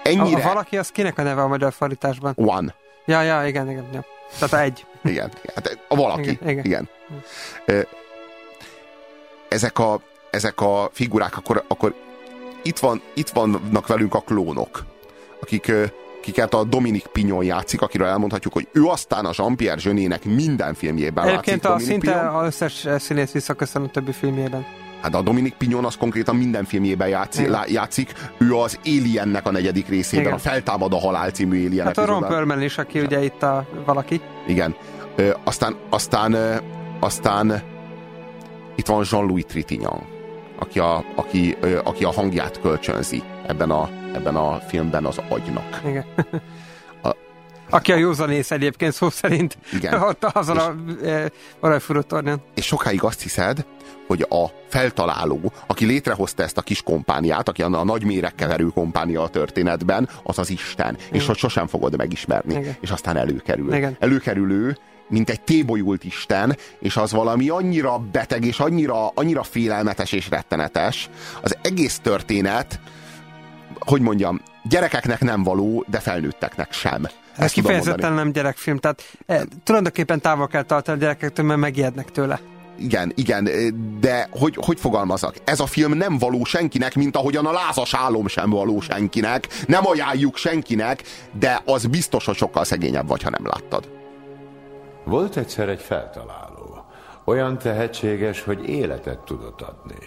ennyire... 0.03 0.37
A, 0.37 0.45
a 0.45 0.49
valaki 0.49 0.79
az 0.79 0.91
kinek 0.91 1.19
a 1.19 1.23
neve 1.23 1.43
a 1.43 1.49
magyar 1.49 1.73
fordításban? 1.73 2.33
One. 2.37 2.75
Ja, 3.05 3.23
ja, 3.23 3.47
igen, 3.47 3.71
igen. 3.71 3.87
Ja. 3.93 4.05
Tehát 4.39 4.67
egy. 4.67 4.87
Igen, 5.05 5.31
hát 5.55 5.79
a 5.89 5.95
valaki. 5.95 6.31
Igen. 6.31 6.49
igen. 6.49 6.89
igen. 7.67 7.87
ezek 9.49 9.79
a, 9.79 10.01
ezek 10.31 10.61
a 10.61 10.91
figurák, 10.93 11.37
akkor, 11.37 11.65
akkor 11.69 11.95
itt, 12.63 12.79
van, 12.79 13.03
itt 13.15 13.29
vannak 13.29 13.87
velünk 13.87 14.15
a 14.15 14.21
klónok, 14.21 14.85
akik, 15.41 15.73
akiket 16.19 16.55
a 16.55 16.65
Dominik 16.65 17.07
Pignon 17.07 17.45
játszik, 17.45 17.83
akiről 17.83 18.07
elmondhatjuk, 18.07 18.53
hogy 18.53 18.69
ő 18.73 18.85
aztán 18.85 19.25
a 19.25 19.31
Jean-Pierre 19.37 19.81
Jeunet 19.85 20.25
minden 20.25 20.75
filmjében 20.75 21.29
Egyébként 21.29 21.63
látszik. 21.63 21.65
a 21.65 21.69
Dominique 21.69 22.11
szinte 22.11 22.27
Pignon. 22.27 22.45
az 22.45 22.47
összes 22.47 23.03
színész 23.03 23.33
visszaköszön 23.33 23.83
a 23.83 23.89
többi 23.89 24.13
filmjében. 24.13 24.67
Hát 25.01 25.15
a 25.15 25.23
Dominik 25.23 25.55
Pignon 25.55 25.85
az 25.85 25.97
konkrétan 25.97 26.37
minden 26.37 26.65
filmjében 26.65 27.09
játszik, 27.09 27.49
lá, 27.49 27.65
játszik. 27.67 28.13
Ő 28.39 28.55
az 28.55 28.79
Aliennek 28.85 29.47
a 29.47 29.51
negyedik 29.51 29.89
részében, 29.89 30.25
Igen. 30.25 30.37
a 30.37 30.41
Feltámad 30.41 30.93
a 30.93 30.99
halál 30.99 31.31
című 31.31 31.67
Alien 31.67 31.87
Hát 31.87 31.99
a 31.99 32.05
Ron. 32.05 32.21
Perlman 32.21 32.63
is, 32.63 32.79
aki 32.79 33.01
ugye 33.01 33.23
itt 33.25 33.43
a 33.43 33.67
valaki. 33.85 34.21
Igen. 34.47 34.75
Ö, 35.17 35.31
aztán, 35.45 35.77
aztán, 35.91 36.33
ö, 36.33 36.57
aztán 37.01 37.63
itt 38.75 38.87
van 38.87 39.05
Jean-Louis 39.11 39.45
Trintignant, 39.45 40.03
aki 40.59 40.79
a, 40.79 41.05
aki, 41.15 41.57
ö, 41.61 41.79
aki 41.85 42.05
a 42.05 42.13
hangját 42.13 42.61
kölcsönzi 42.61 43.23
ebben 43.47 43.71
a, 43.71 43.89
ebben 44.15 44.37
a 44.37 44.59
filmben 44.69 45.05
az 45.05 45.21
agynak. 45.29 45.81
Igen. 45.87 46.05
Aki 47.71 47.93
a 47.93 47.97
józanész 47.97 48.51
egyébként 48.51 48.93
szó 48.93 49.11
szerint. 49.11 49.59
Igen. 49.73 50.03
Ott 50.03 50.25
azon 50.25 50.59
a 50.59 50.75
e, 51.07 51.31
aranyfuró 51.61 52.01
tornyán. 52.01 52.43
És 52.55 52.67
sokáig 52.67 53.03
azt 53.03 53.23
hiszed, 53.23 53.65
hogy 54.07 54.27
a 54.29 54.47
feltaláló, 54.69 55.53
aki 55.67 55.87
létrehozta 55.87 56.43
ezt 56.43 56.59
a 56.59 56.63
kis 56.63 56.83
kompániát, 56.83 57.49
aki 57.49 57.63
a, 57.63 57.67
a 57.67 57.85
nagy 57.85 58.05
méregkeverő 58.05 58.67
kompánia 58.67 59.23
a 59.23 59.29
történetben, 59.29 60.09
az 60.23 60.39
az 60.39 60.51
Isten. 60.51 60.97
És 60.99 61.07
Igen. 61.11 61.27
hogy 61.27 61.37
sosem 61.37 61.67
fogod 61.67 61.97
megismerni. 61.97 62.55
Igen. 62.55 62.77
És 62.81 62.91
aztán 62.91 63.17
előkerül. 63.17 63.75
Igen. 63.75 63.97
Előkerül 64.01 64.51
ő, 64.51 64.77
mint 65.09 65.31
egy 65.31 65.41
tébolyult 65.41 66.05
Isten, 66.05 66.57
és 66.79 66.97
az 66.97 67.13
valami 67.13 67.49
annyira 67.49 67.99
beteg, 67.99 68.45
és 68.45 68.59
annyira, 68.59 69.09
annyira 69.09 69.43
félelmetes 69.43 70.13
és 70.13 70.29
rettenetes. 70.29 71.11
Az 71.43 71.57
egész 71.63 71.99
történet, 71.99 72.81
hogy 73.79 74.01
mondjam, 74.01 74.41
gyerekeknek 74.63 75.21
nem 75.21 75.43
való, 75.43 75.85
de 75.89 75.99
felnőtteknek 75.99 76.73
sem. 76.73 77.09
Ez 77.37 77.45
Ezt 77.45 77.55
kifejezetten 77.55 77.95
mondani. 78.01 78.17
nem 78.17 78.33
gyerekfilm, 78.33 78.79
tehát 78.79 79.03
e, 79.27 79.45
tulajdonképpen 79.65 80.21
távol 80.21 80.47
kell 80.47 80.63
tartani 80.63 80.97
a 80.97 81.01
gyerekektől, 81.01 81.47
mert 81.47 81.61
megijednek 81.61 82.11
tőle. 82.11 82.41
Igen, 82.79 83.13
igen, 83.15 83.49
de 84.01 84.29
hogy, 84.31 84.57
hogy 84.61 84.81
fogalmazak? 84.81 85.35
Ez 85.45 85.61
a 85.61 85.67
film 85.67 85.93
nem 85.93 86.19
való 86.19 86.45
senkinek, 86.45 86.95
mint 86.95 87.17
ahogyan 87.17 87.47
a 87.47 87.53
lázas 87.53 87.95
álom 87.95 88.27
sem 88.27 88.51
való 88.51 88.81
senkinek. 88.81 89.49
Nem 89.67 89.87
ajánljuk 89.87 90.37
senkinek, 90.37 91.03
de 91.33 91.63
az 91.65 91.87
biztos, 91.87 92.27
hogy 92.27 92.37
sokkal 92.37 92.65
szegényebb 92.65 93.09
vagy, 93.09 93.23
ha 93.23 93.31
nem 93.31 93.47
láttad. 93.47 93.89
Volt 95.05 95.37
egyszer 95.37 95.69
egy 95.69 95.81
feltaláló. 95.81 96.85
Olyan 97.25 97.59
tehetséges, 97.59 98.43
hogy 98.43 98.69
életet 98.69 99.19
tudott 99.19 99.61
adni. 99.61 99.99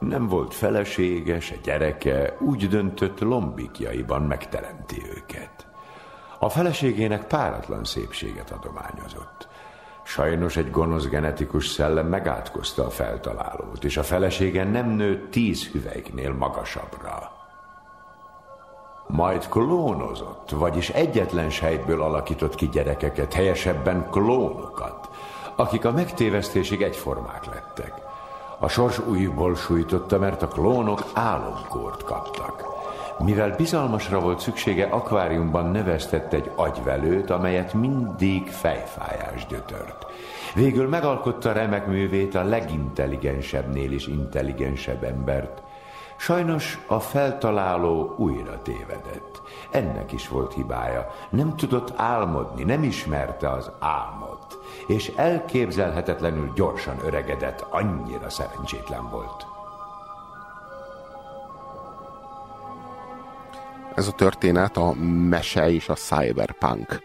Nem 0.00 0.28
volt 0.28 0.54
felesége, 0.54 1.40
se 1.40 1.54
gyereke, 1.64 2.36
úgy 2.40 2.68
döntött 2.68 3.20
lombikjaiban 3.20 4.22
megteremti 4.22 5.02
őket. 5.16 5.66
A 6.44 6.48
feleségének 6.48 7.26
páratlan 7.26 7.84
szépséget 7.84 8.50
adományozott. 8.50 9.48
Sajnos 10.02 10.56
egy 10.56 10.70
gonosz 10.70 11.06
genetikus 11.06 11.68
szellem 11.68 12.06
megátkozta 12.06 12.84
a 12.84 12.90
feltalálót, 12.90 13.84
és 13.84 13.96
a 13.96 14.02
felesége 14.02 14.64
nem 14.64 14.88
nőtt 14.88 15.30
tíz 15.30 15.66
hüvelyknél 15.66 16.32
magasabbra. 16.32 17.32
Majd 19.06 19.48
klónozott, 19.48 20.50
vagyis 20.50 20.88
egyetlen 20.90 21.50
sejtből 21.50 22.02
alakított 22.02 22.54
ki 22.54 22.68
gyerekeket, 22.68 23.34
helyesebben 23.34 24.10
klónokat, 24.10 25.08
akik 25.56 25.84
a 25.84 25.92
megtévesztésig 25.92 26.82
egyformák 26.82 27.44
lettek. 27.44 27.92
A 28.58 28.68
sors 28.68 28.98
újból 28.98 29.56
sújtotta, 29.56 30.18
mert 30.18 30.42
a 30.42 30.48
klónok 30.48 31.02
álomkort 31.14 32.02
kaptak. 32.02 32.73
Mivel 33.18 33.54
bizalmasra 33.56 34.20
volt 34.20 34.40
szüksége, 34.40 34.84
akváriumban 34.84 35.70
növesztett 35.70 36.32
egy 36.32 36.50
agyvelőt, 36.54 37.30
amelyet 37.30 37.74
mindig 37.74 38.46
fejfájás 38.50 39.46
gyötört. 39.46 40.06
Végül 40.54 40.88
megalkotta 40.88 41.52
remek 41.52 41.86
művét 41.86 42.34
a 42.34 42.44
legintelligensebbnél 42.44 43.92
is 43.92 44.06
intelligensebb 44.06 45.04
embert. 45.04 45.62
Sajnos 46.16 46.78
a 46.86 47.00
feltaláló 47.00 48.14
újra 48.16 48.62
tévedett. 48.62 49.42
Ennek 49.70 50.12
is 50.12 50.28
volt 50.28 50.54
hibája. 50.54 51.10
Nem 51.30 51.56
tudott 51.56 51.92
álmodni, 51.96 52.64
nem 52.64 52.82
ismerte 52.82 53.50
az 53.50 53.70
álmot, 53.78 54.58
és 54.86 55.12
elképzelhetetlenül 55.16 56.52
gyorsan 56.54 56.96
öregedett, 57.04 57.66
annyira 57.70 58.30
szerencsétlen 58.30 59.08
volt. 59.10 59.53
Ez 63.94 64.06
a 64.06 64.12
történet 64.12 64.76
a 64.76 64.92
mese 65.28 65.70
és 65.70 65.88
a 65.88 65.94
cyberpunk 65.94 67.02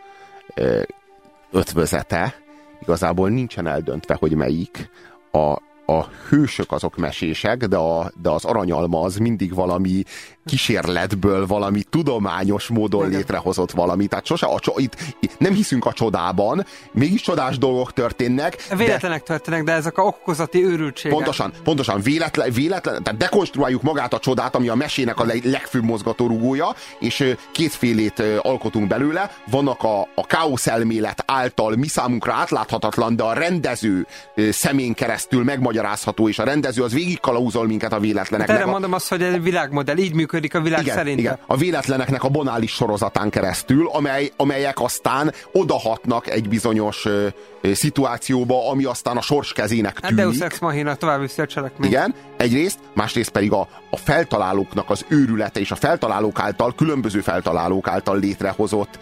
ötvözete. 1.51 2.35
Igazából 2.81 3.29
nincsen 3.29 3.67
eldöntve, 3.67 4.15
hogy 4.19 4.35
melyik. 4.35 4.89
A, 5.31 5.57
a 5.85 6.07
hősök 6.29 6.71
azok 6.71 6.97
mesések, 6.97 7.65
de, 7.65 7.77
a, 7.77 8.11
de 8.21 8.29
az 8.29 8.45
aranyalma 8.45 9.01
az 9.01 9.17
mindig 9.17 9.53
valami 9.53 10.03
kísérletből, 10.49 11.45
valami 11.47 11.83
tudományos 11.89 12.67
módon 12.67 13.09
létrehozott 13.09 13.71
valami. 13.71 14.07
Tehát 14.07 14.25
sose 14.25 14.45
a, 14.45 14.59
cso- 14.59 14.79
itt, 14.79 14.95
itt 15.19 15.37
nem 15.39 15.53
hiszünk 15.53 15.85
a 15.85 15.93
csodában, 15.93 16.65
mégis 16.91 17.21
csodás 17.21 17.57
dolgok 17.57 17.93
történnek. 17.93 18.65
de- 18.69 18.75
Véletlenek 18.75 19.23
történnek, 19.23 19.63
de 19.63 19.71
ezek 19.71 19.97
a 19.97 20.01
okozati 20.01 20.65
őrültségek. 20.65 21.17
Pontosan, 21.17 21.51
pontosan, 21.63 22.01
véletlen, 22.01 22.51
véletlen, 22.51 23.03
tehát 23.03 23.19
dekonstruáljuk 23.19 23.81
magát 23.81 24.13
a 24.13 24.19
csodát, 24.19 24.55
ami 24.55 24.67
a 24.67 24.75
mesének 24.75 25.19
a 25.19 25.25
leg, 25.25 25.45
legfőbb 25.45 25.83
mozgatórugója, 25.83 26.75
és 26.99 27.35
kétfélét 27.51 28.23
alkotunk 28.41 28.87
belőle. 28.87 29.31
Vannak 29.51 29.83
a, 29.83 29.99
a 30.15 30.25
káosz 30.27 30.67
elmélet 30.67 31.23
által 31.27 31.75
mi 31.75 31.87
számunkra 31.87 32.33
átláthatatlan, 32.33 33.15
de 33.15 33.23
a 33.23 33.33
rendező 33.33 34.07
szemén 34.49 34.93
keresztül 34.93 35.43
megmagyarázható, 35.43 36.27
és 36.29 36.39
a 36.39 36.43
rendező 36.43 36.83
az 36.83 36.93
végig 36.93 37.19
kalauzol 37.19 37.67
minket 37.67 37.91
a 37.91 37.93
Hát 37.93 38.03
véletleneknek. 38.03 38.57
erre 38.57 38.67
a, 38.67 38.71
mondom 38.71 38.93
azt, 38.93 39.07
hogy 39.09 39.21
egy 39.23 39.43
világmodell, 39.43 39.97
így 39.97 40.13
működik 40.13 40.38
a 40.53 40.61
világ 40.61 40.81
igen, 40.81 40.95
szerint. 40.95 41.19
igen, 41.19 41.39
a 41.47 41.57
véletleneknek 41.57 42.23
a 42.23 42.29
banális 42.29 42.71
sorozatán 42.71 43.29
keresztül, 43.29 43.89
amely, 43.91 44.31
amelyek 44.37 44.79
aztán 44.79 45.33
odahatnak 45.51 46.29
egy 46.29 46.49
bizonyos 46.49 47.05
ö, 47.05 47.27
ö, 47.61 47.73
szituációba, 47.73 48.69
ami 48.69 48.83
aztán 48.83 49.17
a 49.17 49.21
sors 49.21 49.53
kezének 49.53 49.99
Hát 50.01 50.09
tűnik. 50.09 50.23
Deus 50.23 50.39
Ex 50.39 50.59
Machina 50.59 50.95
tovább 50.95 51.19
viszi 51.19 51.41
a 51.41 51.45
cselekményt. 51.45 51.93
Igen, 51.93 52.15
egyrészt, 52.37 52.79
másrészt 52.93 53.29
pedig 53.29 53.51
a, 53.51 53.67
a 53.89 53.97
feltalálóknak 53.97 54.89
az 54.89 55.05
őrülete 55.07 55.59
és 55.59 55.71
a 55.71 55.75
feltalálók 55.75 56.39
által, 56.39 56.75
különböző 56.75 57.19
feltalálók 57.21 57.87
által 57.87 58.19
létrehozott 58.19 58.99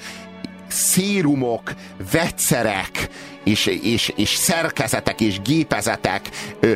szérumok, 0.67 1.73
vegyszerek 2.11 3.09
és, 3.43 3.65
és, 3.65 4.13
és 4.15 4.29
szerkezetek 4.29 5.21
és 5.21 5.41
gépezetek 5.41 6.29
ö, 6.59 6.71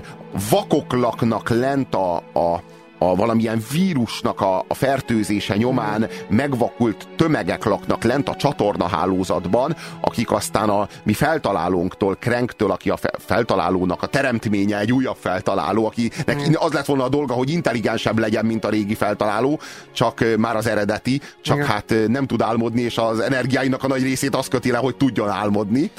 vakok 0.50 0.94
laknak 0.94 1.50
lent 1.50 1.96
a, 1.96 2.16
a, 2.16 2.64
a 3.04 3.16
valamilyen 3.16 3.64
vírusnak 3.72 4.42
a, 4.42 4.66
a 4.68 4.74
fertőzése 4.74 5.56
nyomán 5.56 6.08
megvakult 6.30 7.08
tömegek 7.16 7.64
laknak 7.64 8.04
lent 8.04 8.30
a 8.30 8.36
csatornahálózatban, 8.36 9.76
akik 10.02 10.32
aztán 10.32 10.70
a 10.70 10.88
mi 11.04 11.14
feltalálónktól, 11.14 12.16
Krenktől, 12.16 12.72
aki 12.72 12.90
a 12.90 12.98
fe- 12.98 13.18
feltalálónak 13.26 14.04
a 14.04 14.06
teremtménye, 14.08 14.80
egy 14.80 14.92
újabb 14.92 15.16
feltaláló, 15.20 15.86
akinek 15.86 16.40
az 16.54 16.72
lett 16.72 16.86
volna 16.86 17.04
a 17.04 17.10
dolga, 17.10 17.34
hogy 17.34 17.50
intelligensebb 17.50 18.20
legyen, 18.20 18.46
mint 18.46 18.66
a 18.66 18.70
régi 18.70 18.96
feltaláló, 18.96 19.60
csak 19.92 20.24
már 20.38 20.56
az 20.56 20.68
eredeti, 20.68 21.22
csak 21.42 21.56
Igen. 21.56 21.68
hát 21.68 21.94
nem 22.08 22.26
tud 22.26 22.42
álmodni, 22.42 22.82
és 22.82 22.98
az 22.98 23.20
energiáinak 23.20 23.84
a 23.84 23.88
nagy 23.88 24.04
részét 24.04 24.36
az 24.36 24.48
köti 24.48 24.72
le, 24.72 24.78
hogy 24.78 24.96
tudjon 24.96 25.30
álmodni. 25.30 25.92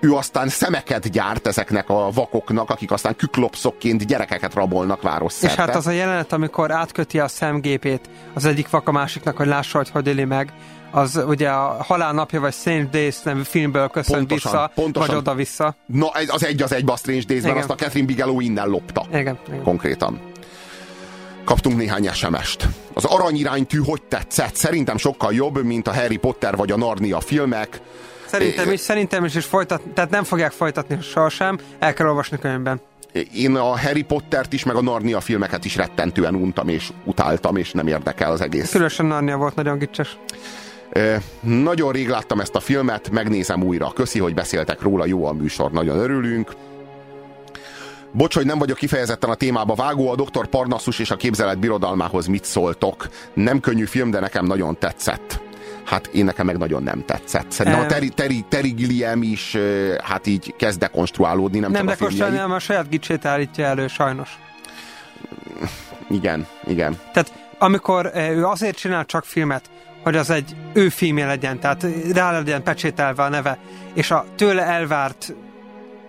Ő 0.00 0.12
aztán 0.12 0.48
szemeket 0.48 1.10
gyárt 1.10 1.46
ezeknek 1.46 1.88
a 1.88 2.10
vakoknak, 2.14 2.70
akik 2.70 2.90
aztán 2.90 3.16
küklopszokként 3.16 4.06
gyerekeket 4.06 4.54
rabolnak 4.54 5.02
város 5.02 5.42
És 5.42 5.54
hát 5.54 5.74
az 5.74 5.86
a 5.86 5.90
jelenet, 6.08 6.32
amikor 6.32 6.70
átköti 6.70 7.18
a 7.18 7.28
szemgépét 7.28 8.08
az 8.34 8.44
egyik 8.44 8.70
vak 8.70 8.88
a 8.88 8.92
másiknak, 8.92 9.36
hogy 9.36 9.46
lássa, 9.46 9.78
hogy 9.78 9.90
hogy 9.90 10.06
éli 10.06 10.24
meg, 10.24 10.52
az 10.90 11.22
ugye 11.26 11.48
a 11.48 11.82
Halál 11.82 12.12
napja 12.12 12.40
vagy 12.40 12.52
Saint 12.54 12.90
Days 12.90 13.22
nevű 13.22 13.42
filmből 13.42 13.88
köszönt 13.88 14.18
Pontosan, 14.18 14.52
vissza, 14.52 14.70
pontosan. 14.74 15.08
vagy 15.08 15.16
oda-vissza. 15.16 15.74
Na, 15.86 16.10
ez 16.14 16.28
az 16.28 16.44
egy 16.44 16.62
az 16.62 16.72
egybe 16.72 16.92
a 16.92 16.96
Strange 16.96 17.24
Days-ben, 17.26 17.50
Igen. 17.50 17.62
azt 17.62 17.70
a 17.70 17.74
Catherine 17.74 18.06
Bigelow 18.06 18.40
innen 18.40 18.68
lopta. 18.68 19.06
Igen, 19.12 19.38
igen. 19.48 19.62
Konkrétan. 19.62 20.20
Kaptunk 21.44 21.76
néhány 21.76 22.12
SMS-t. 22.12 22.68
Az 22.92 23.04
aranyiránytű 23.04 23.78
hogy 23.78 24.02
tetszett? 24.02 24.54
Szerintem 24.54 24.96
sokkal 24.96 25.32
jobb, 25.34 25.64
mint 25.64 25.88
a 25.88 25.94
Harry 25.94 26.16
Potter 26.16 26.56
vagy 26.56 26.70
a 26.72 26.76
Narnia 26.76 27.20
filmek. 27.20 27.80
Szerintem 28.26 28.72
is, 28.72 28.80
szerintem 28.80 29.24
is, 29.24 29.34
és 29.34 29.44
folytat, 29.44 29.82
tehát 29.94 30.10
nem 30.10 30.24
fogják 30.24 30.52
folytatni 30.52 30.98
sohasem, 31.00 31.58
el 31.78 31.92
kell 31.92 32.06
olvasni 32.06 32.38
könyvben. 32.38 32.80
Én 33.34 33.56
a 33.56 33.78
Harry 33.78 34.02
Pottert 34.02 34.52
is, 34.52 34.64
meg 34.64 34.76
a 34.76 34.82
Narnia 34.82 35.20
filmeket 35.20 35.64
is 35.64 35.76
rettentően 35.76 36.34
untam 36.34 36.68
és 36.68 36.90
utáltam, 37.04 37.56
és 37.56 37.72
nem 37.72 37.86
érdekel 37.86 38.30
az 38.30 38.40
egész. 38.40 38.70
Különösen 38.70 39.06
Narnia 39.06 39.36
volt 39.36 39.54
nagyon 39.54 39.78
gicses. 39.78 40.18
Nagyon 41.40 41.92
rég 41.92 42.08
láttam 42.08 42.40
ezt 42.40 42.54
a 42.54 42.60
filmet, 42.60 43.10
megnézem 43.10 43.62
újra. 43.62 43.92
Köszi, 43.94 44.18
hogy 44.18 44.34
beszéltek 44.34 44.82
róla, 44.82 45.06
jó 45.06 45.26
a 45.26 45.32
műsor, 45.32 45.70
nagyon 45.70 45.98
örülünk. 45.98 46.52
Bocs, 48.12 48.34
hogy 48.34 48.46
nem 48.46 48.58
vagyok 48.58 48.76
kifejezetten 48.76 49.30
a 49.30 49.34
témába 49.34 49.74
vágó, 49.74 50.10
a 50.10 50.14
Dr. 50.14 50.46
Parnassus 50.46 50.98
és 50.98 51.10
a 51.10 51.16
képzelet 51.16 51.58
birodalmához 51.58 52.26
mit 52.26 52.44
szóltok? 52.44 53.08
Nem 53.34 53.60
könnyű 53.60 53.84
film, 53.84 54.10
de 54.10 54.20
nekem 54.20 54.44
nagyon 54.44 54.78
tetszett. 54.78 55.40
Hát 55.88 56.06
én 56.06 56.24
nekem 56.24 56.46
meg 56.46 56.58
nagyon 56.58 56.82
nem 56.82 57.04
tetszett. 57.04 57.50
Szerintem 57.50 57.82
a 57.82 57.86
Terry, 57.86 58.08
Terry, 58.08 58.44
Terry 58.48 58.70
Gilliam 58.70 59.22
is 59.22 59.56
hát 60.02 60.26
így 60.26 60.54
kezd 60.56 60.78
dekonstruálódni, 60.78 61.58
nem, 61.58 61.70
Nem 61.70 61.80
csak 61.80 61.90
a 61.90 61.92
dekonstruálni, 61.92 62.36
filmjei. 62.36 62.40
hanem 62.40 62.56
a 62.56 62.58
saját 62.58 62.88
gicsét 62.88 63.24
állítja 63.24 63.64
elő, 63.64 63.86
sajnos. 63.86 64.38
Igen, 66.10 66.46
igen. 66.66 66.98
Tehát 67.12 67.32
amikor 67.58 68.10
eh, 68.14 68.30
ő 68.30 68.44
azért 68.44 68.76
csinál 68.76 69.04
csak 69.04 69.24
filmet, 69.24 69.70
hogy 70.02 70.16
az 70.16 70.30
egy 70.30 70.56
ő 70.72 70.88
filmje 70.88 71.26
legyen, 71.26 71.60
tehát 71.60 71.86
rá 72.12 72.32
legyen 72.32 72.62
pecsételve 72.62 73.22
a 73.22 73.28
neve, 73.28 73.58
és 73.94 74.10
a 74.10 74.24
tőle 74.36 74.62
elvárt 74.62 75.34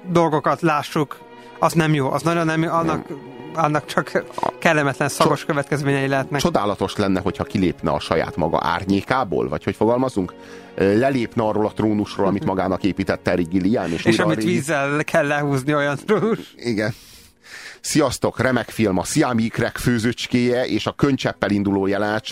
dolgokat 0.08 0.62
lássuk, 0.62 1.20
az 1.60 1.74
nem 1.74 1.94
jó, 1.94 2.12
az 2.12 2.22
nagyon 2.22 2.46
nem 2.46 2.64
jó, 2.64 2.72
annak, 2.72 3.08
annak 3.54 3.86
csak 3.86 4.24
kellemetlen 4.60 5.10
szagos 5.10 5.46
következményei 5.46 6.08
lehetnek. 6.08 6.42
Csodálatos 6.42 6.96
lenne, 6.96 7.20
hogyha 7.22 7.44
kilépne 7.44 7.92
a 7.92 8.00
saját 8.00 8.36
maga 8.36 8.60
árnyékából, 8.64 9.50
vagy 9.50 9.64
hogy 9.64 9.76
fogalmazunk? 9.76 10.34
Lelépne 10.76 11.44
arról 11.44 11.66
a 11.66 11.72
trónusról, 11.72 12.28
amit 12.28 12.46
magának 12.52 12.84
épített 12.84 13.24
Terry 13.24 13.44
Gilliam, 13.44 13.92
és, 13.92 14.06
és 14.06 14.20
amit 14.20 14.38
régi- 14.38 14.50
vízzel 14.52 15.04
kell 15.04 15.28
lehúzni 15.28 15.74
olyan 15.74 15.98
trónus. 16.06 16.54
Igen. 16.56 16.94
Sziasztok, 17.82 18.40
remek 18.40 18.70
film, 18.70 18.98
a 18.98 19.04
Siami 19.04 19.44
ikrek 19.44 19.78
főzőcskéje 19.78 20.66
és 20.66 20.86
a 20.86 20.92
könycseppel 20.92 21.50
induló 21.50 21.88
jelenet 21.88 22.26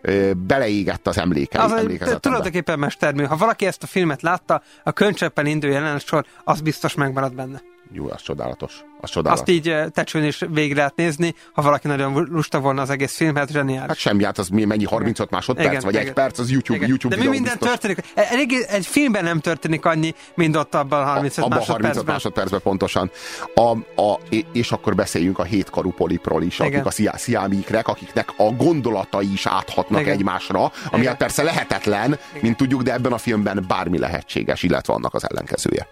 ö, 0.00 0.30
beleégett 0.46 1.06
az 1.06 1.18
emléke, 1.18 1.62
Az 1.62 1.74
tulajdonképpen 2.20 2.78
mestermű. 2.78 3.24
Ha 3.24 3.36
valaki 3.36 3.66
ezt 3.66 3.82
a 3.82 3.86
filmet 3.86 4.22
látta, 4.22 4.62
a 4.84 4.92
könycseppen 4.92 5.46
induló 5.46 5.72
jelenet 5.72 6.06
sor, 6.06 6.24
az 6.44 6.60
biztos 6.60 6.94
megmarad 6.94 7.34
benne. 7.34 7.62
Jó, 7.92 8.10
az 8.10 8.22
csodálatos. 8.22 8.84
Az 9.00 9.10
csodálatos. 9.10 9.40
Azt 9.42 9.50
így 9.56 9.68
eh, 9.68 9.86
tecsőn 9.88 10.24
is 10.24 10.44
végig 10.48 10.76
lehet 10.76 10.96
nézni, 10.96 11.34
ha 11.52 11.62
valaki 11.62 11.86
nagyon 11.86 12.26
lusta 12.30 12.60
volna 12.60 12.82
az 12.82 12.90
egész 12.90 13.16
filmet, 13.16 13.50
zseniális. 13.50 13.88
Hát 13.88 13.96
semmi, 13.96 14.24
hát 14.24 14.38
az 14.38 14.48
mi- 14.48 14.64
mennyi 14.64 14.84
35 14.84 15.30
másodperc, 15.30 15.68
Igen, 15.68 15.80
vagy 15.84 15.94
egy 15.96 16.02
igen. 16.02 16.14
perc, 16.14 16.38
az 16.38 16.50
YouTube, 16.50 16.76
Igen. 16.78 16.88
YouTube 16.88 17.16
De 17.16 17.22
mi 17.22 17.28
minden 17.28 17.52
biztos. 17.58 17.68
történik? 17.68 17.98
Elég, 18.14 18.66
egy 18.68 18.86
filmben 18.86 19.24
nem 19.24 19.40
történik 19.40 19.84
annyi, 19.84 20.14
mint 20.34 20.56
ott 20.56 20.74
abban 20.74 21.00
a 21.00 21.04
35 21.04 21.44
Abban 21.44 21.58
a 21.58 21.60
35 21.60 21.82
másodpercben. 21.82 22.14
másodpercben 22.14 22.60
pontosan. 22.62 23.10
A, 23.54 24.00
a, 24.02 24.20
és 24.52 24.72
akkor 24.72 24.94
beszéljünk 24.94 25.38
a 25.38 25.42
hétkarú 25.44 25.90
polipról 25.92 26.42
is, 26.42 26.60
akik 26.60 26.72
Igen. 26.72 26.84
a 26.84 26.90
szia- 26.90 27.18
sziámikrek, 27.18 27.88
akiknek 27.88 28.28
a 28.36 28.44
gondolatai 28.50 29.32
is 29.32 29.46
áthatnak 29.46 30.00
Igen. 30.00 30.12
egymásra, 30.12 30.72
ami 30.90 31.06
hát 31.06 31.16
persze 31.16 31.42
lehetetlen, 31.42 32.18
mint 32.40 32.56
tudjuk, 32.56 32.82
de 32.82 32.92
ebben 32.92 33.12
a 33.12 33.18
filmben 33.18 33.64
bármi 33.68 33.98
lehetséges, 33.98 34.62
illetve 34.62 34.92
annak 34.92 35.14
az 35.14 35.24
ellenkezője. 35.30 35.86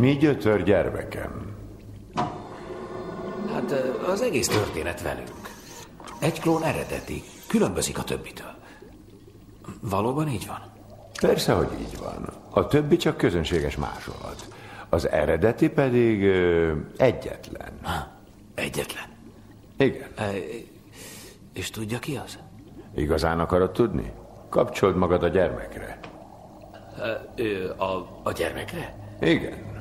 Mi 0.00 0.16
gyötör 0.16 0.62
gyermekem? 0.62 1.56
Hát 3.52 3.72
az 4.06 4.22
egész 4.22 4.48
történet 4.48 5.02
velünk. 5.02 5.50
Egy 6.18 6.40
klón 6.40 6.62
eredeti, 6.62 7.22
különbözik 7.48 7.98
a 7.98 8.02
többitől. 8.02 8.54
Valóban 9.80 10.28
így 10.28 10.46
van? 10.46 10.60
Persze, 11.20 11.52
hogy 11.52 11.68
így 11.80 11.98
van. 11.98 12.28
A 12.50 12.66
többi 12.66 12.96
csak 12.96 13.16
közönséges 13.16 13.76
másolat. 13.76 14.46
Az 14.88 15.08
eredeti 15.08 15.68
pedig 15.68 16.22
ö, 16.22 16.72
egyetlen. 16.96 17.72
Egyetlen. 18.54 19.04
Igen. 19.76 20.08
E, 20.16 20.30
és 21.52 21.70
tudja 21.70 21.98
ki 21.98 22.20
az? 22.24 22.38
Igazán 22.94 23.40
akarod 23.40 23.70
tudni? 23.70 24.12
Kapcsold 24.48 24.96
magad 24.96 25.22
a 25.22 25.28
gyermekre. 25.28 25.98
E, 26.98 27.32
ö, 27.36 27.70
a, 27.70 28.20
a 28.22 28.32
gyermekre? 28.32 28.94
Igen. 29.20 29.71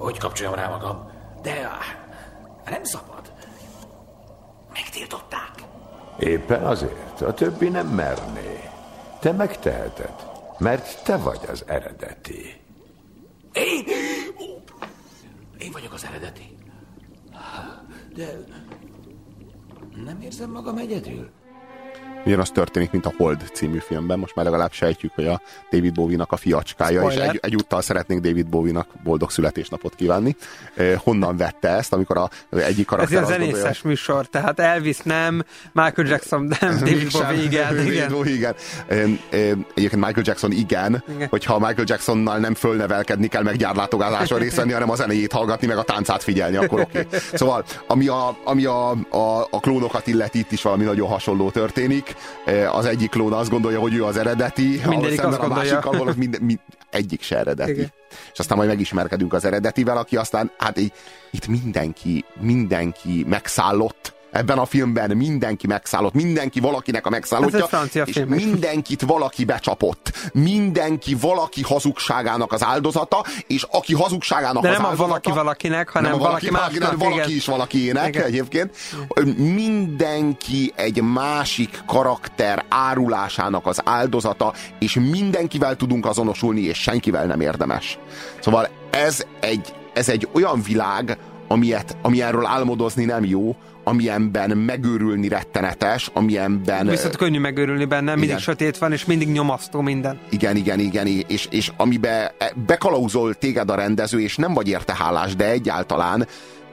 Hogy 0.00 0.18
kapcsoljam 0.18 0.54
rá 0.54 0.68
magam? 0.68 1.10
De 1.42 1.68
nem 2.64 2.84
szabad. 2.84 3.32
Megtiltották. 4.72 5.64
Éppen 6.18 6.66
azért. 6.66 7.20
A 7.20 7.34
többi 7.34 7.68
nem 7.68 7.86
merné. 7.86 8.70
Te 9.20 9.32
megteheted, 9.32 10.14
mert 10.58 11.04
te 11.04 11.16
vagy 11.16 11.40
az 11.48 11.64
eredeti. 11.66 12.60
Én? 13.52 13.84
Én 15.58 15.70
vagyok 15.72 15.92
az 15.92 16.04
eredeti. 16.04 16.56
De 18.14 18.44
nem 20.04 20.20
érzem 20.20 20.50
magam 20.50 20.76
egyedül. 20.76 21.30
Ugyanaz 22.24 22.50
történik, 22.50 22.90
mint 22.90 23.06
a 23.06 23.12
Hold 23.16 23.50
című 23.52 23.78
filmben, 23.78 24.18
most 24.18 24.34
már 24.34 24.44
legalább 24.44 24.72
sejtjük, 24.72 25.12
hogy 25.14 25.26
a 25.26 25.40
David 25.70 25.94
Bowie-nak 25.94 26.32
a 26.32 26.36
fiacskája, 26.36 27.00
Spoiler. 27.00 27.24
és 27.24 27.30
egy, 27.30 27.38
egyúttal 27.42 27.82
szeretnénk 27.82 28.20
David 28.20 28.46
Bowie-nak 28.46 28.86
boldog 29.04 29.30
születésnapot 29.30 29.94
kívánni. 29.94 30.36
Eh, 30.74 30.94
Honnan 30.96 31.36
vette 31.36 31.68
ezt, 31.68 31.92
amikor 31.92 32.16
a 32.16 32.30
egyik 32.50 32.78
Ez 32.78 32.84
karakter 32.84 33.22
azt 33.22 33.30
gondolja, 33.30 33.54
zenészes 33.54 33.82
műsor, 33.82 34.26
tehát 34.26 34.60
Elvis 34.60 34.98
nem, 34.98 35.44
Michael 35.72 36.08
Jackson 36.08 36.50
nem, 36.60 36.78
David 36.78 37.12
Bowie 37.12 37.42
igen, 37.42 37.74
David 37.74 37.92
igen. 37.92 38.10
Bowie, 38.10 38.34
igen. 38.34 38.54
Egyébként 39.74 40.04
Michael 40.04 40.22
Jackson 40.24 40.52
igen, 40.52 41.04
Igen. 41.14 41.28
hogyha 41.28 41.58
Michael 41.58 41.84
Jacksonnal 41.86 42.38
nem 42.38 42.54
fölnevelkedni 42.54 43.26
kell, 43.26 43.42
meg 43.42 43.56
gyárlátogatáson 43.56 44.38
részt 44.38 44.56
venni, 44.56 44.72
hanem 44.72 44.90
a 44.90 44.94
zenéjét 44.94 45.32
hallgatni, 45.32 45.66
meg 45.66 45.76
a 45.76 45.82
táncát 45.82 46.22
figyelni, 46.22 46.56
akkor 46.56 46.80
oké. 46.80 46.98
Okay. 46.98 47.18
Szóval, 47.32 47.64
ami, 47.86 48.08
a, 48.08 48.36
ami 48.44 48.64
a, 48.64 48.90
a, 48.90 49.46
a 49.50 49.60
klónokat 49.60 50.06
illeti, 50.06 50.38
itt 50.38 50.52
is 50.52 50.62
valami 50.62 50.84
nagyon 50.84 51.08
hasonló 51.08 51.50
történik. 51.50 52.11
Eh, 52.44 52.76
Az 52.76 52.84
egyik 52.84 53.10
klón 53.10 53.32
azt 53.32 53.50
gondolja, 53.50 53.80
hogy 53.80 53.94
ő 53.94 54.04
az 54.04 54.16
eredeti, 54.16 54.80
Mindegyik 54.86 55.24
azt 55.24 55.38
a 55.38 55.40
gondolja. 55.40 55.72
másik, 55.72 55.86
ahol 55.86 56.14
mind, 56.16 56.40
mind, 56.40 56.58
egyik 56.90 57.22
se 57.22 57.38
eredeti. 57.38 57.70
Igen. 57.70 57.92
És 58.32 58.38
aztán 58.38 58.56
majd 58.56 58.68
megismerkedünk 58.70 59.32
az 59.32 59.44
eredetivel, 59.44 59.96
aki 59.96 60.16
aztán, 60.16 60.50
hát 60.58 60.78
így, 60.78 60.92
itt 61.30 61.46
mindenki, 61.46 62.24
mindenki 62.40 63.24
megszállott, 63.28 64.14
ebben 64.32 64.58
a 64.58 64.64
filmben 64.64 65.16
mindenki 65.16 65.66
megszállott, 65.66 66.12
mindenki 66.12 66.60
valakinek 66.60 67.06
a 67.06 67.10
megszállottja, 67.10 67.68
és 68.04 68.14
film. 68.14 68.28
mindenkit 68.28 69.02
valaki 69.02 69.44
becsapott. 69.44 70.30
Mindenki 70.32 71.14
valaki 71.20 71.62
hazugságának 71.62 72.52
az 72.52 72.64
áldozata, 72.64 73.24
és 73.46 73.66
aki 73.70 73.94
hazugságának 73.94 74.62
De 74.62 74.68
az 74.68 74.74
nem 74.74 74.84
a 74.84 74.88
áldozata, 74.88 75.08
valaki 75.08 75.30
valakinek, 75.30 75.88
hanem 75.88 76.10
nem 76.10 76.20
a 76.20 76.24
valaki 76.24 76.50
valakinek, 76.50 76.80
másnak, 76.80 76.98
valaki 76.98 77.16
igen. 77.16 77.36
is 77.36 77.46
valakiének 77.46 78.08
Igen. 78.08 78.24
egyébként. 78.24 78.76
Mindenki 79.36 80.72
egy 80.76 81.02
másik 81.02 81.82
karakter 81.86 82.64
árulásának 82.68 83.66
az 83.66 83.80
áldozata, 83.84 84.52
és 84.78 84.94
mindenkivel 84.94 85.76
tudunk 85.76 86.06
azonosulni, 86.06 86.60
és 86.60 86.78
senkivel 86.78 87.26
nem 87.26 87.40
érdemes. 87.40 87.98
Szóval 88.40 88.68
ez 88.90 89.24
egy, 89.40 89.74
ez 89.94 90.08
egy 90.08 90.28
olyan 90.32 90.62
világ, 90.62 91.18
amilyet, 91.48 91.96
ami 92.02 92.22
erről 92.22 92.46
álmodozni 92.46 93.04
nem 93.04 93.24
jó, 93.24 93.56
amilyenben 93.84 94.56
megőrülni 94.56 95.28
rettenetes, 95.28 96.10
amilyenben... 96.12 96.86
Viszont 96.86 97.16
könnyű 97.16 97.38
megőrülni 97.38 97.84
benne, 97.84 98.10
mindig 98.10 98.28
Igen. 98.28 98.40
sötét 98.40 98.78
van, 98.78 98.92
és 98.92 99.04
mindig 99.04 99.28
nyomasztó 99.28 99.80
minden. 99.80 100.20
Igen, 100.30 100.56
igen, 100.56 100.78
igen, 100.78 101.06
és, 101.06 101.46
és 101.50 101.72
amibe 101.76 102.34
bekalauzol 102.66 103.34
téged 103.34 103.70
a 103.70 103.74
rendező, 103.74 104.20
és 104.20 104.36
nem 104.36 104.54
vagy 104.54 104.68
érte 104.68 104.94
hálás, 104.94 105.36
de 105.36 105.50
egyáltalán 105.50 106.26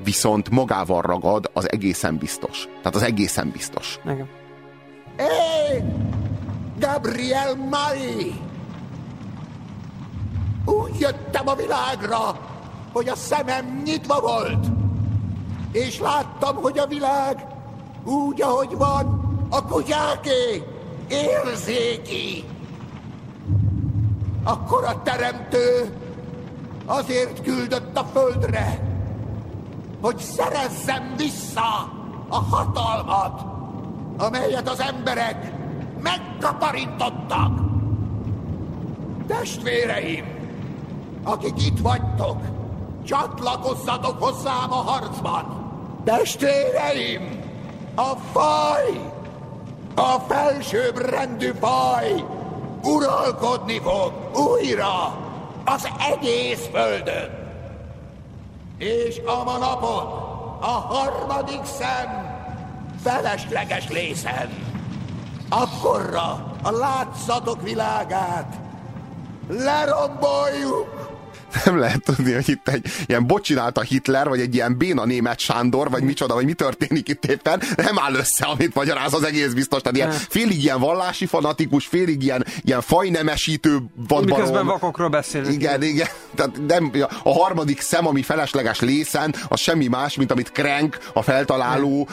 viszont 0.03 0.49
magával 0.49 1.02
ragad, 1.02 1.49
az 1.53 1.72
egészen 1.72 2.18
biztos. 2.18 2.64
Tehát 2.77 2.95
az 2.95 3.02
egészen 3.02 3.49
biztos. 3.49 3.99
Igen. 4.06 4.27
Hé! 5.18 5.84
Gabriel 6.80 7.56
Mari! 7.56 8.34
Úgy 10.65 10.99
jöttem 10.99 11.48
a 11.48 11.56
világra, 11.56 12.40
hogy 12.91 13.10
a 13.10 13.15
szemem 13.15 13.81
nyitva 13.86 14.19
volt. 14.19 14.68
És 15.71 15.99
láttam, 15.99 16.55
hogy 16.55 16.77
a 16.77 16.87
világ 16.87 17.45
úgy, 18.03 18.41
ahogy 18.41 18.75
van, 18.77 19.29
a 19.49 19.65
kutyáké, 19.65 20.63
érzéki. 21.07 22.43
Akkor 24.43 24.83
a 24.83 25.01
teremtő 25.01 25.93
azért 26.85 27.43
küldött 27.43 27.97
a 27.97 28.03
földre, 28.03 28.87
hogy 30.01 30.17
szerezzem 30.17 31.13
vissza 31.17 31.91
a 32.29 32.35
hatalmat, 32.35 33.45
amelyet 34.17 34.69
az 34.69 34.79
emberek 34.79 35.51
megkaparintottak. 36.01 37.59
Testvéreim, 39.27 40.25
akik 41.23 41.65
itt 41.65 41.79
vagytok, 41.79 42.41
csatlakozzatok 43.10 44.23
hozzám 44.23 44.72
a 44.72 44.76
harcban. 44.76 45.72
Testvéreim, 46.03 47.41
a 47.95 48.15
faj, 48.31 49.11
a 49.95 50.19
felsőbb 50.27 50.98
rendű 50.98 51.52
faj 51.60 52.23
uralkodni 52.84 53.80
fog 53.80 54.14
újra 54.34 55.18
az 55.65 55.90
egész 56.11 56.68
földön. 56.72 57.30
És 58.77 59.22
a 59.26 59.44
ma 59.44 59.57
napon 59.57 60.06
a 60.61 60.86
harmadik 60.90 61.65
szem 61.65 62.38
felesleges 63.03 63.88
lészen. 63.88 64.49
Akkorra 65.49 66.53
a 66.64 66.72
látszatok 66.72 67.61
világát 67.61 68.56
leromboljuk, 69.48 70.98
nem 71.65 71.77
lehet 71.77 72.03
tudni, 72.03 72.34
hogy 72.34 72.49
itt 72.49 72.67
egy 72.67 72.91
ilyen 73.05 73.27
bocsinálta 73.27 73.81
Hitler, 73.81 74.27
vagy 74.27 74.39
egy 74.39 74.55
ilyen 74.55 74.77
béna 74.77 75.05
német 75.05 75.39
Sándor, 75.39 75.89
vagy 75.89 76.03
micsoda, 76.03 76.34
vagy 76.34 76.45
mi 76.45 76.53
történik 76.53 77.09
itt 77.09 77.26
éppen, 77.26 77.61
nem 77.76 77.99
áll 77.99 78.13
össze, 78.13 78.45
amit 78.45 78.73
magyaráz 78.73 79.13
az 79.13 79.23
egész 79.23 79.53
biztos. 79.53 79.81
Tehát 79.81 79.97
ilyen, 79.97 80.11
félig 80.11 80.63
ilyen 80.63 80.80
vallási 80.80 81.26
fanatikus, 81.26 81.85
félig 81.85 82.23
ilyen, 82.23 82.45
ilyen 82.61 82.81
fajnemesítő 82.81 83.77
vadbarom. 84.07 84.38
Miközben 84.38 84.65
vakokról 84.65 85.09
beszélünk. 85.09 85.53
Igen, 85.53 85.81
igen. 85.84 86.07
Tehát 86.35 86.51
nem, 86.67 86.91
a 87.23 87.34
harmadik 87.34 87.81
szem, 87.81 88.07
ami 88.07 88.21
felesleges 88.21 88.80
lészen, 88.80 89.35
az 89.47 89.59
semmi 89.59 89.88
más, 89.88 90.15
mint 90.15 90.31
amit 90.31 90.51
Crank, 90.51 90.97
a 91.13 91.21
feltaláló, 91.21 92.07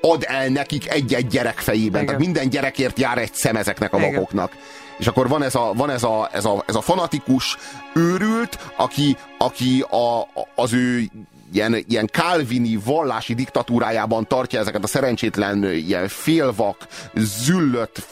ad 0.00 0.24
el 0.28 0.48
nekik 0.48 0.90
egy-egy 0.90 1.26
gyerek 1.26 1.58
fejében. 1.58 2.02
Igen. 2.02 2.06
Tehát 2.06 2.20
minden 2.20 2.48
gyerekért 2.48 2.98
jár 2.98 3.18
egy 3.18 3.34
szem 3.34 3.56
ezeknek 3.56 3.92
a 3.92 3.98
vakoknak. 3.98 4.52
És 4.98 5.06
akkor 5.06 5.28
van 5.28 5.42
ez 5.42 5.54
a, 5.54 5.72
van 5.74 5.90
ez 5.90 6.02
a, 6.02 6.28
ez 6.32 6.44
a, 6.44 6.64
ez 6.66 6.74
a 6.74 6.80
fanatikus 6.80 7.56
őrült, 7.94 8.58
aki, 8.76 9.16
aki 9.38 9.80
a, 9.80 10.28
az 10.54 10.72
ő 10.72 11.10
ilyen, 11.52 11.84
ilyen 11.88 12.06
kálvini 12.06 12.80
vallási 12.84 13.34
diktatúrájában 13.34 14.26
tartja 14.26 14.60
ezeket 14.60 14.84
a 14.84 14.86
szerencsétlen, 14.86 15.64
ilyen 15.64 16.08
félvak, 16.08 16.86
züllött, 17.14 18.06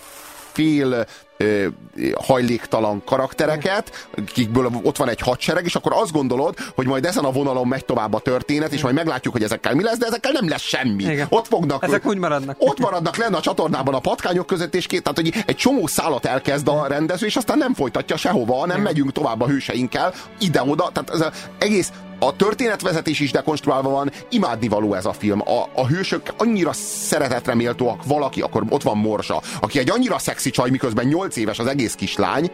fél 0.53 1.07
ö, 1.37 1.67
hajléktalan 2.15 3.03
karaktereket, 3.05 4.09
akikből 4.19 4.71
ott 4.83 4.97
van 4.97 5.09
egy 5.09 5.21
hadsereg, 5.21 5.65
és 5.65 5.75
akkor 5.75 5.93
azt 5.95 6.13
gondolod, 6.13 6.55
hogy 6.75 6.87
majd 6.87 7.05
ezen 7.05 7.25
a 7.25 7.33
vonalon 7.33 7.67
megy 7.67 7.85
tovább 7.85 8.15
a 8.15 8.19
történet, 8.19 8.73
és 8.73 8.83
majd 8.83 8.95
meglátjuk, 8.95 9.33
hogy 9.33 9.43
ezekkel 9.43 9.75
mi 9.75 9.83
lesz, 9.83 9.99
de 9.99 10.07
ezekkel 10.07 10.33
nem 10.33 10.49
lesz 10.49 10.63
semmi. 10.63 11.03
Igen. 11.03 11.27
Ott 11.31 11.47
fognak. 11.47 11.85
Ezek 11.85 12.07
úgy 12.07 12.19
maradnak. 12.19 12.57
Ott 12.59 12.79
maradnak 12.79 13.17
lenne 13.17 13.37
a 13.37 13.41
csatornában 13.41 13.95
a 13.95 13.99
patkányok 13.99 14.47
között, 14.47 14.75
és 14.75 14.87
két, 14.87 15.03
tehát 15.03 15.19
hogy 15.19 15.45
egy 15.47 15.57
csomó 15.57 15.87
szálat 15.87 16.25
elkezd 16.25 16.69
a 16.69 16.87
rendező, 16.87 17.27
és 17.27 17.37
aztán 17.37 17.59
nem 17.59 17.75
folytatja 17.75 18.17
sehova, 18.17 18.67
nem 18.67 18.81
megyünk 18.81 19.13
tovább 19.13 19.41
a 19.41 19.47
hőseinkkel, 19.47 20.15
ide-oda, 20.39 20.91
tehát 20.93 21.11
ez 21.11 21.21
az 21.21 21.49
egész 21.59 21.93
a 22.19 22.37
történetvezetés 22.37 23.21
is 23.21 23.31
dekonstruálva 23.31 23.91
van, 23.91 24.11
imádnivaló 24.31 24.95
ez 24.95 25.07
a 25.07 25.13
film. 25.13 25.41
A, 25.41 25.69
a 25.75 25.87
hősök 25.87 26.35
annyira 26.37 26.73
szeretetre 26.73 27.55
méltóak, 27.55 28.05
valaki, 28.05 28.41
akkor 28.41 28.65
ott 28.69 28.83
van 28.83 28.97
Morzsa, 28.97 29.43
aki 29.61 29.79
egy 29.79 29.91
annyira 29.91 30.19
szexi 30.19 30.51
csaj, 30.51 30.71
miközben 30.71 31.07
8 31.07 31.37
éves 31.37 31.59
az 31.59 31.67
egész 31.67 31.95
kislány, 31.95 32.51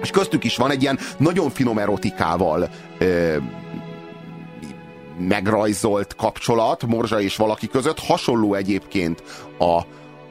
és 0.00 0.10
köztük 0.10 0.44
is 0.44 0.56
van 0.56 0.70
egy 0.70 0.82
ilyen 0.82 0.98
nagyon 1.16 1.50
finom 1.50 1.78
erotikával 1.78 2.68
ö, 2.98 3.36
megrajzolt 5.18 6.16
kapcsolat 6.16 6.86
Morzsa 6.86 7.20
és 7.20 7.36
valaki 7.36 7.68
között. 7.68 7.98
Hasonló 7.98 8.54
egyébként 8.54 9.22
a, 9.58 9.80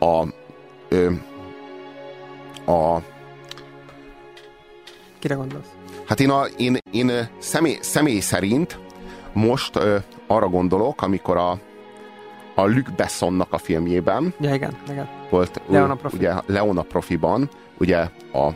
a, 0.06 0.28
ö, 0.90 1.12
a 2.66 3.02
Kire 5.20 5.36
gondolsz? 5.36 5.77
Hát 6.08 6.20
én, 6.20 6.30
a, 6.30 6.46
én, 6.58 6.78
én 6.92 7.12
személy, 7.38 7.78
személy 7.82 8.20
szerint 8.20 8.80
most 9.34 9.76
ö, 9.76 9.98
arra 10.28 10.48
gondolok, 10.48 11.02
amikor 11.02 11.38
a, 11.38 11.50
a 12.56 12.66
Luc 12.66 12.90
Bessonnak 12.96 13.54
a 13.54 13.58
filmjében 13.58 14.34
ja, 14.40 14.54
igen, 14.54 14.78
igen. 14.90 15.08
volt 15.30 15.62
Leona 15.68 15.96
Profi. 15.96 16.16
ugye 16.16 16.34
Leona 16.46 16.82
Profiban, 16.82 17.50
ugye 17.78 17.98
a 18.34 18.50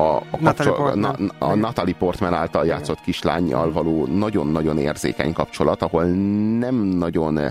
a, 0.00 0.16
a, 0.16 0.38
Natalie 0.40 0.72
kapcsol, 0.72 0.94
na, 0.94 1.08
Portman. 1.08 1.32
a 1.38 1.54
Natalie 1.54 1.94
Portman 1.94 2.34
által 2.34 2.66
játszott 2.66 3.00
kislányjal 3.00 3.72
való 3.72 4.06
nagyon-nagyon 4.06 4.78
érzékeny 4.78 5.32
kapcsolat, 5.32 5.82
ahol 5.82 6.04
nem 6.58 6.74
nagyon 6.74 7.38
eh, 7.38 7.50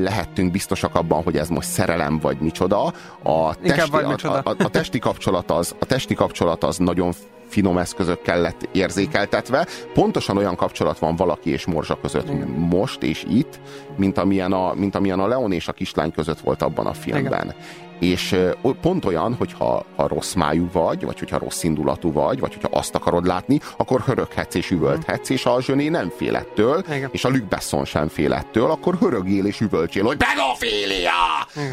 lehettünk 0.00 0.50
biztosak 0.50 0.94
abban, 0.94 1.22
hogy 1.22 1.36
ez 1.36 1.48
most 1.48 1.68
szerelem 1.68 2.18
vagy 2.18 2.38
micsoda. 2.40 2.92
A 3.22 3.54
testi, 3.54 3.90
vagy 3.90 4.04
a, 4.04 4.08
micsoda. 4.08 4.38
a, 4.38 4.54
a, 4.58 4.68
testi 4.68 4.98
kapcsolat 4.98 5.50
az, 5.50 5.74
a 5.78 5.84
testi 5.84 6.14
kapcsolat 6.14 6.64
az 6.64 6.76
nagyon 6.76 7.12
finom 7.48 7.78
eszközökkel 7.78 8.40
lett 8.40 8.68
érzékeltetve. 8.72 9.66
Pontosan 9.94 10.36
olyan 10.36 10.56
kapcsolat 10.56 10.98
van 10.98 11.16
valaki 11.16 11.50
és 11.50 11.66
Morzsa 11.66 11.98
között 12.00 12.28
Igen. 12.28 12.48
most 12.48 13.02
és 13.02 13.24
itt, 13.28 13.60
mint 13.96 14.18
amilyen, 14.18 14.52
a, 14.52 14.74
mint 14.74 14.94
amilyen 14.94 15.20
a 15.20 15.26
Leon 15.26 15.52
és 15.52 15.68
a 15.68 15.72
kislány 15.72 16.12
között 16.12 16.40
volt 16.40 16.62
abban 16.62 16.86
a 16.86 16.92
filmben. 16.92 17.42
Igen. 17.42 17.54
És 18.00 18.36
pont 18.80 19.04
olyan, 19.04 19.34
hogyha 19.34 19.84
ha 19.96 20.08
rossz 20.08 20.34
májú 20.34 20.68
vagy, 20.72 21.04
vagy 21.04 21.18
hogyha 21.18 21.38
rossz 21.38 21.62
indulatú 21.62 22.12
vagy, 22.12 22.40
vagy 22.40 22.54
hogyha 22.54 22.78
azt 22.78 22.94
akarod 22.94 23.26
látni, 23.26 23.60
akkor 23.76 24.00
höröghetsz 24.00 24.54
és 24.54 24.70
üvölthetsz, 24.70 25.28
és 25.28 25.46
a 25.46 25.62
zsöné 25.62 25.88
nem 25.88 26.12
fél 26.16 26.36
ettől, 26.36 26.84
Igen. 26.92 27.08
és 27.12 27.24
a 27.24 27.28
Luc 27.28 27.48
Besson 27.48 27.84
sem 27.84 28.08
fél 28.08 28.32
ettől, 28.32 28.70
akkor 28.70 28.94
hörögél 28.94 29.46
és 29.46 29.60
üvöltsél, 29.60 30.04
hogy 30.04 30.16
pedofília! 30.16 31.10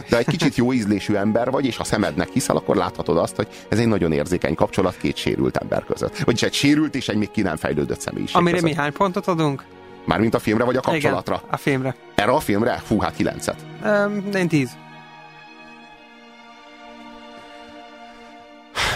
De 0.10 0.18
egy 0.18 0.26
kicsit 0.28 0.56
jó 0.56 0.74
ízlésű 0.74 1.14
ember 1.14 1.52
vagy, 1.52 1.66
és 1.66 1.78
ha 1.78 1.84
szemednek 1.84 2.30
hiszel, 2.34 2.56
akkor 2.56 2.76
láthatod 2.76 3.18
azt, 3.18 3.36
hogy 3.36 3.48
ez 3.70 3.80
egy 3.80 3.88
nagyon 3.88 4.12
érzékeny 4.12 4.56
kapcsolat 4.56 4.98
két 4.98 5.16
sérült 5.16 5.58
ember 5.58 5.84
között. 5.86 6.18
Vagyis 6.18 6.42
egy 6.42 6.54
sérült 6.54 6.96
és 6.96 7.08
egy 7.08 7.18
még 7.18 7.32
ki 7.32 7.42
nem 7.42 7.56
fejlődött 7.56 8.00
személyiség 8.00 8.36
Amire 8.36 8.56
között. 8.56 8.70
mi 8.70 8.76
hány 8.76 8.94
pontot 8.94 9.28
adunk? 9.28 9.64
Mármint 10.06 10.34
a 10.34 10.40
filmre 10.40 10.64
vagy 10.64 10.76
a 10.76 10.82
kapcsolatra? 10.82 11.36
Igen, 11.36 11.50
a 11.54 11.58
filmre. 11.58 11.96
Erre 12.16 12.32
a 12.32 12.40
filmre? 12.40 12.82
Fú, 12.86 13.00
hát 13.00 13.16
kilencet. 13.16 13.66
Um, 13.86 14.24
én 14.36 14.48
tíz. 14.48 14.70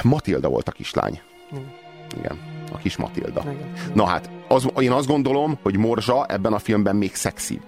Matilda 0.03 0.49
volt 0.49 0.67
a 0.67 0.71
kislány. 0.71 1.21
Igen. 1.51 1.79
Igen, 2.17 2.37
a 2.73 2.77
kis 2.77 2.97
Matilda. 2.97 3.41
Igen. 3.41 3.71
Na 3.93 4.05
hát, 4.05 4.29
az, 4.47 4.67
én 4.79 4.91
azt 4.91 5.07
gondolom, 5.07 5.57
hogy 5.63 5.77
Morzsa 5.77 6.25
ebben 6.25 6.53
a 6.53 6.59
filmben 6.59 6.95
még 6.95 7.15
szexibb, 7.15 7.61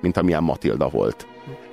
mint 0.00 0.16
amilyen 0.16 0.42
Matilda 0.42 0.88
volt. 0.88 1.26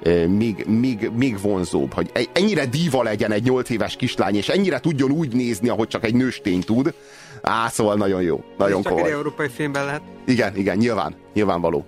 Eh, 0.03 0.27
Még, 0.27 0.65
még, 0.67 1.11
még 1.15 1.41
vonzóbb, 1.41 1.93
hogy 1.93 2.09
e- 2.13 2.23
ennyire 2.33 2.65
díva 2.65 3.03
legyen 3.03 3.31
egy 3.31 3.43
nyolc 3.43 3.69
éves 3.69 3.95
kislány, 3.95 4.35
és 4.35 4.49
ennyire 4.49 4.79
tudjon 4.79 5.11
úgy 5.11 5.33
nézni, 5.35 5.69
ahogy 5.69 5.87
csak 5.87 6.03
egy 6.03 6.15
nőstény 6.15 6.61
tud. 6.61 6.93
Á, 7.41 7.67
szóval 7.67 7.95
nagyon 7.95 8.21
jó, 8.21 8.43
nagyon 8.57 8.81
Csak 8.81 8.99
egy 8.99 9.05
európai 9.05 9.49
filmben 9.49 9.85
lehet. 9.85 10.01
Igen, 10.25 10.55
igen, 10.55 10.77
nyilván, 10.77 11.15
nyilvánvaló. 11.33 11.85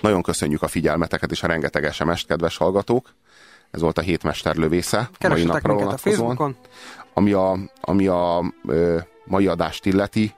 Nagyon 0.00 0.22
köszönjük 0.22 0.62
a 0.62 0.68
figyelmeteket 0.68 1.30
és 1.30 1.42
a 1.42 1.46
rengeteg 1.46 1.92
SMS-t, 1.92 2.26
kedves 2.26 2.56
hallgatók. 2.56 3.14
Ez 3.72 3.80
volt 3.80 3.98
a 3.98 4.00
hétmester 4.00 4.56
lövésze. 4.56 4.96
mai 4.96 5.08
Keressetek 5.18 5.52
napra 5.52 5.74
minket 5.74 5.92
a. 5.92 5.96
Facebookon. 5.96 6.56
Ami 7.14 7.32
a, 7.32 7.58
ami 7.80 8.06
a 8.06 8.52
ö, 8.66 8.98
mai 9.24 9.46
adást 9.46 9.86
illeti, 9.86 10.34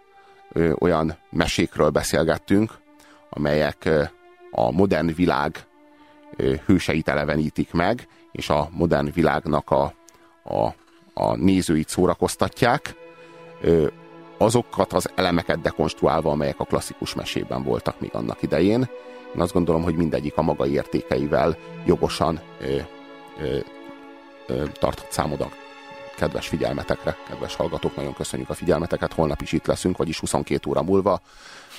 ö, 0.52 0.72
olyan 0.78 1.16
mesékről 1.30 1.90
beszélgettünk, 1.90 2.72
amelyek 3.30 3.84
ö, 3.84 4.02
a 4.50 4.70
modern 4.70 5.14
világ 5.14 5.66
ö, 6.36 6.54
hőseit 6.66 7.08
elevenítik 7.08 7.72
meg, 7.72 8.08
és 8.32 8.50
a 8.50 8.68
modern 8.72 9.12
világnak 9.14 9.70
a, 9.70 9.94
a, 10.44 10.74
a 11.14 11.36
nézőit 11.36 11.88
szórakoztatják, 11.88 12.94
ö, 13.60 13.86
azokat 14.38 14.92
az 14.92 15.10
elemeket 15.14 15.60
dekonstruálva, 15.60 16.30
amelyek 16.30 16.60
a 16.60 16.64
klasszikus 16.64 17.14
mesében 17.14 17.62
voltak 17.62 18.00
még 18.00 18.10
annak 18.14 18.42
idején. 18.42 18.88
Én 19.34 19.40
azt 19.40 19.52
gondolom, 19.52 19.82
hogy 19.82 19.96
mindegyik 19.96 20.36
a 20.36 20.42
maga 20.42 20.66
értékeivel 20.66 21.56
jogosan 21.86 22.40
ö, 22.60 22.78
ö, 23.38 23.58
ö, 24.46 24.64
tarthat 24.72 25.12
számot 25.12 25.40
a 25.40 25.50
kedves 26.16 26.48
figyelmetekre, 26.48 27.16
kedves 27.28 27.54
hallgatók, 27.54 27.96
nagyon 27.96 28.14
köszönjük 28.14 28.50
a 28.50 28.54
figyelmeteket, 28.54 29.12
holnap 29.12 29.40
is 29.40 29.52
itt 29.52 29.66
leszünk, 29.66 29.96
vagyis 29.96 30.18
22 30.18 30.70
óra 30.70 30.82
múlva, 30.82 31.20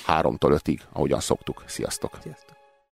3-tól 0.08 0.60
5-ig, 0.64 0.80
ahogyan 0.92 1.20
szoktuk. 1.20 1.64
Sziasztok! 1.66 2.18
Sziasztok! 2.22 2.45